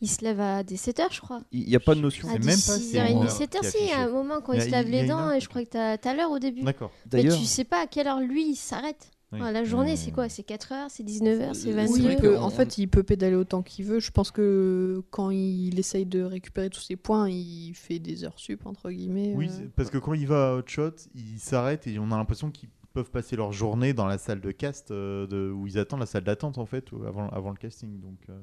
Il 0.03 0.09
se 0.09 0.23
lève 0.23 0.41
à 0.41 0.63
des 0.65 0.77
7h, 0.77 1.07
je 1.13 1.21
crois. 1.21 1.41
Il 1.53 1.65
n'y 1.67 1.77
a 1.77 1.81
pas 1.81 1.95
de 1.95 2.01
notion. 2.01 2.29
C'est 2.29 2.35
À 2.35 2.39
même 2.39 2.49
pas 2.49 2.55
si 2.55 2.97
6h30, 2.97 3.11
une 3.13 3.19
heure 3.19 3.25
7h, 3.29 3.61
qui 3.61 3.67
est 3.67 3.71
si, 3.71 3.77
il 3.83 3.89
y 3.89 3.93
a 3.93 4.01
un 4.01 4.11
moment 4.11 4.41
quand 4.41 4.53
Il 4.53 4.63
se 4.63 4.69
lave 4.71 4.89
les 4.89 5.07
dents, 5.07 5.31
et 5.31 5.41
je 5.41 5.49
crois 5.49 5.65
que 5.65 5.71
t'as 5.71 5.97
as, 5.97 6.15
l'heure 6.15 6.31
au 6.33 6.39
début. 6.39 6.63
D'accord. 6.63 6.91
Mais 7.07 7.23
D'ailleurs, 7.23 7.39
tu 7.39 7.45
sais 7.45 7.65
pas 7.65 7.83
à 7.83 7.87
quelle 7.87 8.09
heure 8.09 8.21
lui 8.21 8.51
il 8.51 8.57
s'arrête. 8.57 9.11
Oui. 9.33 9.39
Enfin, 9.41 9.51
la 9.53 9.65
journée, 9.65 9.97
c'est 9.97 10.11
quoi? 10.11 10.29
C'est 10.29 10.47
4h, 10.47 10.89
c'est 10.89 11.05
19h, 11.05 11.55
c'est 11.55 11.69
Oui, 11.69 11.75
22h. 11.75 11.87
c'est 11.87 11.93
Oui, 11.93 12.01
vrai 12.03 12.17
que, 12.17 12.23
que 12.23 12.37
en 12.37 12.51
fait, 12.51 12.77
il 12.77 12.89
peut 12.89 13.03
pédaler 13.03 13.37
autant 13.37 13.63
qu'il 13.63 13.85
veut. 13.87 13.99
Je 14.01 14.11
pense 14.11 14.31
que 14.31 15.03
quand 15.11 15.31
il 15.31 15.79
essaye 15.79 16.05
de 16.05 16.23
récupérer 16.23 16.69
tous 16.69 16.81
ses 16.83 16.97
points, 16.97 17.31
il 17.31 17.73
fait 17.75 17.99
des 17.99 18.25
heures 18.25 18.39
sup, 18.39 18.67
entre 18.67 18.91
guillemets. 18.91 19.33
Oui, 19.35 19.49
euh. 19.51 19.69
parce 19.75 19.89
que 19.89 19.99
quand 19.99 20.13
il 20.15 20.27
va 20.27 20.51
à 20.51 20.55
Hotshot, 20.57 20.97
il 21.15 21.39
s'arrête 21.39 21.87
et 21.87 21.99
on 21.99 22.11
a 22.11 22.17
l'impression 22.17 22.51
qu'ils 22.51 22.69
peuvent 22.93 23.11
passer 23.11 23.37
leur 23.37 23.53
journée 23.53 23.95
dans 23.95 24.07
la 24.07 24.19
salle 24.19 24.41
de 24.41 24.51
cast 24.51 24.91
euh, 24.91 25.27
de, 25.27 25.51
où 25.51 25.67
ils 25.67 25.79
attendent 25.79 26.01
la 26.01 26.07
salle 26.07 26.25
d'attente 26.25 26.59
en 26.59 26.67
fait 26.67 26.93
ou 26.93 27.05
avant, 27.05 27.29
avant 27.31 27.51
le 27.51 27.57
casting. 27.57 28.01
Donc, 28.01 28.19
euh, 28.29 28.39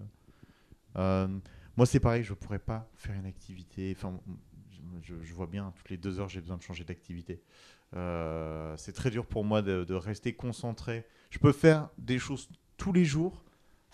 moi 0.96 1.86
c'est 1.86 2.00
pareil, 2.00 2.24
je 2.24 2.34
pourrais 2.34 2.60
pas 2.60 2.90
faire 2.96 3.16
une 3.16 3.26
activité. 3.26 3.94
Enfin, 3.96 4.20
je, 5.02 5.34
vois 5.34 5.48
bien, 5.48 5.74
toutes 5.76 5.90
les 5.90 5.98
deux 5.98 6.20
heures, 6.20 6.30
j'ai 6.30 6.42
besoin 6.42 6.58
de 6.58 6.62
changer 6.62 6.84
d'activité. 6.84 7.42
Euh, 7.96 8.76
c'est 8.78 8.94
très 8.94 9.10
dur 9.10 9.26
pour 9.26 9.44
moi 9.44 9.62
de, 9.62 9.94
rester 9.94 10.34
concentré. 10.34 11.06
Je 11.30 11.40
peux 11.40 11.52
faire 11.52 11.90
des 11.98 12.20
choses 12.20 12.50
tous 12.78 12.94
les 12.94 13.06
jours, 13.06 13.44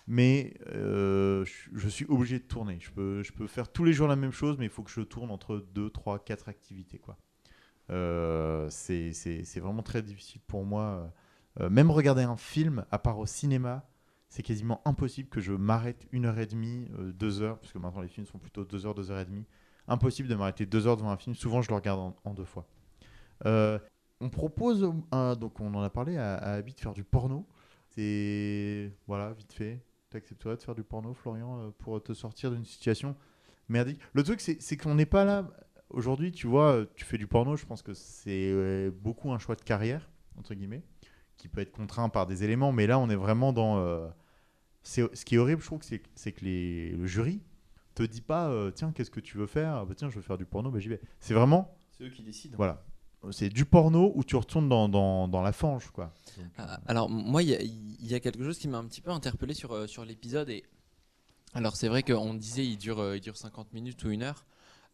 mais 0.06 0.54
euh, 0.68 1.44
je, 1.72 1.88
suis 1.88 2.06
obligé 2.06 2.38
de 2.38 2.44
tourner. 2.44 2.78
Je 2.80 2.90
peux, 2.90 3.46
faire 3.46 3.70
tous 3.70 3.84
les 3.84 3.92
jours 3.92 4.08
la 4.08 4.16
même 4.16 4.32
chose, 4.32 4.56
mais 4.58 4.66
il 4.66 4.70
faut 4.70 4.82
que 4.82 4.90
je 4.90 5.00
tourne 5.00 5.30
entre 5.30 5.64
2, 5.74 5.90
3, 5.90 6.24
4 6.24 6.48
activités. 6.48 7.00
Euh, 7.90 8.68
c'est 8.70 9.60
vraiment 9.60 9.82
très 9.82 10.02
difficile 10.02 10.40
pour 10.46 10.64
moi. 10.64 11.12
Euh, 11.60 11.70
même 11.70 11.90
regarder 11.90 12.22
un 12.22 12.36
film, 12.36 12.84
à 12.90 12.98
part 12.98 13.18
au 13.18 13.26
cinéma, 13.26 13.88
c'est 14.28 14.42
quasiment 14.42 14.80
impossible 14.84 15.28
que 15.28 15.40
je 15.40 15.52
m'arrête 15.52 16.06
une 16.12 16.26
heure 16.26 16.38
et 16.38 16.46
demie, 16.46 16.88
euh, 16.98 17.12
deux 17.12 17.42
heures, 17.42 17.58
parce 17.58 17.72
que 17.72 17.78
maintenant 17.78 18.02
les 18.02 18.08
films 18.08 18.26
sont 18.26 18.38
plutôt 18.38 18.64
deux 18.64 18.86
heures, 18.86 18.94
deux 18.94 19.10
heures 19.10 19.20
et 19.20 19.24
demie. 19.24 19.46
Impossible 19.88 20.28
de 20.28 20.34
m'arrêter 20.34 20.66
deux 20.66 20.86
heures 20.86 20.96
devant 20.96 21.10
un 21.10 21.16
film. 21.16 21.36
Souvent, 21.36 21.62
je 21.62 21.68
le 21.68 21.76
regarde 21.76 22.14
en, 22.24 22.34
deux 22.34 22.44
fois. 22.44 22.66
Euh, 23.44 23.78
on 24.20 24.28
propose, 24.28 24.80
donc 24.80 25.60
on 25.60 25.74
en 25.74 25.82
a 25.82 25.90
parlé 25.90 26.16
à, 26.16 26.34
à 26.34 26.54
Abby 26.54 26.74
de 26.74 26.80
faire 26.80 26.92
du 26.92 27.04
porno. 27.04 27.46
C'est 27.90 28.92
voilà, 29.06 29.32
vite 29.32 29.52
fait. 29.52 29.84
T'accepterais 30.10 30.56
de 30.56 30.62
faire 30.62 30.74
du 30.74 30.82
porno, 30.82 31.14
Florian, 31.14 31.60
euh, 31.60 31.70
pour 31.78 32.02
te 32.02 32.14
sortir 32.14 32.50
d'une 32.50 32.64
situation 32.64 33.14
merdique? 33.68 34.00
Le 34.12 34.24
truc, 34.24 34.40
c'est 34.40 34.76
qu'on 34.76 34.96
n'est 34.96 35.06
pas 35.06 35.24
là 35.24 35.48
aujourd'hui. 35.90 36.32
Tu 36.32 36.48
vois, 36.48 36.84
tu 36.96 37.04
fais 37.04 37.18
du 37.18 37.28
porno. 37.28 37.56
Je 37.56 37.64
pense 37.64 37.82
que 37.82 37.94
c'est 37.94 38.90
beaucoup 38.90 39.30
un 39.30 39.38
choix 39.38 39.54
de 39.54 39.62
carrière 39.62 40.08
entre 40.38 40.54
guillemets, 40.54 40.82
qui 41.36 41.48
peut 41.48 41.60
être 41.60 41.72
contraint 41.72 42.08
par 42.08 42.26
des 42.26 42.44
éléments. 42.44 42.72
Mais 42.72 42.86
là, 42.86 42.98
on 42.98 43.08
est 43.10 43.16
vraiment 43.16 43.52
dans. 43.52 43.78
euh, 43.78 44.08
c'est 44.82 45.02
ce 45.16 45.24
qui 45.24 45.34
est 45.34 45.38
horrible, 45.38 45.60
je 45.62 45.66
trouve, 45.66 45.82
c'est 45.82 45.98
que- 45.98 46.08
c'est 46.14 46.32
que 46.32 46.44
les, 46.44 46.90
le 46.92 47.06
jury 47.06 47.40
te 47.94 48.02
dit 48.02 48.20
pas, 48.20 48.48
euh, 48.48 48.70
tiens, 48.70 48.92
qu'est-ce 48.92 49.10
que 49.10 49.20
tu 49.20 49.36
veux 49.38 49.46
faire? 49.46 49.74
Ah 49.76 49.84
bah, 49.84 49.94
Tiens, 49.96 50.10
je 50.10 50.16
veux 50.16 50.22
faire 50.22 50.38
du 50.38 50.44
porno, 50.44 50.70
bah, 50.70 50.78
j'y 50.78 50.88
vais. 50.88 51.00
C'est 51.18 51.34
vraiment, 51.34 51.76
C'est 51.96 52.04
eux 52.04 52.10
qui 52.10 52.22
décident. 52.22 52.56
voilà, 52.56 52.84
c'est 53.32 53.48
du 53.48 53.64
porno 53.64 54.12
où 54.14 54.22
tu 54.22 54.36
retournes 54.36 54.68
dans, 54.68 54.88
dans, 54.88 55.26
dans 55.28 55.42
la 55.42 55.52
fange, 55.52 55.90
quoi. 55.90 56.12
Donc, 56.36 56.46
Ah, 56.58 56.78
Alors, 56.86 57.08
moi, 57.10 57.42
il 57.42 57.48
y, 57.48 57.54
a- 57.54 57.62
il 57.62 58.06
y 58.06 58.14
a 58.14 58.20
quelque 58.20 58.44
chose 58.44 58.58
qui 58.58 58.68
m'a 58.68 58.78
un 58.78 58.84
petit 58.84 59.00
peu 59.00 59.10
interpellé 59.10 59.54
sur, 59.54 59.72
euh, 59.72 59.86
sur 59.86 60.04
l'épisode. 60.04 60.48
Et... 60.50 60.62
Alors, 61.54 61.74
c'est 61.74 61.88
vrai 61.88 62.02
qu'on 62.02 62.34
disait 62.34 62.64
il 62.66 62.76
dure, 62.76 63.00
euh, 63.00 63.16
il 63.16 63.20
dure 63.20 63.36
50 63.36 63.72
minutes 63.72 64.04
ou 64.04 64.10
une 64.10 64.22
heure. 64.22 64.44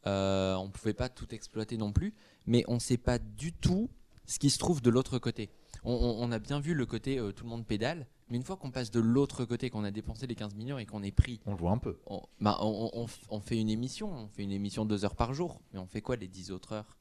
Euh, 0.07 0.55
on 0.55 0.67
ne 0.67 0.71
pouvait 0.71 0.95
pas 0.95 1.09
tout 1.09 1.33
exploiter 1.35 1.77
non 1.77 1.93
plus. 1.93 2.15
Mais 2.47 2.65
on 2.69 2.75
ne 2.75 2.81
sait 2.81 2.97
pas 2.97 3.19
du 3.19 3.53
tout 3.53 3.91
ce 4.27 4.39
qui 4.39 4.49
se 4.51 4.59
trouve 4.59 4.81
de 4.81 4.91
l'autre 4.91 5.19
côté. 5.19 5.51
On, 5.85 5.93
on- 5.93 6.23
on 6.29 6.33
a 6.33 6.39
bien 6.39 6.61
vu 6.61 6.75
le 6.75 6.87
côté 6.87 7.19
euh, 7.19 7.33
tout 7.33 7.45
le 7.45 7.51
monde 7.51 7.67
pédale. 7.67 8.07
Mais 8.31 8.37
une 8.37 8.45
fois 8.45 8.57
qu'on 8.57 8.71
passe 8.71 8.91
de 8.91 9.01
l'autre 9.01 9.45
côté, 9.45 9.69
qu'on 9.69 9.85
a 9.85 9.91
dépensé 9.91 10.27
les 10.27 10.35
15 10.35 10.55
millions 10.55 10.79
et 10.79 10.87
qu'on 10.87 11.03
est 11.03 11.11
pris, 11.13 11.41
on 11.45 11.51
le 11.51 11.57
voit 11.59 11.73
un 11.73 11.79
peu. 11.79 11.99
on, 12.07 12.23
bah, 12.41 12.57
on, 12.61 12.91
on- 12.95 13.07
on 13.31 13.41
fait 13.41 13.59
une 13.59 13.69
émission. 13.69 14.11
On 14.11 14.29
fait 14.29 14.43
une 14.43 14.53
émission 14.53 14.85
deux 14.87 15.05
heures 15.05 15.17
par 15.17 15.35
jour. 15.35 15.61
Mais 15.73 15.79
on 15.79 15.87
fait 15.87 16.01
quoi 16.01 16.17
les 16.17 16.29
10 16.29 16.51
autres 16.51 16.73
heures? 16.73 16.97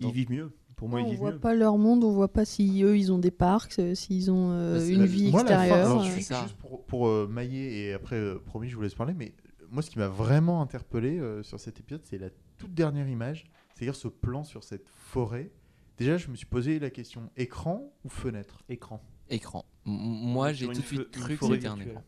Ils 0.00 0.10
vivent 0.10 0.30
mieux. 0.30 0.52
Pour 0.76 0.88
moi, 0.90 1.00
on 1.00 1.04
ils 1.06 1.10
vivent 1.10 1.18
voit 1.20 1.32
mieux. 1.32 1.38
pas 1.38 1.54
leur 1.54 1.78
monde, 1.78 2.04
on 2.04 2.10
voit 2.12 2.28
pas 2.32 2.44
si 2.44 2.82
eux 2.82 2.98
ils 2.98 3.10
ont 3.10 3.18
des 3.18 3.30
parcs, 3.30 3.78
euh, 3.78 3.94
s'ils 3.94 4.30
ont 4.30 4.50
euh, 4.50 4.78
Bah, 4.78 4.84
une 4.84 5.00
la- 5.00 5.06
vie 5.06 5.30
Moi, 5.30 5.42
la 5.42 5.48
fin- 5.48 5.62
extérieure. 5.62 5.86
alors, 5.90 6.04
juste 6.04 6.54
pour, 6.58 6.84
pour, 6.84 7.08
euh, 7.08 7.26
mailler 7.26 7.86
et 7.86 7.92
après, 7.94 8.16
euh, 8.16 8.38
promis, 8.44 8.68
je 8.68 8.76
vous 8.76 8.82
laisse 8.82 8.94
parler, 8.94 9.14
mais 9.14 9.34
moi, 9.70 9.80
ce 9.82 9.90
qui 9.90 9.98
m'a 9.98 10.08
vraiment 10.08 10.60
interpellé 10.60 11.18
euh, 11.18 11.42
sur 11.42 11.58
cet 11.60 11.80
épisode, 11.80 12.02
c'est 12.04 12.18
la 12.18 12.28
toute 12.58 12.74
dernière 12.74 13.08
image, 13.08 13.46
c'est-à-dire 13.74 13.94
ce 13.94 14.08
plan 14.08 14.44
sur 14.44 14.64
cette 14.64 14.86
forêt. 14.88 15.50
Déjà, 15.98 16.18
je 16.18 16.28
me 16.28 16.36
suis 16.36 16.46
posé 16.46 16.78
la 16.78 16.90
question 16.90 17.30
écran 17.36 17.92
ou 18.04 18.08
fenêtre? 18.08 18.62
Écran. 18.68 19.02
Écran. 19.30 19.64
M- 19.86 19.92
moi, 19.92 20.52
j'ai 20.52 20.66
tout 20.66 20.72
de 20.74 20.80
suite 20.86 21.10
cru 21.10 21.36
que 21.36 21.46
c'était 21.46 21.68
un 21.68 21.80
écran. 21.80 22.04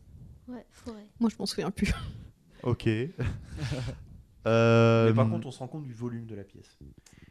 Ouais, 0.47 0.65
forêt. 0.71 1.05
Moi 1.19 1.29
je 1.29 1.35
m'en 1.37 1.45
souviens 1.45 1.71
plus. 1.71 1.93
Ok. 2.63 2.87
Euh, 4.47 5.09
Mais 5.09 5.13
par 5.13 5.29
contre, 5.29 5.47
on 5.47 5.51
se 5.51 5.59
rend 5.59 5.67
compte 5.67 5.83
du 5.83 5.93
volume 5.93 6.25
de 6.25 6.33
la 6.33 6.45
pièce. 6.45 6.79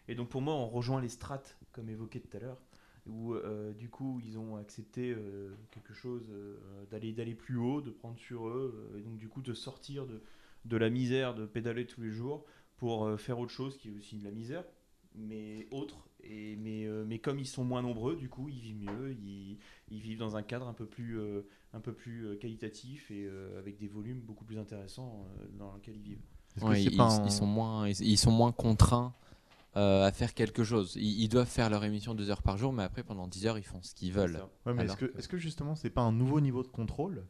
Et 0.09 0.15
donc 0.15 0.29
pour 0.29 0.43
moi, 0.43 0.53
on 0.55 0.69
rejoint 0.69 1.01
les 1.01 1.09
strates, 1.09 1.57
comme 1.73 1.89
évoqué 1.89 2.21
tout 2.21 2.37
à 2.37 2.39
l'heure, 2.41 2.61
où 3.07 3.33
euh, 3.33 3.73
du 3.73 3.89
coup, 3.89 4.21
ils 4.27 4.39
ont 4.39 4.57
accepté 4.57 5.13
euh, 5.17 5.55
quelque 5.71 5.95
chose, 5.95 6.27
euh, 6.31 6.59
d'aller 6.91 7.15
d'aller 7.15 7.35
plus 7.35 7.57
haut, 7.57 7.81
de 7.81 7.91
prendre 7.91 8.19
sur 8.19 8.47
eux, 8.49 8.93
et 8.99 9.01
donc 9.01 9.17
du 9.17 9.27
coup 9.29 9.41
de 9.41 9.55
sortir 9.55 10.07
de, 10.07 10.23
de 10.67 10.77
la 10.77 10.91
misère, 10.91 11.35
de 11.35 11.47
pédaler 11.47 11.87
tous 11.87 12.03
les 12.03 12.11
jours, 12.11 12.45
pour 12.77 13.07
euh, 13.07 13.17
faire 13.17 13.39
autre 13.39 13.53
chose 13.53 13.79
qui 13.79 13.89
est 13.89 13.97
aussi 13.97 14.19
de 14.19 14.25
la 14.25 14.31
misère, 14.31 14.65
mais 15.15 15.67
autre. 15.71 16.08
Et, 16.21 16.57
mais, 16.57 16.85
euh, 16.85 17.05
mais 17.07 17.19
comme 17.21 17.39
ils 17.39 17.47
sont 17.47 17.65
moins 17.65 17.83
nombreux, 17.83 18.17
du 18.17 18.29
coup, 18.29 18.49
ils 18.49 18.61
vivent 18.61 18.79
mieux, 18.83 19.13
ils, 19.13 19.59
ils 19.91 20.01
vivent 20.01 20.19
dans 20.19 20.37
un 20.37 20.43
cadre 20.43 20.67
un 20.67 20.75
peu 20.75 20.87
plus, 20.87 21.19
euh, 21.19 21.43
un 21.73 21.81
peu 21.81 21.93
plus 21.95 22.27
euh, 22.27 22.37
qualitatif 22.37 23.11
et 23.11 23.25
euh, 23.25 23.59
avec 23.59 23.79
des 23.79 23.89
volumes 23.89 24.21
beaucoup 24.21 24.45
plus 24.45 24.59
intéressants 24.59 25.27
euh, 25.41 25.47
dans 25.57 25.75
lequel 25.75 25.97
ils 25.97 26.03
vivent. 26.03 26.23
Ouais, 26.61 26.85
ils, 26.85 27.31
sont 27.31 27.47
moins, 27.47 27.89
ils, 27.89 28.01
ils 28.01 28.19
sont 28.19 28.33
moins 28.33 28.51
contraints 28.53 29.15
euh, 29.77 30.07
à 30.07 30.13
faire 30.13 30.35
quelque 30.35 30.65
chose. 30.65 30.95
Ils, 30.97 31.23
ils 31.23 31.29
doivent 31.29 31.49
faire 31.49 31.71
leur 31.71 31.85
émission 31.85 32.15
deux 32.15 32.31
heures 32.31 32.43
par 32.43 32.59
jour, 32.59 32.73
mais 32.73 32.83
après, 32.85 33.03
pendant 33.05 33.29
10 33.29 33.47
heures, 33.47 33.59
ils 33.59 33.65
font 33.65 33.83
ce 33.83 33.95
qu'ils 33.95 34.13
veulent. 34.13 34.45
Ouais, 34.67 34.85
est-ce 34.85 34.85
Alors 34.85 34.97
que, 34.97 35.07
que- 35.07 35.19
est-ce 35.19 35.29
que 35.29 35.39
justement, 35.39 35.75
c'est 35.75 35.91
pas 35.91 36.03
un 36.03 36.13
nouveau 36.13 36.41
niveau 36.41 36.63
de 36.63 36.69
contrôle? 36.69 37.27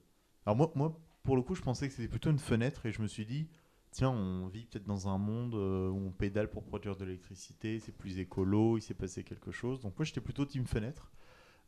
Alors 0.46 0.56
moi, 0.56 0.72
moi, 0.74 1.00
pour 1.22 1.36
le 1.36 1.42
coup, 1.42 1.54
je 1.54 1.62
pensais 1.62 1.88
que 1.88 1.94
c'était 1.94 2.08
plutôt 2.08 2.30
une 2.30 2.38
fenêtre 2.38 2.86
et 2.86 2.92
je 2.92 3.02
me 3.02 3.06
suis 3.06 3.26
dit, 3.26 3.48
tiens, 3.90 4.10
on 4.10 4.46
vit 4.48 4.66
peut-être 4.66 4.86
dans 4.86 5.08
un 5.08 5.18
monde 5.18 5.54
euh, 5.54 5.88
où 5.88 6.06
on 6.06 6.10
pédale 6.10 6.50
pour 6.50 6.64
produire 6.64 6.96
de 6.96 7.04
l'électricité, 7.04 7.80
c'est 7.80 7.92
plus 7.92 8.18
écolo, 8.18 8.78
il 8.78 8.82
s'est 8.82 8.94
passé 8.94 9.24
quelque 9.24 9.50
chose. 9.50 9.80
Donc 9.80 9.98
moi, 9.98 10.04
j'étais 10.04 10.20
plutôt 10.20 10.44
team 10.44 10.66
fenêtre. 10.66 11.12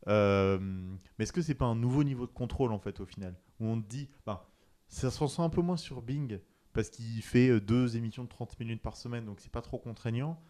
Euh, 0.07 0.57
mais 0.59 1.23
est-ce 1.23 1.33
que 1.33 1.41
c'est 1.41 1.55
pas 1.55 1.65
un 1.65 1.75
nouveau 1.75 2.03
niveau 2.03 2.25
de 2.25 2.31
contrôle 2.31 2.71
en 2.73 2.79
fait 2.79 2.99
au 2.99 3.05
final? 3.05 3.35
Où 3.59 3.67
on 3.67 3.81
te 3.81 3.87
dit, 3.87 4.09
bah, 4.25 4.49
ça 4.87 5.11
se 5.11 5.19
ressent 5.19 5.43
un 5.43 5.49
peu 5.49 5.61
moins 5.61 5.77
sur 5.77 6.01
Bing 6.01 6.39
parce 6.73 6.89
qu'il 6.89 7.21
fait 7.21 7.49
euh, 7.49 7.59
deux 7.59 7.97
émissions 7.97 8.23
de 8.23 8.29
30 8.29 8.59
minutes 8.59 8.81
par 8.81 8.95
semaine, 8.95 9.25
donc 9.25 9.39
c'est 9.39 9.51
pas 9.51 9.61
trop 9.61 9.77
contraignant. 9.77 10.41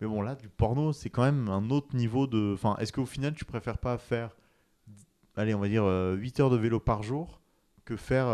Mais 0.00 0.06
bon, 0.06 0.22
là, 0.22 0.34
du 0.34 0.48
porno, 0.48 0.92
c'est 0.92 1.10
quand 1.10 1.22
même 1.22 1.48
un 1.48 1.70
autre 1.70 1.94
niveau 1.94 2.26
de. 2.26 2.52
Enfin, 2.54 2.76
est-ce 2.78 2.92
qu'au 2.92 3.06
final, 3.06 3.34
tu 3.34 3.44
préfères 3.44 3.78
pas 3.78 3.98
faire, 3.98 4.34
allez, 5.36 5.54
on 5.54 5.60
va 5.60 5.68
dire, 5.68 5.84
euh, 5.84 6.14
8 6.14 6.40
heures 6.40 6.50
de 6.50 6.56
vélo 6.56 6.80
par 6.80 7.02
jour 7.02 7.39
que 7.90 7.96
faire 7.96 8.26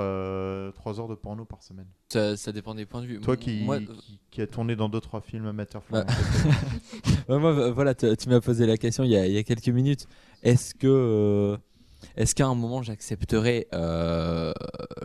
3 0.75 1.01
heures 1.01 1.09
de 1.09 1.15
porno 1.15 1.45
par 1.45 1.63
semaine 1.63 1.87
Ça, 2.13 2.37
ça 2.37 2.53
dépend 2.53 2.75
des 2.75 2.85
points 2.87 3.01
de 3.01 3.07
vue. 3.07 3.21
Toi 3.21 3.37
qui, 3.37 3.63
moi, 3.65 3.79
qui, 3.81 4.21
qui 4.31 4.43
a 4.43 4.47
tourné 4.47 4.77
dans 4.77 4.89
2-3 4.89 5.23
films 5.23 5.47
amateurs, 5.47 5.83
Bah, 5.91 6.05
moi, 7.29 7.53
euh, 7.53 7.73
voilà, 7.73 7.95
tu, 7.95 8.15
tu 8.17 8.29
m'as 8.29 8.41
posé 8.41 8.67
la 8.67 8.77
question 8.77 9.03
il 9.05 9.11
y 9.11 9.17
a, 9.17 9.27
il 9.27 9.33
y 9.33 9.39
a 9.39 9.43
quelques 9.43 9.69
minutes. 9.69 10.07
Est-ce 10.43 10.75
que, 10.75 10.87
euh, 10.87 11.57
est-ce 12.17 12.35
qu'à 12.35 12.47
un 12.47 12.55
moment 12.55 12.83
j'accepterais 12.83 13.67
euh, 13.73 14.53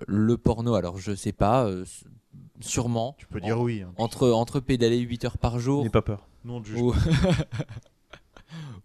le 0.08 0.38
porno? 0.38 0.76
Alors 0.76 0.98
je 0.98 1.16
sais 1.16 1.32
pas, 1.32 1.66
euh, 1.66 1.86
sûrement. 2.60 3.16
tu 3.18 3.28
peux 3.28 3.40
dire 3.40 3.60
oui. 3.60 3.82
hein. 3.84 3.94
Entre 3.98 4.30
entre 4.32 4.60
pédaler 4.60 4.98
8 5.00 5.26
heures 5.26 5.38
par 5.38 5.60
jour 5.60 5.84
N'aie 5.84 5.90
pas 5.90 6.02
peur. 6.02 6.28
Nous, 6.44 6.54
on 6.54 6.62
te 6.62 6.68
juge 6.68 6.82
ou. 6.82 6.94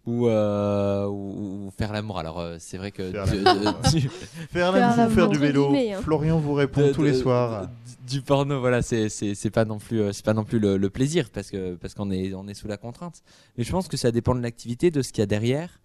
ou, 0.05 0.27
euh, 0.27 1.05
ou- 1.07 1.67
ou 1.67 1.71
faire 1.77 1.91
l'amour. 1.93 2.19
Alors 2.19 2.39
euh, 2.39 2.55
c'est 2.59 2.77
vrai 2.77 2.91
que 2.91 3.11
Faire 3.11 3.25
du- 3.31 3.41
l'amour, 3.43 3.73
du- 3.91 3.99
du- 4.01 4.09
Faire 4.49 5.29
du 5.29 5.37
vélo. 5.37 5.73
Hein. 5.75 6.01
Florian 6.01 6.39
vous 6.39 6.53
répond 6.53 6.87
de- 6.87 6.93
tous 6.93 7.03
les 7.03 7.13
soirs. 7.13 7.67
du- 8.07 8.21
porno, 8.21 8.59
voilà, 8.59 8.81
c'est 8.81 9.49
pas 9.51 9.65
non 9.65 9.79
plus 9.79 10.01
euh, 10.01 10.11
c'est 10.13 10.23
pas 10.25 10.33
non 10.33 10.43
plus 10.45 10.59
le, 10.59 10.77
le 10.77 10.89
plaisir 10.89 11.29
parce 11.31 11.49
que 11.51 11.75
parce 11.75 11.93
qu'on 11.93 12.09
est 12.11 12.33
on 12.33 12.47
est 12.47 12.53
sous 12.53 12.67
la 12.67 12.77
contrainte. 12.77 13.21
Mais 13.57 13.63
je 13.63 13.71
pense 13.71 13.87
que 13.87 13.97
ça 13.97 14.11
dépend 14.11 14.33
de 14.35 14.41
l'activité, 14.41 14.91
de 14.91 15.01
ce 15.01 15.11
qu'il 15.11 15.21
y 15.21 15.23
a 15.23 15.27
derrière. 15.27 15.79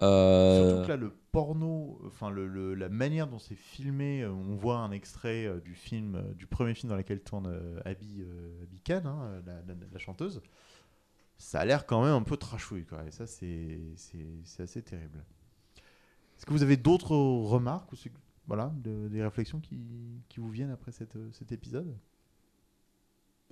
Euh, 0.00 0.68
Surtout 0.70 0.82
que 0.84 0.88
là, 0.90 0.96
le 0.96 1.12
porno, 1.32 1.98
enfin 2.06 2.30
le, 2.30 2.46
le- 2.46 2.74
la 2.74 2.88
manière 2.88 3.26
dont 3.26 3.40
c'est 3.40 3.56
filmé, 3.56 4.22
euh, 4.22 4.30
on 4.30 4.54
voit 4.54 4.76
un 4.76 4.92
extrait 4.92 5.44
euh, 5.44 5.58
du 5.60 5.74
film, 5.74 6.14
euh, 6.14 6.22
du 6.34 6.46
premier 6.46 6.72
film 6.74 6.88
dans 6.90 6.96
lequel 6.96 7.18
tourne 7.20 7.48
euh, 7.48 7.80
Abby, 7.84 8.20
euh, 8.20 8.62
Abby 8.62 8.80
Khan, 8.80 9.00
hein, 9.04 9.18
euh, 9.24 9.40
la, 9.44 9.52
la- 9.66 9.80
la 9.92 9.98
chanteuse. 9.98 10.40
Ça 11.38 11.60
a 11.60 11.64
l'air 11.64 11.86
quand 11.86 12.02
même 12.04 12.14
un 12.14 12.22
peu 12.22 12.36
trashouille, 12.36 12.84
quoi. 12.84 13.04
Et 13.06 13.10
ça, 13.10 13.26
c'est 13.26 13.80
assez 14.58 14.82
terrible. 14.82 15.24
Est-ce 16.36 16.46
que 16.46 16.52
vous 16.52 16.62
avez 16.62 16.76
d'autres 16.76 17.14
remarques 17.16 17.92
ou 17.92 17.96
voilà, 18.46 18.72
de- 18.82 19.08
des 19.08 19.22
réflexions 19.22 19.60
qui, 19.60 20.22
qui 20.28 20.40
vous 20.40 20.48
viennent 20.48 20.70
après 20.70 20.92
cette, 20.92 21.18
cet 21.32 21.52
épisode? 21.52 21.94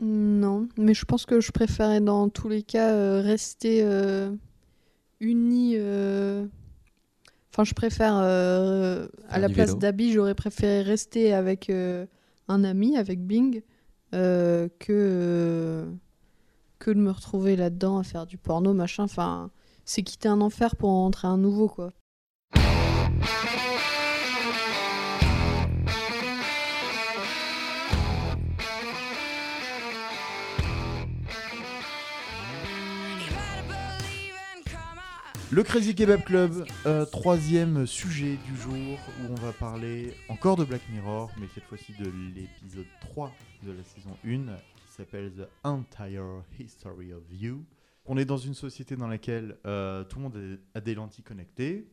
Non, 0.00 0.68
mais 0.76 0.92
je 0.94 1.04
pense 1.06 1.24
que 1.24 1.40
je 1.40 1.52
préférais 1.52 2.00
dans 2.00 2.28
tous 2.28 2.48
les 2.48 2.62
cas 2.62 2.92
euh, 2.92 3.20
rester 3.22 3.82
euh, 3.82 4.30
unis. 5.20 5.74
euh, 5.76 6.46
Enfin, 7.52 7.64
je 7.64 7.74
préfère, 7.74 8.16
euh, 8.18 9.08
à 9.28 9.38
la 9.38 9.48
place 9.48 9.76
d'Abby, 9.76 10.12
j'aurais 10.12 10.34
préféré 10.34 10.82
rester 10.82 11.32
avec 11.32 11.70
euh, 11.70 12.06
un 12.48 12.64
ami, 12.64 12.96
avec 12.98 13.20
Bing, 13.26 13.62
euh, 14.14 14.68
que, 14.78 14.92
euh, 14.92 15.86
que 16.78 16.90
de 16.90 16.98
me 16.98 17.10
retrouver 17.10 17.56
là-dedans 17.56 17.98
à 17.98 18.02
faire 18.02 18.26
du 18.26 18.38
porno, 18.38 18.72
machin. 18.72 19.04
Enfin, 19.04 19.50
c'est 19.84 20.02
quitter 20.02 20.28
un 20.28 20.40
enfer 20.40 20.76
pour 20.76 20.90
en 20.90 21.02
rentrer 21.04 21.28
un 21.28 21.38
nouveau, 21.38 21.68
quoi. 21.68 21.92
Le 35.52 35.62
Crazy 35.62 35.94
Kebab 35.94 36.22
Club, 36.24 36.66
euh, 36.86 37.06
troisième 37.06 37.86
sujet 37.86 38.36
du 38.44 38.56
jour 38.60 38.74
où 38.74 39.30
on 39.30 39.34
va 39.36 39.52
parler 39.52 40.12
encore 40.28 40.56
de 40.56 40.64
Black 40.64 40.82
Mirror, 40.90 41.30
mais 41.40 41.46
cette 41.54 41.64
fois-ci 41.64 41.92
de 41.98 42.10
l'épisode 42.34 42.84
3 43.00 43.32
de 43.62 43.70
la 43.70 43.82
saison 43.84 44.10
1 44.26 44.56
qui 44.75 44.75
s'appelle 44.96 45.32
The 45.34 45.48
Entire 45.64 46.42
History 46.58 47.12
of 47.12 47.22
You. 47.30 47.64
On 48.04 48.16
est 48.16 48.24
dans 48.24 48.36
une 48.36 48.54
société 48.54 48.96
dans 48.96 49.08
laquelle 49.08 49.58
euh, 49.66 50.04
tout 50.04 50.18
le 50.18 50.22
monde 50.24 50.58
a 50.74 50.80
des 50.80 50.94
lentilles 50.94 51.24
connectées. 51.24 51.88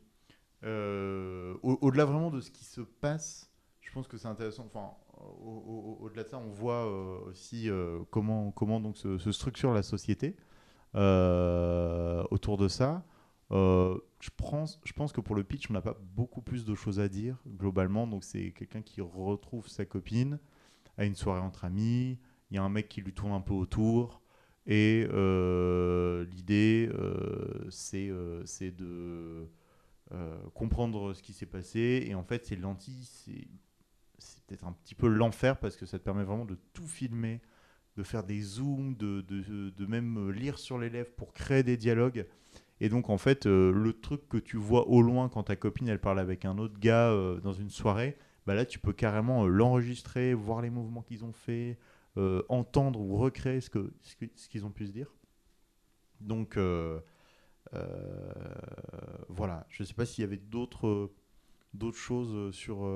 Euh, 0.64 1.56
au- 1.64 1.78
Au-delà 1.82 2.06
vraiment 2.06 2.30
de 2.32 2.40
ce 2.40 2.52
qui 2.52 2.64
se 2.64 2.82
passe, 2.82 3.52
je 3.82 3.92
pense 3.92 4.08
que 4.08 4.18
c'est 4.18 4.28
intéressant. 4.28 4.66
Enfin, 4.66 4.92
au- 5.18 5.50
au- 5.50 5.98
au- 6.02 6.06
au-delà 6.06 6.24
de 6.24 6.30
ça, 6.30 6.38
on 6.38 6.50
voit 6.52 6.86
euh, 6.88 7.20
aussi 7.30 7.70
comment, 8.12 8.52
comment 8.52 8.80
donc 8.80 8.98
se, 8.98 9.32
structure 9.32 9.74
la 9.74 9.84
société 9.84 10.36
autour 12.32 12.58
de 12.58 12.68
ça. 12.68 13.04
Je, 13.52 14.30
pense, 14.38 14.80
je 14.86 14.94
pense 14.94 15.12
que 15.12 15.22
pour 15.22 15.36
le 15.36 15.44
pitch, 15.44 15.70
on 15.70 15.74
n'a 15.74 15.82
pas 15.82 15.98
beaucoup 16.16 16.42
plus 16.42 16.66
de 16.66 16.76
choses 16.76 17.00
à 17.00 17.10
dire 17.10 17.38
globalement. 17.48 18.08
Donc 18.08 18.24
c'est 18.24 18.52
quelqu'un 18.52 18.82
qui 18.82 19.02
retrouve 19.02 19.68
sa 19.68 19.86
copine 19.86 20.40
à 20.98 21.06
une 21.06 21.16
soirée 21.16 21.42
entre 21.42 21.66
amis. 21.66 22.20
Il 22.54 22.58
y 22.58 22.60
a 22.60 22.64
un 22.64 22.70
mec 22.70 22.88
qui 22.88 23.02
lui 23.02 23.14
tourne 23.14 23.32
un 23.32 23.42
peu 23.42 23.56
autour. 23.56 24.22
Et 24.68 25.08
euh, 25.12 26.24
l'idée, 26.26 26.88
euh, 26.94 27.66
c'est 27.72 28.10
euh, 28.10 28.44
de 28.62 29.50
euh, 30.12 30.38
comprendre 30.54 31.14
ce 31.14 31.24
qui 31.24 31.34
s'est 31.34 31.48
passé. 31.48 32.06
Et 32.08 32.14
en 32.14 32.24
fait, 32.24 32.46
ces 32.46 32.56
lentilles, 32.56 33.10
c'est 33.10 33.48
peut-être 34.46 34.68
un 34.68 34.72
petit 34.72 34.94
peu 34.94 35.08
l'enfer 35.08 35.58
parce 35.60 35.76
que 35.76 35.88
ça 35.88 35.98
te 35.98 36.04
permet 36.04 36.24
vraiment 36.24 36.46
de 36.46 36.56
tout 36.74 36.86
filmer, 36.86 37.42
de 37.98 38.04
faire 38.04 38.24
des 38.24 38.40
zooms, 38.42 38.96
de, 38.98 39.22
de, 39.22 39.72
de 39.72 39.86
même 39.88 40.30
lire 40.30 40.60
sur 40.60 40.78
les 40.78 40.92
lèvres 40.92 41.12
pour 41.18 41.34
créer 41.34 41.64
des 41.64 41.76
dialogues. 41.76 42.28
Et 42.80 42.88
donc, 42.88 43.10
en 43.10 43.18
fait, 43.18 43.48
le 43.48 43.94
truc 43.94 44.30
que 44.30 44.38
tu 44.38 44.58
vois 44.58 44.88
au 44.90 45.02
loin 45.02 45.28
quand 45.28 45.44
ta 45.44 45.56
copine, 45.56 45.88
elle 45.88 46.02
parle 46.02 46.20
avec 46.20 46.46
un 46.46 46.60
autre 46.60 46.80
gars 46.80 47.12
dans 47.42 47.54
une 47.54 47.72
soirée, 47.72 48.16
bah 48.46 48.54
là, 48.54 48.66
tu 48.66 48.78
peux 48.78 48.94
carrément 48.94 49.48
l'enregistrer, 49.48 50.36
voir 50.36 50.62
les 50.62 50.70
mouvements 50.70 51.02
qu'ils 51.02 51.26
ont 51.26 51.34
fait, 51.34 51.80
euh, 52.16 52.44
entendre 52.48 53.00
ou 53.00 53.18
recréer 53.18 53.60
ce 53.60 53.70
qu'ils 54.48 54.66
ont 54.66 54.70
pu 54.70 54.86
se 54.86 54.92
dire. 54.92 55.12
Donc, 56.20 56.58
euh, 56.58 57.00
euh, 57.74 58.32
voilà. 59.30 59.66
Je 59.70 59.82
ne 59.82 59.88
sais 59.88 59.96
pas 59.96 60.06
s'il 60.06 60.22
y 60.22 60.26
avait 60.26 60.38
d'autres 60.38 61.10
choses 61.94 62.54
sur, 62.54 62.88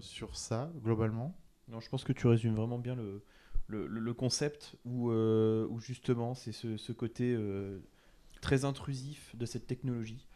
sur 0.00 0.36
ça, 0.36 0.70
globalement. 0.82 1.36
Non, 1.68 1.80
je 1.80 1.88
pense 1.88 2.04
que 2.04 2.12
tu 2.12 2.28
résumes 2.28 2.54
vraiment 2.54 2.78
bien 2.78 2.94
le, 2.94 3.22
le, 3.66 4.14
concept 4.14 4.76
où, 4.84 5.10
où 5.10 5.80
justement 5.80 6.34
c'est 6.34 6.52
ce, 6.52 6.92
côté 6.92 7.36
très 8.40 8.64
intrusif 8.64 9.34
de 9.34 9.44
cette 9.44 9.66
technologie 9.66 10.28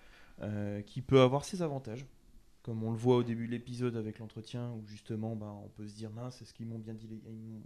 qui 0.85 1.01
peut 1.01 1.21
avoir 1.21 1.45
ses 1.45 1.63
avantages. 1.63 2.07
Comme 2.63 2.83
on 2.83 2.91
le 2.91 2.97
voit 2.99 3.17
au 3.17 3.23
début 3.23 3.47
de 3.47 3.53
l'épisode 3.53 3.97
avec 3.97 4.19
l'entretien 4.19 4.71
où 4.73 4.85
justement 4.87 5.35
ben, 5.35 5.51
on 5.65 5.69
peut 5.71 5.87
se 5.89 5.95
dire 5.95 6.11
mince, 6.11 6.37
c'est 6.39 6.45
ce 6.45 6.53
qu'ils 6.53 6.67
m'ont 6.67 6.79
bien 6.79 6.93
dit, 6.93 7.07
les- 7.09 7.23
ils 7.27 7.39
m'ont- 7.39 7.63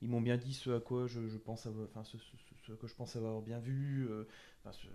ils 0.00 0.08
m'ont 0.08 0.20
bien 0.20 0.36
dit 0.36 0.52
ce 0.52 0.70
à 0.70 0.80
quoi 0.80 1.06
je, 1.06 1.28
je 1.28 1.38
pense 1.38 1.64
avoir, 1.66 1.86
enfin 1.88 2.02
ce, 2.02 2.16
quoi 2.74 2.88
je 2.88 2.94
pense 2.94 3.14
avoir 3.14 3.40
bien 3.40 3.60
vu. 3.60 4.08
euh, 4.10 4.24
enfin, 4.60 4.72
ce- 4.72 4.88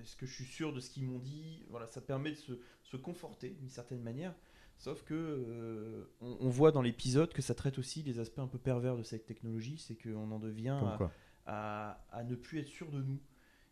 Est-ce 0.00 0.16
que 0.16 0.24
je 0.26 0.32
suis 0.34 0.44
sûr 0.46 0.72
de 0.72 0.80
ce 0.80 0.88
qu'ils 0.90 1.04
m'ont 1.04 1.18
dit? 1.18 1.64
Voilà, 1.68 1.86
ça 1.86 2.00
permet 2.00 2.30
de 2.30 2.36
se, 2.36 2.52
se 2.82 2.96
conforter 2.96 3.50
d'une 3.50 3.68
certaine 3.68 4.02
manière. 4.02 4.34
Sauf 4.78 5.02
que 5.04 5.14
euh, 5.14 6.04
on, 6.20 6.36
on 6.40 6.48
voit 6.48 6.72
dans 6.72 6.82
l'épisode 6.82 7.32
que 7.32 7.42
ça 7.42 7.54
traite 7.54 7.78
aussi 7.78 8.02
les 8.02 8.18
aspects 8.18 8.38
un 8.40 8.48
peu 8.48 8.58
pervers 8.58 8.96
de 8.96 9.02
cette 9.02 9.26
technologie, 9.26 9.78
c'est 9.78 9.94
qu'on 9.96 10.30
en 10.30 10.38
devient 10.38 10.78
à- 11.46 12.04
à 12.10 12.24
ne 12.24 12.34
plus 12.34 12.58
être 12.58 12.68
sûr 12.68 12.90
de 12.90 13.02
nous. 13.02 13.20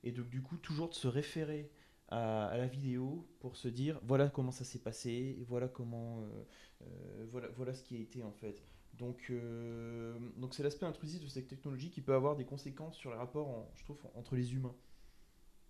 Et 0.05 0.12
donc 0.12 0.28
du 0.28 0.43
coup 0.43 0.57
toujours 0.59 0.89
de 0.91 0.95
se 0.95 1.09
référer 1.09 1.70
à, 2.13 2.57
la 2.57 2.67
vidéo 2.67 3.27
pour 3.41 3.57
se 3.57 3.69
dire 3.69 3.99
voilà 4.05 4.29
comment 4.29 4.51
ça 4.53 4.65
s'est 4.65 4.79
passé, 4.79 5.39
voilà 5.49 5.69
comment 5.69 6.21
euh, 6.21 6.45
euh, 6.83 7.27
voilà, 7.31 7.49
voilà 7.57 7.75
ce 7.75 7.83
qui 7.83 7.97
a 7.97 8.01
été 8.01 8.23
en 8.23 8.33
fait. 8.33 8.63
Donc 8.95 9.29
euh, 9.31 10.15
donc 10.37 10.55
c'est 10.55 10.63
l'aspect 10.63 10.87
intrusif 10.87 11.23
de 11.23 11.29
cette 11.29 11.49
technologie 11.49 11.91
qui 11.91 12.03
peut 12.03 12.15
avoir 12.15 12.37
des 12.37 12.45
conséquences 12.45 12.97
sur 12.97 13.11
les 13.11 13.17
rapports 13.17 13.49
en- 13.49 13.71
je 13.77 13.85
trouve 13.85 13.99
entre 14.15 14.37
les 14.37 14.55
humains. 14.55 14.75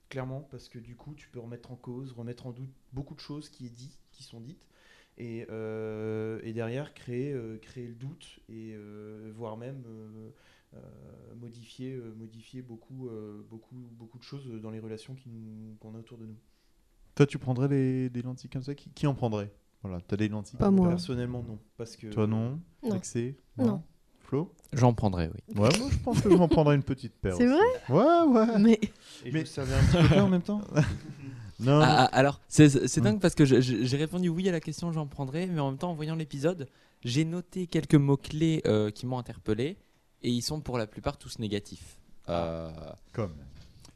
Clairement 0.08 0.42
parce 0.50 0.68
que 0.68 0.78
du 0.78 0.96
coup 0.96 1.14
tu 1.14 1.28
peux 1.28 1.40
remettre 1.40 1.70
en 1.72 1.76
cause, 1.76 2.12
remettre 2.12 2.46
en 2.46 2.52
doute 2.52 2.72
beaucoup 2.92 3.14
de 3.14 3.20
choses 3.20 3.48
qui, 3.48 3.66
est 3.66 3.70
dit, 3.70 3.98
qui 4.10 4.22
sont 4.22 4.40
dites 4.40 4.66
et, 5.16 5.40
et 5.42 6.52
derrière 6.52 6.92
créer, 6.94 7.34
créer 7.62 7.86
le 7.86 7.94
doute 7.94 8.40
et 8.48 8.76
voire 9.32 9.56
même 9.56 9.84
modifier, 11.40 11.94
euh, 11.94 12.14
modifier 12.16 12.62
beaucoup, 12.62 13.08
euh, 13.08 13.44
beaucoup, 13.50 13.76
beaucoup 13.98 14.18
de 14.18 14.22
choses 14.22 14.46
dans 14.62 14.70
les 14.70 14.80
relations 14.80 15.16
qu'on 15.80 15.94
a 15.94 15.98
autour 15.98 16.18
de 16.18 16.26
nous. 16.26 16.36
Toi, 17.14 17.26
tu 17.26 17.38
prendrais 17.38 17.68
des, 17.68 18.08
des 18.10 18.22
lentilles 18.22 18.48
comme 18.50 18.62
ça? 18.62 18.74
Qui, 18.74 18.90
qui 18.90 19.06
en 19.06 19.14
prendrait? 19.14 19.50
Voilà, 19.82 20.00
t'as 20.00 20.16
des 20.16 20.28
lentilles 20.28 20.58
Pas 20.58 20.70
moi. 20.70 20.88
Personnellement, 20.88 21.42
non. 21.46 21.58
Parce 21.76 21.96
que, 21.96 22.06
Toi, 22.06 22.26
non 22.26 22.60
Non. 22.82 22.92
Accès 22.94 23.36
Non. 23.58 23.82
Flo? 24.20 24.50
J'en 24.72 24.94
prendrais, 24.94 25.28
oui. 25.34 25.54
Ouais, 25.60 25.68
moi, 25.78 25.88
je 25.90 25.98
pense 25.98 26.20
que 26.22 26.30
je 26.30 26.36
m'en 26.36 26.48
prendrais 26.48 26.74
une 26.76 26.82
petite 26.84 27.12
paire. 27.14 27.36
C'est 27.36 27.46
aussi. 27.48 27.62
Ouais, 27.90 28.22
ouais. 28.28 28.58
Mais 28.58 28.78
Et 29.26 29.32
Mais- 29.32 29.40
je 29.40 29.46
savais 29.46 29.74
un 29.74 29.82
petit 29.84 30.08
peu 30.14 30.20
en 30.20 30.28
même 30.28 30.42
temps. 30.42 30.62
Non, 31.60 31.78
Ah, 31.80 32.08
ah, 32.10 32.16
alors, 32.16 32.40
c'est 32.48 32.98
dingue 33.00 33.20
parce 33.20 33.36
que 33.36 33.44
j'ai 33.44 33.96
répondu 33.96 34.28
oui 34.28 34.48
à 34.48 34.52
la 34.52 34.58
question, 34.58 34.90
j'en 34.90 35.06
prendrais, 35.06 35.46
mais 35.46 35.60
en 35.60 35.70
même 35.70 35.78
temps, 35.78 35.90
en 35.90 35.94
voyant 35.94 36.16
l'épisode, 36.16 36.66
j'ai 37.04 37.24
noté 37.24 37.68
quelques 37.68 37.94
mots-clés 37.94 38.62
euh, 38.66 38.90
qui 38.90 39.06
m'ont 39.06 39.18
interpellé, 39.18 39.76
et 40.22 40.30
ils 40.30 40.42
sont 40.42 40.60
pour 40.60 40.78
la 40.78 40.86
plupart 40.86 41.16
tous 41.18 41.38
négatifs. 41.38 41.98
Euh, 42.28 42.70
comme. 43.12 43.34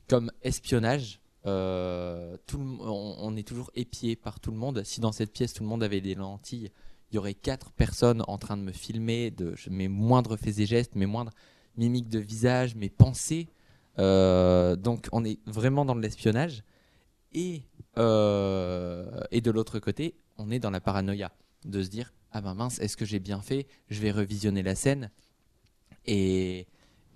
comme 0.08 0.32
espionnage, 0.42 1.20
euh, 1.46 2.36
tout 2.46 2.58
le 2.58 2.64
m- 2.64 2.78
on, 2.80 3.16
on 3.18 3.36
est 3.36 3.46
toujours 3.46 3.70
épié 3.74 4.16
par 4.16 4.40
tout 4.40 4.50
le 4.50 4.56
monde. 4.56 4.82
Si 4.84 5.00
dans 5.00 5.12
cette 5.12 5.32
pièce, 5.32 5.52
tout 5.52 5.62
le 5.62 5.68
monde 5.68 5.82
avait 5.84 6.00
des 6.00 6.14
lentilles, 6.16 6.70
il 7.12 7.14
y 7.14 7.18
aurait 7.18 7.34
quatre 7.34 7.70
personnes 7.72 8.24
en 8.26 8.36
train 8.36 8.56
de 8.56 8.62
me 8.62 8.72
filmer 8.72 9.30
de 9.30 9.54
je- 9.54 9.70
mes 9.70 9.86
moindres 9.88 10.36
faits 10.36 10.58
et 10.58 10.66
gestes, 10.66 10.96
mes 10.96 11.06
moindres 11.06 11.32
mimiques 11.76 12.08
de 12.08 12.18
visage, 12.18 12.74
mes 12.74 12.90
pensées. 12.90 13.48
Euh, 13.98 14.74
donc 14.76 15.08
on 15.12 15.24
est 15.24 15.38
vraiment 15.46 15.84
dans 15.84 15.94
de 15.94 16.00
l'espionnage. 16.02 16.64
Et, 17.32 17.62
euh, 17.98 19.20
et 19.30 19.40
de 19.40 19.50
l'autre 19.50 19.78
côté, 19.78 20.14
on 20.38 20.50
est 20.50 20.58
dans 20.58 20.70
la 20.70 20.80
paranoïa. 20.80 21.32
De 21.64 21.82
se 21.82 21.88
dire, 21.88 22.12
ah 22.32 22.40
ben 22.40 22.54
mince, 22.54 22.78
est-ce 22.80 22.96
que 22.96 23.04
j'ai 23.04 23.18
bien 23.20 23.40
fait? 23.40 23.66
Je 23.88 24.00
vais 24.00 24.10
revisionner 24.10 24.62
la 24.62 24.74
scène. 24.74 25.10
Et, 26.06 26.66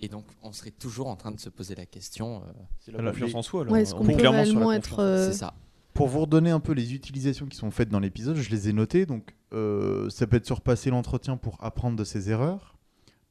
et 0.01 0.09
donc 0.09 0.25
on 0.43 0.53
serait 0.53 0.71
toujours 0.71 1.09
en 1.09 1.17
train 1.17 1.31
de 1.31 1.41
se 1.41 1.49
poser 1.49 1.75
la 1.75 1.87
question. 1.87 2.37
euh, 2.47 2.53
C'est 2.79 2.93
la 2.93 3.11
confiance 3.11 3.35
en 3.35 3.43
soi. 3.43 3.65
Là. 3.65 3.71
ouais, 3.73 3.83
est-ce 3.83 3.95
On 3.95 3.99
qu'on 3.99 4.09
est 4.09 4.17
peut 4.17 4.29
réellement 4.29 4.73
être. 4.73 4.99
euh, 5.01 5.27
C'est 5.31 5.39
ça. 5.39 5.55
Pour 5.95 6.09
vous 6.09 6.21
redonner 6.21 6.51
un 6.51 6.61
peu 6.61 6.73
les 6.73 6.95
utilisations 6.95 7.47
qui 7.47 7.57
sont 7.57 7.71
faites 7.71 7.89
dans 7.89 8.01
l'épisode, 8.01 8.37
je 8.37 8.51
les 8.51 8.69
ai 8.69 8.73
notées. 8.73 9.07
Donc, 9.07 9.35
euh, 9.53 10.09
ça 10.09 10.27
peut 10.27 10.37
être 10.37 10.47
surpasser 10.47 10.89
l'entretien 10.91 11.37
pour 11.37 11.63
apprendre 11.63 11.97
de 11.97 12.05
ses 12.05 12.31
erreurs. 12.31 12.77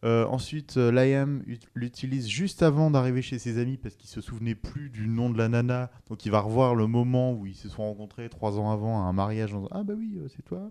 Euh, 0.06 0.26
ensuite, 0.28 0.78
euh, 0.78 0.92
Liam 0.92 1.42
ut- 1.48 1.60
l'utilise 1.76 2.28
juste 2.28 2.62
avant 2.64 2.92
d'arriver 2.92 3.22
chez 3.22 3.38
ses 3.40 3.58
amis 3.60 3.78
parce 3.78 3.96
qu'il 3.96 4.10
se 4.10 4.22
souvenait 4.22 4.56
plus 4.56 4.90
du 4.90 5.08
nom 5.08 5.30
de 5.30 5.38
la 5.38 5.48
nana. 5.50 5.90
Donc, 6.10 6.26
il 6.26 6.32
va 6.32 6.42
revoir 6.42 6.76
le 6.76 6.86
moment 6.88 7.34
où 7.34 7.46
ils 7.46 7.56
se 7.56 7.68
sont 7.70 7.84
rencontrés 7.84 8.30
trois 8.30 8.58
ans 8.60 8.72
avant 8.72 9.04
à 9.06 9.08
un 9.10 9.14
mariage. 9.14 9.54
En 9.54 9.58
disant, 9.62 9.70
ah 9.72 9.84
bah 9.84 9.94
oui, 9.98 10.14
euh, 10.18 10.28
c'est 10.36 10.44
toi. 10.44 10.70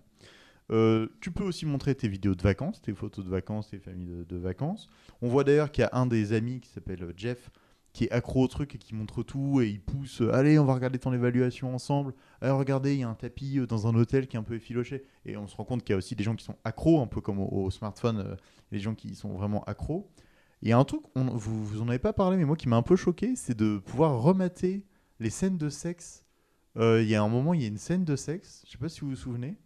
Euh, 0.71 1.09
tu 1.21 1.31
peux 1.31 1.45
aussi 1.45 1.65
montrer 1.67 1.95
tes 1.95 2.09
vidéos 2.09 2.35
de 2.35 2.43
vacances, 2.43 2.83
tes 2.83 2.93
photos 2.93 3.25
de 3.25 3.31
vacances, 3.31 3.71
tes 3.71 3.79
familles 3.79 4.25
de, 4.29 4.37
vacances. 4.37 4.89
On 5.23 5.29
voit 5.29 5.45
d'ailleurs 5.45 5.71
qu'il 5.71 5.83
y 5.83 5.87
a 5.87 5.91
un 5.93 6.07
des 6.07 6.33
amis 6.33 6.61
qui 6.61 6.69
s'appelle 6.69 7.03
euh, 7.03 7.13
Jeff 7.17 7.51
qui 7.95 8.05
est 8.05 8.11
accro 8.11 8.45
au 8.45 8.49
truc 8.49 8.75
et 8.75 8.79
qui 8.79 8.95
montre 8.95 9.23
tout 9.23 9.63
et 9.63 9.69
il 9.69 9.81
pousse 9.81 10.21
euh, 10.21 10.35
allez 10.35 10.59
on 10.59 10.67
va 10.67 10.75
regarder 10.75 10.99
ton 10.99 11.13
évaluation 11.13 11.75
ensemble. 11.75 12.13
Alors 12.43 12.59
regardez 12.59 12.95
il 12.95 13.01
y 13.01 13.03
a 13.03 13.09
un 13.09 13.15
tapis 13.15 13.61
dans 13.67 13.87
un 13.87 13.95
hôtel 13.95 14.27
qui 14.27 14.37
est 14.37 14.39
un 14.39 14.43
peu 14.43 14.55
effiloché. 14.55 15.05
Et 15.25 15.37
on 15.39 15.47
se 15.47 15.57
rend 15.57 15.65
compte 15.65 15.83
qu'il 15.83 15.95
y 15.95 15.95
a 15.95 15.99
aussi 15.99 16.15
des 16.15 16.23
gens 16.23 16.37
qui 16.37 16.45
sont 16.45 16.57
accros 16.65 17.01
un 17.01 17.07
peu 17.07 17.23
comme 17.23 17.41
au, 17.41 17.71
smartphone 17.71 18.37
les 18.71 18.79
gens 18.79 18.95
qui 18.95 19.15
sont 19.15 19.33
vraiment 19.33 19.65
accros. 19.65 20.11
Il 20.61 20.69
y 20.69 20.73
a 20.73 20.79
un 20.79 20.85
truc 20.85 21.03
vous, 21.15 21.65
vous 21.65 21.81
en 21.81 21.89
avez 21.89 21.99
pas 21.99 22.13
parlé 22.13 22.37
mais 22.37 22.45
moi 22.45 22.57
qui 22.57 22.69
m'a 22.69 22.77
un 22.77 22.83
peu 22.83 22.97
choqué 22.97 23.37
c'est 23.37 23.57
de 23.57 23.79
pouvoir 23.79 24.21
remater 24.21 24.85
les 25.19 25.31
scènes 25.31 25.57
de 25.57 25.71
sexe. 25.71 26.27
Il 26.77 27.09
y 27.09 27.15
a 27.15 27.23
un 27.23 27.29
moment 27.29 27.55
il 27.55 27.63
y 27.63 27.65
a 27.65 27.69
une 27.69 27.79
scène 27.79 28.05
de 28.05 28.17
sexe 28.17 28.63
je 28.67 28.73
sais 28.73 28.79
pas 28.79 28.91
si 28.91 29.01
vous 29.01 29.11
vous 29.11 29.17
souvenez 29.17 29.57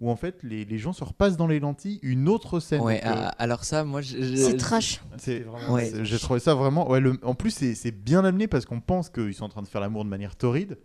où 0.00 0.10
en 0.10 0.16
fait 0.16 0.42
les, 0.42 0.64
les 0.64 0.78
gens 0.78 0.92
se 0.92 1.04
repassent 1.04 1.36
dans 1.36 1.46
les 1.46 1.60
lentilles 1.60 1.98
une 2.02 2.28
autre 2.28 2.58
scène 2.60 2.80
Ouais, 2.80 3.00
Donc, 3.02 3.04
euh, 3.06 3.14
ah, 3.16 3.34
alors 3.38 3.64
ça, 3.64 3.84
moi, 3.84 4.00
C'est 4.02 4.56
trash. 4.56 5.00
c'est 5.18 5.40
vraiment- 5.40 5.74
Ouais. 5.74 5.92
J'ai 6.04 6.18
trouvé 6.18 6.40
ça 6.40 6.54
vraiment. 6.54 6.88
Ouais, 6.90 7.00
le- 7.00 7.18
En 7.22 7.34
plus, 7.34 7.50
c'est 7.50 7.74
c'est 7.74 7.90
bien 7.92 8.24
amené 8.24 8.46
parce 8.48 8.64
qu'on 8.64 8.80
pense 8.80 9.10
qu'ils 9.10 9.34
sont 9.34 9.44
en 9.44 9.48
train 9.50 9.62
de 9.62 9.68
faire 9.68 9.80
l'amour 9.80 10.04
de 10.04 10.10
manière 10.10 10.36
torride. 10.36 10.78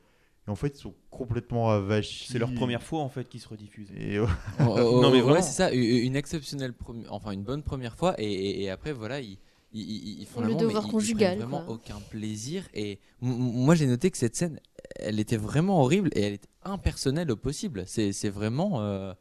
Et 0.48 0.52
en 0.52 0.56
fait, 0.56 0.78
ils 0.78 0.82
sont 0.82 0.94
complètement 1.10 1.72
avachis. 1.72 2.28
C'est 2.32 2.38
leur 2.38 2.54
première 2.54 2.84
fois 2.84 3.00
en 3.00 3.10
fait 3.10 3.28
qui 3.28 3.40
se 3.40 3.48
rediffuse. 3.48 3.88
Et, 3.98 4.20
Oh, 4.20 4.26
oh, 4.60 4.64
oh, 4.78 5.02
Non, 5.02 5.10
mais 5.10 5.16
ouais, 5.18 5.22
vraiment. 5.22 5.42
c'est 5.42 5.54
ça, 5.54 5.72
une 5.72 6.16
exceptionnelle, 6.16 6.74
premi- 6.74 7.06
enfin 7.10 7.32
une 7.32 7.42
bonne 7.44 7.64
première 7.64 7.96
fois, 7.96 8.14
et, 8.20 8.26
et- 8.32 8.64
et 8.64 8.70
après 8.70 8.94
voilà, 8.94 9.22
ils, 9.22 9.40
ils, 9.74 10.20
ils- 10.22 10.26
font 10.28 10.42
Le 10.42 10.54
devoir 10.54 10.68
mais 10.68 10.74
ils- 10.74 10.88
ils 10.88 10.92
conjugal, 10.92 11.38
vraiment 11.40 11.64
quoi. 11.64 11.76
aucun 11.76 12.00
plaisir. 12.12 12.64
Et 12.76 13.00
moi 13.22 13.74
j'ai 13.74 13.88
noté 13.88 14.12
que 14.12 14.18
cette 14.20 14.36
scène, 14.36 14.60
elle 15.00 15.20
était 15.20 15.36
vraiment 15.38 15.82
horrible 15.82 16.10
et 16.14 16.22
elle 16.22 16.34
était 16.34 16.48
impersonnelle 16.66 17.32
au 17.32 17.36
possible. 17.38 17.84
C'est 17.88 18.30
vraiment, 18.30 18.82
euh, 18.82 19.14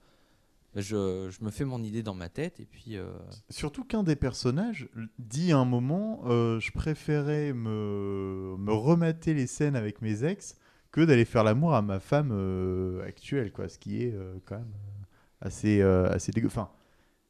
je, 0.75 1.29
je 1.31 1.45
me 1.45 1.51
fais 1.51 1.65
mon 1.65 1.83
idée 1.83 2.03
dans 2.03 2.15
ma 2.15 2.29
tête 2.29 2.59
et 2.61 2.65
puis. 2.65 2.97
euh, 2.97 3.07
surtout 3.51 3.85
qu'un 3.85 4.03
des 4.03 4.17
personnages 4.17 4.89
dit 5.19 5.53
à 5.53 5.59
un 5.59 5.65
moment 5.65 6.23
euh, 6.27 6.59
Je 6.61 6.73
préférais 6.73 7.53
me, 7.53 8.57
me 8.59 8.73
remater 8.73 9.35
les 9.35 9.47
scènes 9.47 9.77
avec 9.77 10.03
mes 10.03 10.25
ex 10.25 10.57
que 10.91 11.01
d'aller 11.03 11.25
faire 11.25 11.45
l'amour 11.45 11.75
à 11.75 11.83
ma 11.83 12.01
femme 12.01 12.33
actuelle. 13.07 13.53
Quoi, 13.53 13.69
ce 13.69 13.79
qui 13.79 14.03
est 14.03 14.15
quand 14.47 14.57
même 14.57 14.73
assez, 15.41 15.83
assez 15.83 16.33
dégueu. 16.33 16.47
Enfin, 16.47 16.71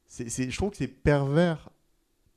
c'est- 0.07 0.51
je 0.51 0.57
trouve 0.57 0.71
que 0.71 0.77
c'est 0.77 0.87
pervers 0.87 1.71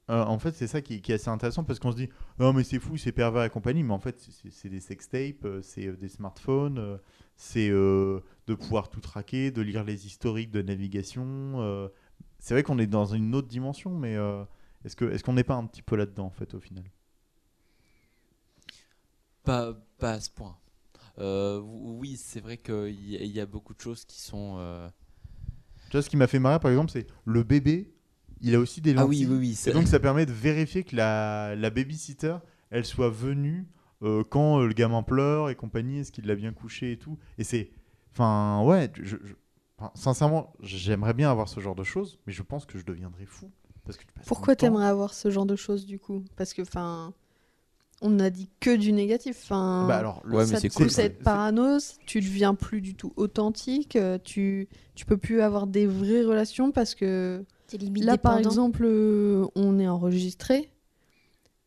euh, 0.10 0.24
en 0.24 0.40
fait, 0.40 0.54
c'est 0.56 0.68
ça 0.68 0.82
qui, 0.82 1.02
qui 1.02 1.12
est 1.12 1.16
assez 1.16 1.30
intéressant 1.30 1.64
parce 1.64 1.80
qu'on 1.80 1.92
se 1.92 1.98
dit 1.98 2.10
non, 2.40 2.54
mais 2.54 2.64
c'est 2.64 2.80
fou, 2.80 2.98
c'est 2.98 3.12
pervers 3.12 3.44
et 3.44 3.50
compagnie. 3.50 3.84
Mais 3.84 3.94
en 3.94 4.00
fait, 4.00 4.20
c'est- 4.20 4.50
c'est 4.52 4.70
des 4.70 4.80
sextapes, 4.80 5.44
euh, 5.46 5.62
c'est 5.62 5.88
euh, 5.88 5.98
des 5.98 6.08
smartphones, 6.10 6.78
euh, 6.80 6.98
c'est 7.36 7.70
euh, 7.70 8.22
de 8.48 8.56
pouvoir 8.56 8.90
tout 8.90 9.02
traquer, 9.02 9.52
de 9.52 9.62
lire 9.62 9.84
les 9.84 10.06
historiques 10.08 10.52
de 10.52 10.62
navigation. 10.62 11.26
euh. 11.62 11.90
c'est 12.40 12.54
vrai 12.54 12.64
qu'on 12.64 12.80
est 12.80 12.88
dans 12.88 13.06
une 13.06 13.36
autre 13.36 13.48
dimension, 13.48 13.92
mais 13.98 14.16
euh, 14.16 14.44
est-ce 14.86 15.24
qu'on 15.24 15.34
n'est 15.34 15.44
pas 15.44 15.56
un 15.56 15.66
petit 15.66 15.82
peu 15.82 15.96
là-dedans 15.98 16.26
en 16.28 16.32
fait 16.32 16.54
au 16.56 16.60
final? 16.60 16.84
Pas, 19.44 19.74
pas 19.98 20.12
à 20.14 20.20
ce 20.20 20.30
point. 20.30 20.58
Euh, 21.20 21.60
oui, 21.62 22.18
c'est 22.18 22.42
vrai 22.42 22.58
qu'il 22.58 22.90
y, 23.00 23.18
y 23.28 23.40
a 23.42 23.46
beaucoup 23.46 23.74
de 23.76 23.82
choses 23.82 24.06
qui 24.06 24.22
sont. 24.22 24.58
euh, 24.60 24.90
Tu 25.90 25.98
vois, 25.98 26.02
ce 26.02 26.10
qui 26.10 26.18
m'a 26.18 26.28
fait 26.28 26.40
marrer 26.40 26.60
par 26.60 26.72
exemple, 26.72 26.92
c'est 26.92 27.08
le 27.26 27.44
bébé, 27.44 27.94
il 28.42 28.56
a 28.56 28.60
aussi 28.60 28.82
des 28.82 28.94
Ah 28.96 29.02
lentilles. 29.02 29.26
oui, 29.26 29.32
oui, 29.32 29.38
oui. 29.40 29.70
Et 29.70 29.74
donc 29.74 29.88
ça 29.88 30.00
permet 30.00 30.26
de 30.26 30.32
vérifier 30.32 30.84
que 30.84 30.96
la, 30.96 31.56
la 31.56 31.70
babysitter, 31.70 32.38
elle 32.70 32.86
soit 32.86 33.10
venue 33.10 33.68
euh, 34.04 34.24
quand 34.30 34.60
euh, 34.62 34.68
le 34.68 34.74
gamin 34.74 35.04
pleure 35.04 35.50
et 35.50 35.56
compagnie, 35.56 36.00
est-ce 36.00 36.12
qu'il 36.12 36.26
l'a 36.28 36.36
bien 36.36 36.54
couché 36.54 36.92
et 36.94 36.98
tout. 36.98 37.18
Et 37.38 37.44
c'est... 37.44 37.72
Enfin, 38.14 38.64
ouais, 38.64 38.92
je, 39.02 39.16
je- 39.24 39.34
enfin, 39.78 39.92
sincèrement, 39.96 40.54
j'aimerais 40.62 41.14
bien 41.14 41.30
avoir 41.32 41.48
ce 41.50 41.60
genre 41.60 41.76
de 41.76 41.84
choses, 41.84 42.20
mais 42.26 42.34
je 42.34 42.42
pense 42.44 42.66
que 42.66 42.78
je 42.80 42.86
deviendrais 42.86 43.26
fou. 43.26 43.52
Parce 43.86 43.98
que 43.98 44.04
tu 44.04 44.14
Pourquoi 44.26 44.56
t'aimerais 44.56 44.88
avoir 44.88 45.14
ce 45.14 45.30
genre 45.32 45.46
de 45.46 45.56
choses 45.56 45.86
du 45.86 45.98
coup? 46.00 46.24
Parce 46.36 46.54
que, 46.54 46.62
enfin, 46.62 47.14
on 48.02 48.12
n'a 48.12 48.30
dit 48.30 48.50
que 48.60 48.76
du 48.76 48.92
négatif. 48.92 49.40
Enfin, 49.44 49.86
Bah 49.88 49.98
alors, 49.98 50.22
le- 50.26 50.36
Ouais, 50.36 50.46
mais 50.46 50.52
ça 50.52 50.60
c'est 50.60 50.70
te 50.70 50.76
cool, 50.76 50.86
pousse 50.88 51.00
à 51.00 51.04
être 51.04 51.18
c'est- 51.18 51.24
parano, 51.24 51.78
tu 52.06 52.20
deviens 52.22 52.54
plus 52.54 52.82
du 52.82 52.96
tout 52.96 53.14
authentique, 53.16 53.96
euh, 53.96 54.18
tu, 54.24 54.68
tu 54.96 55.06
peux 55.06 55.18
plus 55.18 55.42
avoir 55.42 55.68
des 55.68 55.88
vraies 55.88 56.24
relations 56.24 56.72
parce 56.72 56.94
que 56.96 57.44
Là, 58.02 58.18
par 58.18 58.38
exemple, 58.38 58.84
euh, 58.86 59.46
on 59.56 59.80
est 59.80 59.88
enregistré 59.88 60.70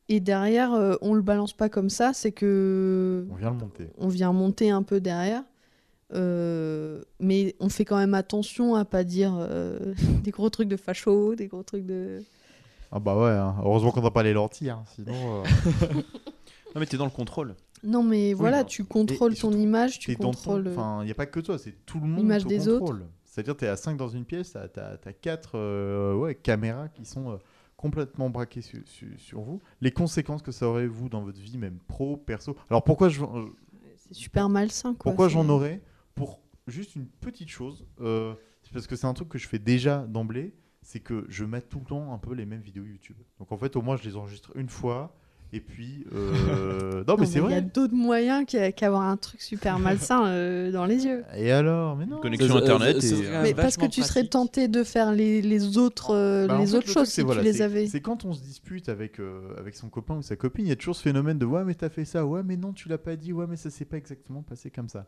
et 0.09 0.19
derrière, 0.21 0.73
euh, 0.75 0.97
on 1.03 1.15
le 1.15 1.23
balance 1.23 1.53
pas 1.53 1.69
comme 1.69 1.89
ça, 1.91 2.13
c'est 2.13 2.33
que 2.33 3.27
On 3.31 3.35
vient 3.37 3.51
le 3.51 3.57
monter. 3.57 3.89
on 3.99 4.09
vient 4.09 4.33
monter 4.33 4.71
un 4.71 4.83
peu 4.83 5.01
derrière. 5.01 5.45
Euh, 6.13 7.03
mais 7.21 7.55
on 7.61 7.69
fait 7.69 7.85
quand 7.85 7.97
même 7.97 8.15
attention 8.15 8.75
à 8.75 8.85
pas 8.85 9.05
dire 9.05 9.37
euh, 9.39 9.95
des 10.25 10.33
gros 10.33 10.51
trucs 10.51 10.69
de 10.69 10.77
facho, 10.77 11.37
des 11.37 11.47
gros 11.47 11.63
trucs 11.63 11.87
de. 11.87 12.25
Ah 12.91 12.99
bah 12.99 13.17
ouais, 13.17 13.31
hein. 13.31 13.55
heureusement 13.65 13.93
qu'on 13.93 14.03
n'a 14.03 14.11
pas 14.11 14.25
les 14.25 14.33
lentilles, 14.33 14.71
hein, 14.71 14.83
sinon... 14.97 15.15
euh, 15.15 15.45
Non, 16.75 16.81
mais 16.81 16.87
t'es 16.87 16.97
dans 16.97 17.05
le 17.05 17.11
contrôle. 17.13 17.55
Non, 17.85 18.03
mais 18.03 18.35
voilà, 18.35 18.63
non. 18.63 18.65
tu 18.65 18.85
contrôles 18.85 19.33
et 19.33 19.37
ton 19.37 19.51
surtout, 19.51 19.63
image, 19.63 19.99
tu 20.01 20.17
ton- 20.17 20.25
contrôles. 20.25 20.69
Enfin, 20.69 20.99
il 21.03 21.07
n'y 21.07 21.11
a 21.13 21.15
pas 21.15 21.27
que 21.27 21.39
toi, 21.41 21.59
c'est 21.59 21.75
tout 21.87 22.01
le 22.01 22.07
monde 22.07 22.19
l'image 22.19 22.47
des 22.47 22.59
contrôle. 22.59 23.07
C'est-à-dire, 23.41 23.57
tu 23.57 23.65
es 23.65 23.69
à 23.69 23.77
5 23.77 23.97
dans 23.97 24.09
une 24.09 24.25
pièce, 24.27 24.53
tu 24.75 24.81
as, 24.81 25.13
4 25.15 26.15
ouais, 26.19 26.35
caméras 26.35 26.89
qui 26.89 27.05
sont 27.07 27.31
euh, 27.33 27.37
complètement 27.77 28.29
braquées 28.29 28.61
su- 28.61 28.83
su- 28.85 29.19
sur 29.19 29.41
vous. 29.41 29.63
Les 29.81 29.91
conséquences 29.91 30.43
que 30.43 30.53
ça 30.53 30.67
aurait, 30.69 30.87
vous, 30.87 31.09
dans 31.09 31.23
votre 31.23 31.41
vie, 31.41 31.57
même 31.57 31.79
pro, 31.89 32.17
perso. 32.19 32.55
Alors, 32.69 32.85
pourquoi 32.85 33.09
je, 33.09 33.23
euh, 33.23 33.47
C'est 33.97 34.13
super 34.15 34.49
malsain, 34.51 34.95
quoi. 34.95 35.11
pourquoi 35.13 35.29
j'en 35.29 35.49
aurais 35.49 35.81
Pour 36.15 36.41
juste 36.67 36.95
une 36.97 37.07
petite 37.07 37.49
chose, 37.49 37.87
euh, 38.01 38.35
c'est 38.63 38.73
parce 38.75 38.87
que 38.87 38.95
c'est 38.97 39.07
un 39.07 39.15
truc 39.15 39.29
que 39.31 39.39
je 39.39 39.49
fais 39.49 39.59
déjà 39.59 40.07
d'emblée, 40.07 40.55
c'est 40.83 41.01
que 41.01 41.25
je 41.29 41.45
mets 41.45 41.63
tout 41.63 41.79
le 41.79 41.87
temps 41.87 42.13
un 42.13 42.19
peu 42.19 42.35
les 42.35 42.45
mêmes 42.45 42.61
vidéos 42.61 42.85
YouTube. 42.85 43.17
Donc, 43.39 43.53
en 43.53 43.57
fait, 43.57 43.75
au 43.77 43.81
moins, 43.83 43.97
je 43.97 44.05
les 44.05 44.17
enregistre 44.17 44.53
une 44.55 44.69
fois. 44.69 45.17
Et 45.53 45.61
puis, 45.61 46.07
euh, 46.13 47.03
non, 47.09 47.17
mais 47.19 47.27
c'est 47.27 47.39
Il 47.41 47.43
y 47.43 47.47
a 47.47 47.49
vrai. 47.49 47.63
d'autres 47.63 47.95
moyens 47.95 48.45
qu'à- 48.47 48.71
qu'avoir 48.71 49.03
un 49.03 49.17
truc 49.17 49.41
super 49.43 49.79
malsain 49.81 50.27
euh, 50.27 50.71
dans 50.71 50.85
les 50.87 51.05
yeux. 51.05 51.25
Et 51.37 51.51
alors 51.51 51.97
Mais 51.97 52.07
non. 52.07 52.21
Connexion 52.21 52.55
internet 52.57 53.03
et- 53.03 53.29
Mais 53.43 53.55
parce 53.55 53.77
que 53.77 53.87
tu 53.87 54.03
serais 54.03 54.27
tenté 54.27 54.69
de 54.69 54.85
faire 54.85 55.13
les, 55.13 55.43
les 55.43 55.77
autres, 55.77 56.15
euh, 56.15 56.47
Bah, 56.47 56.57
en 56.57 56.61
les 56.61 56.67
fait, 56.69 56.77
autres 56.77 56.87
le 56.87 56.93
choses 56.93 57.09
si 57.09 57.23
voilà, 57.23 57.41
tu 57.41 57.47
les 57.47 57.63
avais. 57.63 57.87
C'est 57.89 58.01
quand 58.01 58.25
on 58.25 58.33
se 58.33 58.43
dispute 58.43 58.89
avec, 58.89 59.19
euh, 59.19 59.55
avec 59.59 59.75
son 59.75 59.89
copain 59.89 60.15
ou 60.17 60.23
sa 60.23 60.37
copine, 60.37 60.67
il 60.67 60.69
y 60.69 60.73
a 60.73 60.77
toujours 60.77 60.95
ce 60.95 61.03
phénomène 61.03 61.39
de 61.39 61.47
ouais, 61.47 61.65
mais 61.65 61.75
t'as 61.75 61.89
fait 61.91 62.05
ça, 62.05 62.25
ouais, 62.25 62.43
mais 62.45 62.57
non, 62.57 62.73
tu 62.73 62.89
l'as 62.89 62.99
pas 62.99 63.17
dit, 63.17 63.33
ouais, 63.33 63.47
mais 63.49 63.57
ça 63.57 63.71
s'est 63.71 63.85
pas 63.85 63.97
exactement 63.97 64.43
passé 64.43 64.71
comme 64.71 64.89
ça. 64.89 65.07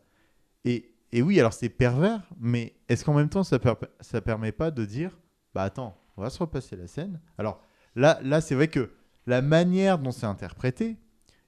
Et, 0.65 0.93
et 1.13 1.23
oui, 1.23 1.39
alors 1.39 1.53
c'est 1.53 1.69
pervers, 1.69 2.21
mais 2.41 2.73
est-ce 2.89 3.05
qu'en 3.05 3.15
même 3.15 3.29
temps 3.29 3.45
ça, 3.45 3.59
per- 3.61 3.75
ça 4.01 4.21
permet 4.21 4.51
pas 4.53 4.71
de 4.73 4.85
dire 4.85 5.17
bah 5.55 5.63
attends, 5.63 5.97
on 6.17 6.23
va 6.23 6.31
se 6.31 6.39
repasser 6.39 6.75
la 6.77 6.87
scène 6.87 7.21
Alors 7.39 7.61
là, 7.95 8.19
là 8.25 8.41
c'est 8.41 8.55
vrai 8.55 8.69
que 8.69 8.91
la 9.27 9.43
manière 9.43 9.99
dont 9.99 10.11
c'est 10.13 10.27
interprété, 10.27 10.97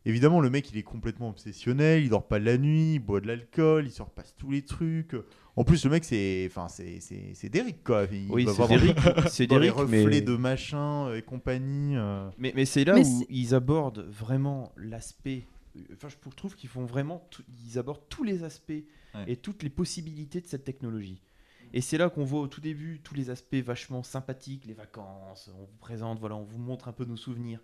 évidemment, 0.04 0.40
le 0.40 0.50
mec 0.50 0.70
il 0.70 0.78
est 0.78 0.82
complètement 0.82 1.28
obsessionnel, 1.30 2.02
il 2.02 2.10
dort 2.10 2.26
pas 2.28 2.38
de 2.38 2.44
la 2.44 2.58
nuit, 2.58 2.94
il 2.94 2.98
boit 3.00 3.20
de 3.20 3.26
l'alcool, 3.26 3.86
il 3.86 3.90
se 3.90 4.02
repasse 4.02 4.34
tous 4.36 4.50
les 4.50 4.62
trucs. 4.62 5.16
En 5.56 5.62
plus, 5.64 5.84
le 5.84 5.90
mec 5.90 6.04
c'est 6.04 6.46
enfin, 6.50 6.68
c'est, 6.68 6.98
c'est, 7.00 7.32
c'est 7.34 7.48
Derrick 7.48 7.84
quoi. 7.84 8.06
Il 8.10 8.30
Oui, 8.30 8.44
va 8.44 8.52
c'est 8.52 8.66
Derrick. 8.68 8.96
C'est 9.28 9.46
dans 9.46 9.58
les 9.58 9.68
Derrick, 9.68 9.80
reflets 9.82 10.04
mais... 10.06 10.20
de 10.20 10.36
machin 10.36 11.06
euh, 11.08 11.16
et 11.18 11.22
compagnie. 11.22 11.96
euh. 11.96 12.28
Mais, 12.38 12.52
mais 12.56 12.64
c'est 12.64 12.84
là 12.84 12.94
Mais 12.94 13.00
où 13.06 13.20
c'est- 13.20 13.26
ils 13.30 13.54
abordent 13.54 14.06
vraiment 14.10 14.72
l'aspect. 14.76 15.46
Enfin, 15.92 16.08
je 16.08 16.16
trouve 16.36 16.54
qu'ils 16.56 16.68
font 16.68 16.84
vraiment. 16.84 17.26
tout- 17.30 17.42
Ils 17.68 17.78
abordent 17.78 18.08
tous 18.08 18.24
les 18.24 18.42
aspects 18.44 18.72
Ouais. 19.14 19.24
et 19.28 19.36
toutes 19.36 19.62
les 19.62 19.70
possibilités 19.70 20.40
de 20.40 20.46
cette 20.48 20.64
technologie. 20.64 21.22
Et 21.76 21.80
c'est 21.80 21.98
là 21.98 22.08
qu'on 22.08 22.24
voit 22.24 22.40
au 22.40 22.46
tout 22.46 22.60
début 22.60 23.00
tous 23.02 23.14
les 23.14 23.30
aspects 23.30 23.56
vachement 23.56 24.02
sympathiques, 24.04 24.64
les 24.64 24.74
vacances, 24.74 25.50
on 25.58 25.64
vous 25.64 25.76
présente, 25.80 26.20
voilà, 26.20 26.36
on 26.36 26.44
vous 26.44 26.58
montre 26.58 26.86
un 26.86 26.92
peu 26.92 27.04
nos 27.04 27.16
souvenirs. 27.16 27.58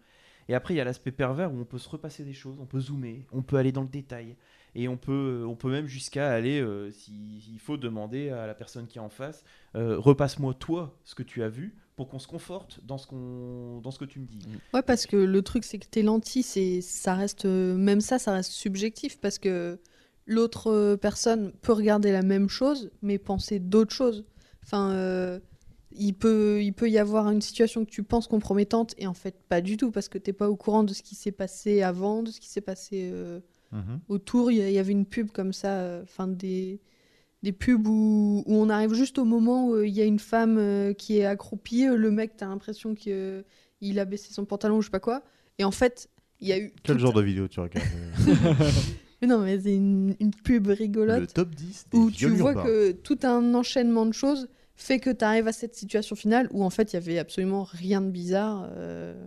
Et 0.49 0.55
après, 0.55 0.74
il 0.74 0.78
y 0.78 0.81
a 0.81 0.85
l'aspect 0.85 1.12
pervers 1.12 1.53
où 1.55 1.61
on 1.61 1.65
peut 1.65 1.78
se 1.78 1.89
repasser 1.89 2.24
des 2.24 2.32
choses, 2.32 2.57
on 2.61 2.66
peut 2.66 2.81
zoomer, 2.81 3.24
on 3.31 3.43
peut 3.43 3.57
aller 3.57 3.70
dans 3.70 3.82
le 3.82 3.89
détail. 3.89 4.35
Et 4.74 4.89
on 4.89 4.97
peut, 4.97 5.45
on 5.49 5.55
peut 5.55 5.70
même 5.70 5.87
jusqu'à 5.87 6.32
aller, 6.32 6.61
euh, 6.61 6.91
si- 6.91 7.41
s'il 7.41 7.61
faut 7.61 7.77
demander 7.77 8.31
à 8.31 8.49
la 8.49 8.55
personne 8.55 8.89
qui 8.89 8.99
est 8.99 9.01
en 9.01 9.11
face, 9.11 9.45
euh, 9.77 9.97
repasse-moi 9.97 10.55
toi 10.55 10.99
ce 11.05 11.15
que 11.15 11.23
tu 11.23 11.45
as 11.45 11.49
vu 11.49 11.77
pour 11.95 12.09
qu'on 12.09 12.19
se 12.19 12.27
conforte 12.27 12.81
dans 12.85 12.99
ce, 12.99 13.07
qu'on, 13.07 13.81
dans 13.81 13.93
ce 13.93 13.99
que 14.01 14.05
tu 14.05 14.19
me 14.19 14.27
dis. 14.27 14.41
Ouais, 14.74 14.82
parce 14.82 15.07
que 15.07 15.16
le 15.16 15.43
truc, 15.43 15.62
c'est 15.62 15.78
que 15.78 15.87
tes 15.87 16.03
lentilles, 16.03 16.43
c'est, 16.43 16.81
ça 16.81 17.15
reste, 17.15 17.45
euh, 17.45 17.77
même 17.77 18.01
ça, 18.01 18.19
ça 18.19 18.32
reste 18.32 18.51
subjectif 18.51 19.20
parce 19.20 19.39
que 19.39 19.78
l'autre 20.31 20.69
euh, 20.69 20.97
personne 20.97 21.52
peut 21.61 21.73
regarder 21.73 22.12
la 22.12 22.23
même 22.23 22.48
chose, 22.48 22.90
mais 23.02 23.19
penser 23.19 23.59
d'autres 23.59 23.93
choses. 23.93 24.24
Enfin, 24.62 24.93
euh, 24.93 25.40
il, 25.90 26.15
peut, 26.15 26.62
il 26.62 26.73
peut 26.73 26.89
y 26.89 26.98
avoir 26.98 27.28
une 27.31 27.43
situation 27.43 27.85
que 27.85 27.90
tu 27.90 28.05
penses 28.05 28.28
compromettante 28.28 28.94
et 28.97 29.09
en 29.09 29.15
fait, 29.15 29.35
pas 29.48 29.61
du 29.61 29.77
tout 29.77 29.90
parce 29.90 30.09
que 30.09 30.19
t'es 30.19 30.32
pas 30.32 30.48
au 30.48 30.57
courant 30.57 30.85
de 30.85 30.94
ce 30.94 31.02
qui 31.02 31.16
s'est 31.16 31.32
passé 31.32 31.82
avant, 31.82 32.23
de 32.23 32.31
ce 32.31 32.40
qui 32.40 32.48
s'est 32.48 32.61
passé 32.61 33.11
euh, 33.12 33.40
autour. 34.09 34.52
Il 34.52 34.59
y, 34.59 34.78
avait 34.78 34.93
une 34.93 35.05
pub 35.05 35.32
comme 35.32 35.52
ça, 35.52 35.81
euh, 35.81 36.02
enfin, 36.05 36.28
des. 36.28 36.81
Des 37.43 37.52
pubs 37.52 37.89
où, 37.89 38.44
où 38.44 38.55
on 38.55 38.69
arrive 38.69 38.93
juste 38.93 39.16
au 39.16 39.24
moment 39.24 39.69
où 39.69 39.81
il 39.81 39.94
y 39.94 40.02
a 40.02 40.05
une 40.05 40.19
femme 40.19 40.94
qui 40.98 41.16
est 41.16 41.24
accroupie, 41.24 41.86
le 41.86 42.11
mec, 42.11 42.36
t'as 42.36 42.47
l'impression 42.47 42.94
que 42.94 43.43
il 43.81 43.98
a 43.98 44.05
baissé 44.05 44.35
son 44.35 44.44
pantalon 44.44 44.77
ou 44.77 44.82
je 44.82 44.89
sais 44.89 44.90
pas 44.90 45.01
quoi. 45.01 45.23
Et 45.59 45.65
en 45.65 45.70
fait, 45.70 46.11
il 46.40 46.48
y 46.48 46.52
a 46.52 46.59
eu. 46.59 46.74
Quel 46.82 46.98
genre 46.98 47.15
de 47.15 47.23
vidéo 47.23 47.48
tu 47.48 47.61
regardes 47.61 47.89
Mais 49.20 49.28
non, 49.28 49.40
mais 49.40 49.60
c'est 49.60 49.74
une, 49.76 50.16
une 50.20 50.30
pub 50.30 50.68
Le 50.68 50.72
rigolote 50.72 51.32
top 51.34 51.55
10 51.55 51.86
des 51.90 51.98
où 51.98 52.10
tu 52.10 52.28
vois 52.28 52.52
urbains. 52.52 52.64
que 52.64 52.92
tout 52.92 53.18
un 53.22 53.55
enchaînement 53.55 54.06
de 54.06 54.12
choses 54.12 54.48
fait 54.76 54.98
que 54.98 55.10
tu 55.10 55.24
arrives 55.24 55.47
à 55.47 55.52
cette 55.52 55.74
situation 55.74 56.16
finale 56.16 56.48
où 56.52 56.64
en 56.64 56.70
fait 56.70 56.92
il 56.92 56.94
y 56.94 56.97
avait 56.97 57.18
absolument 57.18 57.64
rien 57.64 58.01
de 58.01 58.10
bizarre. 58.10 58.68
euh, 58.72 59.26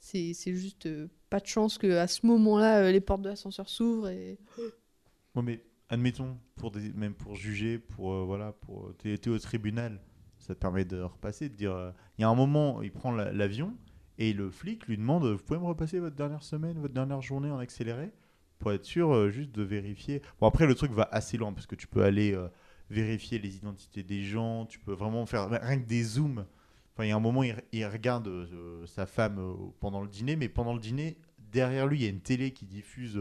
c'est 0.00 0.32
juste 0.54 0.86
euh, 0.86 1.08
pas 1.30 1.38
de 1.40 1.46
chance 1.46 1.78
que 1.78 1.86
à 1.98 2.06
ce 2.08 2.24
moment-là 2.26 2.84
euh, 2.84 2.90
les 2.92 3.00
portes 3.00 3.22
de 3.22 3.28
l'ascenseur 3.28 3.68
s'ouvrent 3.68 4.08
et 4.08 4.38
Ouais, 5.36 5.42
mais 5.42 5.62
admettons, 5.88 6.36
pour 6.56 6.70
des, 6.72 6.92
même 6.94 7.14
pour 7.14 7.36
juger, 7.36 7.78
pour 7.78 8.24
voilà, 8.24 8.52
pour 8.52 8.92
t'es 8.98 9.28
au 9.28 9.38
tribunal, 9.38 10.00
ça 10.38 10.54
te 10.54 10.58
permet 10.60 10.84
de 10.84 11.00
repasser, 11.00 11.48
de 11.48 11.54
dire, 11.54 11.92
il 12.18 12.22
y 12.22 12.24
a 12.24 12.28
un 12.28 12.34
moment, 12.34 12.82
il 12.82 12.90
prend 12.90 13.12
la- 13.12 13.32
l'avion 13.32 13.74
et 14.18 14.32
le 14.32 14.50
flic 14.50 14.86
lui 14.88 14.96
demande, 14.96 15.24
vous 15.24 15.38
pouvez 15.42 15.60
me 15.60 15.64
repasser 15.66 16.00
votre 16.00 16.16
dernière 16.16 16.42
semaine, 16.42 16.78
votre 16.80 16.94
dernière 16.94 17.20
journée 17.22 17.50
en 17.50 17.58
accéléré, 17.58 18.10
pour 18.58 18.72
être 18.72 18.84
sûr 18.84 19.14
euh, 19.14 19.30
juste 19.30 19.52
de 19.52 19.62
vérifier. 19.62 20.22
Bon 20.40 20.46
après 20.46 20.66
le 20.66 20.74
truc 20.74 20.92
va 20.92 21.08
assez 21.12 21.36
loin 21.36 21.52
parce 21.52 21.66
que 21.66 21.74
tu 21.74 21.86
peux 21.86 22.02
aller 22.02 22.32
euh, 22.34 22.48
vérifier 22.90 23.38
les 23.38 23.56
identités 23.56 24.02
des 24.02 24.22
gens, 24.22 24.66
tu 24.66 24.78
peux 24.78 24.92
vraiment 24.92 25.26
faire 25.26 25.48
rien 25.48 25.78
que 25.78 25.86
des 25.86 26.02
zooms. 26.02 26.46
Enfin, 26.94 27.04
il 27.04 27.08
y 27.08 27.12
a 27.12 27.16
un 27.16 27.20
moment, 27.20 27.44
il, 27.44 27.86
regarde 27.86 28.26
euh, 28.26 28.84
sa 28.86 29.06
femme 29.06 29.40
pendant 29.78 30.02
le 30.02 30.08
dîner, 30.08 30.34
mais 30.34 30.48
pendant 30.48 30.74
le 30.74 30.80
dîner, 30.80 31.16
derrière 31.52 31.86
lui, 31.86 31.98
il 31.98 32.02
y 32.02 32.06
a 32.06 32.10
une 32.10 32.20
télé 32.20 32.50
qui 32.50 32.66
diffuse 32.66 33.20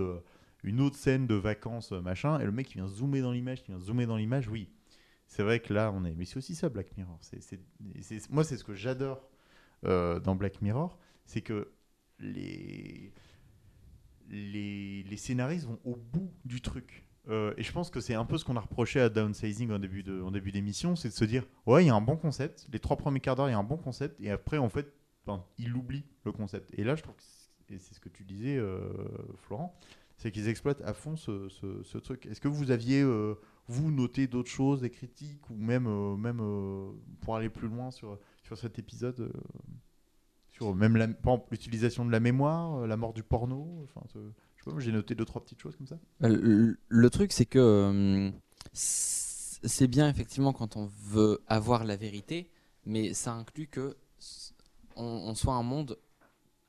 une 0.63 0.81
autre 0.81 0.95
scène 0.95 1.27
de 1.27 1.35
vacances, 1.35 1.91
machin, 1.91 2.39
et 2.39 2.45
le 2.45 2.51
mec 2.51 2.67
qui 2.67 2.75
vient 2.75 2.87
zoomer 2.87 3.21
dans 3.21 3.31
l'image, 3.31 3.61
qui 3.61 3.71
vient 3.71 3.79
zoomer 3.79 4.07
dans 4.07 4.17
l'image, 4.17 4.47
oui. 4.47 4.67
C'est 5.27 5.43
vrai 5.43 5.59
que 5.59 5.73
là, 5.75 5.91
on 5.93 6.05
est. 6.05 6.15
Mais 6.15 6.25
c'est 6.25 6.37
aussi 6.37 6.55
ça, 6.55 6.69
Black 6.69 6.97
Mirror. 6.97 7.19
C'est- 7.21 7.41
c'est- 7.41 8.31
Moi, 8.31 8.43
c'est 8.43 8.57
ce 8.57 8.63
que 8.63 8.73
j'adore 8.73 9.21
dans 9.83 10.35
Black 10.35 10.61
Mirror, 10.63 10.97
c'est 11.25 11.41
que 11.41 11.69
les... 12.19 13.13
les 14.29 15.17
scénaristes 15.17 15.67
vont 15.67 15.79
au 15.83 15.95
bout 15.95 16.31
du 16.45 16.61
truc. 16.61 17.07
Euh, 17.29 17.53
et 17.57 17.63
je 17.63 17.71
pense 17.71 17.89
que 17.89 17.99
c'est 17.99 18.13
un 18.13 18.25
peu 18.25 18.37
ce 18.37 18.45
qu'on 18.45 18.55
a 18.55 18.61
reproché 18.61 19.01
à 19.01 19.09
Downsizing 19.09 19.71
en 19.71 19.79
début 19.79 20.51
d'émission, 20.51 20.95
c'est 20.95 21.09
de 21.09 21.13
se 21.13 21.25
dire 21.25 21.45
ouais, 21.65 21.83
il 21.83 21.87
y 21.87 21.89
a 21.89 21.95
un 21.95 22.01
bon 22.01 22.15
concept. 22.15 22.67
Les 22.71 22.79
trois 22.79 22.95
premiers 22.97 23.19
quarts 23.19 23.35
d'heure, 23.35 23.49
il 23.49 23.51
y 23.51 23.55
a 23.55 23.59
un 23.59 23.63
bon 23.63 23.77
concept, 23.77 24.19
et 24.21 24.31
après, 24.31 24.57
en 24.57 24.69
fait, 24.69 24.93
ben, 25.25 25.43
il 25.57 25.75
oublie 25.75 26.05
le 26.23 26.31
concept. 26.31 26.71
Et 26.77 26.83
là, 26.83 26.95
je 26.95 27.03
trouve 27.03 27.15
que 27.15 27.23
c'est- 27.23 27.73
et 27.73 27.79
c'est 27.79 27.93
ce 27.93 27.99
que 27.99 28.09
tu 28.09 28.23
disais, 28.23 28.55
euh, 28.57 28.79
Florent, 29.35 29.77
c'est 30.15 30.31
qu'ils 30.31 30.47
exploitent 30.47 30.81
à 30.81 30.93
fond 30.93 31.17
ce, 31.17 31.97
truc. 31.97 32.25
Est-ce 32.27 32.39
que 32.39 32.47
vous 32.47 32.71
aviez, 32.71 33.01
euh, 33.01 33.35
vous, 33.67 33.91
noté 33.91 34.27
d'autres 34.27 34.49
choses, 34.49 34.81
des 34.81 34.89
critiques, 34.89 35.49
ou 35.49 35.55
même, 35.55 35.89
même 36.17 36.41
pour 37.19 37.35
aller 37.35 37.49
plus 37.49 37.67
loin 37.67 37.91
sur, 37.91 38.17
sur 38.43 38.57
cet 38.57 38.79
épisode, 38.79 39.33
Sur 40.57 40.73
même 40.75 40.97
l'utilisation 41.51 42.03
de 42.05 42.11
la 42.11 42.19
mémoire, 42.19 42.79
euh, 42.79 42.87
la 42.87 42.97
mort 42.97 43.13
du 43.13 43.21
porno. 43.23 43.85
Enfin, 43.85 44.05
je 44.13 44.19
sais 44.63 44.71
pas, 44.71 44.79
j'ai 44.79 44.91
noté 44.91 45.13
deux 45.15 45.23
trois 45.25 45.43
petites 45.43 45.61
choses 45.61 45.75
comme 45.75 45.87
ça. 45.87 45.99
Euh, 46.23 46.29
Le, 46.29 46.77
le 46.87 47.09
truc, 47.09 47.31
c'est 47.31 47.45
que 47.45 47.59
euh, 47.59 48.31
c'est 48.73 49.87
bien 49.87 50.09
effectivement 50.09 50.53
quand 50.53 50.75
on 50.77 50.89
veut 51.03 51.41
avoir 51.47 51.83
la 51.83 51.95
vérité, 51.95 52.49
mais 52.85 53.13
ça 53.13 53.33
inclut 53.33 53.67
que 53.67 53.97
on, 54.95 55.03
on 55.05 55.35
soit 55.35 55.53
un 55.53 55.63
monde 55.63 55.97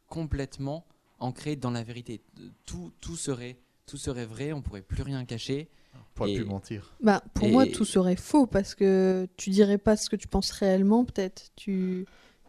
complètement 0.07 0.87
ancré 1.19 1.57
dans 1.57 1.71
la 1.71 1.83
vérité. 1.83 2.23
Tout, 2.67 2.93
tout 3.01 3.17
serait, 3.17 3.59
tout 3.87 3.97
serait 3.97 4.27
vrai, 4.27 4.53
on 4.53 4.63
pourrait 4.63 4.83
plus 4.83 5.03
rien 5.03 5.25
cacher. 5.25 5.69
On 5.95 5.99
pourrait 6.15 6.33
Et- 6.33 6.37
plus 6.37 6.45
mentir. 6.45 6.95
Bah, 7.01 7.23
pour 7.35 7.47
Et- 7.49 7.51
moi, 7.53 7.67
tout 7.67 7.85
serait 7.85 8.17
faux 8.17 8.47
parce 8.47 8.75
que 8.75 9.27
tu 9.37 9.51
dirais 9.51 9.79
pas 9.79 9.97
ce 9.97 10.11
que 10.11 10.17
tu 10.17 10.29
penses 10.29 10.51
réellement, 10.51 11.05
peut-être. 11.05 11.51
Tu, 11.57 12.07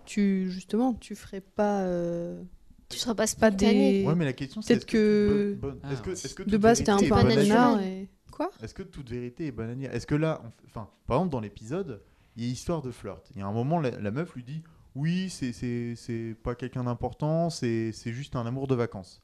tu, 0.09 0.49
justement, 0.49 0.93
tu 0.95 1.15
ferais 1.15 1.41
pas. 1.41 1.81
euh, 1.83 2.41
Tu 2.89 2.97
seras 2.97 3.13
pas 3.13 3.23
Pas 3.23 3.27
spontané. 3.27 4.01
des- 4.01 4.07
Ouais, 4.07 4.15
mais 4.15 4.25
la 4.25 4.33
question 4.33 4.63
c'est 4.63 4.73
est-ce 4.73 4.85
que- 4.87 5.55
bonne- 5.61 5.79
Ah, 5.83 5.93
est-ce 5.93 6.01
que, 6.01 6.07
ouais. 6.07 6.13
est-ce 6.13 6.33
que 6.33 6.41
De 6.41 6.57
base, 6.57 6.83
t'es 6.83 6.89
un 6.89 6.97
peu 6.97 7.13
un 7.13 7.79
et. 7.81 8.09
Quoi? 8.31 8.49
Est-ce 8.63 8.73
que 8.73 8.81
toute 8.81 9.09
vérité 9.09 9.45
est 9.47 9.51
bonne 9.51 9.79
Est-ce 9.83 10.07
que 10.07 10.15
là, 10.15 10.41
on- 10.43 10.51
enfin, 10.65 10.89
par 11.05 11.17
exemple, 11.17 11.31
dans 11.31 11.39
l'épisode, 11.39 12.01
il 12.35 12.45
y 12.45 12.47
a 12.47 12.51
histoire 12.51 12.81
de 12.81 12.89
flirt. 12.89 13.29
Il 13.35 13.39
y 13.39 13.41
a 13.41 13.45
un 13.45 13.51
moment, 13.51 13.79
la, 13.79 13.91
la 13.91 14.09
meuf 14.11 14.33
lui 14.33 14.43
dit 14.43 14.63
Oui, 14.95 15.29
c'est- 15.29 15.53
c'est 15.53 15.93
c'est 15.95 16.35
pas 16.41 16.55
quelqu'un 16.55 16.83
d'important, 16.85 17.51
c'est 17.51 17.91
c'est 17.91 18.11
juste 18.11 18.35
un 18.35 18.45
amour 18.47 18.65
de 18.65 18.73
vacances. 18.73 19.21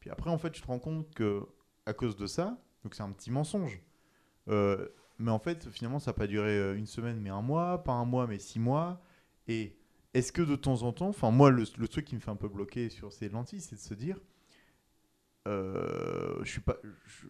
Puis 0.00 0.10
après, 0.10 0.28
en 0.30 0.36
fait, 0.38 0.50
tu 0.50 0.60
te 0.60 0.66
rends 0.66 0.80
compte 0.80 1.08
que, 1.14 1.42
à 1.86 1.92
cause 1.92 2.16
de 2.16 2.26
ça, 2.26 2.58
donc 2.82 2.96
c'est 2.96 3.04
un 3.04 3.12
petit 3.12 3.30
mensonge. 3.30 3.80
Euh, 4.48 4.88
mais 5.20 5.30
en 5.30 5.38
fait, 5.38 5.68
finalement, 5.70 6.00
ça 6.00 6.10
n'a 6.10 6.14
pas 6.14 6.26
duré 6.26 6.50
euh, 6.58 6.76
une 6.76 6.86
semaine, 6.86 7.20
mais 7.20 7.30
un 7.30 7.42
mois, 7.42 7.84
pas 7.84 7.92
un 7.92 8.04
mois, 8.04 8.26
mais 8.26 8.40
six 8.40 8.58
mois. 8.58 9.00
Et 9.46 9.76
est-ce 10.14 10.32
que 10.32 10.42
de 10.42 10.56
temps 10.56 10.82
en 10.82 10.92
temps, 10.92 11.08
enfin, 11.08 11.30
moi, 11.30 11.50
le, 11.50 11.66
truc 11.88 12.06
qui 12.06 12.14
me 12.14 12.20
fait 12.20 12.30
un 12.30 12.36
peu 12.36 12.48
bloquer 12.48 12.88
sur 12.88 13.12
ces 13.12 13.28
lentilles, 13.28 13.60
c'est 13.60 13.76
de 13.76 13.80
se 13.80 13.94
dire 13.94 14.18
euh, 15.46 16.42
je 16.42 16.60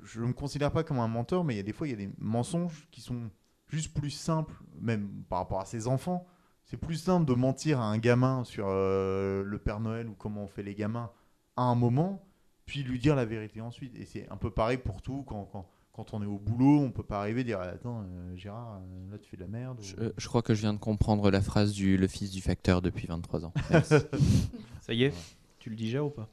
suis 0.06 0.20
me 0.20 0.32
considère 0.32 0.70
pas 0.70 0.84
comme 0.84 1.00
un 1.00 1.08
menteur 1.08 1.42
mais 1.42 1.54
il 1.54 1.56
y 1.56 1.60
a 1.60 1.64
des 1.64 1.72
fois 1.72 1.88
il 1.88 1.90
y 1.90 1.94
a 1.94 1.96
des 1.96 2.10
mensonges 2.18 2.86
qui 2.92 3.00
sont 3.00 3.28
juste 3.66 3.92
plus 3.92 4.10
simples 4.10 4.54
même 4.80 5.24
par 5.28 5.40
rapport 5.40 5.60
à 5.60 5.64
ses 5.64 5.88
enfants. 5.88 6.24
C'est 6.64 6.76
plus 6.76 6.94
simple 6.94 7.26
de 7.26 7.34
mentir 7.34 7.80
à 7.80 7.86
un 7.86 7.98
gamin 7.98 8.44
sur 8.44 8.66
euh, 8.68 9.42
le 9.42 9.58
Père 9.58 9.80
Noël 9.80 10.08
ou 10.08 10.14
comment 10.14 10.44
on 10.44 10.46
fait 10.46 10.62
les 10.62 10.76
gamins 10.76 11.10
à 11.56 11.62
un 11.62 11.74
moment 11.74 12.24
puis 12.66 12.82
lui 12.82 12.98
dire 12.98 13.16
la 13.16 13.24
vérité 13.24 13.60
ensuite. 13.60 13.94
Et 13.96 14.04
c'est 14.04 14.28
un 14.30 14.36
peu 14.36 14.50
pareil 14.50 14.78
pour 14.78 15.02
tout 15.02 15.24
quand, 15.26 15.68
quand 15.94 16.12
on 16.12 16.22
est 16.22 16.26
au 16.26 16.38
boulot 16.38 16.80
on 16.80 16.90
peut 16.90 17.02
pas 17.04 17.20
arriver 17.20 17.40
et 17.40 17.44
dire 17.44 17.60
attends 17.60 18.02
euh, 18.02 18.36
Gérard 18.36 18.80
euh, 18.82 19.12
là 19.12 19.18
tu 19.18 19.30
fais 19.30 19.36
de 19.36 19.42
la 19.42 19.48
merde 19.48 19.78
Je, 19.80 19.94
ou- 19.96 20.12
je 20.18 20.28
crois 20.28 20.42
que 20.42 20.52
je 20.54 20.60
viens 20.60 20.74
de 20.74 20.78
comprendre 20.78 21.30
la 21.30 21.40
phrase 21.40 21.72
du 21.72 21.96
le 21.96 22.06
fils 22.08 22.30
du 22.30 22.40
facteur 22.42 22.82
depuis 22.82 23.06
23 23.06 23.44
ans. 23.46 23.52
Ça 24.82 24.92
y 24.92 25.04
est 25.04 25.14
Tu 25.60 25.70
le 25.70 25.76
dis 25.76 25.84
déjà 25.86 26.02
ou 26.04 26.10
pas? 26.10 26.28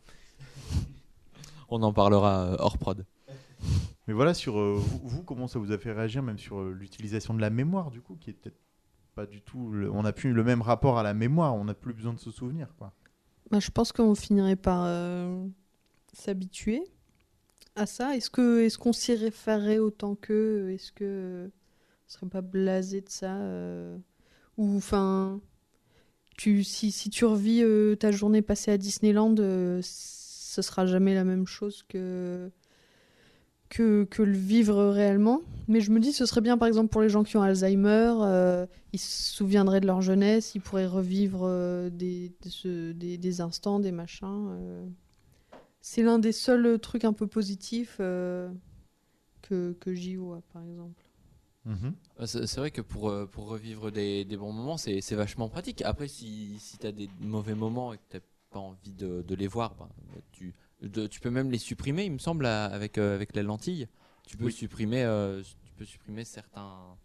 On 1.70 1.82
en 1.84 1.94
parlera 1.94 2.42
euh, 2.54 2.56
hors 2.60 2.78
prod. 2.78 3.06
mais 4.08 4.14
voilà 4.14 4.34
sur 4.34 4.60
euh, 4.60 4.76
vous, 4.78 5.00
vous, 5.08 5.24
comment 5.24 5.48
ça 5.48 5.60
vous 5.60 5.72
a 5.72 5.78
fait 5.78 5.92
réagir 5.92 6.22
même 6.24 6.38
sur 6.40 6.60
euh, 6.60 6.72
l'utilisation 6.74 7.34
de 7.34 7.40
la 7.42 7.50
mémoire 7.50 7.92
du 7.92 8.02
coup 8.02 8.16
qui 8.20 8.32
est 8.32 8.34
peut-être 8.34 8.58
pas 9.16 9.26
du 9.26 9.42
tout 9.42 9.72
le- 9.72 9.92
on 9.92 10.02
n'a 10.04 10.12
plus 10.14 10.34
le 10.34 10.44
même 10.44 10.62
rapport 10.62 10.98
à 10.98 11.04
la 11.04 11.14
mémoire 11.14 11.56
on 11.56 11.66
n'a 11.66 11.74
plus 11.74 11.94
besoin 11.94 12.14
de 12.14 12.20
se 12.20 12.32
souvenir 12.32 12.74
quoi. 12.78 12.94
Bah, 13.52 13.60
je 13.60 13.70
pense 13.70 13.92
qu'on 13.92 14.16
finirait 14.16 14.56
par 14.56 14.84
euh, 14.86 15.46
s'habituer 16.14 16.84
à 17.76 17.86
ça. 17.86 18.16
Est-ce 18.16 18.30
que 18.30 18.62
est-ce 18.62 18.78
qu'on 18.78 18.94
s'y 18.94 19.14
référerait 19.16 19.80
autant 19.80 20.16
qu'eux? 20.16 20.72
Est-ce 20.72 20.92
que 20.92 21.04
euh, 21.06 21.48
on 22.08 22.10
serait 22.10 22.28
pas 22.30 22.42
blasé 22.42 23.02
de 23.02 23.10
ça 23.10 23.36
euh, 23.38 23.98
Ou 24.58 24.78
enfin, 24.78 25.42
tu 26.38 26.64
si, 26.64 26.92
si 26.92 27.10
tu 27.10 27.26
revis 27.26 27.64
euh, 27.64 27.96
ta 27.96 28.12
journée 28.12 28.42
passée 28.42 28.72
à 28.72 28.78
Disneyland, 28.78 29.36
euh, 29.40 29.80
ce 29.84 30.62
sera 30.62 30.86
jamais 30.86 31.14
la 31.16 31.24
même 31.24 31.48
chose 31.48 31.84
que 31.90 32.52
que, 33.70 34.04
que 34.06 34.22
le 34.22 34.38
vivre 34.38 34.86
réellement. 34.90 35.42
Mais 35.68 35.80
je 35.82 35.92
me 35.92 36.00
dis, 36.00 36.12
ce 36.14 36.26
serait 36.26 36.42
bien, 36.42 36.58
par 36.58 36.68
exemple, 36.68 36.90
pour 36.90 37.02
les 37.02 37.10
gens 37.10 37.24
qui 37.24 37.38
ont 37.38 37.42
Alzheimer, 37.42 38.14
euh, 38.22 38.66
ils 38.94 39.00
se 39.00 39.34
souviendraient 39.34 39.80
de 39.80 39.88
leur 39.88 40.02
jeunesse, 40.02 40.54
ils 40.56 40.62
pourraient 40.62 40.86
revivre 40.88 41.42
euh, 41.46 41.90
des, 41.90 42.34
des, 42.94 43.42
instants, 43.42 43.80
des 43.80 43.92
machins. 43.94 44.50
euh. 44.52 44.86
C'est 45.82 46.04
l'un 46.04 46.20
des 46.20 46.32
seuls 46.32 46.80
trucs 46.80 47.04
un 47.06 47.14
peu 47.14 47.28
positifs 47.28 47.98
euh, 48.00 48.50
que, 49.44 49.74
que 49.82 49.94
j'y 49.96 50.16
vois, 50.18 50.42
par 50.54 50.64
exemple. 50.64 51.04
Mhm. 51.66 51.94
Euh, 52.20 52.26
C'est 52.26 52.58
vrai 52.58 52.72
que 52.72 52.82
pour, 52.82 53.10
euh, 53.10 53.28
pour 53.28 53.48
revivre 53.48 53.92
des, 53.92 54.26
des 54.26 54.38
bons 54.38 54.52
moments, 54.52 54.78
c'est 54.78 55.02
c'est 55.02 55.16
vachement 55.16 55.48
pratique. 55.50 55.82
Après, 55.84 56.08
si, 56.08 56.58
si 56.60 56.78
tu 56.78 56.88
as 56.88 56.92
des 56.92 57.10
mauvais 57.20 57.54
moments 57.56 57.94
et 57.94 57.98
que 57.98 58.04
tu 58.10 58.18
n'as 58.18 58.22
pas 58.50 58.60
envie 58.60 58.94
de, 58.94 59.22
de 59.22 59.36
les 59.36 59.48
voir, 59.48 59.76
ben, 59.76 59.88
tu, 60.32 60.56
de- 60.82 61.06
tu 61.08 61.20
peux 61.20 61.30
même 61.30 61.52
les 61.52 61.60
supprimer, 61.60 62.06
il 62.06 62.14
me 62.14 62.18
semble, 62.18 62.46
avec, 62.48 62.98
euh, 62.98 63.14
avec 63.16 63.36
la 63.36 63.44
lentille. 63.44 63.88
Tu 64.28 64.38
peux, 64.38 64.46
Oui. 64.48 64.52
supprimer, 64.52 65.04
euh, 65.04 65.42
tu 65.44 65.74
peux 65.78 65.86
supprimer 65.86 66.24
certains, 66.26 66.98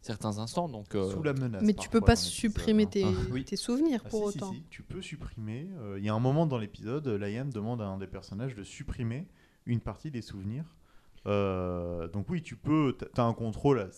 certains 0.00 0.38
instants. 0.38 0.68
Donc, 0.68 0.94
euh, 0.94 1.10
sous 1.10 1.22
la 1.22 1.32
menace 1.32 1.62
Mais 1.62 1.74
tu 1.74 1.88
peux 1.88 2.00
pas 2.00 2.16
supprimer 2.16 2.84
hein. 2.84 2.90
tes, 2.90 3.04
Ah, 3.04 3.10
oui. 3.30 3.44
tes 3.44 3.56
souvenirs 3.56 4.02
Ah, 4.04 4.08
pour 4.08 4.26
si, 4.30 4.38
si, 4.38 4.44
autant. 4.44 4.52
si, 4.52 4.62
tu 4.70 4.82
peux 4.82 5.02
supprimer. 5.02 5.68
euh, 5.78 5.98
Il 5.98 6.04
y 6.04 6.08
a 6.08 6.14
un 6.14 6.18
moment 6.20 6.46
dans 6.46 6.58
l'épisode, 6.58 7.06
Liam 7.08 7.50
demande 7.50 7.82
à 7.82 7.86
un 7.86 7.98
des 7.98 8.06
personnages 8.06 8.54
de 8.54 8.62
supprimer 8.64 9.26
une 9.66 9.80
partie 9.80 10.10
des 10.10 10.22
souvenirs. 10.22 10.64
Euh, 11.26 12.08
donc 12.08 12.28
oui, 12.30 12.42
tu 12.42 12.56
peux, 12.56 12.96
tu 12.98 13.20
as 13.20 13.24
un 13.24 13.34
contrôle. 13.34 13.90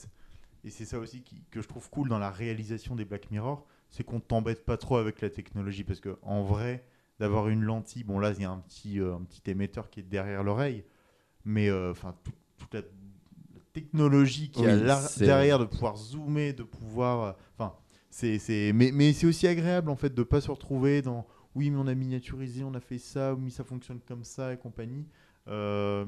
Et 0.64 0.70
c'est 0.70 0.84
ça 0.84 0.98
aussi 0.98 1.22
qui- 1.22 1.42
que 1.50 1.62
je 1.62 1.68
trouve 1.68 1.88
cool 1.90 2.08
dans 2.08 2.18
la 2.18 2.30
réalisation 2.30 2.94
des 2.96 3.04
Black 3.04 3.30
Mirror, 3.30 3.66
c'est 3.88 4.04
qu'on 4.04 4.20
t'embête 4.20 4.64
pas 4.64 4.76
trop 4.76 4.96
avec 4.96 5.20
la 5.20 5.30
technologie. 5.30 5.84
Parce 5.84 6.00
que 6.00 6.18
en 6.22 6.42
vrai, 6.42 6.84
d'avoir 7.18 7.48
une 7.48 7.62
lentille, 7.62 8.04
bon 8.04 8.18
là, 8.18 8.32
il 8.32 8.42
y 8.42 8.44
a 8.44 8.50
un 8.50 8.58
petit, 8.58 9.00
euh, 9.00 9.14
un 9.14 9.22
petit 9.22 9.42
émetteur 9.50 9.90
qui 9.90 10.00
est 10.00 10.04
derrière 10.04 10.42
l'oreille. 10.42 10.84
Mais 11.44 11.68
euh, 11.70 11.90
enfin, 11.92 12.14
tout- 12.24 12.32
toute 12.58 12.74
la 12.74 12.82
technologie 13.72 14.50
qui 14.50 14.60
Oui, 14.62 14.68
a 14.68 14.76
là- 14.76 15.00
c'est- 15.00 15.24
derrière 15.24 15.58
de 15.58 15.64
pouvoir 15.64 15.96
zoomer, 15.96 16.52
de 16.52 16.62
pouvoir... 16.62 17.22
euh, 17.24 17.32
Enfin, 17.58 17.74
c'est, 18.10 18.38
c'est... 18.38 18.72
Mais, 18.74 18.90
mais 18.92 19.12
c'est 19.12 19.26
aussi 19.26 19.46
agréable 19.46 19.90
en 19.90 19.96
fait 19.96 20.14
de 20.14 20.22
pas 20.22 20.40
se 20.40 20.50
retrouver 20.50 21.02
dans 21.02 21.26
oui 21.54 21.68
mais 21.70 21.78
on 21.78 21.86
a 21.88 21.94
miniaturisé, 21.94 22.62
on 22.64 22.74
a 22.74 22.80
fait 22.80 22.98
ça, 22.98 23.34
oui 23.34 23.50
ça 23.50 23.64
fonctionne 23.64 24.00
comme 24.06 24.22
ça 24.24 24.52
et 24.52 24.56
compagnie. 24.56 25.06
Euh, 25.48 26.04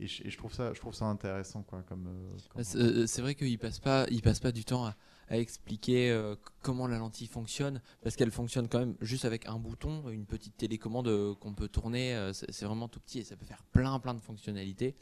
et, 0.00 0.06
je, 0.06 0.24
et 0.24 0.30
je 0.30 0.36
trouve 0.38 0.52
ça, 0.52 0.72
je 0.72 0.80
trouve 0.80 0.94
ça 0.94 1.04
intéressant 1.06 1.62
quoi 1.62 1.82
comme. 1.88 2.06
euh, 2.08 2.36
comme- 2.52 2.62
C'est 2.64 3.06
c'est 3.06 3.22
vrai 3.22 3.34
qu'il 3.34 3.58
passe 3.58 3.78
pas, 3.80 4.06
il 4.10 4.22
passe 4.22 4.40
pas 4.40 4.52
du 4.52 4.64
temps 4.64 4.84
à, 4.86 4.94
à 5.28 5.38
expliquer 5.38 6.10
euh, 6.10 6.34
comment 6.62 6.86
la 6.86 6.98
lentille 6.98 7.26
fonctionne, 7.28 7.80
parce 8.02 8.14
qu'elle 8.16 8.30
fonctionne 8.32 8.68
quand 8.68 8.80
même 8.80 8.94
juste 9.00 9.24
avec 9.24 9.46
un 9.48 9.58
bouton, 9.58 10.08
une 10.10 10.26
petite 10.26 10.56
télécommande 10.56 11.08
qu'on 11.40 11.54
peut 11.54 11.68
tourner. 11.68 12.30
c'est 12.32 12.50
c'est 12.52 12.66
vraiment 12.66 12.88
tout 12.88 13.00
petit 13.00 13.20
et 13.20 13.24
ça 13.24 13.36
peut 13.36 13.46
faire 13.46 13.62
plein 13.72 13.98
plein 14.00 14.14
de 14.14 14.20
fonctionnalités. 14.20 14.94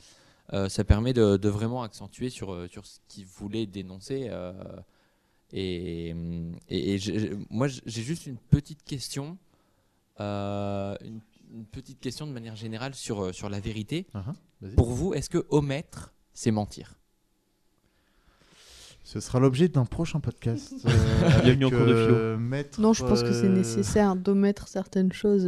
Euh, 0.52 0.68
ça 0.68 0.84
permet 0.84 1.12
de, 1.12 1.36
de 1.36 1.48
vraiment 1.48 1.82
accentuer 1.82 2.28
sur 2.30 2.52
euh, 2.52 2.66
sur 2.68 2.84
ce 2.86 2.98
qu'il 3.08 3.26
voulait 3.26 3.66
dénoncer. 3.66 4.26
euh, 4.30 4.52
et 5.54 6.14
moi 7.50 7.68
j'ai 7.68 8.02
juste 8.02 8.26
une 8.26 8.38
petite 8.38 8.82
question, 8.84 9.36
euh, 10.20 10.96
une, 11.04 11.20
une 11.54 11.66
petite 11.66 12.00
question 12.00 12.26
de 12.26 12.32
manière 12.32 12.56
générale 12.56 12.94
sur 12.94 13.34
sur 13.34 13.48
la 13.50 13.60
vérité. 13.60 14.06
Vas-y. 14.60 14.74
Pour 14.74 14.90
vous, 14.90 15.12
est-ce 15.14 15.28
que 15.30 15.44
omettre 15.50 16.12
c'est 16.32 16.50
mentir? 16.50 16.94
Ce 19.04 19.20
sera 19.20 19.40
l'objet 19.40 19.68
d'un 19.68 19.84
prochain 19.84 20.20
podcast. 20.20 20.72
euh, 20.86 21.40
Bienvenue 21.42 21.64
avec, 21.66 21.74
en 21.74 21.76
cours 21.78 21.86
de 21.86 21.94
philo. 22.06 22.38
maître, 22.38 22.80
Non, 22.80 22.92
je 22.94 23.04
pense 23.04 23.22
que 23.22 23.32
c'est 23.32 23.48
nécessaire 23.48 24.16
d'omettre 24.16 24.68
certaines 24.68 25.12
choses. 25.12 25.46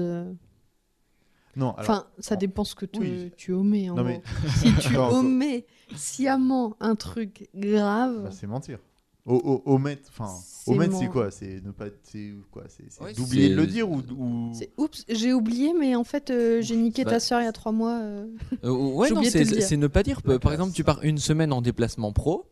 Non, 1.57 1.73
alors, 1.73 1.91
Enfin, 1.91 2.07
ça 2.19 2.35
en- 2.35 2.39
dépend 2.39 2.65
ce 2.65 2.75
que 2.75 2.87
tu, 2.87 3.01
oui. 3.01 3.33
tu 3.37 3.53
omets. 3.53 3.91
En 3.91 3.95
non 3.97 4.03
gros. 4.03 4.11
mais 4.13 4.23
Si 4.57 4.73
tu 4.89 4.93
Non, 4.95 5.09
omets 5.11 5.67
sciemment 5.97 6.77
un 6.81 6.95
truc 6.97 7.49
grave, 7.55 8.25
bah, 8.25 8.31
c'est 8.33 8.47
mentir. 8.47 8.79
O- 9.27 9.41
o- 9.65 9.73
omettre, 9.73 10.11
enfin, 10.11 10.29
C'est 10.29 10.71
omettre 10.71 10.99
c'est 10.99 11.09
quoi? 11.09 11.31
C'est 11.31 11.63
ne 11.65 11.71
pas, 11.71 11.87
c'est 12.03 12.35
quoi? 12.51 12.65
C'est 12.69 13.03
Ouais, 13.03 13.15
d'oublier 13.15 13.49
de 13.49 13.55
le 13.55 13.67
dire 13.67 13.91
ou, 13.91 14.03
ou... 14.19 14.53
oups, 14.77 15.03
j'ai 15.09 15.33
oublié, 15.33 15.73
mais 15.73 15.95
en 15.97 16.05
fait, 16.05 16.29
euh, 16.31 16.61
j'ai 16.61 16.77
niqué 16.77 17.05
Bah, 17.05 17.13
ta 17.13 17.21
soeur 17.21 17.41
il 17.41 17.45
y 17.45 17.47
a 17.49 17.53
trois 17.53 17.73
mois. 17.73 18.01
euh. 18.03 18.27
Euh, 18.65 18.71
ouais, 18.71 19.11
non, 19.15 19.23
c'est 19.23 19.77
ne 19.79 19.87
pas 19.87 20.03
dire. 20.03 20.21
La 20.27 20.39
Par 20.39 20.53
exemple, 20.53 20.75
tu 20.75 20.85
pars 20.85 21.03
une 21.03 21.17
semaine 21.17 21.55
en 21.55 21.63
déplacement 21.63 22.13
pro, 22.13 22.51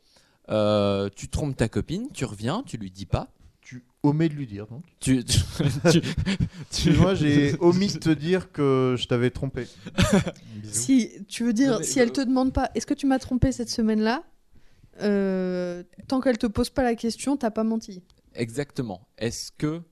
euh, 0.48 1.10
tu 1.14 1.28
trompes 1.28 1.56
ta 1.56 1.68
copine, 1.68 2.08
tu 2.14 2.24
reviens, 2.24 2.62
tu 2.64 2.78
lui 2.78 2.90
dis 2.90 3.06
pas. 3.06 3.28
Tu 3.62 3.84
omets 4.02 4.28
de 4.28 4.34
lui 4.34 4.46
dire 4.46 4.66
donc. 4.66 4.82
Tu, 5.00 5.24
tu, 5.24 5.38
tu- 5.90 6.02
tu- 6.70 6.92
Moi, 6.98 7.14
j'ai 7.14 7.54
omis 7.60 7.92
de 7.94 7.98
te 7.98 8.10
dire 8.10 8.50
que 8.52 8.96
je 8.98 9.06
t'avais 9.06 9.30
trompé. 9.30 9.66
Si 10.64 11.10
tu 11.28 11.44
veux 11.44 11.52
dire, 11.52 11.84
si 11.84 11.98
elle 11.98 12.08
euh, 12.08 12.12
te 12.12 12.20
demande 12.22 12.52
pas, 12.52 12.70
est-ce 12.74 12.86
que 12.86 12.94
tu 12.94 13.06
m'as 13.06 13.18
trompé 13.18 13.52
cette 13.52 13.68
semaine-là 13.68 14.22
euh, 15.02 15.82
Tant 16.08 16.20
qu'elle 16.20 16.38
te 16.38 16.46
pose 16.46 16.70
pas 16.70 16.82
la 16.82 16.94
question, 16.94 17.36
t'as 17.36 17.50
pas 17.50 17.64
menti. 17.64 18.02
Exactement. 18.34 19.06
Est-ce 19.18 19.50
que, 19.56 19.82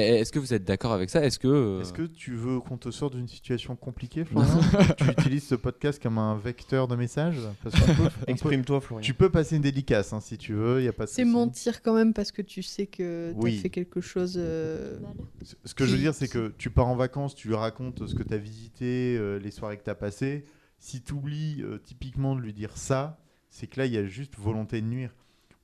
Est-ce 0.00 0.30
que 0.30 0.38
vous 0.38 0.52
êtes 0.52 0.64
d'accord 0.64 0.92
avec 0.92 1.08
ça? 1.10 1.24
Est-ce 1.24 1.38
que. 1.38 1.48
euh, 1.48 1.80
Est-ce 1.80 1.92
que 1.92 2.02
tu 2.02 2.34
veux 2.34 2.60
qu'on 2.60 2.76
te 2.76 2.90
sorte 2.90 3.16
d'une 3.16 3.28
situation 3.28 3.76
compliquée, 3.76 4.24
Florian? 4.26 4.60
Tu 4.98 5.04
utilises 5.10 5.46
ce 5.46 5.54
podcast 5.54 6.02
comme 6.02 6.18
un 6.18 6.36
vecteur 6.36 6.86
de 6.86 6.96
peut- 6.96 8.10
Exprime-toi, 8.26 8.80
Florian. 8.80 9.02
Tu 9.02 9.14
peux 9.14 9.30
passer 9.30 9.56
une 9.56 9.62
dédicace 9.62 10.12
hein, 10.12 10.20
si 10.20 10.36
tu 10.36 10.52
veux, 10.52 10.82
y 10.82 10.88
a 10.88 10.92
pas 10.92 11.06
C'est 11.06 11.24
mentir 11.24 11.82
quand 11.82 11.94
même 11.94 12.12
parce 12.12 12.30
que 12.30 12.42
tu 12.42 12.62
sais 12.62 12.86
que 12.86 13.32
tu 13.32 13.38
as 13.38 13.40
Oui. 13.42 13.56
fait 13.58 13.70
quelque 13.70 14.00
chose. 14.00 14.34
euh. 14.36 14.98
Ce- 15.64 15.74
que 15.74 15.86
je 15.86 15.92
veux 15.92 15.98
dire, 15.98 16.14
c'est 16.14 16.28
que 16.28 16.52
tu 16.58 16.68
pars 16.70 16.88
en 16.88 16.96
vacances, 16.96 17.34
tu 17.34 17.48
lui 17.48 17.54
racontes 17.56 18.06
ce 18.06 18.14
que 18.14 18.22
tu 18.22 18.34
as 18.34 18.38
visité, 18.38 19.16
euh, 19.18 19.38
les 19.38 19.50
soirées 19.50 19.78
que 19.78 19.84
tu 19.84 19.90
as 19.90 19.94
passées. 19.94 20.44
Si 20.78 21.00
tu 21.00 21.14
oublies 21.14 21.62
typiquement 21.84 22.36
de 22.36 22.40
lui 22.42 22.52
dire 22.52 22.76
ça, 22.76 23.18
c'est 23.48 23.66
que 23.66 23.80
là, 23.80 23.86
il 23.86 23.92
y 23.94 23.96
a 23.98 24.04
juste 24.04 24.34
volonté 24.38 24.82
de 24.82 24.86
nuire. 24.86 25.14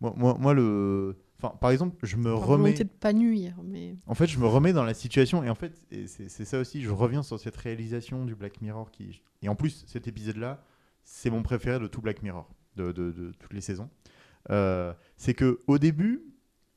Moi, 0.01 0.15
moi, 0.17 0.37
moi, 0.41 0.55
le. 0.55 1.17
Enfin, 1.43 1.57
par 1.57 1.71
exemple, 1.71 1.97
je 2.05 2.17
me 2.17 2.33
par 2.33 2.47
remets. 2.47 2.73
de 2.73 2.85
pas 2.85 3.13
nuire, 3.13 3.57
mais 3.65 3.97
En 4.07 4.15
fait, 4.15 4.27
je 4.29 4.39
me 4.39 4.47
remets 4.47 4.73
dans 4.73 4.85
la 4.85 4.95
situation 4.95 5.43
et 5.43 5.51
en 5.51 5.55
fait, 5.57 5.73
c'est 6.07 6.45
ça 6.45 6.59
aussi. 6.61 6.83
Je 6.83 6.91
reviens 6.91 7.23
sur 7.23 7.39
cette 7.41 7.57
réalisation 7.57 8.25
du 8.25 8.35
Black 8.35 8.61
Mirror 8.61 8.91
qui. 8.91 9.23
Et 9.43 9.49
en 9.49 9.55
plus, 9.57 9.85
cet 9.89 10.07
épisode-là, 10.07 10.65
c'est 11.05 11.31
mon 11.31 11.43
préféré 11.43 11.79
de 11.81 11.89
tout 11.89 12.01
Black 12.01 12.23
Mirror, 12.23 12.49
de, 12.77 12.93
de- 12.93 13.11
de 13.11 13.33
toutes 13.39 13.53
les 13.53 13.61
saisons. 13.61 13.91
Euh, 14.51 14.93
c'est 15.17 15.35
que 15.35 15.61
au 15.67 15.79
début, 15.79 16.23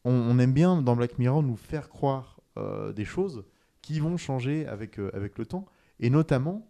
on, 0.04 0.12
on 0.14 0.40
aime 0.40 0.54
bien 0.54 0.82
dans 0.82 0.96
Black 0.96 1.18
Mirror 1.20 1.44
nous 1.44 1.56
faire 1.56 1.90
croire 1.90 2.40
euh, 2.58 2.92
des 2.94 3.06
choses 3.06 3.44
qui 3.82 4.00
vont 4.00 4.18
changer 4.18 4.66
avec 4.68 5.00
euh, 5.00 5.12
avec 5.14 5.38
le 5.38 5.46
temps. 5.46 5.66
Et 6.00 6.10
notamment, 6.10 6.68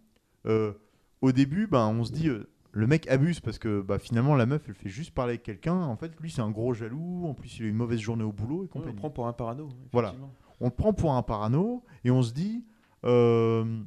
au 1.22 1.32
début, 1.32 1.68
ben, 1.68 1.88
on 1.88 2.04
se 2.04 2.12
dit. 2.12 2.30
Le 2.78 2.88
mec 2.88 3.08
abuse 3.10 3.40
parce 3.40 3.58
que 3.58 3.82
bah, 3.82 4.00
finalement 4.00 4.36
la 4.36 4.46
meuf 4.46 4.62
elle 4.68 4.76
fait 4.76 4.90
juste 4.90 5.12
parler 5.14 5.32
avec 5.32 5.44
quelqu'un. 5.44 5.76
En 5.76 5.96
fait, 5.96 6.12
lui 6.20 6.30
c'est 6.30 6.42
un 6.42 6.52
gros 6.52 6.74
jaloux. 6.74 7.26
En 7.26 7.34
plus, 7.34 7.58
il 7.58 7.64
a 7.64 7.66
eu 7.68 7.70
une 7.70 7.76
mauvaise 7.78 8.00
journée 8.00 8.24
au 8.26 8.34
boulot 8.34 8.66
et 8.66 8.70
on 8.76 8.80
le 8.88 8.94
prend 8.96 9.10
pour 9.10 9.28
un 9.28 9.34
parano. 9.34 9.70
Voilà. 9.94 10.14
on 10.60 10.66
le 10.66 10.72
prend 10.72 10.92
pour 10.94 11.14
un 11.14 11.24
parano 11.24 11.84
et 12.04 12.12
on 12.12 12.22
se 12.22 12.34
dit 12.34 12.66
euh, 13.06 13.82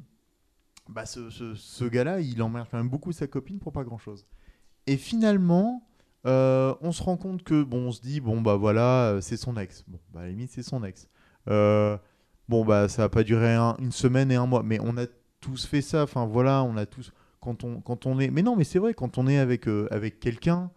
bah 0.89 1.05
ce, 1.05 1.29
ce- 1.29 1.53
ce 1.55 1.85
gars-là, 1.85 2.19
il 2.19 2.41
emmerde 2.41 2.67
quand 2.71 2.77
même 2.77 2.89
beaucoup 2.89 3.11
sa 3.11 3.27
copine 3.27 3.59
pour 3.59 3.71
pas 3.71 3.83
grand-chose. 3.83 4.25
Et 4.87 4.97
finalement, 4.97 5.87
euh, 6.25 6.73
on 6.81 6.91
se 6.91 7.03
rend 7.03 7.15
compte 7.17 7.43
que 7.43 7.61
bon, 7.63 7.87
on 7.87 7.91
se 7.91 8.01
dit 8.01 8.21
bon 8.21 8.41
bah 8.41 8.55
voilà, 8.55 9.09
euh, 9.11 9.21
c'est 9.21 9.37
son 9.37 9.55
ex. 9.57 9.83
Bon, 9.87 9.99
bah 10.11 10.21
à 10.21 10.23
la 10.23 10.29
limite 10.29 10.49
c'est 10.51 10.63
son 10.63 10.83
ex. 10.83 11.07
Euh, 11.47 11.95
bon 12.47 12.65
bah 12.65 12.87
ça 12.87 13.03
va 13.03 13.09
pas 13.09 13.23
durer 13.23 13.53
un- 13.53 13.75
une 13.79 13.91
semaine 13.91 14.31
et 14.31 14.35
un 14.35 14.47
mois, 14.47 14.63
mais 14.63 14.79
on 14.81 14.97
a 14.97 15.05
tous 15.41 15.65
fait 15.67 15.81
ça. 15.81 16.03
Enfin 16.03 16.25
voilà, 16.25 16.63
on 16.63 16.75
a 16.75 16.85
tous 16.87 17.11
quand 17.41 17.63
on 17.63 17.81
quand 17.81 18.05
on 18.05 18.19
est. 18.19 18.29
Mais 18.29 18.41
non, 18.43 18.55
mais 18.55 18.63
c'est 18.63 18.79
vrai 18.79 18.93
quand 18.93 19.17
on 19.17 19.27
est 19.27 19.37
avec 19.37 19.67
euh, 19.67 19.87
avec 19.91 20.19
quelqu'un. 20.19 20.71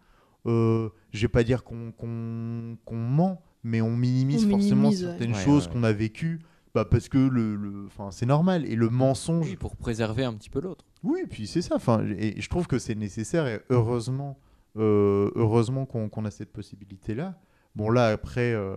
Euh, 0.45 0.89
je 1.13 1.21
vais 1.21 1.29
pas 1.29 1.43
dire 1.43 1.63
qu'on 1.63 1.91
qu'on 1.93 2.77
qu'on 2.85 2.97
ment, 2.97 3.41
mais 3.63 3.79
on 3.81 3.95
minimise 3.95 4.45
On 4.45 4.49
forcément 4.49 4.89
minimise, 4.89 5.01
certaines 5.01 5.33
Ouais, 5.33 5.39
choses 5.43 5.67
ouais. 5.67 5.73
qu'on 5.73 5.83
a 5.83 5.93
vécues, 5.93 6.41
bah 6.75 6.83
parce 6.83 7.07
que 7.07 7.17
le, 7.17 7.55
le- 7.55 7.85
enfin 7.87 8.11
c'est 8.11 8.25
normal 8.25 8.65
et 8.65 8.75
le 8.75 8.89
mensonge. 8.89 9.47
Oui, 9.49 9.55
pour 9.55 9.77
préserver 9.77 10.25
un 10.25 10.33
petit 10.33 10.49
peu 10.49 10.59
l'autre. 10.59 10.83
Oui, 11.01 11.21
et 11.23 11.27
puis 11.27 11.47
c'est 11.47 11.61
ça. 11.61 11.75
Enfin, 11.75 12.03
et 12.17 12.41
je 12.41 12.49
trouve 12.49 12.67
que 12.67 12.77
c'est 12.77 12.93
nécessaire 12.95 13.47
et 13.47 13.61
heureusement, 13.69 14.37
euh, 14.77 15.31
heureusement 15.35 15.85
qu'on 15.85 16.09
qu'on 16.09 16.25
a 16.25 16.31
cette 16.31 16.51
possibilité-là. 16.51 17.39
Bon 17.75 17.89
là 17.89 18.07
après, 18.07 18.51
euh, 18.53 18.75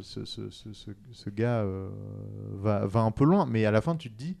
ce, 0.00 0.24
ce- 0.24 0.48
ce- 0.48 0.72
ce- 0.72 0.90
ce 1.12 1.28
gars 1.30 1.60
euh, 1.64 1.90
va, 2.54 2.86
va 2.86 3.00
un 3.00 3.10
peu 3.10 3.24
loin, 3.24 3.44
mais 3.44 3.66
à 3.66 3.70
la 3.70 3.82
fin 3.82 3.94
tu 3.94 4.10
te 4.10 4.16
dis, 4.16 4.38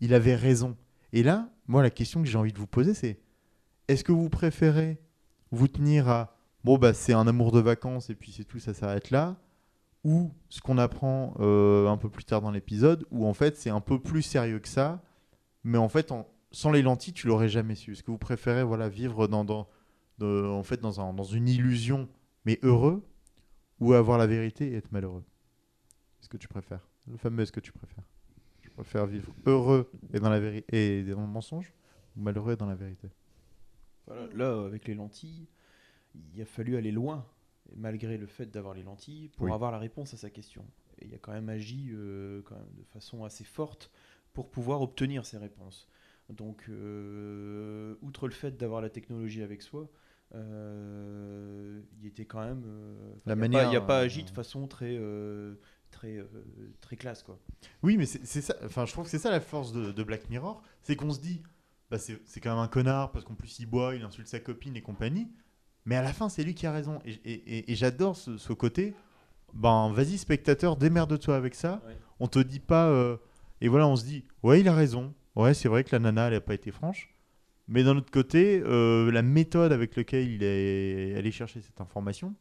il 0.00 0.14
avait 0.14 0.36
raison. 0.36 0.74
Et 1.12 1.22
là, 1.22 1.50
moi 1.66 1.82
la 1.82 1.90
question 1.90 2.22
que 2.22 2.28
j'ai 2.28 2.38
envie 2.38 2.52
de 2.52 2.58
vous 2.58 2.66
poser, 2.66 2.94
c'est 2.94 3.20
est-ce 3.88 4.04
que 4.04 4.12
vous 4.12 4.28
préférez 4.28 5.00
vous 5.50 5.68
tenir 5.68 6.08
à 6.08 6.36
bon 6.64 6.78
bah 6.78 6.94
c'est 6.94 7.12
un 7.12 7.26
amour 7.26 7.52
de 7.52 7.60
vacances 7.60 8.08
et 8.10 8.14
puis 8.14 8.32
c'est 8.32 8.44
tout, 8.44 8.58
ça 8.58 8.72
s'arrête 8.72 9.10
là, 9.10 9.36
ou 10.04 10.32
ce 10.48 10.60
qu'on 10.60 10.78
apprend 10.78 11.34
euh, 11.40 11.88
un 11.88 11.96
peu 11.96 12.08
plus 12.08 12.24
tard 12.24 12.40
dans 12.40 12.50
l'épisode, 12.50 13.06
où 13.10 13.26
en 13.26 13.34
fait 13.34 13.56
c'est 13.56 13.70
un 13.70 13.80
peu 13.80 14.00
plus 14.00 14.22
sérieux 14.22 14.58
que 14.58 14.68
ça, 14.68 15.02
mais 15.64 15.78
en 15.78 15.88
fait 15.88 16.12
sans 16.50 16.70
les 16.70 16.82
lentilles 16.82 17.12
tu 17.12 17.26
l'aurais 17.26 17.48
jamais 17.48 17.74
su. 17.74 17.92
Est-ce 17.92 18.02
que 18.02 18.10
vous 18.10 18.18
préférez 18.18 18.64
voilà 18.64 18.88
vivre 18.88 19.26
dans, 19.26 19.44
dans 19.44 21.24
une 21.24 21.48
illusion 21.48 22.08
mais 22.44 22.58
heureux, 22.62 23.04
ou 23.80 23.92
avoir 23.92 24.16
la 24.16 24.26
vérité 24.26 24.72
et 24.72 24.76
être 24.76 24.92
malheureux? 24.92 25.24
Est-ce 26.20 26.28
que 26.28 26.36
tu 26.36 26.48
préfères? 26.48 26.86
Le 27.08 27.16
fameux 27.16 27.42
est-ce 27.42 27.52
que 27.52 27.60
tu 27.60 27.72
préfères? 27.72 28.04
Préfère 28.74 29.06
vivre 29.06 29.32
heureux 29.46 29.90
et 30.14 30.20
dans 30.20 30.30
la 30.30 30.40
vérité 30.40 30.98
et 31.00 31.04
dans 31.04 31.20
le 31.20 31.26
mensonge, 31.26 31.72
ou 32.16 32.20
malheureux 32.22 32.54
et 32.54 32.56
dans 32.56 32.66
la 32.66 32.74
vérité 32.74 33.08
Voilà, 34.06 34.26
là, 34.34 34.64
avec 34.64 34.86
les 34.88 34.94
lentilles, 34.94 35.46
il 36.14 36.40
a 36.40 36.44
fallu 36.46 36.76
aller 36.76 36.90
loin, 36.92 37.26
malgré 37.76 38.16
le 38.18 38.26
fait 38.26 38.46
d'avoir 38.46 38.74
les 38.74 38.82
lentilles, 38.82 39.28
pour 39.30 39.46
Oui. 39.46 39.52
avoir 39.52 39.72
la 39.72 39.78
réponse 39.78 40.14
à 40.14 40.16
sa 40.16 40.30
question. 40.30 40.64
Et 40.98 41.06
il 41.06 41.14
a 41.14 41.18
quand 41.18 41.32
même 41.32 41.48
agi 41.48 41.90
euh, 41.92 42.42
quand 42.42 42.54
même 42.56 42.72
de 42.76 42.84
façon 42.84 43.24
assez 43.24 43.44
forte 43.44 43.90
pour 44.32 44.50
pouvoir 44.50 44.80
obtenir 44.80 45.26
ces 45.26 45.36
réponses. 45.38 45.86
Donc, 46.30 46.64
euh, 46.68 47.94
outre 48.00 48.26
le 48.26 48.32
fait 48.32 48.56
d'avoir 48.56 48.80
la 48.80 48.88
technologie 48.90 49.42
avec 49.42 49.60
soi, 49.60 49.90
euh, 50.34 51.82
il 52.00 52.06
était 52.06 52.24
quand 52.24 52.40
même. 52.40 52.62
euh, 52.66 53.14
La 53.26 53.36
manière, 53.36 53.68
il 53.70 53.74
n'a 53.74 53.80
pas 53.82 53.98
agi 54.00 54.24
de 54.24 54.30
façon 54.30 54.66
très, 54.66 54.98
très, 55.92 56.16
euh, 56.16 56.26
très 56.80 56.96
classe, 56.96 57.22
quoi. 57.22 57.38
Oui, 57.84 57.96
mais 57.96 58.06
c'est 58.06 58.24
c'est 58.26 58.40
ça. 58.40 58.56
Enfin, 58.64 58.84
je 58.86 58.92
trouve 58.92 59.04
que 59.04 59.10
c'est 59.10 59.18
ça 59.18 59.30
la 59.30 59.40
force 59.40 59.72
de, 59.72 59.92
de 59.92 60.02
Black 60.02 60.28
Mirror, 60.30 60.62
c'est 60.82 60.96
qu'on 60.96 61.12
se 61.12 61.20
dit, 61.20 61.40
bah, 61.90 61.98
c'est 61.98 62.18
c'est 62.24 62.40
quand 62.40 62.50
même 62.50 62.58
un 62.58 62.68
connard 62.68 63.12
parce 63.12 63.24
qu'en 63.24 63.34
plus 63.34 63.58
il 63.60 63.66
boit, 63.66 63.94
il 63.94 64.02
insulte 64.02 64.26
sa 64.28 64.40
copine 64.40 64.74
et 64.76 64.82
compagnie. 64.82 65.28
Mais 65.84 65.96
à 65.96 66.02
la 66.02 66.12
fin, 66.12 66.28
c'est 66.28 66.42
lui 66.44 66.54
qui 66.54 66.66
a 66.66 66.72
raison. 66.72 66.98
Et, 67.04 67.12
et- 67.24 67.58
et- 67.58 67.72
et 67.72 67.74
j'adore 67.76 68.16
ce, 68.16 68.36
ce 68.38 68.52
côté. 68.52 68.94
Ben, 69.54 69.92
vas-y 69.92 70.16
spectateur, 70.18 70.76
démerde-toi 70.76 71.36
avec 71.36 71.54
ça. 71.54 71.82
Ouais. 71.86 71.96
On 72.20 72.28
te 72.28 72.38
dit 72.38 72.60
pas. 72.60 72.88
euh, 72.88 73.16
et 73.60 73.68
voilà, 73.68 73.86
on 73.86 73.96
se 73.96 74.04
dit, 74.04 74.24
ouais, 74.42 74.60
il 74.60 74.68
a 74.68 74.74
raison. 74.74 75.12
Ouais, 75.36 75.54
c'est 75.54 75.68
vrai 75.68 75.84
que 75.84 75.90
la 75.92 75.98
nana, 75.98 76.28
elle 76.28 76.34
a 76.34 76.40
pas 76.40 76.54
été 76.54 76.70
franche. 76.70 77.08
Mais 77.68 77.84
d'un 77.84 77.96
autre 77.96 78.10
côté, 78.10 78.60
euh, 78.64 79.10
la 79.12 79.22
méthode 79.22 79.72
avec 79.72 79.94
laquelle 79.96 80.28
il 80.30 80.42
est 80.42 81.14
allé 81.16 81.30
chercher 81.30 81.60
cette 81.60 81.80
information, 81.80 82.34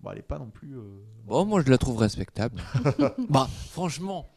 bah, 0.00 0.10
elle 0.12 0.18
est 0.20 0.22
pas 0.22 0.38
non 0.38 0.50
plus. 0.50 0.76
euh, 0.76 0.82
Bon, 1.26 1.44
moi 1.44 1.62
je 1.64 1.70
la 1.70 1.78
trouve 1.78 1.98
respectable. 1.98 2.60
bah, 3.28 3.48
franchement, 3.70 4.28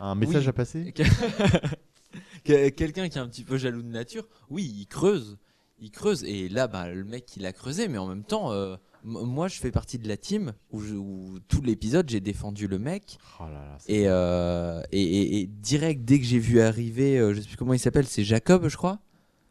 un 0.00 0.14
message 0.14 0.44
Oui. 0.44 0.48
à 0.48 0.52
passer? 0.52 0.92
que- 2.44 2.68
quelqu'un 2.70 3.08
qui 3.08 3.18
est 3.18 3.20
un 3.20 3.28
petit 3.28 3.44
peu 3.44 3.56
jaloux 3.58 3.82
de 3.82 3.88
nature, 3.88 4.26
oui, 4.50 4.64
il 4.78 4.86
creuse. 4.86 5.38
Il 5.78 5.90
creuse. 5.90 6.24
Et 6.24 6.48
là, 6.48 6.66
bah, 6.68 6.88
le 6.88 7.04
mec, 7.04 7.36
il 7.36 7.44
a 7.46 7.52
creusé. 7.52 7.88
Mais 7.88 7.98
en 7.98 8.06
même 8.06 8.22
temps, 8.24 8.52
euh, 8.52 8.76
moi, 9.02 9.48
je 9.48 9.58
fais 9.58 9.70
partie 9.70 9.98
de 9.98 10.08
la 10.08 10.16
team 10.16 10.52
où, 10.70 10.80
je- 10.80 10.94
où 10.94 11.38
tout 11.48 11.60
l'épisode, 11.62 12.08
j'ai 12.08 12.20
défendu 12.20 12.68
le 12.68 12.78
mec. 12.78 13.18
Oh 13.40 13.44
là 13.44 13.50
là, 13.52 13.76
c'est- 13.80 13.92
Et, 13.92 14.04
euh, 14.08 14.80
et, 14.92 15.02
et- 15.02 15.40
et 15.40 15.46
direct, 15.46 16.04
dès 16.04 16.18
que 16.20 16.24
j'ai 16.24 16.38
vu 16.38 16.60
arriver, 16.60 17.18
euh, 17.18 17.34
je 17.34 17.40
sais 17.40 17.48
plus 17.48 17.56
comment 17.56 17.74
il 17.74 17.78
s'appelle, 17.80 18.06
c'est 18.06 18.24
Jacob, 18.24 18.68
je 18.68 18.76
crois. 18.76 19.00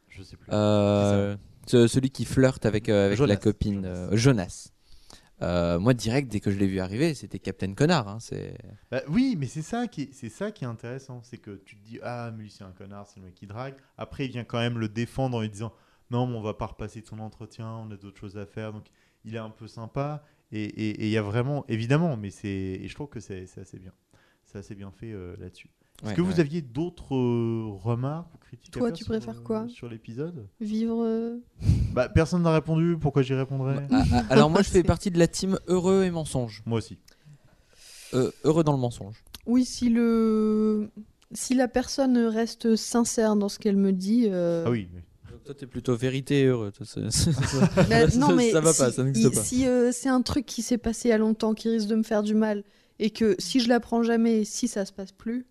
Je 0.09 0.23
sais 0.23 0.37
plus. 0.37 0.47
Euh, 0.51 1.35
ce- 1.67 1.87
celui 1.87 2.09
qui 2.09 2.23
flirte 2.25 2.65
avec, 2.65 2.87
euh, 2.89 3.07
avec 3.07 3.17
Jonas. 3.17 3.33
la 3.33 3.37
copine 3.37 3.81
Jonas. 3.83 3.89
euh, 4.11 4.17
Jonas. 4.17 4.69
Euh, 5.43 5.79
moi, 5.79 5.93
direct, 5.93 6.31
dès 6.31 6.39
que 6.39 6.51
je 6.51 6.57
l'ai 6.57 6.67
vu 6.67 6.79
arriver, 6.79 7.13
c'était 7.13 7.39
Captain 7.39 7.73
Connard. 7.73 8.07
hein, 8.07 8.17
c'est... 8.19 8.57
Bah 8.89 9.01
oui, 9.09 9.35
mais 9.37 9.47
c'est 9.47 9.61
ça 9.61 9.87
qui 9.87 10.03
est, 10.03 10.63
intéressant, 10.63 11.21
c'est 11.23 11.37
que 11.37 11.61
tu 11.65 11.75
te 11.75 11.85
dis 11.85 11.99
ah 12.03 12.31
mais 12.35 12.43
lui 12.43 12.49
c'est 12.49 12.63
un 12.63 12.71
connard, 12.71 13.07
c'est 13.07 13.19
le 13.19 13.25
mec 13.25 13.35
qui 13.35 13.47
drague. 13.47 13.75
Après 13.97 14.25
il 14.25 14.31
vient 14.31 14.43
quand 14.43 14.59
même 14.59 14.79
le 14.79 14.87
défendre 14.87 15.37
en 15.37 15.41
lui 15.41 15.49
disant 15.49 15.73
non 16.09 16.25
mais 16.25 16.37
on 16.37 16.41
va 16.41 16.53
pas 16.53 16.67
repasser 16.67 17.01
de 17.01 17.07
son 17.07 17.19
entretien, 17.19 17.67
on 17.67 17.91
a 17.91 17.97
d'autres 17.97 18.19
choses 18.19 18.37
à 18.37 18.45
faire. 18.45 18.71
Donc 18.71 18.85
il 19.25 19.35
est 19.35 19.39
un 19.39 19.49
peu 19.49 19.67
sympa 19.67 20.23
et 20.51 21.03
il 21.03 21.09
y 21.09 21.17
a 21.17 21.21
vraiment 21.21 21.65
évidemment, 21.67 22.15
mais 22.15 22.29
c'est 22.29 22.47
et 22.49 22.87
je 22.87 22.95
trouve 22.95 23.09
que 23.09 23.19
c'est 23.19 23.45
c'est 23.47 23.61
assez 23.61 23.79
bien, 23.79 23.91
c'est 24.43 24.59
assez 24.59 24.75
bien 24.75 24.91
fait 24.91 25.11
euh, 25.11 25.35
là-dessus. 25.39 25.69
Est-ce 26.03 26.09
Ouais, 26.09 26.15
que 26.15 26.21
vous 26.21 26.33
ouais. 26.33 26.39
aviez 26.41 26.61
d'autres 26.61 27.15
euh, 27.15 27.69
remarques 27.81 28.33
ou 28.33 28.37
critiques 28.37 28.75
à 28.75 28.79
Toi, 28.79 28.87
faire 28.89 28.97
tu 28.97 29.03
sur, 29.05 29.13
préfères 29.13 29.39
euh, 29.39 29.43
quoi 29.43 29.67
sur 29.69 29.87
l'épisode? 29.89 30.47
Vivre. 30.59 31.01
euh, 31.03 31.37
Bah 31.93 32.09
personne 32.09 32.41
n'a 32.43 32.53
répondu. 32.53 32.97
Pourquoi 32.99 33.21
j'y 33.21 33.33
répondrais? 33.33 33.87
Ah, 33.91 34.03
ah, 34.11 34.23
alors, 34.29 34.49
moi, 34.49 34.61
je 34.63 34.69
fais 34.69 34.83
partie 34.83 35.11
de 35.11 35.17
la 35.19 35.27
team 35.27 35.57
heureux 35.67 36.03
et 36.03 36.11
mensonge. 36.11 36.61
Moi 36.65 36.79
aussi. 36.79 36.97
Euh, 38.13 38.31
heureux 38.43 38.63
dans 38.63 38.73
le 38.73 38.79
mensonge. 38.79 39.23
Oui, 39.45 39.65
si 39.65 39.89
le. 39.89 40.89
Si 41.31 41.55
la 41.55 41.67
personne 41.67 42.17
reste 42.17 42.75
sincère 42.75 43.35
dans 43.35 43.49
ce 43.49 43.57
qu'elle 43.57 43.77
me 43.77 43.91
dit. 43.91 44.27
euh, 44.29 44.65
Ah 44.67 44.69
oui. 44.71 44.87
mais- 44.93 45.01
toi, 45.45 45.53
t'es 45.55 45.65
plutôt 45.65 45.95
vérité 45.95 46.41
et 46.41 46.45
heureux. 46.45 46.71
toi, 46.71 46.85
c'est- 46.85 47.09
c'est- 47.11 47.31
bah, 47.89 48.09
ça- 48.09 48.17
non, 48.17 48.33
mais 48.35 48.51
ça 48.51 48.61
va 48.61 48.71
si, 48.71 48.79
pas, 48.79 48.91
ça 48.91 49.03
n'existe 49.03 49.33
pas. 49.33 49.41
Si 49.43 49.67
euh, 49.67 49.91
c'est 49.91 50.07
un 50.09 50.21
truc 50.21 50.45
qui 50.45 50.61
s'est 50.61 50.77
passé 50.77 51.09
il 51.09 51.11
y 51.11 51.13
a 51.13 51.17
longtemps, 51.17 51.53
qui 51.53 51.69
risque 51.69 51.87
de 51.87 51.95
me 51.95 52.03
faire 52.03 52.23
du 52.23 52.33
mal, 52.35 52.63
et 52.99 53.09
que 53.09 53.35
si 53.39 53.59
je 53.59 53.67
l'apprends 53.67 54.03
jamais, 54.03 54.43
si 54.45 54.67
ça 54.69 54.85
se 54.85 54.93
passe 54.93 55.11
plus, 55.11 55.45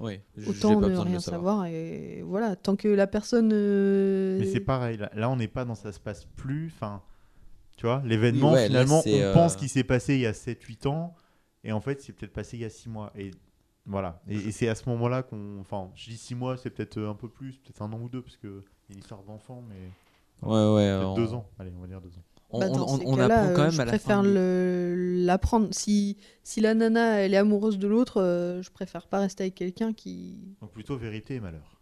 Oui, 0.00 0.20
autant 0.48 0.80
ne 0.80 0.86
rien 0.96 1.20
savoir. 1.20 1.20
savoir. 1.20 1.66
Et 1.66 2.22
voilà, 2.22 2.56
tant 2.56 2.74
que 2.76 2.88
la 2.88 3.06
personne. 3.06 3.50
euh, 3.52 4.38
Mais 4.40 4.46
c'est 4.46 4.60
pareil, 4.60 4.96
là, 4.96 5.10
là, 5.14 5.30
on 5.30 5.36
n'est 5.36 5.48
pas 5.48 5.64
dans 5.64 5.74
ça 5.76 5.92
se 5.92 6.00
passe 6.00 6.24
plus. 6.36 6.72
Enfin, 6.74 7.00
tu 7.76 7.86
vois, 7.86 8.02
l'événement, 8.04 8.48
Oui, 8.48 8.54
ouais, 8.54 8.68
là, 8.68 8.84
finalement, 8.84 9.02
on 9.06 9.10
euh, 9.20 9.32
pense 9.32 9.56
qu'il 9.56 9.68
s'est 9.68 9.84
passé 9.84 10.14
il 10.14 10.20
y 10.20 10.26
a 10.26 10.32
7-8 10.32 10.86
ans, 10.88 11.14
et 11.62 11.72
en 11.72 11.80
fait, 11.80 12.00
c'est 12.02 12.12
peut-être 12.12 12.32
passé 12.32 12.56
il 12.56 12.60
y 12.60 12.64
a 12.64 12.70
6 12.70 12.88
mois. 12.88 13.12
Et 13.16 13.30
voilà. 13.86 14.20
Et, 14.28 14.36
et 14.36 14.50
c'est 14.52 14.68
à 14.68 14.74
ce 14.74 14.88
moment-là 14.88 15.22
qu'on. 15.22 15.60
Enfin, 15.60 15.90
je 15.94 16.10
dis 16.10 16.16
6 16.16 16.34
mois, 16.34 16.56
c'est 16.56 16.70
peut-être 16.70 16.98
euh, 16.98 17.10
un 17.10 17.14
peu 17.14 17.28
plus, 17.28 17.58
peut-être 17.58 17.82
un 17.82 17.92
an 17.92 18.00
ou 18.00 18.08
deux, 18.08 18.22
parce 18.22 18.36
qu'il 18.36 18.50
y 18.50 18.92
a 18.92 18.92
une 18.94 18.98
histoire 18.98 19.22
d'enfant, 19.22 19.62
mais 19.68 19.76
Ouais, 20.42 20.74
ouais. 20.74 20.90
peut-être 20.98 21.08
on, 21.08 21.14
2 21.14 21.34
ans. 21.34 21.48
Allez, 21.58 21.72
on 21.76 21.80
va 21.80 21.86
dire 21.86 22.00
2 22.00 22.08
ans. 22.08 22.22
On, 22.54 22.60
Bah, 22.60 22.68
dans 22.68 22.86
on- 22.88 22.98
ces 22.98 23.06
on 23.06 23.16
cas-là, 23.16 23.40
apprend 23.40 23.54
quand 23.54 23.60
euh, 23.60 23.64
même 23.64 23.70
je 23.72 23.80
à 23.80 23.84
la 23.84 23.90
préfère 23.92 24.22
du- 24.22 25.24
l'apprendre. 25.24 25.68
Si, 25.72 26.16
si 26.42 26.60
la 26.60 26.74
nana 26.74 27.20
elle 27.20 27.34
est 27.34 27.36
amoureuse 27.36 27.78
de 27.78 27.88
l'autre, 27.88 28.20
euh, 28.20 28.62
je 28.62 28.70
préfère 28.70 29.06
pas 29.08 29.18
rester 29.20 29.44
avec 29.44 29.54
quelqu'un 29.54 29.92
qui. 29.92 30.38
Donc 30.60 30.70
plutôt 30.72 30.96
vérité 30.96 31.34
et 31.36 31.40
malheur. 31.40 31.80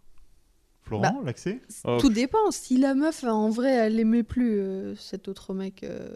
Florent, 0.83 1.03
Bah, 1.03 1.21
l'accès 1.25 1.61
Oh, 1.85 1.99
Tout 2.01 2.09
dépend. 2.11 2.51
Si 2.51 2.77
la 2.79 2.95
meuf 2.95 3.23
en 3.25 3.51
vrai 3.51 3.71
elle 3.73 4.01
aimait 4.01 4.23
plus 4.25 4.59
euh, 4.59 4.97
cet 4.97 5.29
autre 5.29 5.55
mec. 5.55 5.85
euh, 5.85 6.15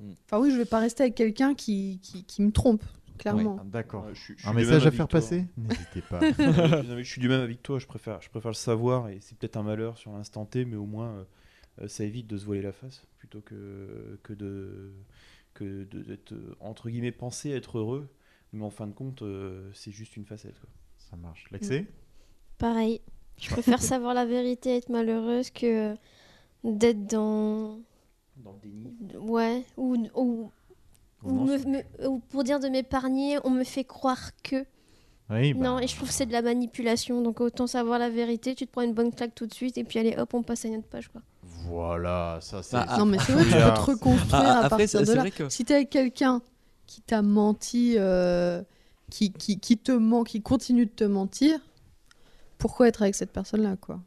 Mm. 0.00 0.10
Enfin 0.24 0.40
oui, 0.40 0.50
je 0.50 0.56
vais 0.56 0.64
pas 0.64 0.80
rester 0.80 1.04
avec 1.04 1.14
quelqu'un 1.14 1.54
qui, 1.54 2.00
qui, 2.02 2.24
qui 2.24 2.42
me 2.42 2.50
trompe, 2.50 2.82
clairement. 3.18 3.60
D'accord. 3.66 4.06
Un 4.44 4.52
message 4.52 4.84
à 4.84 4.90
faire 4.90 5.06
toi. 5.06 5.20
passer? 5.20 5.46
N'hésitez 5.56 6.00
pas. 6.10 6.18
Je 6.98 7.02
suis 7.04 7.20
du 7.20 7.28
même 7.28 7.42
avec 7.42 7.62
toi, 7.62 7.78
je 7.78 7.86
préfère, 7.86 8.20
je 8.20 8.28
préfère 8.28 8.50
le 8.50 8.56
savoir 8.56 9.08
et 9.10 9.18
c'est 9.20 9.38
peut-être 9.38 9.56
un 9.56 9.62
malheur 9.62 9.96
sur 9.98 10.10
l'instant 10.12 10.44
T, 10.44 10.64
mais 10.64 10.74
au 10.74 10.86
moins 10.86 11.24
ça 11.86 12.04
évite 12.04 12.26
de 12.26 12.36
se 12.36 12.44
voiler 12.44 12.62
la 12.62 12.72
face 12.72 13.02
plutôt 13.18 13.40
que, 13.40 14.18
que 14.22 14.32
de 14.32 14.92
que 15.54 15.84
de- 15.84 16.02
d'être 16.02 16.32
euh, 16.32 16.54
entre 16.60 16.88
guillemets 16.90 17.12
pensé 17.12 17.50
être 17.50 17.78
heureux, 17.78 18.08
mais 18.52 18.64
en 18.64 18.70
fin 18.70 18.86
de 18.86 18.92
compte 18.92 19.22
euh, 19.22 19.70
c'est 19.74 19.90
juste 19.92 20.16
une 20.16 20.24
facette. 20.24 20.58
Quoi. 20.60 20.68
Ça 20.98 21.16
marche. 21.16 21.46
L'accès 21.50 21.86
Pareil. 22.58 23.00
Je 23.38 23.48
préfère 23.50 23.82
savoir 23.82 24.14
la 24.14 24.24
vérité 24.26 24.70
et 24.70 24.76
être 24.76 24.88
malheureuse 24.88 25.50
que 25.50 25.94
d'être 26.64 27.06
dans. 27.06 27.80
Dans 28.36 28.52
le 28.52 28.58
déni. 28.62 28.94
Ouais. 29.18 29.64
Ou, 29.76 29.96
ou, 30.14 30.50
ou 31.22 31.32
Non, 31.32 31.44
me- 31.44 31.58
c'est- 31.58 31.66
me- 31.66 32.08
ou 32.08 32.18
pour 32.20 32.44
dire 32.44 32.60
de 32.60 32.68
m'épargner, 32.68 33.38
on 33.44 33.50
me 33.50 33.64
fait 33.64 33.84
croire 33.84 34.30
que. 34.42 34.64
Oui, 35.30 35.54
bah, 35.54 35.60
Non, 35.64 35.78
et 35.80 35.86
je 35.86 35.96
trouve 35.96 36.08
que 36.08 36.14
c'est 36.14 36.26
de 36.26 36.32
la 36.32 36.42
manipulation. 36.42 37.20
Donc 37.22 37.40
autant 37.40 37.66
savoir 37.66 37.98
la 37.98 38.10
vérité, 38.10 38.54
tu 38.54 38.66
te 38.66 38.70
prends 38.72 38.82
une 38.82 38.94
bonne 38.94 39.12
claque 39.12 39.34
tout 39.34 39.46
de 39.46 39.54
suite 39.54 39.76
et 39.78 39.84
puis 39.84 39.98
allez 39.98 40.14
hop, 40.16 40.34
on 40.34 40.42
passe 40.42 40.64
à 40.64 40.68
une 40.68 40.76
autre 40.76 40.88
page. 40.88 41.08
Quoi. 41.08 41.22
Voilà, 41.66 42.38
ça 42.40 42.62
c'est. 42.62 42.76
Bah, 42.76 42.86
ah, 42.88 42.98
Non 42.98 43.06
mais 43.06 43.18
c'est 43.18 43.32
vrai, 43.32 43.44
tu 43.44 43.50
peux 43.50 43.58
te 43.58 43.90
reconstruire 43.90 44.28
Ah, 44.32 44.58
à 44.60 44.64
après, 44.66 44.86
partir 44.86 45.02
de 45.02 45.12
là. 45.12 45.30
que. 45.30 45.48
Si 45.48 45.64
t'es 45.64 45.74
avec 45.74 45.90
quelqu'un 45.90 46.40
qui 46.86 47.00
t'a 47.02 47.22
menti, 47.22 47.94
euh, 47.98 48.62
qui, 49.10 49.32
qui, 49.32 49.58
qui 49.60 49.78
te 49.78 49.92
ment, 49.92 50.24
qui 50.24 50.42
continue 50.42 50.86
de 50.86 50.90
te 50.90 51.04
mentir, 51.04 51.58
pourquoi 52.58 52.88
être 52.88 53.02
avec 53.02 53.14
cette 53.14 53.32
personne-là, 53.32 53.76
quoi? 53.76 54.00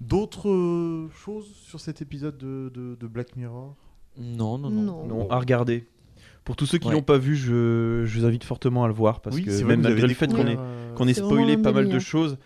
D'autres 0.00 0.48
euh, 0.48 1.10
choses 1.10 1.46
sur 1.54 1.78
cet 1.78 2.00
épisode 2.00 2.38
de, 2.38 2.70
de- 2.74 2.94
de 2.98 3.06
Black 3.06 3.36
Mirror? 3.36 3.76
Non, 4.16 4.56
non, 4.56 4.70
non. 4.70 4.82
Non. 4.82 5.06
Non, 5.06 5.30
à 5.30 5.38
regarder. 5.38 5.86
Pour 6.44 6.56
tous 6.56 6.64
ceux 6.64 6.78
qui 6.78 6.88
Ouais. 6.88 6.94
l'ont 6.94 7.02
pas 7.02 7.18
vu, 7.18 7.36
je, 7.36 8.02
je 8.06 8.18
vous 8.18 8.24
invite 8.24 8.44
fortement 8.44 8.82
à 8.84 8.88
le 8.88 8.94
voir 8.94 9.20
parce 9.20 9.36
Oui, 9.36 9.44
que 9.44 9.62
même 9.62 9.82
malgré 9.82 10.08
le 10.08 10.14
fait 10.14 10.32
qu'on 10.32 10.46
ait, 10.46 10.56
euh, 10.58 10.94
qu'on 10.94 11.06
spoilé 11.12 11.58
pas 11.58 11.72
mal 11.72 11.88
de 11.90 11.98
choses, 11.98 12.38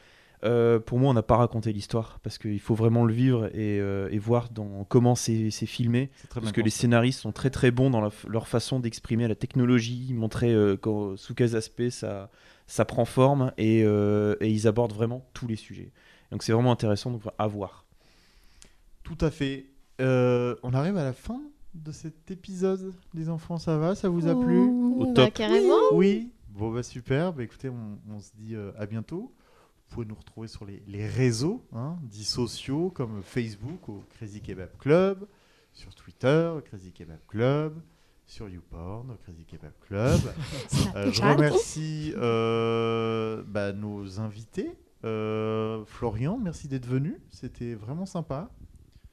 euh, 0.45 0.79
pour 0.79 0.99
moi 0.99 1.11
on 1.11 1.15
n'a 1.15 1.23
pas 1.23 1.37
raconté 1.37 1.73
l'histoire 1.73 2.19
parce 2.23 2.39
qu'il 2.39 2.61
faut 2.61 2.75
vraiment 2.75 3.05
le 3.05 3.13
vivre 3.15 3.47
et, 3.55 3.81
euh, 3.81 4.09
et 4.11 4.19
voir 4.19 4.51
dans 4.51 4.85
comment 4.85 5.15
c'est 5.15 5.51
filmé. 5.51 6.11
très 6.29 6.41
Parce 6.41 6.53
que 6.53 6.61
les 6.61 6.71
scénaristes 6.71 7.21
sont 7.21 7.33
très 7.33 7.51
très 7.51 7.71
bons 7.71 7.91
dans 7.91 8.01
la 8.01 8.11
leur 8.29 8.47
façon 8.49 8.81
d'exprimer 8.81 9.27
la 9.29 9.35
technologie, 9.35 10.13
montrer 10.15 10.53
euh, 10.53 10.77
quand- 10.77 11.17
sous 11.17 11.35
quels 11.35 11.57
aspects 11.57 11.89
ça, 11.91 12.31
ça 12.67 12.85
prend 12.85 13.05
forme 13.05 13.53
et, 13.59 13.83
euh, 13.85 14.37
et 14.41 14.51
ils 14.51 14.67
abordent 14.69 14.93
vraiment 14.95 15.25
tous 15.35 15.47
les 15.47 15.57
sujets. 15.57 15.91
Donc 16.31 16.43
c'est 16.43 16.53
vraiment 16.53 16.73
intéressant 16.73 17.11
donc, 17.11 17.23
à 17.39 17.47
voir. 17.47 17.85
Tout 19.03 19.19
à 19.21 19.31
fait. 19.31 19.67
Euh, 20.01 20.57
on 20.63 20.73
arrive 20.75 20.97
à 20.97 21.05
la 21.05 21.13
fin 21.13 21.41
de 21.75 21.93
cet 21.93 22.31
épisode, 22.31 22.93
les 23.15 23.29
enfants, 23.29 23.59
ça 23.59 23.77
va 23.79 23.95
Ça 23.95 24.09
vous 24.09 24.27
a 24.29 24.35
plu? 24.35 24.59
Au 24.97 25.07
Bah, 25.07 25.13
top. 25.15 25.35
carrément. 25.35 25.75
Oui. 25.93 26.31
Bon, 26.51 26.71
bah 26.73 26.83
super. 26.83 27.33
Bah, 27.33 27.43
écoutez, 27.43 27.69
on, 27.69 27.99
on 28.15 28.21
se 28.21 28.31
dit 28.37 28.55
euh, 28.55 28.71
à 28.79 28.87
bientôt. 28.87 29.33
Vous 29.95 30.01
pouvez 30.03 30.09
nous 30.09 30.17
retrouver 30.19 30.49
sur 30.49 30.65
les, 30.65 30.83
les 30.89 31.07
réseaux, 31.07 31.65
hein, 31.73 31.97
dits 32.03 32.25
sociaux, 32.25 32.91
comme 32.91 33.23
Facebook 33.23 33.89
au 33.89 34.03
Crazy 34.17 34.41
Kebab 34.41 34.71
Club, 34.77 35.25
sur 35.73 35.95
Twitter, 35.95 36.51
au 36.53 36.61
Crazy 36.63 36.91
Kebab 36.91 37.21
Club, 37.29 37.81
sur 38.27 38.49
YouPorn, 38.49 39.13
au 39.13 39.15
Crazy 39.23 39.45
Kebab 39.45 39.71
Club. 39.87 40.21
Euh, 40.97 41.13
je 41.13 41.23
remercie 41.23 42.13
euh, 42.17 43.45
bah, 43.47 43.73
nos 43.73 44.19
invités. 44.19 44.77
Euh, 45.05 45.85
Florian, 45.87 46.39
merci 46.43 46.67
d'être 46.67 46.87
venu. 46.87 47.21
C'était 47.31 47.75
vraiment 47.75 48.07
sympa. 48.07 48.51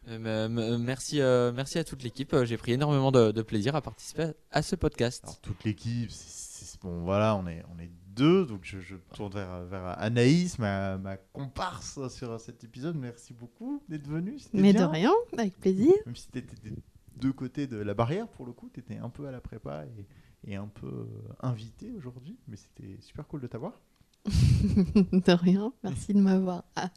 Euh, 0.07 0.45
m- 0.47 0.77
merci, 0.83 1.21
euh, 1.21 1.51
merci 1.51 1.77
à 1.77 1.83
toute 1.83 2.01
l'équipe. 2.01 2.35
J'ai 2.45 2.57
pris 2.57 2.71
énormément 2.71 3.11
de, 3.11 3.31
de 3.31 3.41
plaisir 3.43 3.75
à 3.75 3.81
participer 3.83 4.31
à 4.49 4.63
ce 4.63 4.75
podcast. 4.75 5.23
Alors, 5.25 5.39
toute 5.41 5.63
l'équipe, 5.63 6.09
c'est- 6.09 6.65
c'est- 6.65 6.81
bon, 6.81 7.03
voilà, 7.03 7.35
on 7.35 7.45
est, 7.45 7.63
on 7.75 7.79
est 7.79 7.91
deux, 8.15 8.45
donc 8.45 8.61
je, 8.63 8.79
je 8.79 8.95
tourne 9.13 9.33
vers, 9.33 9.63
vers 9.65 9.99
Anaïs, 9.99 10.59
ma, 10.59 10.97
ma 10.97 11.17
comparse 11.17 12.07
sur 12.09 12.39
cet 12.39 12.63
épisode. 12.63 12.95
Merci 12.95 13.33
beaucoup 13.33 13.81
d'être 13.89 14.07
venu. 14.07 14.39
c'était 14.39 14.57
Mais 14.59 14.73
bien. 14.73 14.88
de 14.88 14.91
rien, 14.91 15.11
avec 15.38 15.57
plaisir. 15.59 15.93
Même 16.05 16.15
si 16.15 16.29
tu 16.29 16.39
étais 16.39 16.55
des 16.69 16.75
deux 17.17 17.33
côtés 17.33 17.67
de 17.67 17.77
la 17.77 17.93
barrière, 17.93 18.27
pour 18.27 18.45
le 18.45 18.53
coup, 18.53 18.69
tu 18.73 18.79
étais 18.79 18.97
un 18.97 19.09
peu 19.09 19.27
à 19.27 19.31
la 19.31 19.41
prépa 19.41 19.85
et, 19.85 20.51
et 20.51 20.55
un 20.55 20.67
peu 20.67 20.88
euh, 20.88 21.07
invité 21.41 21.91
aujourd'hui, 21.97 22.38
mais 22.47 22.57
c'était 22.57 22.97
super 23.01 23.27
cool 23.27 23.41
de 23.41 23.47
t'avoir. 23.47 23.73
de 24.25 25.31
rien. 25.31 25.73
Merci 25.83 26.13
de 26.13 26.19
m'avoir 26.19 26.63
ah, 26.75 26.89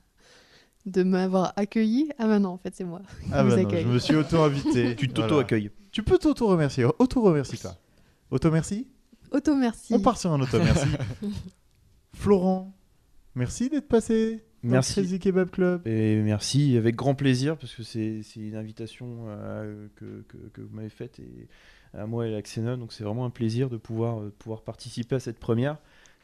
de 0.87 1.03
m'avoir 1.03 1.53
accueilli. 1.57 2.11
Ah 2.19 2.27
bah 2.27 2.39
non, 2.39 2.51
en 2.51 2.59
fait, 2.59 2.75
c'est 2.75 2.85
moi. 2.85 3.01
Ah 3.33 3.43
vous 3.43 3.51
bah 3.51 3.57
non, 3.63 3.69
accueille. 3.69 3.85
je 3.85 3.89
me 3.89 3.99
suis 3.99 4.15
auto-invité. 4.17 4.95
Tu 4.97 5.07
Voilà. 5.07 5.29
t'auto-accueilles. 5.29 5.71
Tu 5.91 6.03
peux 6.03 6.19
t'auto-remercier. 6.19 6.85
Auto-remercie 6.99 7.59
toi. 7.59 7.75
Auto-merci 9.35 9.37
Auto 9.37 9.55
merci. 9.57 9.95
On 9.95 10.01
part 10.01 10.19
sur 10.19 10.33
un 10.33 10.41
auto-merci. 10.41 10.87
Florent, 12.15 12.73
merci 13.35 13.69
d'être 13.69 13.89
passé. 13.89 14.45
Merci. 14.63 14.95
Crazy 14.95 15.19
Kebab 15.19 15.51
Club. 15.51 15.87
Et 15.87 16.17
merci, 16.23 16.77
avec 16.79 16.97
grand 16.97 17.15
plaisir, 17.15 17.59
parce 17.59 17.75
que 17.75 17.83
c'est 17.83 18.23
c'est 18.23 18.41
une 18.41 18.57
invitation 18.57 19.25
euh, 19.29 19.89
que, 19.97 20.25
que- 20.29 20.49
que 20.55 20.61
vous 20.63 20.75
m'avez 20.75 20.89
faite 20.89 21.19
et 21.21 21.49
à 21.93 22.07
moi 22.07 22.27
et 22.27 22.35
à 22.35 22.41
Xenon, 22.43 22.77
donc 22.79 22.93
c'est 22.93 23.05
vraiment 23.05 23.25
un 23.27 23.31
plaisir 23.31 23.69
de 23.69 23.77
pouvoir, 23.77 24.21
euh, 24.21 24.33
pouvoir 24.39 24.63
participer 24.63 25.17
à 25.17 25.21
cette 25.21 25.39
première. 25.39 25.77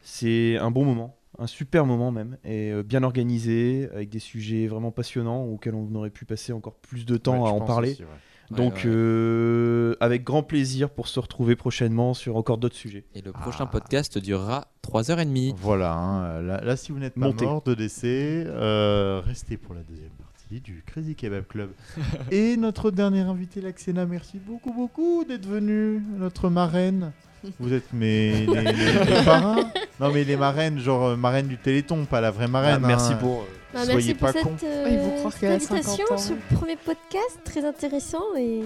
C'est 0.03 0.57
un 0.57 0.71
bon 0.71 0.85
moment, 0.87 1.17
un 1.39 1.47
super 1.47 1.85
moment 1.85 2.11
même, 2.11 2.39
et 2.45 2.73
euh, 2.73 2.83
bien 2.83 3.03
organisé, 3.03 3.89
avec 3.93 4.09
des 4.09 4.19
sujets 4.21 4.67
vraiment 4.67 4.91
passionnants 4.91 5.45
auxquels 5.45 5.75
on 5.75 5.95
aurait 5.95 6.11
pu 6.11 6.25
passer 6.25 6.53
encore 6.55 6.75
plus 6.77 7.05
de 7.05 7.17
temps 7.19 7.43
Ouais, 7.43 7.49
à 7.51 7.53
en 7.53 7.61
parler. 7.61 7.91
aussi, 7.93 8.03
ouais. 8.05 8.09
Donc, 8.51 8.75
ouais. 8.75 8.83
euh, 8.87 9.95
avec 10.01 10.25
grand 10.25 10.43
plaisir 10.43 10.91
pour 10.91 11.07
se 11.09 11.21
retrouver 11.21 11.55
prochainement 11.57 12.15
sur 12.15 12.37
encore 12.37 12.59
d'autres 12.59 12.75
sujets. 12.77 13.05
Et 13.15 13.23
le 13.23 13.33
prochain 13.33 13.65
Ah. 13.65 13.71
podcast 13.71 14.19
durera 14.19 14.67
3h30. 14.83 15.55
Voilà, 15.57 15.93
hein, 15.95 16.43
là, 16.43 16.61
là, 16.65 16.77
si 16.77 16.91
vous 16.93 16.99
n'êtes 16.99 17.15
pas 17.15 17.27
Montez. 17.27 17.45
mort 17.45 17.63
de 17.63 17.75
décès, 17.75 18.45
euh, 18.47 19.21
restez 19.25 19.57
pour 19.57 19.75
la 19.75 19.83
deuxième 19.83 20.11
partie 20.11 20.61
du 20.61 20.83
Crazy 20.85 21.15
Kebab 21.15 21.45
Club. 21.47 21.71
Et 22.33 22.57
notre 22.57 22.91
dernier 22.91 23.21
invité, 23.21 23.61
Laxena, 23.61 24.05
merci 24.05 24.39
beaucoup, 24.45 24.73
beaucoup 24.73 25.25
d'être 25.25 25.47
venu, 25.47 26.03
notre 26.19 26.49
marraine. 26.51 27.13
Vous 27.61 27.73
êtes 27.73 27.93
mes 27.93 28.33
les, 28.47 28.63
les- 28.63 29.05
les 29.05 29.25
parrains 29.25 29.71
Non, 30.01 30.11
mais 30.13 30.25
les 30.25 30.37
marraines, 30.37 30.79
genre 30.81 31.05
euh, 31.11 31.17
marraine 31.17 31.47
du 31.47 31.57
Téléthon, 31.57 32.05
pas 32.05 32.21
la 32.21 32.31
vraie 32.33 32.49
marraine. 32.49 32.81
Ah, 32.83 32.87
merci 32.87 33.13
hein. 33.13 33.19
pour. 33.21 33.47
Euh, 33.75 33.79
Bah, 33.79 33.85
Soyez 33.85 33.95
merci 33.95 34.15
pas 34.15 34.33
pour 34.33 34.53
cette, 34.59 34.65
euh, 34.65 35.19
croire 35.19 35.33
cette 35.33 35.51
a 35.51 35.55
invitation, 35.55 36.07
50 36.07 36.11
ans. 36.13 36.19
ce 36.19 36.55
premier 36.55 36.77
podcast 36.77 37.39
très 37.45 37.65
intéressant 37.65 38.25
et 38.37 38.63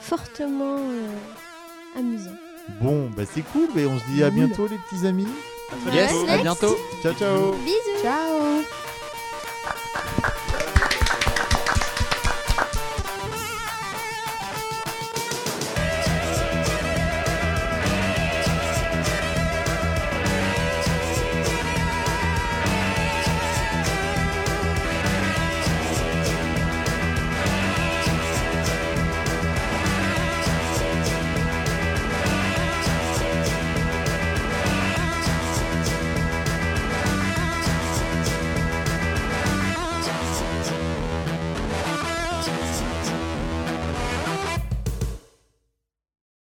fortement 0.00 0.76
euh, 0.78 1.98
amusant. 1.98 2.30
Bon, 2.80 3.10
bah 3.16 3.24
c'est 3.32 3.42
cool, 3.52 3.68
mais 3.74 3.86
on 3.86 3.98
se 3.98 4.04
dit 4.14 4.22
à 4.22 4.28
Cool. 4.30 4.38
bientôt, 4.38 4.66
les 4.68 4.78
petits 4.90 5.06
amis. 5.06 5.26
Yes, 5.92 6.12
à 6.28 6.38
bientôt. 6.38 6.76
Ciao, 7.02 7.12
ciao 7.14 7.52
Bisous. 7.64 8.02
Ciao 8.02 8.62